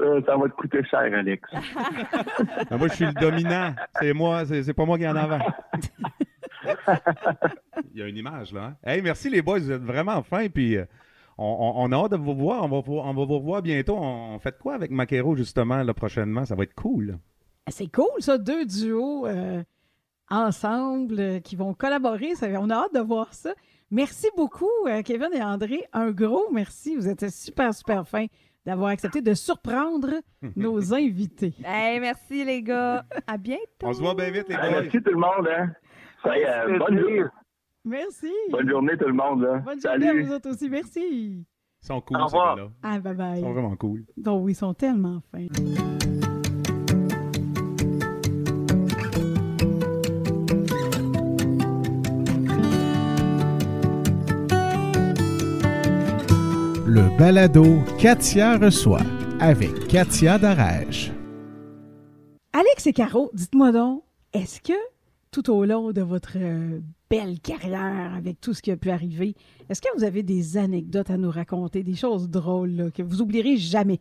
Euh, 0.00 0.22
ça 0.24 0.36
va 0.36 0.48
te 0.48 0.54
coûter 0.54 0.82
cher, 0.84 1.00
Alex. 1.00 1.48
moi, 2.70 2.88
je 2.88 2.94
suis 2.94 3.06
le 3.06 3.12
dominant. 3.12 3.74
C'est 4.00 4.12
moi, 4.12 4.44
c'est 4.46 4.72
pas 4.72 4.84
moi 4.84 4.96
qui 4.96 5.04
est 5.04 5.08
en 5.08 5.16
avant. 5.16 5.38
Il 7.92 8.00
y 8.00 8.02
a 8.02 8.06
une 8.06 8.16
image, 8.16 8.52
là. 8.52 8.64
Hein? 8.64 8.76
Hey, 8.84 9.02
merci 9.02 9.28
les 9.28 9.42
boys, 9.42 9.58
vous 9.58 9.72
êtes 9.72 9.82
vraiment 9.82 10.22
fins. 10.22 10.48
Puis 10.48 10.76
euh, 10.76 10.84
on, 11.36 11.90
a 11.92 11.96
hâte 11.96 12.12
de 12.12 12.16
vous 12.16 12.34
voir. 12.34 12.64
On 12.64 12.68
va, 12.68 12.82
on 12.86 13.14
va 13.14 13.24
vous 13.24 13.38
revoir 13.38 13.62
bientôt. 13.62 13.96
On, 13.98 14.38
fait 14.38 14.56
quoi 14.58 14.74
avec 14.74 14.90
Maquero, 14.90 15.36
justement, 15.36 15.82
là, 15.82 15.92
prochainement? 15.92 16.44
Ça 16.44 16.54
va 16.54 16.62
être 16.62 16.74
cool. 16.74 17.18
C'est 17.68 17.92
cool, 17.92 18.20
ça, 18.20 18.38
deux 18.38 18.64
duos 18.64 19.26
euh, 19.26 19.62
ensemble 20.30 21.40
qui 21.42 21.56
vont 21.56 21.74
collaborer. 21.74 22.32
on 22.58 22.70
a 22.70 22.74
hâte 22.74 22.94
de 22.94 23.00
voir 23.00 23.32
ça. 23.34 23.52
Merci 23.90 24.28
beaucoup, 24.36 24.70
Kevin 25.04 25.30
et 25.34 25.42
André. 25.42 25.84
Un 25.92 26.10
gros 26.12 26.50
merci. 26.52 26.94
Vous 26.96 27.08
êtes 27.08 27.28
super, 27.30 27.74
super 27.74 28.06
fins 28.06 28.26
d'avoir 28.64 28.90
accepté 28.90 29.20
de 29.22 29.34
surprendre 29.34 30.10
nos 30.56 30.94
invités. 30.94 31.54
Hey, 31.64 31.98
merci 32.00 32.44
les 32.44 32.62
gars. 32.62 33.04
À 33.26 33.36
bientôt. 33.36 33.62
On 33.82 33.92
se 33.92 34.00
voit 34.00 34.14
bien 34.14 34.30
vite 34.30 34.48
les 34.48 34.54
gars. 34.54 34.70
merci 34.70 35.02
tout 35.02 35.10
le 35.10 35.16
monde. 35.16 35.48
Hein. 35.48 35.70
Euh, 36.26 36.78
bonne 36.78 36.98
journée. 36.98 37.24
Merci. 37.84 38.32
Bonne 38.50 38.68
journée 38.68 38.96
tout 38.98 39.06
le 39.08 39.14
monde. 39.14 39.44
Hein. 39.44 39.62
Bonne 39.64 39.80
journée 39.80 40.08
à 40.08 40.14
vous 40.14 40.32
autres 40.32 40.50
aussi. 40.50 40.68
Merci. 40.68 41.44
Ils 41.82 41.86
sont 41.86 42.00
cool, 42.02 42.18
ces 42.28 42.36
gars-là. 42.36 42.68
Ah, 42.82 42.98
bye 42.98 43.14
bye. 43.14 43.38
Ils 43.38 43.42
sont 43.42 43.52
vraiment 43.52 43.76
cool. 43.76 44.04
Donc 44.16 44.44
oui, 44.44 44.52
ils 44.52 44.56
sont 44.56 44.74
tellement 44.74 45.22
fins. 45.32 45.46
Le 56.92 57.08
balado 57.16 57.64
Katia 58.00 58.58
reçoit 58.58 59.06
avec 59.38 59.86
Katia 59.86 60.38
Darèche. 60.38 61.12
Alex 62.52 62.84
et 62.88 62.92
Caro, 62.92 63.30
dites-moi 63.32 63.70
donc, 63.70 64.02
est-ce 64.32 64.60
que 64.60 64.76
tout 65.30 65.52
au 65.52 65.64
long 65.64 65.92
de 65.92 66.02
votre 66.02 66.32
euh, 66.34 66.80
belle 67.08 67.38
carrière, 67.38 68.12
avec 68.16 68.40
tout 68.40 68.54
ce 68.54 68.60
qui 68.60 68.72
a 68.72 68.76
pu 68.76 68.90
arriver, 68.90 69.36
est-ce 69.68 69.80
que 69.80 69.86
vous 69.96 70.02
avez 70.02 70.24
des 70.24 70.56
anecdotes 70.56 71.10
à 71.10 71.16
nous 71.16 71.30
raconter, 71.30 71.84
des 71.84 71.94
choses 71.94 72.28
drôles 72.28 72.90
que 72.92 73.04
vous 73.04 73.22
oublierez 73.22 73.56
jamais? 73.56 74.00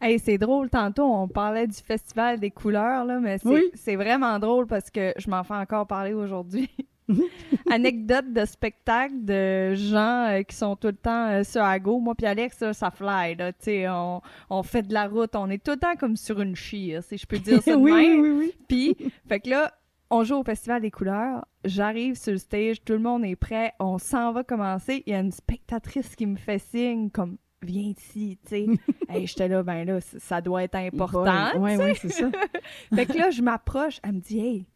Hey, 0.00 0.18
c'est 0.18 0.38
drôle, 0.38 0.70
tantôt 0.70 1.04
on 1.04 1.28
parlait 1.28 1.66
du 1.66 1.76
Festival 1.76 2.40
des 2.40 2.50
couleurs, 2.50 3.04
là, 3.04 3.20
mais 3.20 3.36
c'est 3.74 3.96
vraiment 3.96 4.38
drôle 4.38 4.66
parce 4.66 4.90
que 4.90 5.12
je 5.18 5.28
m'en 5.28 5.44
fais 5.44 5.52
encore 5.52 5.86
parler 5.86 6.14
aujourd'hui. 6.14 6.70
Anecdote 7.70 8.32
de 8.32 8.44
spectacle 8.44 9.24
de 9.24 9.74
gens 9.74 10.26
euh, 10.28 10.42
qui 10.42 10.56
sont 10.56 10.76
tout 10.76 10.88
le 10.88 10.96
temps 10.96 11.28
euh, 11.28 11.44
sur 11.44 11.62
à 11.62 11.78
go. 11.78 11.98
Moi 11.98 12.14
puis 12.14 12.26
Alex, 12.26 12.64
ça 12.72 12.90
fly. 12.90 13.36
Là, 13.36 13.52
on, 13.90 14.20
on 14.50 14.62
fait 14.62 14.82
de 14.82 14.94
la 14.94 15.08
route. 15.08 15.34
On 15.34 15.50
est 15.50 15.62
tout 15.62 15.72
le 15.72 15.78
temps 15.78 15.96
comme 15.98 16.16
sur 16.16 16.40
une 16.40 16.56
chie, 16.56 16.94
si 17.02 17.16
je 17.16 17.26
peux 17.26 17.38
dire 17.38 17.62
ça 17.62 17.76
oui, 17.76 17.92
oui, 17.92 18.30
oui, 18.30 18.52
Puis, 18.68 18.96
fait 19.28 19.40
que 19.40 19.50
là, 19.50 19.72
on 20.10 20.24
joue 20.24 20.36
au 20.36 20.44
Festival 20.44 20.82
des 20.82 20.90
couleurs. 20.90 21.46
J'arrive 21.64 22.16
sur 22.16 22.32
le 22.32 22.38
stage, 22.38 22.84
tout 22.84 22.92
le 22.92 22.98
monde 22.98 23.24
est 23.24 23.36
prêt. 23.36 23.72
On 23.78 23.98
s'en 23.98 24.32
va 24.32 24.44
commencer. 24.44 25.02
Il 25.06 25.12
y 25.12 25.16
a 25.16 25.20
une 25.20 25.32
spectatrice 25.32 26.14
qui 26.16 26.26
me 26.26 26.36
fait 26.36 26.58
signe 26.58 27.10
comme 27.10 27.38
viens 27.62 27.92
ici, 27.96 28.38
tu 28.44 28.50
sais. 28.50 28.66
hey, 29.08 29.26
j'étais 29.26 29.48
là, 29.48 29.62
ben 29.62 29.84
là, 29.84 30.00
ça 30.00 30.40
doit 30.40 30.64
être 30.64 30.74
important. 30.74 31.50
Oui, 31.56 31.76
oui, 31.76 31.94
c'est 31.94 32.10
ça. 32.10 32.30
fait 32.94 33.06
que 33.06 33.16
là, 33.16 33.30
je 33.30 33.42
m'approche, 33.42 34.00
elle 34.02 34.12
me 34.12 34.20
dit, 34.20 34.40
hey, 34.40 34.66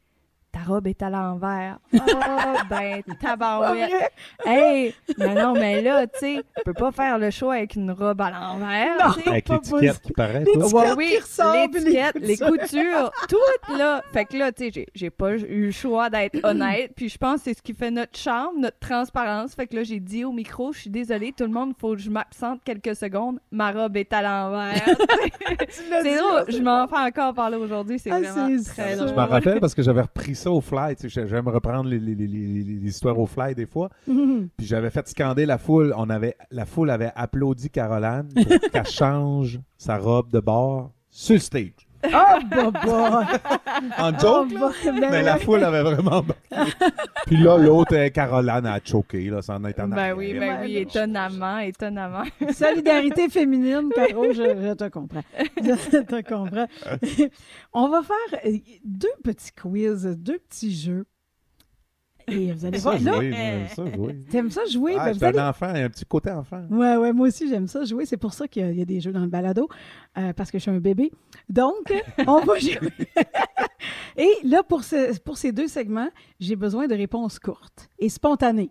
ta 0.56 0.62
robe 0.72 0.86
est 0.86 1.02
à 1.02 1.10
l'envers. 1.10 1.78
Oh, 2.38 2.58
ben, 2.70 3.02
tabarouette. 3.20 3.90
hey, 4.44 4.94
mais 5.18 5.34
non, 5.34 5.54
mais 5.54 5.82
là, 5.82 6.06
tu 6.06 6.18
sais, 6.18 6.44
tu 6.56 6.62
peux 6.64 6.72
pas 6.72 6.92
faire 6.92 7.18
le 7.18 7.30
choix 7.30 7.54
avec 7.54 7.74
une 7.74 7.90
robe 7.90 8.20
à 8.20 8.30
l'envers. 8.30 9.18
Avec 9.26 9.48
l'étiquette 9.48 10.00
qui 10.00 10.12
paraît, 10.12 10.44
toi. 10.44 10.94
oui, 10.96 11.18
l'étiquette, 11.54 12.16
les 12.20 12.36
coutures, 12.36 13.10
tout, 13.28 13.76
là. 13.76 14.02
Fait 14.12 14.24
que 14.24 14.36
là, 14.36 14.52
tu 14.52 14.70
sais, 14.70 14.86
j'ai 14.94 15.10
pas 15.10 15.32
eu 15.32 15.66
le 15.66 15.70
choix 15.70 16.10
d'être 16.10 16.38
honnête. 16.44 16.92
Puis 16.96 17.08
je 17.08 17.18
pense 17.18 17.38
que 17.38 17.44
c'est 17.44 17.58
ce 17.58 17.62
qui 17.62 17.74
fait 17.74 17.90
notre 17.90 18.16
charme, 18.16 18.60
notre 18.60 18.78
transparence. 18.78 19.54
Fait 19.54 19.66
que 19.66 19.76
là, 19.76 19.82
j'ai 19.82 20.00
dit 20.00 20.24
au 20.24 20.32
micro, 20.32 20.72
je 20.72 20.80
suis 20.80 20.90
désolée, 20.90 21.32
tout 21.36 21.44
le 21.44 21.50
monde, 21.50 21.72
il 21.76 21.80
faut 21.80 21.94
que 21.94 22.00
je 22.00 22.10
m'absente 22.10 22.60
quelques 22.64 22.96
secondes. 22.96 23.38
Ma 23.50 23.72
robe 23.72 23.96
est 23.96 24.12
à 24.12 24.22
l'envers. 24.22 24.82
c'est 25.68 26.16
drôle, 26.16 26.44
je 26.48 26.62
m'en 26.62 26.86
fais 26.86 26.96
encore 26.96 27.34
parler 27.34 27.56
aujourd'hui. 27.56 27.98
C'est 27.98 28.10
ah, 28.10 28.20
vraiment 28.20 28.62
très 28.62 28.96
drôle. 28.96 29.08
Je 29.08 29.14
m'en 29.14 29.26
rappelle 29.26 29.60
parce 29.60 29.74
que 29.74 29.82
j'avais 29.82 30.02
repris 30.02 30.34
ça 30.34 30.45
au 30.50 30.60
fly. 30.60 30.94
J'aime 31.04 31.48
reprendre 31.48 31.88
les, 31.88 31.98
histoires 32.86 33.18
au 33.18 33.26
fly 33.26 33.54
des 33.54 33.66
fois. 33.66 33.90
Puis 34.06 34.66
j'avais 34.66 34.90
fait 34.90 35.08
scander 35.08 35.46
la 35.46 35.58
foule. 35.58 35.94
On 35.96 36.10
avait, 36.10 36.36
la 36.50 36.66
foule 36.66 36.90
avait 36.90 37.12
applaudi 37.14 37.70
Caroline 37.70 38.28
pour 38.34 38.60
qu'elle 38.72 38.86
change 38.86 39.60
sa 39.76 39.98
robe 39.98 40.30
de 40.30 40.40
bord 40.40 40.92
sur 41.10 41.34
le 41.34 41.40
stage. 41.40 41.85
Oh, 42.12 42.38
bah, 42.50 43.26
En 43.98 44.18
joke, 44.18 44.48
oh, 44.60 44.90
mais 44.92 45.22
la 45.22 45.36
foule 45.38 45.64
avait 45.64 45.82
vraiment 45.82 46.24
Puis 47.26 47.36
là, 47.36 47.58
l'autre, 47.58 48.08
Caroline, 48.08 48.66
a 48.66 48.80
choqué, 48.84 49.30
là, 49.30 49.42
sans 49.42 49.62
être 49.64 49.80
en 49.80 49.88
Ben 49.88 50.14
oui, 50.14 50.34
ben 50.34 50.60
oui, 50.62 50.78
étonnamment, 50.78 51.58
étonnamment. 51.58 52.24
Solidarité 52.52 53.28
féminine, 53.28 53.90
Caro, 53.94 54.32
je, 54.32 54.74
te 54.74 54.88
comprends. 54.88 55.24
Je 55.56 55.98
te 56.00 56.22
comprends. 56.22 56.66
On 57.72 57.88
va 57.88 58.02
faire 58.02 58.40
euh, 58.44 58.58
deux 58.84 59.08
petits 59.24 59.52
quiz, 59.52 60.04
deux 60.04 60.38
petits 60.38 60.74
jeux. 60.74 61.06
Et 62.28 62.52
vous 62.52 62.64
allez 62.64 62.78
voir. 62.78 62.98
Là, 63.00 63.68
ça 63.68 63.84
jouer. 63.86 64.24
T'aimes 64.30 64.50
ça 64.50 64.64
jouer? 64.64 64.96
Ah, 64.98 65.12
ben, 65.12 65.38
un 65.38 65.50
enfant, 65.50 65.66
un 65.66 65.88
petit 65.88 66.04
côté 66.04 66.30
enfant. 66.30 66.62
Ouais, 66.70 66.96
ouais, 66.96 67.12
moi 67.12 67.28
aussi, 67.28 67.48
j'aime 67.48 67.68
ça 67.68 67.84
jouer. 67.84 68.04
C'est 68.04 68.16
pour 68.16 68.32
ça 68.32 68.48
qu'il 68.48 68.76
y, 68.76 68.82
a 68.82 68.84
des 68.84 69.00
jeux 69.00 69.12
dans 69.12 69.20
le 69.20 69.28
balado, 69.28 69.68
euh, 70.18 70.32
parce 70.32 70.50
que 70.50 70.58
je 70.58 70.62
suis 70.62 70.70
un 70.70 70.80
bébé. 70.80 71.12
Donc, 71.48 71.92
on 72.26 72.40
va 72.40 72.58
jouer. 72.58 72.78
Et 74.16 74.30
là, 74.44 74.62
pour, 74.62 74.82
pour 75.24 75.38
ces 75.38 75.52
deux 75.52 75.68
segments, 75.68 76.10
j'ai 76.40 76.56
besoin 76.56 76.88
de 76.88 76.94
réponses 76.94 77.38
courtes 77.38 77.90
et 77.98 78.08
spontanées. 78.08 78.70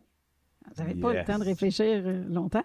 Vous 0.75 0.83
n'avez 0.83 0.95
pas 0.95 1.13
le 1.13 1.23
temps 1.23 1.39
de 1.39 1.45
réfléchir 1.45 2.03
euh, 2.05 2.23
longtemps. 2.27 2.63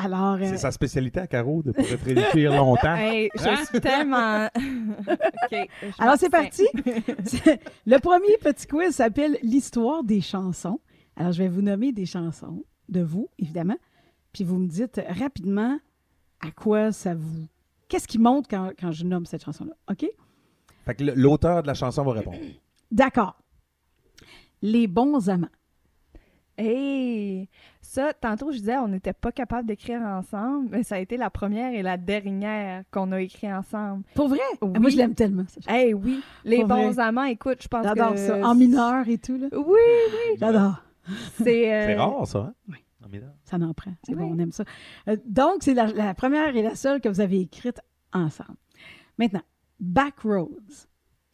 Alors, 0.00 0.38
c'est 0.38 0.52
euh, 0.52 0.56
sa 0.56 0.70
spécialité 0.70 1.18
à 1.18 1.26
Caro 1.26 1.60
de 1.62 1.72
pouvoir 1.72 1.90
réfléchir 1.90 2.52
longtemps. 2.52 2.96
je 2.96 3.48
hein? 3.48 3.64
suis 3.64 3.80
tellement. 3.80 4.48
Alors, 5.98 6.16
c'est 6.16 6.30
parti. 6.30 6.64
Le 7.86 7.98
premier 7.98 8.36
petit 8.40 8.66
quiz 8.68 8.94
s'appelle 8.94 9.36
l'histoire 9.42 10.04
des 10.04 10.20
chansons. 10.20 10.80
Alors, 11.16 11.32
je 11.32 11.42
vais 11.42 11.48
vous 11.48 11.62
nommer 11.62 11.92
des 11.92 12.06
chansons 12.06 12.64
de 12.88 13.00
vous, 13.00 13.28
évidemment. 13.40 13.76
Puis 14.32 14.44
vous 14.44 14.58
me 14.58 14.68
dites 14.68 15.00
rapidement 15.08 15.80
à 16.40 16.52
quoi 16.52 16.92
ça 16.92 17.16
vous. 17.16 17.48
Qu'est-ce 17.88 18.06
qui 18.06 18.20
monte 18.20 18.46
quand, 18.48 18.70
quand 18.78 18.92
je 18.92 19.04
nomme 19.04 19.26
cette 19.26 19.44
chanson-là? 19.44 19.72
OK? 19.90 20.06
Fait 20.86 20.94
que 20.94 21.02
l'auteur 21.02 21.62
de 21.62 21.66
la 21.66 21.74
chanson 21.74 22.04
va 22.04 22.12
répondre. 22.12 22.38
D'accord. 22.92 23.36
Les 24.62 24.86
bons 24.86 25.28
amants. 25.28 25.48
Hey! 26.58 27.48
Ça, 27.80 28.12
tantôt, 28.12 28.50
je 28.50 28.58
disais, 28.58 28.76
on 28.78 28.88
n'était 28.88 29.12
pas 29.12 29.30
capable 29.30 29.68
d'écrire 29.68 30.02
ensemble, 30.02 30.68
mais 30.72 30.82
ça 30.82 30.96
a 30.96 30.98
été 30.98 31.16
la 31.16 31.30
première 31.30 31.72
et 31.72 31.82
la 31.82 31.96
dernière 31.96 32.82
qu'on 32.90 33.12
a 33.12 33.20
écrit 33.20 33.50
ensemble. 33.52 34.02
Pour 34.14 34.28
vrai? 34.28 34.40
Ah, 34.60 34.66
moi, 34.78 34.90
je 34.90 34.96
l'aime 34.96 35.14
tellement. 35.14 35.44
Ça. 35.46 35.60
oui. 35.94 36.20
Les 36.44 36.64
bons 36.64 36.98
amants, 36.98 37.24
écoute, 37.24 37.58
je 37.62 37.68
pense 37.68 37.82
que... 37.82 37.88
J'adore 37.88 38.18
ça. 38.18 38.46
En 38.46 38.54
mineur 38.54 39.08
et 39.08 39.18
tout, 39.18 39.38
là. 39.38 39.46
Oui, 39.52 39.62
oui. 39.62 40.36
J'adore. 40.38 40.82
C'est 41.42 41.72
euh, 41.72 41.96
rare, 41.96 42.26
ça, 42.26 42.38
hein? 42.38 42.54
Oui. 42.68 42.78
En 43.04 43.08
mineur. 43.08 43.32
Ça 43.44 43.56
n'en 43.56 43.72
prend. 43.72 43.92
C'est 44.02 44.14
bon, 44.14 44.34
on 44.34 44.38
aime 44.38 44.52
ça. 44.52 44.64
Euh, 45.08 45.16
donc, 45.24 45.58
c'est 45.60 45.74
la, 45.74 46.12
première 46.14 46.54
et 46.56 46.62
la 46.62 46.74
seule 46.74 47.00
que 47.00 47.08
vous 47.08 47.20
avez 47.20 47.40
écrite 47.40 47.80
ensemble. 48.12 48.58
Maintenant, 49.16 49.42
Backroads. 49.80 50.88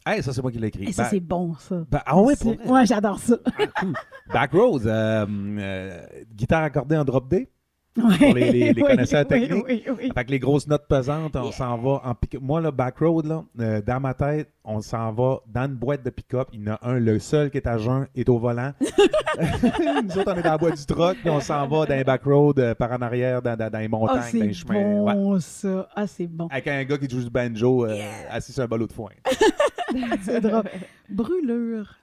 Hey, 0.07 0.23
ça, 0.23 0.35
c'est 0.35 0.43
moi 0.43 0.53
qui 0.53 0.59
l'ai 0.59 0.69
écrit. 0.69 0.85
Et 0.85 0.93
ça, 0.93 1.05
c'est 1.05 1.21
bon, 1.21 1.55
ça. 1.59 1.85
ah 2.05 2.21
ouais, 2.21 2.37
pour 2.37 2.55
Ouais, 2.67 2.85
j'adore 2.85 3.19
ça. 3.19 3.37
Ah, 3.77 3.85
Backroads, 4.33 4.87
euh, 4.87 5.27
euh, 5.27 6.07
guitare 6.35 6.65
accordée 6.65 6.97
en 6.97 7.05
drop 7.05 7.29
D? 7.29 7.49
pour 7.95 8.35
les, 8.35 8.73
les, 8.73 8.83
connaisseurs 8.83 9.27
techniques. 9.27 9.89
Avec 10.15 10.31
les 10.31 10.39
grosses 10.39 10.67
notes 10.67 10.87
pesantes, 10.89 11.37
on 11.37 11.53
s'en 11.53 11.77
va 11.79 12.01
en 12.05 12.15
pick 12.15 12.41
Moi, 12.41 12.61
le 12.61 12.71
backroad, 12.71 13.27
là, 13.27 13.45
euh, 13.61 13.83
dans 13.83 14.01
ma 14.01 14.15
tête, 14.15 14.51
on 14.65 14.81
s'en 14.81 15.13
va 15.13 15.41
dans 15.47 15.67
une 15.67 15.75
boîte 15.75 16.05
de 16.05 16.11
pick-up. 16.11 16.49
Il 16.53 16.63
y 16.63 16.71
en 16.71 16.75
a 16.75 16.79
un, 16.83 16.99
le 16.99 17.19
seul 17.19 17.51
qui 17.51 17.59
est 17.59 17.67
à 17.67 17.79
jeun, 17.79 18.07
est 18.15 18.29
au 18.29 18.39
volant. 18.39 18.73
Nous 20.05 20.19
autres, 20.19 20.33
on 20.33 20.39
est 20.39 20.43
dans 20.43 20.51
la 20.51 20.59
boîte 20.59 20.77
du 20.77 20.87
truck, 20.87 21.17
puis 21.19 21.31
on 21.31 21.41
s'en 21.41 21.67
va 21.67 21.87
dans 21.87 21.95
les 21.95 22.05
backroads 22.05 22.59
euh, 22.59 22.75
par 22.75 22.93
en 22.93 23.03
arrière, 23.03 23.43
dans, 23.43 23.57
dans, 23.57 23.79
les 23.79 23.89
montagnes, 23.89 24.21
ah, 24.23 24.39
dans 24.39 24.45
les 24.45 24.53
chemins. 24.53 25.15
Bon, 25.15 25.41
ça. 25.41 25.89
Ah, 25.95 26.07
c'est 26.07 26.27
bon. 26.27 26.49
Avec 26.51 26.69
un 26.69 26.85
gars 26.85 26.99
qui 26.99 27.09
joue 27.09 27.23
du 27.23 27.31
banjo 27.31 27.87
euh, 27.87 27.97
assis 28.31 28.53
sur 28.53 28.63
un 28.63 28.67
ballot 28.67 28.87
de 28.87 28.93
foin. 28.93 29.11
c'est 30.23 30.41
drôle. 30.41 30.65
Brûlure. 31.09 31.97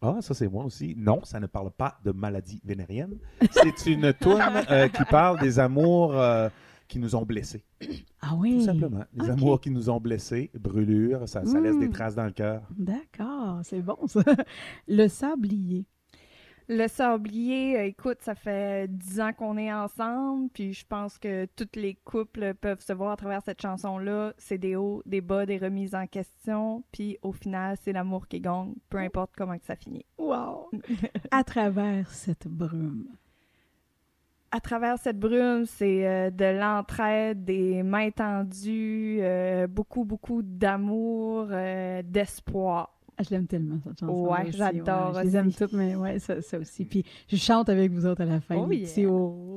Ah, 0.00 0.18
ça 0.20 0.34
c'est 0.34 0.48
moi 0.48 0.64
aussi. 0.64 0.94
Non, 0.96 1.20
ça 1.24 1.40
ne 1.40 1.46
parle 1.46 1.70
pas 1.70 1.98
de 2.04 2.12
maladie 2.12 2.60
vénérienne. 2.64 3.18
C'est 3.50 3.86
une 3.86 4.12
toune 4.20 4.40
euh, 4.70 4.88
qui 4.88 5.04
parle 5.04 5.40
des 5.40 5.58
amours 5.58 6.16
euh, 6.16 6.48
qui 6.86 6.98
nous 6.98 7.16
ont 7.16 7.24
blessés. 7.24 7.64
Ah 8.20 8.34
oui. 8.36 8.58
Tout 8.58 8.64
simplement. 8.64 9.04
Les 9.12 9.30
amours 9.30 9.60
qui 9.60 9.70
nous 9.70 9.90
ont 9.90 10.00
blessés, 10.00 10.50
brûlures, 10.54 11.28
ça, 11.28 11.42
laisse 11.42 11.78
des 11.78 11.88
hmm. 11.88 11.92
traces 11.92 12.14
dans 12.14 12.24
le 12.24 12.30
cœur. 12.30 12.62
D'accord. 12.76 13.60
C'est 13.64 13.82
bon, 13.82 13.98
ça. 14.06 14.22
Le 14.86 15.08
sablier. 15.08 15.84
Le 16.70 16.86
sablier, 16.86 17.78
euh, 17.78 17.84
écoute, 17.86 18.18
ça 18.20 18.34
fait 18.34 18.88
dix 18.90 19.22
ans 19.22 19.32
qu'on 19.32 19.56
est 19.56 19.72
ensemble, 19.72 20.50
puis 20.50 20.74
je 20.74 20.84
pense 20.84 21.18
que 21.18 21.46
tous 21.56 21.68
les 21.76 21.94
couples 21.94 22.52
peuvent 22.52 22.82
se 22.82 22.92
voir 22.92 23.12
à 23.12 23.16
travers 23.16 23.40
cette 23.42 23.62
chanson-là. 23.62 24.34
C'est 24.36 24.58
des 24.58 24.76
hauts, 24.76 25.02
des 25.06 25.22
bas, 25.22 25.46
des 25.46 25.56
remises 25.56 25.94
en 25.94 26.06
question, 26.06 26.84
puis 26.92 27.16
au 27.22 27.32
final, 27.32 27.78
c'est 27.80 27.92
l'amour 27.92 28.28
qui 28.28 28.40
gagne, 28.40 28.74
peu 28.90 28.98
importe 28.98 29.30
comment 29.34 29.56
que 29.56 29.64
ça 29.64 29.76
finit. 29.76 30.04
Wow! 30.18 30.70
à 31.30 31.42
travers 31.42 32.10
cette 32.10 32.46
brume. 32.46 33.06
À 34.50 34.60
travers 34.60 34.98
cette 34.98 35.18
brume, 35.18 35.64
c'est 35.64 36.06
euh, 36.06 36.30
de 36.30 36.44
l'entraide, 36.44 37.46
des 37.46 37.82
mains 37.82 38.10
tendues, 38.10 39.20
euh, 39.22 39.66
beaucoup, 39.66 40.04
beaucoup 40.04 40.42
d'amour, 40.42 41.46
d'espoir. 42.04 42.97
Ah, 43.20 43.24
je 43.24 43.30
l'aime 43.30 43.48
tellement, 43.48 43.80
cette 43.84 43.98
chanson. 43.98 44.28
Ouais, 44.28 44.52
j'adore. 44.52 45.14
Je 45.14 45.20
les 45.22 45.36
aime 45.36 45.52
toutes, 45.52 45.72
mais 45.72 45.96
ouais, 45.96 46.20
ça, 46.20 46.40
ça, 46.40 46.56
aussi. 46.56 46.84
Puis 46.84 47.04
je 47.26 47.34
chante 47.34 47.68
avec 47.68 47.90
vous 47.90 48.06
autres 48.06 48.22
à 48.22 48.26
la 48.26 48.40
fin. 48.40 48.54
Oh, 48.54 48.70
yeah. 48.70 49.08
oh, 49.08 49.56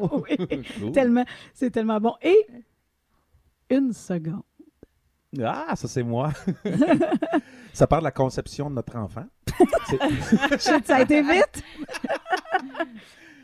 oh, 0.00 0.24
oui. 0.40 0.92
Tellement, 0.92 1.26
c'est 1.52 1.70
tellement 1.70 2.00
bon. 2.00 2.14
Et 2.22 2.46
une 3.68 3.92
seconde. 3.92 4.40
Ah, 5.44 5.76
ça 5.76 5.88
c'est 5.88 6.02
moi. 6.02 6.30
ça 7.74 7.86
parle 7.86 8.00
de 8.00 8.06
la 8.06 8.12
conception 8.12 8.70
de 8.70 8.76
notre 8.76 8.96
enfant. 8.96 9.26
ça 10.58 10.96
a 10.96 11.02
été 11.02 11.20
vite. 11.20 11.62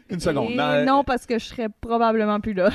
Une 0.09 0.21
seconde. 0.21 0.53
Et 0.53 0.85
non, 0.87 1.05
parce 1.05 1.27
que 1.27 1.39
je 1.39 1.45
serais 1.45 1.69
probablement 1.69 2.41
plus 2.41 2.55
là. 2.55 2.71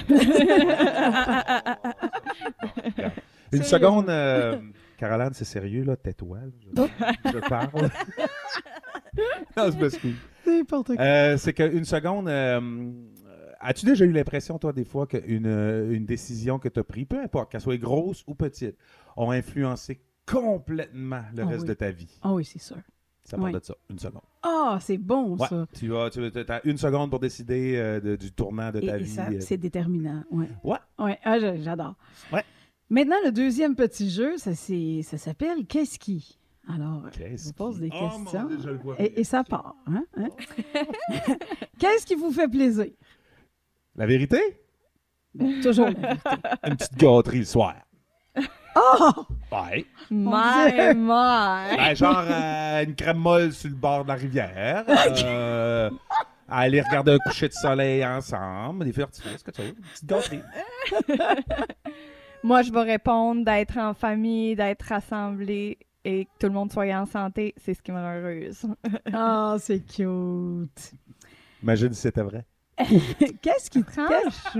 Une 3.51 3.63
seconde. 3.63 4.09
Euh, 4.09 4.57
Caroline, 4.97 5.33
c'est 5.33 5.45
sérieux, 5.45 5.83
là, 5.83 5.95
tais-toi. 5.95 6.39
Je, 6.75 6.81
je, 7.31 7.49
parle. 7.49 7.69
non, 9.57 9.71
je 9.71 9.77
m'excuse. 9.77 10.15
C'est 10.43 10.57
n'importe 10.57 10.95
quoi. 10.95 11.03
Euh, 11.03 11.37
c'est 11.37 11.53
qu'une 11.53 11.85
seconde. 11.85 12.27
Euh, 12.27 12.91
as-tu 13.59 13.85
déjà 13.85 14.05
eu 14.05 14.11
l'impression, 14.11 14.57
toi, 14.59 14.73
des 14.73 14.85
fois, 14.85 15.07
qu'une 15.07 15.47
une 15.91 16.05
décision 16.05 16.59
que 16.59 16.69
tu 16.69 16.79
as 16.79 16.83
prise, 16.83 17.05
peu 17.09 17.19
importe, 17.19 17.51
qu'elle 17.51 17.61
soit 17.61 17.77
grosse 17.77 18.23
ou 18.27 18.35
petite, 18.35 18.77
ont 19.15 19.31
influencé 19.31 20.01
complètement 20.25 21.23
le 21.35 21.43
oh, 21.43 21.47
reste 21.47 21.61
oui. 21.63 21.67
de 21.69 21.73
ta 21.73 21.91
vie? 21.91 22.19
Ah 22.21 22.29
oh, 22.31 22.35
oui, 22.35 22.45
c'est 22.45 22.61
sûr. 22.61 22.77
Ça 23.23 23.37
parle 23.37 23.53
oui. 23.53 23.59
de 23.59 23.65
ça, 23.65 23.75
une 23.89 23.99
seconde. 23.99 24.21
Ah, 24.41 24.73
oh, 24.75 24.77
c'est 24.81 24.97
bon, 24.97 25.37
ouais. 25.37 25.47
ça. 25.47 25.65
Tu 25.73 25.95
as, 25.95 26.09
tu 26.09 26.21
as, 26.21 26.65
une 26.65 26.77
seconde 26.77 27.09
pour 27.09 27.19
décider 27.19 27.75
euh, 27.77 28.01
de, 28.01 28.15
du 28.17 28.33
tournant 28.33 28.69
de 28.69 28.81
ta 28.81 28.97
et, 28.97 29.03
vie. 29.03 29.17
Et 29.31 29.39
c'est 29.39 29.57
déterminant, 29.57 30.23
ouais. 30.31 30.49
Ouais. 30.63 30.77
Ouais, 30.99 31.17
ah, 31.23 31.39
j'adore. 31.39 31.95
Ouais. 32.33 32.43
Maintenant, 32.89 33.15
le 33.23 33.31
deuxième 33.31 33.75
petit 33.75 34.09
jeu, 34.09 34.37
ça, 34.37 34.51
ça 34.53 35.17
s'appelle 35.17 35.65
Qu'est-ce 35.67 35.97
qui? 35.97 36.37
Alors, 36.69 37.03
je 37.11 37.43
vous 37.43 37.53
pose 37.53 37.79
des 37.79 37.89
oh, 37.93 38.07
questions 38.07 38.47
Dieu, 38.47 38.79
et, 38.97 39.19
et, 39.19 39.23
ça 39.25 39.43
part. 39.43 39.75
Hein? 39.85 40.05
hein? 40.15 40.29
Qu'est-ce 41.79 42.05
qui 42.05 42.15
vous 42.15 42.31
fait 42.31 42.47
plaisir? 42.47 42.87
La 43.95 44.05
vérité? 44.05 44.39
Ben, 45.35 45.59
toujours 45.61 45.87
la 45.87 45.93
vérité. 45.93 46.29
Une 46.63 46.77
petite 46.77 46.97
gâterie 46.97 47.39
le 47.39 47.45
soir. 47.45 47.75
Oh! 48.75 49.25
Ouais. 49.51 49.85
My, 50.09 50.95
my. 50.95 51.77
Ben, 51.77 51.95
genre 51.95 52.25
euh, 52.27 52.83
une 52.83 52.95
crème 52.95 53.17
molle 53.17 53.51
sur 53.51 53.69
le 53.69 53.75
bord 53.75 54.03
de 54.03 54.09
la 54.09 54.15
rivière. 54.15 54.85
Euh, 55.25 55.89
aller 56.49 56.81
regarder 56.81 57.13
un 57.13 57.17
coucher 57.19 57.49
de 57.49 57.53
soleil 57.53 58.05
ensemble. 58.05 58.85
Des 58.85 58.93
feux 58.93 59.01
d'artifice, 59.01 59.43
quelque 59.43 59.57
chose. 59.57 59.73
Une 59.77 59.83
petite 59.83 60.05
gâterie. 60.05 60.41
Moi, 62.43 62.61
je 62.61 62.71
vais 62.71 62.81
répondre 62.81 63.45
d'être 63.45 63.77
en 63.77 63.93
famille, 63.93 64.55
d'être 64.55 64.83
rassemblés 64.83 65.77
et 66.03 66.25
que 66.25 66.29
tout 66.39 66.47
le 66.47 66.53
monde 66.53 66.71
soit 66.71 66.93
en 66.93 67.05
santé. 67.05 67.53
C'est 67.57 67.73
ce 67.73 67.81
qui 67.81 67.91
me 67.91 67.97
rend 67.97 68.15
heureuse. 68.15 68.65
Ah, 69.13 69.53
oh, 69.55 69.57
c'est 69.59 69.79
cute. 69.79 70.93
Imagine 71.61 71.93
si 71.93 72.01
c'était 72.01 72.23
vrai. 72.23 72.45
Qu'est-ce 73.41 73.69
qui 73.69 73.83
te. 73.83 74.57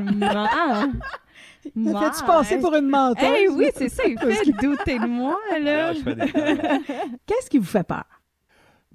Me 1.75 1.93
fais-tu 1.99 2.23
passer 2.25 2.59
pour 2.59 2.73
une 2.75 2.87
menteuse? 2.87 3.23
Eh 3.27 3.41
hey, 3.41 3.47
oui, 3.49 3.69
c'est 3.75 3.89
ça. 3.89 4.03
Il 4.05 4.17
fait 4.19 4.51
douter 4.51 4.99
de 4.99 5.07
moi, 5.07 5.37
là. 5.59 5.93
Qu'est-ce 7.25 7.49
qui 7.49 7.57
vous 7.57 7.65
fait 7.65 7.83
peur? 7.83 8.05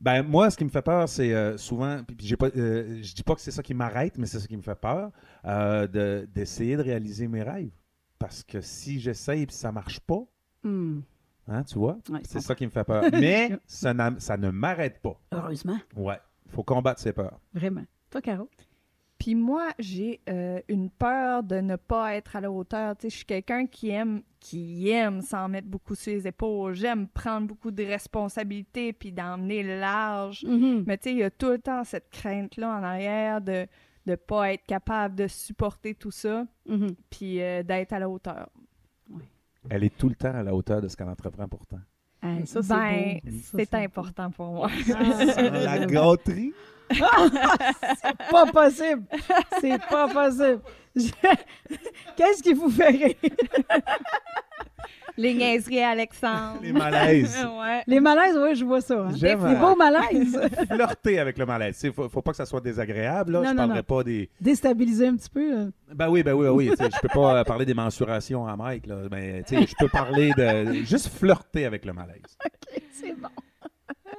Ben 0.00 0.22
moi, 0.22 0.48
ce 0.48 0.56
qui 0.56 0.64
me 0.64 0.70
fait 0.70 0.82
peur, 0.82 1.08
c'est 1.08 1.34
euh, 1.34 1.56
souvent, 1.58 2.02
puis 2.06 2.16
j'ai 2.20 2.36
pas, 2.36 2.46
euh, 2.56 3.00
je 3.02 3.14
dis 3.14 3.24
pas 3.24 3.34
que 3.34 3.40
c'est 3.40 3.50
ça 3.50 3.64
qui 3.64 3.74
m'arrête, 3.74 4.16
mais 4.16 4.26
c'est 4.26 4.38
ça 4.38 4.46
qui 4.46 4.56
me 4.56 4.62
fait 4.62 4.76
peur, 4.76 5.10
euh, 5.44 5.88
de, 5.88 6.28
d'essayer 6.32 6.76
de 6.76 6.82
réaliser 6.82 7.26
mes 7.26 7.42
rêves. 7.42 7.72
Parce 8.18 8.42
que 8.42 8.60
si 8.60 9.00
j'essaye 9.00 9.42
et 9.42 9.46
ça 9.50 9.72
marche 9.72 10.00
pas, 10.00 10.24
mm. 10.64 11.00
hein, 11.48 11.62
tu 11.64 11.78
vois, 11.78 11.98
ouais, 12.10 12.20
c'est 12.24 12.40
ça 12.40 12.54
qui 12.54 12.64
me 12.66 12.70
fait 12.70 12.84
peur. 12.84 13.04
Mais 13.12 13.58
ça, 13.66 13.94
ça 14.18 14.36
ne 14.36 14.50
m'arrête 14.50 15.00
pas. 15.00 15.20
Heureusement. 15.32 15.78
Ouais, 15.96 16.18
il 16.46 16.52
faut 16.52 16.64
combattre 16.64 17.00
ses 17.00 17.12
peurs. 17.12 17.38
Vraiment. 17.54 17.84
Toi, 18.10 18.20
Caro? 18.20 18.48
Puis 19.18 19.34
moi, 19.34 19.70
j'ai 19.80 20.20
euh, 20.28 20.60
une 20.68 20.90
peur 20.90 21.42
de 21.42 21.56
ne 21.56 21.74
pas 21.74 22.14
être 22.14 22.36
à 22.36 22.40
la 22.40 22.52
hauteur. 22.52 22.96
Tu 22.96 23.02
sais, 23.02 23.10
je 23.10 23.16
suis 23.16 23.26
quelqu'un 23.26 23.66
qui 23.66 23.90
aime, 23.90 24.22
qui 24.38 24.88
aime 24.90 25.22
s'en 25.22 25.48
mettre 25.48 25.66
beaucoup 25.66 25.96
sur 25.96 26.12
les 26.12 26.28
épaules. 26.28 26.74
J'aime 26.74 27.08
prendre 27.08 27.48
beaucoup 27.48 27.72
de 27.72 27.82
responsabilités 27.82 28.92
puis 28.92 29.10
d'emmener 29.10 29.64
large. 29.64 30.44
Mm 30.44 30.56
-hmm. 30.56 30.84
Mais 30.86 30.98
tu 30.98 31.04
sais, 31.04 31.12
il 31.12 31.18
y 31.18 31.24
a 31.24 31.30
tout 31.30 31.50
le 31.50 31.58
temps 31.58 31.82
cette 31.84 32.10
crainte-là 32.10 32.68
en 32.78 32.82
arrière 32.84 33.40
de 33.40 33.66
ne 34.12 34.16
pas 34.16 34.52
être 34.52 34.66
capable 34.66 35.14
de 35.14 35.26
supporter 35.26 35.94
tout 35.94 36.10
ça 36.10 36.44
mm 36.66 36.76
-hmm. 36.76 36.94
puis 37.10 37.40
euh, 37.42 37.62
d'être 37.62 37.92
à 37.92 37.98
la 37.98 38.08
hauteur. 38.08 38.48
Oui. 39.10 39.24
Elle 39.70 39.84
est 39.84 39.96
tout 39.96 40.08
le 40.08 40.14
temps 40.14 40.34
à 40.34 40.42
la 40.42 40.52
hauteur 40.54 40.80
de 40.80 40.88
ce 40.88 40.96
qu'elle 40.96 41.08
entreprend 41.08 41.48
pourtant. 41.48 41.80
Ah, 42.20 42.34
ça, 42.46 42.60
ben, 42.62 43.20
c'est 43.54 43.74
important 43.74 44.30
pour 44.30 44.46
moi. 44.52 44.68
Ah, 44.94 45.42
la 45.50 45.86
gâterie? 45.86 46.52
c'est 46.90 48.18
pas 48.30 48.46
possible. 48.46 49.04
C'est 49.60 49.80
pas 49.88 50.08
possible. 50.08 50.62
Je... 50.96 51.10
Qu'est-ce 52.16 52.42
qui 52.42 52.54
vous 52.54 52.70
fait 52.70 52.88
rire? 52.88 53.14
Les 55.16 55.34
niaiseries, 55.34 55.82
Alexandre. 55.82 56.60
Les 56.62 56.72
malaises. 56.72 57.36
ouais. 57.60 57.82
Les 57.86 57.98
malaises, 57.98 58.38
oui, 58.40 58.54
je 58.54 58.64
vois 58.64 58.80
ça. 58.80 59.00
Hein. 59.00 59.12
J'aime. 59.16 59.44
Les 59.48 59.56
beaux 59.56 59.74
malaises. 59.74 60.40
Flirter 60.70 61.18
avec 61.18 61.38
le 61.38 61.46
malaise. 61.46 61.80
Il 61.82 61.92
faut, 61.92 62.08
faut 62.08 62.22
pas 62.22 62.30
que 62.30 62.36
ça 62.36 62.46
soit 62.46 62.60
désagréable. 62.60 63.32
Là. 63.32 63.40
Non, 63.40 63.44
je 63.46 63.50
non, 63.50 63.56
parlerai 63.56 63.78
non. 63.78 63.82
pas 63.82 64.04
des. 64.04 64.30
Déstabiliser 64.40 65.08
un 65.08 65.16
petit 65.16 65.30
peu. 65.30 65.50
Là. 65.50 65.66
Ben 65.92 66.08
oui, 66.08 66.22
ben 66.22 66.34
oui, 66.34 66.48
oui. 66.48 66.70
je 66.78 67.00
peux 67.00 67.08
pas 67.08 67.44
parler 67.44 67.66
des 67.66 67.74
mensurations 67.74 68.46
à 68.46 68.56
Mike. 68.56 68.86
Là. 68.86 69.08
Mais 69.10 69.42
je 69.50 69.74
peux 69.76 69.88
parler 69.88 70.32
de. 70.36 70.84
Juste 70.84 71.08
flirter 71.08 71.64
avec 71.64 71.84
le 71.84 71.92
malaise. 71.92 72.38
OK, 72.46 72.82
c'est 72.92 73.12
bon. 73.18 73.28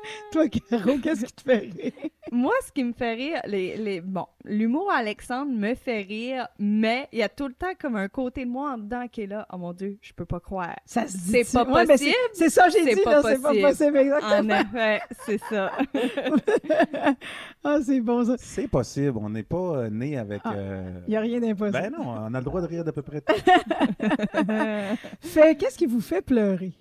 Toi, 0.31 0.47
Caro, 0.49 0.97
qu'est-ce 1.01 1.25
qui 1.25 1.33
te 1.33 1.41
fait 1.41 1.57
rire? 1.57 1.91
Moi, 2.31 2.53
ce 2.65 2.71
qui 2.71 2.83
me 2.83 2.93
fait 2.93 3.13
rire, 3.13 3.41
les, 3.45 3.77
les... 3.77 4.01
bon, 4.01 4.25
l'humour 4.45 4.91
Alexandre 4.91 5.51
me 5.51 5.73
fait 5.73 6.01
rire, 6.01 6.47
mais 6.59 7.07
il 7.11 7.19
y 7.19 7.23
a 7.23 7.29
tout 7.29 7.47
le 7.47 7.53
temps 7.53 7.73
comme 7.79 7.95
un 7.95 8.07
côté 8.07 8.45
de 8.45 8.49
moi 8.49 8.73
en 8.73 8.77
dedans 8.77 9.07
qui 9.11 9.21
est 9.21 9.27
là. 9.27 9.47
Oh 9.51 9.57
mon 9.57 9.73
Dieu, 9.73 9.97
je 10.01 10.13
peux 10.13 10.25
pas 10.25 10.39
croire. 10.39 10.75
Ça 10.85 11.05
c'est 11.07 11.51
pas 11.51 11.63
ouais, 11.65 11.85
possible. 11.85 12.15
C'est 12.33 12.49
ça, 12.49 12.69
j'ai 12.69 12.95
dit, 12.95 13.01
pas 13.01 13.21
là, 13.21 13.23
c'est 13.23 13.41
pas 13.41 13.53
possible, 13.53 13.97
exactement. 13.97 14.53
En 14.53 14.61
effet, 14.61 15.01
c'est 15.25 15.39
ça. 15.49 15.71
ah, 17.63 17.79
c'est 17.83 18.01
bon, 18.01 18.25
ça. 18.25 18.35
C'est 18.37 18.67
possible. 18.67 19.17
On 19.17 19.29
n'est 19.29 19.43
pas 19.43 19.57
euh, 19.57 19.89
né 19.89 20.17
avec. 20.17 20.41
Il 20.45 20.51
ah, 20.51 20.53
euh... 20.55 20.99
n'y 21.07 21.15
a 21.15 21.19
rien 21.19 21.39
d'impossible. 21.39 21.79
Ben 21.81 21.91
non, 21.91 22.09
on 22.09 22.33
a 22.33 22.39
le 22.39 22.45
droit 22.45 22.61
de 22.61 22.67
rire 22.67 22.83
d'à 22.83 22.91
peu 22.91 23.01
près 23.01 23.21
tout. 23.21 23.33
fait, 25.21 25.55
qu'est-ce 25.55 25.77
qui 25.77 25.85
vous 25.85 26.01
fait 26.01 26.21
pleurer? 26.21 26.73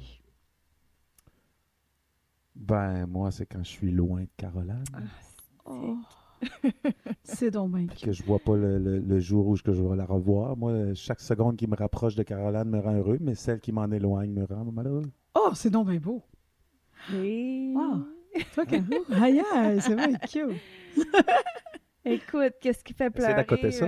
Ben, 2.58 3.06
moi, 3.06 3.30
c'est 3.30 3.46
quand 3.46 3.62
je 3.62 3.68
suis 3.68 3.90
loin 3.90 4.22
de 4.22 4.28
Caroline. 4.36 4.84
Ah, 4.92 5.00
oh. 5.66 5.96
c'est 7.22 7.50
donc 7.50 7.72
bien 7.72 7.86
Que 7.86 8.12
je 8.12 8.22
vois 8.24 8.38
pas 8.38 8.56
le, 8.56 8.78
le, 8.78 8.98
le, 8.98 9.20
jour 9.20 9.46
où 9.46 9.56
je, 9.56 9.62
que 9.62 9.72
je 9.72 9.82
vais 9.82 9.96
la 9.96 10.04
revoir. 10.04 10.56
Moi, 10.56 10.94
chaque 10.94 11.20
seconde 11.20 11.56
qui 11.56 11.66
me 11.66 11.76
rapproche 11.76 12.14
de 12.16 12.22
Caroline 12.22 12.68
me 12.68 12.80
rend 12.80 12.94
heureux, 12.94 13.18
mais 13.20 13.34
celle 13.34 13.60
qui 13.60 13.72
m'en 13.72 13.90
éloigne 13.90 14.32
me 14.32 14.44
rend 14.44 14.64
malheureux. 14.64 15.10
Oh, 15.34 15.50
c'est 15.54 15.70
donc 15.70 15.88
bien 15.88 16.00
beau. 16.00 16.22
Oui. 17.12 17.72
Wow. 17.74 18.06
Toi, 18.54 18.66
Caro? 18.66 18.84
Aïe, 19.12 19.42
aïe, 19.54 19.80
c'est 19.80 19.94
vrai, 19.94 20.12
cute. 20.28 20.50
Écoute, 22.04 22.54
qu'est-ce 22.60 22.82
qui 22.82 22.92
fait 22.92 23.10
pleurer? 23.10 23.30
C'est 23.30 23.36
d'à 23.36 23.44
côté 23.44 23.70
ça. 23.70 23.86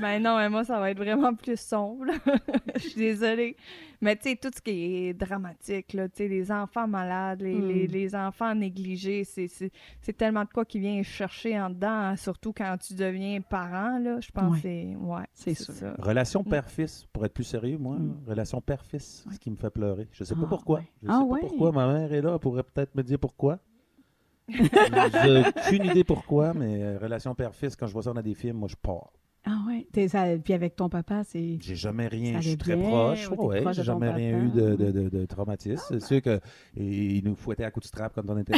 Mais... 0.00 0.18
Ben 0.18 0.22
non, 0.22 0.36
mais 0.36 0.48
moi, 0.48 0.64
ça 0.64 0.78
va 0.78 0.90
être 0.90 0.98
vraiment 0.98 1.34
plus 1.34 1.58
sombre. 1.58 2.06
Je 2.74 2.80
suis 2.80 2.94
désolée. 3.00 3.56
Mais 4.00 4.14
tu 4.16 4.30
sais, 4.30 4.36
tout 4.36 4.50
ce 4.54 4.60
qui 4.60 5.08
est 5.08 5.12
dramatique, 5.14 5.92
là, 5.92 6.08
tu 6.08 6.18
sais, 6.18 6.28
les 6.28 6.52
enfants 6.52 6.86
malades, 6.86 7.42
les, 7.42 7.54
Mm. 7.54 7.68
les, 7.68 7.86
les 7.88 8.14
enfants 8.14 8.54
négligés, 8.54 9.24
c'est, 9.24 9.48
c'est, 9.48 9.72
c'est 10.00 10.12
tellement 10.16 10.44
de 10.44 10.48
quoi 10.50 10.64
qui 10.64 10.78
vient 10.78 11.02
chercher 11.02 11.60
en 11.60 11.70
dedans, 11.70 11.88
hein, 11.88 12.16
surtout 12.16 12.52
quand 12.52 12.76
tu 12.78 12.94
deviens 12.94 13.40
parent, 13.40 13.98
là. 13.98 14.20
Je 14.20 14.30
pense 14.30 14.52
Ouais. 14.52 14.56
que 14.56 14.62
c'est... 14.62 14.96
Ouais, 14.96 15.22
C'est 15.34 15.54
c'est 15.54 15.64
sûr. 15.64 15.74
ça. 15.74 15.94
Relation 15.98 16.44
père-fils, 16.44 17.06
pour 17.12 17.24
être 17.24 17.34
plus 17.34 17.44
sérieux, 17.44 17.76
moi, 17.78 17.96
Mm. 17.96 18.20
relation 18.28 18.60
père-fils, 18.60 19.24
Ouais. 19.26 19.34
ce 19.34 19.40
qui 19.40 19.50
me 19.50 19.56
fait 19.56 19.70
pleurer. 19.70 20.06
Je 20.12 20.22
sais 20.22 20.34
pas 20.36 20.42
Ah, 20.44 20.48
pourquoi. 20.48 20.78
ouais. 20.78 20.86
Je 21.02 21.08
Ah, 21.08 21.14
sais 21.14 21.18
pas 21.18 21.24
ouais. 21.24 21.40
pourquoi. 21.40 21.72
Ma 21.72 21.92
mère 21.92 22.12
est 22.12 22.22
là, 22.22 22.32
elle 22.34 22.38
pourrait 22.38 22.62
peut-être 22.62 22.94
me 22.94 23.02
dire 23.02 23.18
pourquoi. 23.18 23.58
J'ai 24.48 25.42
aucune 25.46 25.84
idée 25.90 26.04
pourquoi, 26.04 26.54
mais 26.54 26.82
euh, 26.82 26.98
relation 26.98 27.34
père-fils, 27.34 27.76
quand 27.76 27.86
je 27.86 27.92
vois 27.92 28.02
ça 28.04 28.12
dans 28.12 28.22
des 28.22 28.34
films, 28.34 28.56
moi, 28.58 28.68
je 28.68 28.76
pars. 28.76 29.12
Ah 29.50 29.62
ouais. 29.66 29.86
puis 30.44 30.52
avec 30.52 30.76
ton 30.76 30.90
papa, 30.90 31.24
c'est. 31.24 31.56
J'ai 31.62 31.74
jamais 31.74 32.06
rien. 32.06 32.38
Je 32.38 32.50
suis 32.50 32.58
très 32.58 32.76
proche. 32.76 33.30
Ouais, 33.30 33.64
j'ai 33.72 33.82
jamais 33.82 34.10
rien 34.10 34.44
eu 34.44 34.50
de, 34.50 34.76
de, 34.76 35.08
de, 35.08 35.24
traumatisme. 35.24 35.82
C'est 35.88 36.06
sûr 36.06 36.20
qu'il 36.20 37.24
nous 37.24 37.34
fouettait 37.34 37.64
à 37.64 37.70
coups 37.70 37.84
de 37.84 37.88
strap 37.88 38.14
quand 38.14 38.28
on 38.28 38.36
était 38.36 38.52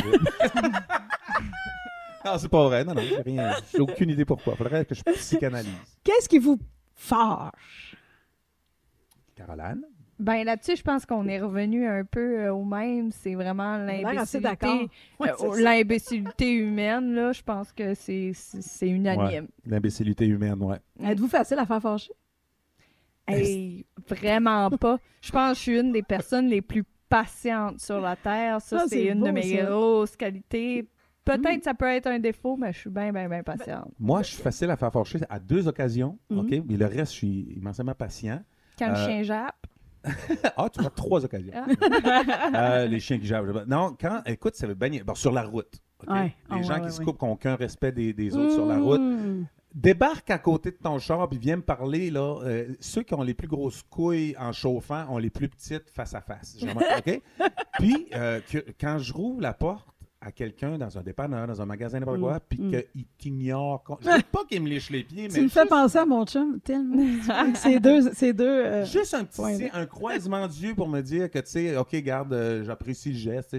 Ah, 2.24 2.38
c'est 2.41 2.49
pas 2.49 2.64
vrai. 2.64 2.84
Non, 2.84 2.95
non, 2.95 3.03
j'ai 3.03 3.22
rien. 3.22 3.55
J'ai 3.72 3.80
aucune 3.80 4.11
idée 4.11 4.24
pourquoi. 4.24 4.57
Faudrait 4.57 4.84
que 4.84 4.97
je 4.97 5.03
psychanalyse. 5.05 5.70
Qu'est-ce 6.03 6.28
qui 6.28 6.41
vous 6.41 6.59
fâche? 6.97 7.97
Caroline? 9.36 9.84
Ben 10.21 10.45
là-dessus, 10.45 10.77
je 10.77 10.83
pense 10.83 11.07
qu'on 11.07 11.27
est 11.29 11.41
revenu 11.41 11.87
un 11.87 12.05
peu 12.05 12.41
euh, 12.41 12.53
au 12.53 12.62
même. 12.62 13.11
C'est 13.11 13.35
vraiment 13.35 13.79
l'imbécilité. 13.79 14.91
Euh, 15.23 15.57
l'imbécilité 15.59 16.53
humaine, 16.53 17.14
là, 17.14 17.33
je 17.33 17.43
pense 17.43 17.73
que 17.73 17.95
c'est 17.95 18.35
unanime. 18.83 19.49
L'imbécilité 19.64 20.27
humaine, 20.27 20.62
ouais. 20.62 20.77
Êtes-vous 21.03 21.29
facile 21.29 21.59
à 21.59 21.66
faire 21.66 21.81
fâcher? 21.81 22.12
vraiment 24.09 24.71
pas. 24.71 24.99
Je 25.21 25.31
pense 25.31 25.53
que 25.53 25.57
je 25.57 25.61
suis 25.61 25.79
une 25.79 25.93
des 25.93 26.03
personnes 26.03 26.49
les 26.49 26.61
plus 26.61 26.85
patientes 27.09 27.81
sur 27.81 28.01
la 28.01 28.16
Terre. 28.16 28.61
Ça, 28.61 28.81
ah, 28.83 28.85
c'est 28.89 29.07
une 29.07 29.21
de 29.21 29.31
mes 29.31 29.57
grosses 29.57 30.16
qualités. 30.16 30.87
Peut-être 31.25 31.59
que 31.59 31.64
ça 31.64 31.75
peut 31.75 31.87
être 31.87 32.09
un 32.09 32.18
défaut, 32.18 32.57
mais 32.57 32.73
je 32.73 32.79
suis 32.79 32.91
bien, 32.91 33.12
bien, 33.12 33.29
bien 33.29 33.43
patiente. 33.43 33.93
Moi, 33.99 34.23
je 34.23 34.33
suis 34.33 34.43
facile 34.43 34.71
à 34.71 34.77
faire 34.77 34.93
fâcher 34.93 35.18
à 35.29 35.39
deux 35.39 35.68
occasions, 35.68 36.18
mhm. 36.29 36.39
OK? 36.39 36.64
Mais 36.68 36.77
le 36.77 36.87
reste, 36.87 37.12
je 37.12 37.18
suis 37.18 37.41
immensément 37.57 37.95
patient. 37.95 38.43
Quand 38.79 38.89
le 38.89 38.95
euh, 38.95 39.07
chien 39.07 39.23
jappe. 39.23 39.66
ah, 40.57 40.68
tu 40.70 40.80
vois 40.80 40.90
trois 40.90 41.24
occasions. 41.24 41.53
Ah. 41.55 42.55
Euh, 42.55 42.86
les 42.86 43.01
chiens 43.01 43.18
qui 43.18 43.26
jappent. 43.26 43.66
Non, 43.66 43.96
quand, 44.01 44.22
écoute, 44.26 44.55
ça 44.55 44.66
veut 44.66 44.74
bien. 44.74 44.90
Bon, 45.05 45.14
sur 45.14 45.32
la 45.32 45.42
route. 45.42 45.80
les 46.09 46.34
ah, 46.48 46.62
gens 46.62 46.80
qui 46.80 46.90
se 46.90 47.01
coupent, 47.01 47.18
qui 47.18 47.24
n'ont 47.24 47.32
aucun 47.32 47.57
respect 47.57 47.92
des, 47.92 48.36
autres 48.36 48.55
sur 48.55 48.66
la 48.66 48.78
route. 48.78 49.01
Mmh. 49.01 49.46
Débarque 49.72 50.30
à 50.30 50.38
côté 50.38 50.72
de 50.72 50.76
ton 50.76 50.98
char 50.98 51.28
et 51.30 51.36
viens 51.36 51.57
me 51.57 51.62
parler. 51.62 52.11
Là, 52.11 52.40
euh, 52.42 52.74
ceux 52.80 53.03
qui 53.03 53.14
ont 53.14 53.22
les 53.22 53.34
plus 53.34 53.46
grosses 53.46 53.84
couilles 53.88 54.34
en 54.38 54.53
chauffant 54.53 55.07
ont 55.11 55.18
les 55.18 55.30
plus 55.30 55.48
petites 55.48 55.90
face 55.90 56.14
à 56.14 56.20
face. 56.20 56.57
OK? 56.98 57.22
Puis, 57.78 58.09
quand 58.80 58.98
je 58.98 59.12
rouvre 59.12 59.40
la 59.40 59.55
porte, 59.55 59.89
à 60.21 60.33
quelqu'un 60.33 60.77
dans 60.77 60.99
un 60.99 61.03
dépanneur, 61.03 61.47
dans 61.47 61.62
un 61.62 61.66
magasin, 61.66 61.99
n'importe 61.99 62.18
mm, 62.18 62.23
quoi, 62.23 62.41
puis 62.41 62.61
mm. 62.61 62.71
qu'il 62.71 63.07
t'ignore. 63.18 63.83
Je 64.03 64.09
veux 64.09 64.23
pas 64.31 64.45
qu'il 64.45 64.62
me 64.62 64.68
liche 64.68 64.91
les 64.91 65.03
pieds, 65.03 65.29
mais. 65.29 65.35
Tu 65.35 65.43
me 65.43 65.49
fais 65.49 65.66
penser 65.66 65.99
à 65.99 66.05
mon 66.05 66.27
chum, 66.27 66.61
tellement. 66.61 67.03
c'est 67.55 67.81
deux. 67.81 68.11
C'est 68.12 68.33
deux 68.33 68.45
euh, 68.45 68.85
Juste 68.85 69.14
un 69.14 69.25
petit 69.25 69.71
un 69.73 69.87
croisement 69.87 70.47
d'yeux 70.47 70.75
pour 70.75 70.89
me 70.89 71.01
dire 71.01 71.31
que, 71.31 71.39
tu 71.39 71.51
sais, 71.51 71.77
OK, 71.77 71.95
garde, 71.97 72.33
euh, 72.33 72.64
j'apprécie 72.64 73.12
le 73.12 73.18
geste. 73.18 73.57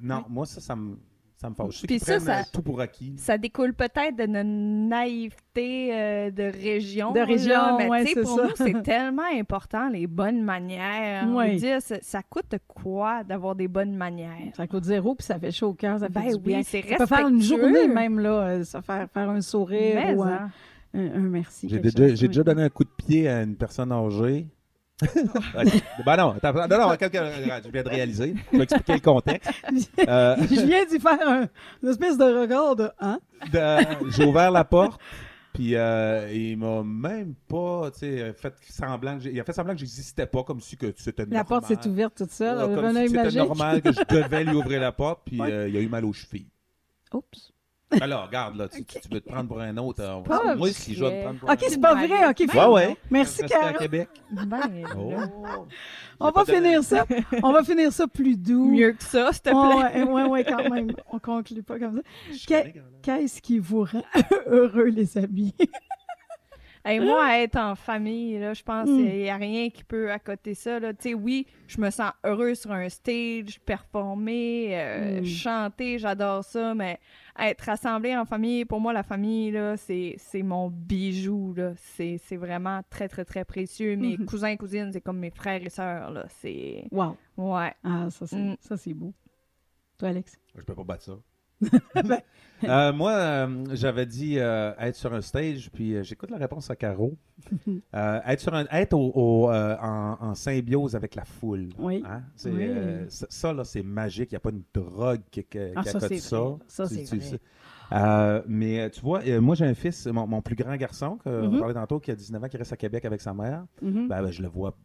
non, 0.00 0.24
moi, 0.28 0.46
ça, 0.46 0.60
ça 0.60 0.76
me 0.76 0.96
ça 1.36 1.50
me 1.50 1.54
fâche. 1.54 1.82
Puis 1.86 1.98
ça, 1.98 2.20
ça, 2.20 2.42
tout 2.44 2.62
pour 2.62 2.80
acquis. 2.80 3.14
Ça 3.16 3.36
découle 3.36 3.74
peut-être 3.74 4.16
de 4.16 4.26
notre 4.26 4.48
naïveté 4.48 5.90
euh, 5.92 6.30
de 6.30 6.44
région. 6.44 7.12
De 7.12 7.20
région, 7.20 7.76
mais 7.76 8.06
sais, 8.06 8.22
pour 8.22 8.42
nous, 8.42 8.50
c'est 8.54 8.82
tellement 8.82 9.22
important, 9.32 9.88
les 9.88 10.06
bonnes 10.06 10.42
manières. 10.42 11.28
Ouais. 11.28 11.56
Dire, 11.56 11.82
ça, 11.82 11.96
ça, 12.00 12.22
coûte 12.22 12.54
quoi 12.68 13.24
d'avoir 13.24 13.54
des 13.54 13.68
bonnes 13.68 13.94
manières? 13.94 14.52
Ça 14.56 14.66
coûte 14.66 14.84
zéro, 14.84 15.14
puis 15.14 15.24
ça 15.24 15.38
fait 15.38 15.50
chaud 15.50 15.68
au 15.68 15.74
cœur, 15.74 15.98
ça 15.98 16.06
fait 16.06 16.12
ben 16.12 16.36
du 16.36 16.38
bien. 16.38 16.58
Oui, 16.58 16.64
c'est 16.64 16.82
peut 16.82 17.06
faire 17.06 17.28
une 17.28 17.42
journée 17.42 17.88
même, 17.88 18.18
là, 18.18 18.64
ça 18.64 18.80
faire, 18.80 19.08
faire 19.12 19.28
un 19.28 19.40
sourire 19.40 20.16
ou 20.16 20.22
un, 20.22 20.50
un, 20.94 21.20
merci. 21.20 21.68
J'ai 21.68 21.80
déjà, 21.80 22.08
déjà 22.10 22.42
donné 22.42 22.62
un 22.62 22.68
coup 22.68 22.84
de 22.84 22.90
pied 22.96 23.28
à 23.28 23.42
une 23.42 23.56
personne 23.56 23.90
âgée 23.92 24.46
ben 25.02 26.16
non, 26.16 26.34
non, 26.34 26.68
non, 26.68 26.94
je 26.94 27.70
viens 27.70 27.82
de 27.82 27.88
réaliser. 27.88 28.34
Je 28.52 28.56
vais 28.56 28.64
expliquer 28.64 28.94
le 28.94 29.00
contexte. 29.00 29.50
Euh, 30.08 30.36
je 30.50 30.60
viens 30.60 30.84
d'y 30.84 31.00
faire 31.00 31.18
un, 31.26 31.48
une 31.82 31.88
espèce 31.88 32.18
de 32.18 32.24
regard 32.24 32.76
de 32.76 32.90
hein? 33.00 33.18
J'ai 34.10 34.24
ouvert 34.24 34.50
la 34.50 34.64
porte, 34.64 35.00
puis 35.54 35.76
euh, 35.76 36.30
il 36.32 36.58
m'a 36.58 36.82
même 36.82 37.34
pas 37.48 37.90
fait 37.92 38.34
semblant 38.68 39.18
que 39.18 39.28
il 39.28 39.40
a 39.40 39.44
fait 39.44 39.52
semblant 39.52 39.72
que 39.72 39.78
j'existais 39.78 40.26
pas, 40.26 40.42
comme 40.42 40.60
si 40.60 40.76
que 40.76 40.92
c'était 40.96 41.22
normal. 41.22 41.38
La 41.38 41.44
porte 41.44 41.66
s'est 41.66 41.88
ouverte 41.88 42.16
toute 42.16 42.32
seule. 42.32 42.58
Euh, 42.58 42.74
comme 42.74 42.92
si 42.92 43.08
c'était 43.08 43.38
normal 43.38 43.80
que 43.80 43.92
je 43.92 44.00
devais 44.08 44.44
lui 44.44 44.56
ouvrir 44.56 44.80
la 44.80 44.90
porte, 44.92 45.22
puis 45.24 45.40
euh, 45.40 45.68
il 45.68 45.76
a 45.76 45.80
eu 45.80 45.88
mal 45.88 46.04
aux 46.04 46.12
chevilles. 46.12 46.50
Oups. 47.12 47.53
Alors, 48.00 48.26
regarde, 48.26 48.56
là, 48.56 48.68
tu, 48.68 48.84
veux 49.10 49.20
te 49.20 49.28
prendre 49.28 49.48
pour 49.48 49.60
un 49.60 49.76
autre. 49.76 50.02
moi 50.56 50.68
aussi, 50.68 50.94
je 50.94 51.04
vais 51.04 51.10
te 51.10 51.22
prendre 51.24 51.40
pour 51.40 51.50
un 51.50 51.52
autre. 51.52 51.64
OK, 51.64 51.70
c'est 51.70 51.80
pas 51.80 51.94
vrai. 51.94 52.28
OK, 52.28 52.54
ouais, 52.54 52.66
ouais. 52.66 52.96
Merci, 53.10 53.44
Carole. 53.44 53.78
Québec. 53.78 54.08
Ben, 54.30 54.60
oh. 54.96 55.12
On 56.20 56.30
va 56.30 56.44
finir 56.44 56.82
ça. 56.82 57.06
On 57.42 57.52
va 57.52 57.62
finir 57.62 57.92
ça 57.92 58.06
plus 58.06 58.36
doux. 58.36 58.70
Mieux 58.70 58.92
que 58.92 59.04
ça, 59.04 59.32
s'il 59.32 59.42
te 59.42 59.50
plaît. 59.50 60.02
Oui, 60.02 60.12
ouais, 60.12 60.24
ouais, 60.24 60.44
quand 60.44 60.68
même. 60.68 60.92
On 61.10 61.18
conclut 61.18 61.62
pas 61.62 61.78
comme 61.78 61.96
ça. 61.96 62.68
Qu'est-ce 63.02 63.40
qui 63.40 63.58
vous 63.58 63.84
rend 63.84 64.04
heureux, 64.46 64.86
les 64.86 65.16
amis? 65.18 65.54
Et 66.86 67.00
moi, 67.00 67.38
être 67.38 67.56
en 67.56 67.74
famille, 67.74 68.38
là, 68.38 68.52
je 68.52 68.62
pense 68.62 68.84
qu'il 68.84 69.06
n'y 69.06 69.30
a 69.30 69.36
rien 69.36 69.70
qui 69.70 69.84
peut 69.84 70.12
accoter 70.12 70.52
ça. 70.52 70.78
Là. 70.78 70.92
Oui, 71.16 71.46
je 71.66 71.80
me 71.80 71.88
sens 71.88 72.12
heureuse 72.24 72.60
sur 72.60 72.72
un 72.72 72.90
stage, 72.90 73.58
performer, 73.64 74.68
euh, 74.72 75.20
mm. 75.22 75.24
chanter, 75.24 75.98
j'adore 75.98 76.44
ça, 76.44 76.74
mais 76.74 77.00
être 77.38 77.62
rassemblé 77.62 78.16
en 78.16 78.24
famille, 78.24 78.64
pour 78.64 78.80
moi, 78.80 78.92
la 78.92 79.02
famille, 79.02 79.50
là, 79.50 79.76
c'est, 79.76 80.16
mon 80.42 80.70
bijou. 80.70 81.54
Là. 81.56 81.72
C'est, 81.76 82.18
vraiment 82.36 82.82
très, 82.90 83.08
très, 83.08 83.24
très 83.24 83.44
précieux. 83.44 83.96
Mes 83.96 84.16
mm-hmm. 84.16 84.24
cousins 84.24 84.48
et 84.48 84.56
cousines, 84.56 84.90
c'est 84.92 85.00
comme 85.00 85.18
mes 85.18 85.30
frères 85.30 85.64
et 85.64 85.70
sœurs. 85.70 86.10
Là. 86.10 86.26
C'est... 86.28 86.86
Wow. 86.90 87.16
Ouais. 87.36 87.72
Ah, 87.82 88.08
ça, 88.10 88.26
c'est, 88.26 88.36
mm. 88.36 88.56
ça, 88.60 88.76
c'est 88.76 88.94
beau. 88.94 89.12
Toi, 89.98 90.08
Alex? 90.08 90.38
Je 90.54 90.62
peux 90.62 90.74
pas 90.74 90.84
battre 90.84 91.04
ça. 91.04 91.18
Ben, 91.94 92.20
euh, 92.64 92.92
moi, 92.92 93.12
euh, 93.12 93.64
j'avais 93.72 94.06
dit 94.06 94.38
euh, 94.38 94.72
être 94.78 94.94
sur 94.94 95.12
un 95.12 95.20
stage, 95.20 95.70
puis 95.72 96.02
j'écoute 96.04 96.30
la 96.30 96.38
réponse 96.38 96.70
à 96.70 96.76
Caro. 96.76 97.16
être 97.92 98.40
sur 98.40 98.54
un, 98.54 98.64
être 98.70 98.94
au, 98.94 99.50
en, 99.50 100.34
symbiose 100.34 100.96
avec 100.96 101.14
la 101.14 101.24
foule. 101.24 101.68
Oui. 101.78 102.02
Hein? 102.06 102.22
ça, 103.08 103.52
là, 103.52 103.64
c'est 103.64 103.82
magique. 103.82 104.32
Il 104.32 104.34
n'y 104.34 104.36
a 104.36 104.40
pas 104.40 104.50
une 104.50 104.62
drogue 104.72 105.20
qui, 105.30 105.44
qui, 105.44 105.58
ah, 105.74 105.82
ça. 105.84 106.00
Ça, 106.68 106.86
c'est 106.86 107.40
mais 108.46 108.90
tu 108.90 109.00
vois, 109.00 109.22
moi, 109.40 109.54
j'ai 109.54 109.66
un 109.66 109.74
fils, 109.74 110.06
mon, 110.06 110.40
plus 110.40 110.56
grand 110.56 110.76
garçon, 110.76 111.18
que 111.24 111.46
mm 111.46 111.58
parlait 111.58 111.74
tantôt, 111.74 112.00
qui 112.00 112.10
a 112.10 112.14
19 112.14 112.44
ans, 112.44 112.48
qui 112.48 112.56
reste 112.56 112.72
à 112.72 112.76
Québec 112.76 113.04
avec 113.04 113.20
sa 113.20 113.34
mère. 113.34 113.64
Mm-hmm. 113.82 114.08
Ben, 114.08 114.22
ben, 114.22 114.30
je 114.30 114.42
le 114.42 114.48
vois 114.48 114.76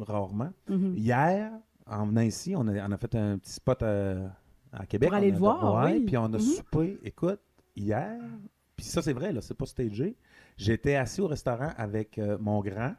rarement. 0.00 0.50
Mm-hmm. 0.68 0.94
Hier, 0.96 1.52
en 1.86 2.06
venant 2.06 2.22
ici, 2.22 2.54
on 2.56 2.66
a, 2.68 2.86
on 2.86 2.92
a 2.92 2.96
fait 2.96 3.14
un 3.14 3.38
petit 3.38 3.52
spot 3.52 3.82
à 3.82 4.32
Québec. 4.88 5.08
Pour 5.08 5.16
aller 5.16 5.30
le 5.30 5.38
voir, 5.38 5.86
oui. 5.86 6.00
Puis 6.00 6.16
on 6.16 6.24
a 6.24 6.28
mhm. 6.28 6.40
soupé, 6.40 6.98
écoute, 7.02 7.40
hier, 7.76 8.18
puis 8.76 8.86
ça 8.86 9.02
c'est 9.02 9.12
vrai, 9.12 9.32
là, 9.32 9.40
c'est 9.40 9.56
pas 9.56 9.66
stagé. 9.66 10.16
J'étais 10.56 10.94
assis 10.94 11.20
au 11.20 11.26
restaurant 11.26 11.70
avec 11.76 12.18
euh, 12.18 12.36
mon 12.40 12.60
grand, 12.60 12.94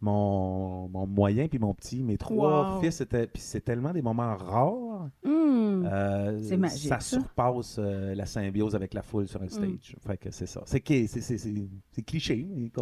mon, 0.00 0.88
mon, 0.88 1.06
moyen 1.06 1.48
puis 1.48 1.58
mon 1.58 1.74
petit, 1.74 2.02
mes 2.02 2.18
trois 2.18 2.80
fils. 2.80 3.02
Puis 3.08 3.42
c'est 3.42 3.62
tellement 3.62 3.92
des 3.92 4.02
moments 4.02 4.36
rares. 4.36 5.08
Hmm. 5.24 5.86
Euh, 5.86 6.40
c'est 6.42 6.56
magique. 6.56 6.88
Ça, 6.88 7.00
surpasse 7.00 7.76
euh, 7.78 8.14
la 8.14 8.26
symbiose 8.26 8.74
avec 8.74 8.92
la 8.92 9.02
foule 9.02 9.26
sur 9.26 9.40
un 9.40 9.46
hmm. 9.46 9.50
stage. 9.50 9.96
Fait 10.06 10.18
que 10.18 10.30
c'est 10.30 10.46
ça. 10.46 10.62
C'est 10.66 10.80
cliché. 10.80 11.68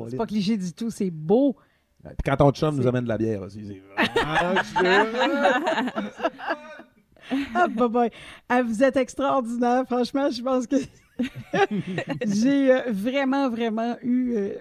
C'est 0.08 0.16
pas 0.16 0.26
cliché 0.26 0.56
du 0.56 0.72
tout, 0.72 0.90
c'est 0.90 1.10
beau. 1.10 1.56
Puis 2.02 2.16
quand 2.24 2.36
ton 2.36 2.50
chum 2.50 2.76
nous 2.76 2.86
amène 2.88 3.04
de 3.04 3.08
la 3.08 3.18
bière 3.18 3.42
aussi, 3.42 3.64
c'est 3.64 3.80
ah, 7.54 7.68
bye 7.68 8.10
ah, 8.48 8.62
vous 8.62 8.82
êtes 8.82 8.96
extraordinaire. 8.96 9.84
Franchement, 9.86 10.30
je 10.30 10.42
pense 10.42 10.66
que 10.66 10.76
j'ai 12.26 12.72
euh, 12.72 12.82
vraiment, 12.90 13.48
vraiment 13.48 13.96
eu 14.02 14.34
euh, 14.34 14.54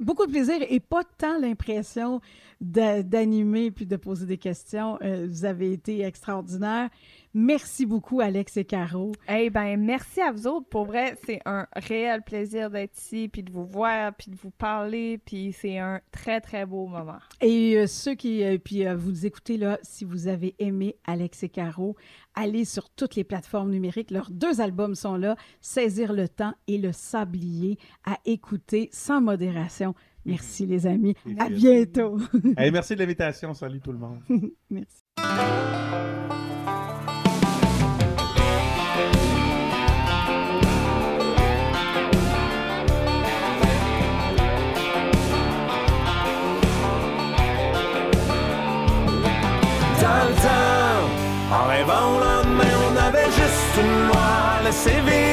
beaucoup 0.00 0.26
de 0.26 0.32
plaisir 0.32 0.56
et 0.68 0.80
pas 0.80 1.02
tant 1.18 1.38
l'impression 1.38 2.20
d'animer 2.60 3.70
puis 3.70 3.86
de 3.86 3.96
poser 3.96 4.26
des 4.26 4.38
questions. 4.38 4.98
Euh, 5.02 5.26
vous 5.28 5.44
avez 5.44 5.72
été 5.72 6.02
extraordinaire. 6.02 6.90
Merci 7.34 7.86
beaucoup, 7.86 8.20
Alex 8.20 8.58
et 8.58 8.64
Caro. 8.64 9.12
Eh 9.28 9.48
bien, 9.48 9.76
merci 9.78 10.20
à 10.20 10.32
vous 10.32 10.46
autres. 10.46 10.68
Pour 10.68 10.84
vrai, 10.84 11.14
c'est 11.24 11.40
un 11.46 11.66
réel 11.74 12.22
plaisir 12.22 12.70
d'être 12.70 12.96
ici, 12.98 13.28
puis 13.28 13.42
de 13.42 13.50
vous 13.50 13.64
voir, 13.64 14.12
puis 14.14 14.30
de 14.30 14.36
vous 14.36 14.50
parler, 14.50 15.18
puis 15.24 15.52
c'est 15.52 15.78
un 15.78 16.00
très, 16.10 16.40
très 16.42 16.66
beau 16.66 16.86
moment. 16.86 17.18
Et 17.40 17.76
euh, 17.78 17.86
ceux 17.86 18.14
qui, 18.14 18.44
euh, 18.44 18.58
puis 18.58 18.84
vous 18.94 19.24
écoutez 19.24 19.56
là, 19.56 19.78
si 19.82 20.04
vous 20.04 20.28
avez 20.28 20.54
aimé 20.58 20.96
Alex 21.06 21.42
et 21.42 21.48
Caro, 21.48 21.96
allez 22.34 22.66
sur 22.66 22.90
toutes 22.90 23.16
les 23.16 23.24
plateformes 23.24 23.70
numériques. 23.70 24.10
Leurs 24.10 24.30
deux 24.30 24.60
albums 24.60 24.94
sont 24.94 25.16
là, 25.16 25.36
Saisir 25.60 26.12
le 26.12 26.28
temps 26.28 26.54
et 26.66 26.76
Le 26.76 26.92
Sablier, 26.92 27.78
à 28.04 28.18
écouter 28.26 28.90
sans 28.92 29.22
modération. 29.22 29.94
Merci 30.24 30.66
les 30.66 30.86
amis. 30.86 31.14
À 31.38 31.48
bientôt. 31.48 32.18
merci 32.56 32.94
de 32.94 33.00
l'invitation. 33.00 33.54
Salut 33.54 33.80
tout 33.80 33.92
le 33.92 33.98
monde. 33.98 34.20
merci. 34.70 35.02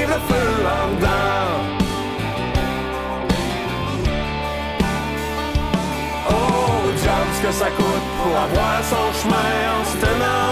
beautiful 0.10 0.68
I'm. 0.68 0.98
Oh, 6.30 6.92
jump 7.04 7.28
ce 7.36 7.42
que 7.46 7.52
ça 7.52 7.70
coûte 7.72 8.08
pour 8.24 8.36
avoir 8.38 8.84
son 8.84 9.06
chemin 9.22 9.52
en 9.80 9.86
se 9.86 9.98
tenant. 9.98 10.49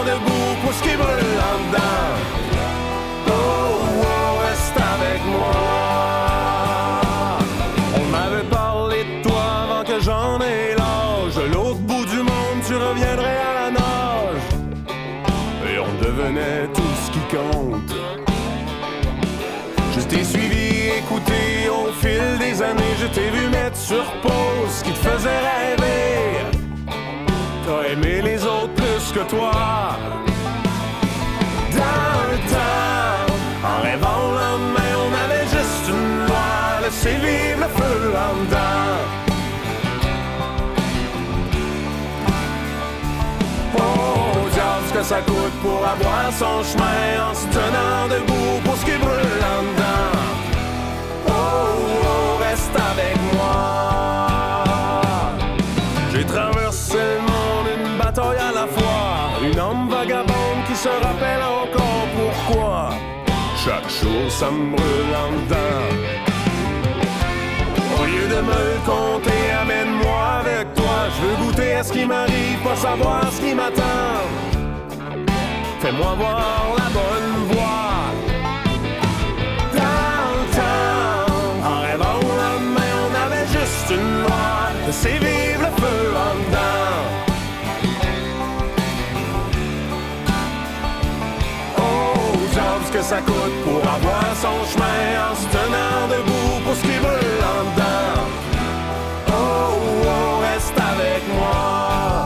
Faisait 25.27 25.41
rêver. 25.49 26.45
T'as 27.65 27.91
aimé 27.91 28.21
les 28.21 28.43
autres 28.43 28.73
plus 28.73 29.11
que 29.13 29.23
toi. 29.29 29.51
Dans 31.71 32.21
le 32.31 32.37
temps, 32.53 33.67
en 33.69 33.81
rêvant 33.83 34.21
le 34.31 34.37
lendemain, 34.45 34.91
on 35.05 35.11
avait 35.25 35.47
juste 35.55 35.85
une 35.89 36.27
loi. 36.27 36.47
Laisser 36.83 37.15
vivre 37.25 37.59
le 37.61 37.69
feu 37.77 38.13
en 38.25 38.33
dedans. 38.43 38.95
Oh, 43.75 44.49
diable, 44.53 44.85
ce 44.87 44.93
que 44.93 45.03
ça 45.03 45.19
coûte 45.21 45.57
pour 45.61 45.81
avoir 45.85 46.31
son 46.31 46.63
chemin 46.63 47.29
en 47.29 47.33
se 47.33 47.45
tenant 47.47 48.07
debout 48.09 48.59
pour 48.63 48.75
ce 48.77 48.85
qui 48.85 48.97
brûle 48.97 49.43
en 49.55 49.61
dedans. 49.63 50.17
Oh, 51.27 51.31
oh, 51.31 52.43
reste 52.43 52.75
avec 52.91 53.16
ça 64.39 64.51
me 64.51 64.75
dedans. 64.75 65.87
Au 67.99 68.03
lieu 68.05 68.27
de 68.35 68.39
me 68.51 68.63
compter, 68.85 69.41
amène-moi 69.61 70.21
avec 70.41 70.73
toi. 70.75 70.95
Je 71.13 71.19
veux 71.25 71.35
goûter 71.43 71.73
à 71.73 71.83
ce 71.83 71.91
qui 71.91 72.05
m'arrive, 72.05 72.59
pas 72.63 72.75
savoir 72.75 73.31
ce 73.31 73.41
qui 73.41 73.55
m'attend. 73.55 74.21
Fais-moi 75.79 76.13
voir 76.21 76.65
la 76.81 76.89
bonne 76.97 77.33
voie. 77.51 77.97
Dans 79.79 80.27
le 80.37 80.45
temps, 80.59 81.69
en 81.69 81.77
rêvant 81.87 82.19
au 82.29 82.33
lendemain, 82.43 82.93
on 83.05 83.13
avait 83.25 83.47
juste 83.47 83.89
une 83.89 84.21
loi. 84.21 84.47
Ça 93.09 93.21
coûte 93.21 93.57
pour 93.63 93.79
avoir 93.79 94.35
son 94.35 94.57
chemin 94.69 95.01
en 95.31 95.33
se 95.33 95.47
tenant 95.55 96.07
debout 96.11 96.59
pour 96.65 96.75
ce 96.75 96.81
qui 96.81 96.97
brûle 96.99 97.43
en 97.55 97.61
dedans. 97.69 98.23
Oh, 99.29 99.77
oh, 100.03 100.41
reste 100.41 100.77
avec 100.93 101.21
moi. 101.39 102.25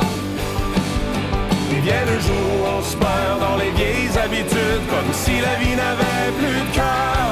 Il 1.70 1.82
vient 1.82 2.06
le 2.14 2.18
jour 2.20 2.48
où 2.56 2.78
on 2.78 2.82
se 2.82 2.98
perd 2.98 3.38
dans 3.46 3.58
les 3.58 3.70
vieilles 3.78 4.18
habitudes, 4.26 4.86
comme 4.90 5.12
si 5.14 5.34
la 5.48 5.54
vie 5.62 5.76
n'avait 5.76 6.32
plus 6.40 6.62
de 6.66 6.74
cœur. 6.74 7.30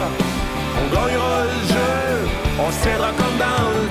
On 0.79 0.85
gagnera 0.93 1.37
le 1.53 1.59
jeu, 1.73 2.29
on 2.63 2.71
se 2.71 2.79
tiendra 2.83 3.11
comme 3.17 3.37
dans 3.47 3.65
le 3.77 3.87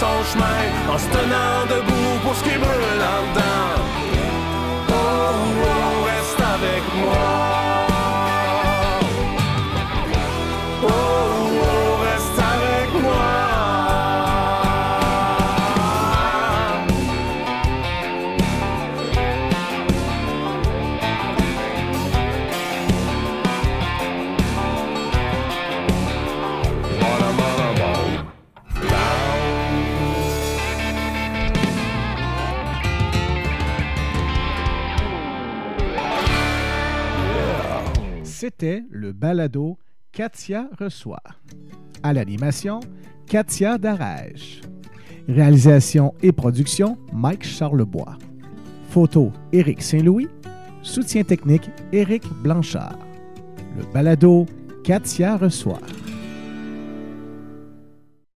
son 0.00 0.22
chemin 0.30 0.92
en 0.92 0.98
se 0.98 1.08
tenant 1.08 1.66
debout 1.68 2.18
pour 2.22 2.34
ce 2.36 2.44
qui 2.44 2.56
brûle 2.56 3.02
en 3.14 3.22
dedans. 3.32 3.82
Oh, 4.90 4.94
oh, 4.94 6.04
reste 6.06 6.40
avec 6.40 6.82
moi. 7.00 7.47
Le 38.60 39.12
balado 39.12 39.78
Katia 40.10 40.68
reçoit. 40.78 41.22
À 42.02 42.12
l'animation, 42.12 42.80
Katia 43.26 43.78
Darèche. 43.78 44.62
Réalisation 45.28 46.14
et 46.22 46.32
production, 46.32 46.98
Mike 47.12 47.44
Charlebois. 47.44 48.16
Photo, 48.90 49.30
Éric 49.52 49.80
Saint-Louis. 49.80 50.28
Soutien 50.82 51.22
technique, 51.22 51.70
Éric 51.92 52.24
Blanchard. 52.42 52.98
Le 53.76 53.84
balado 53.92 54.46
Katia 54.82 55.36
reçoit. 55.36 55.80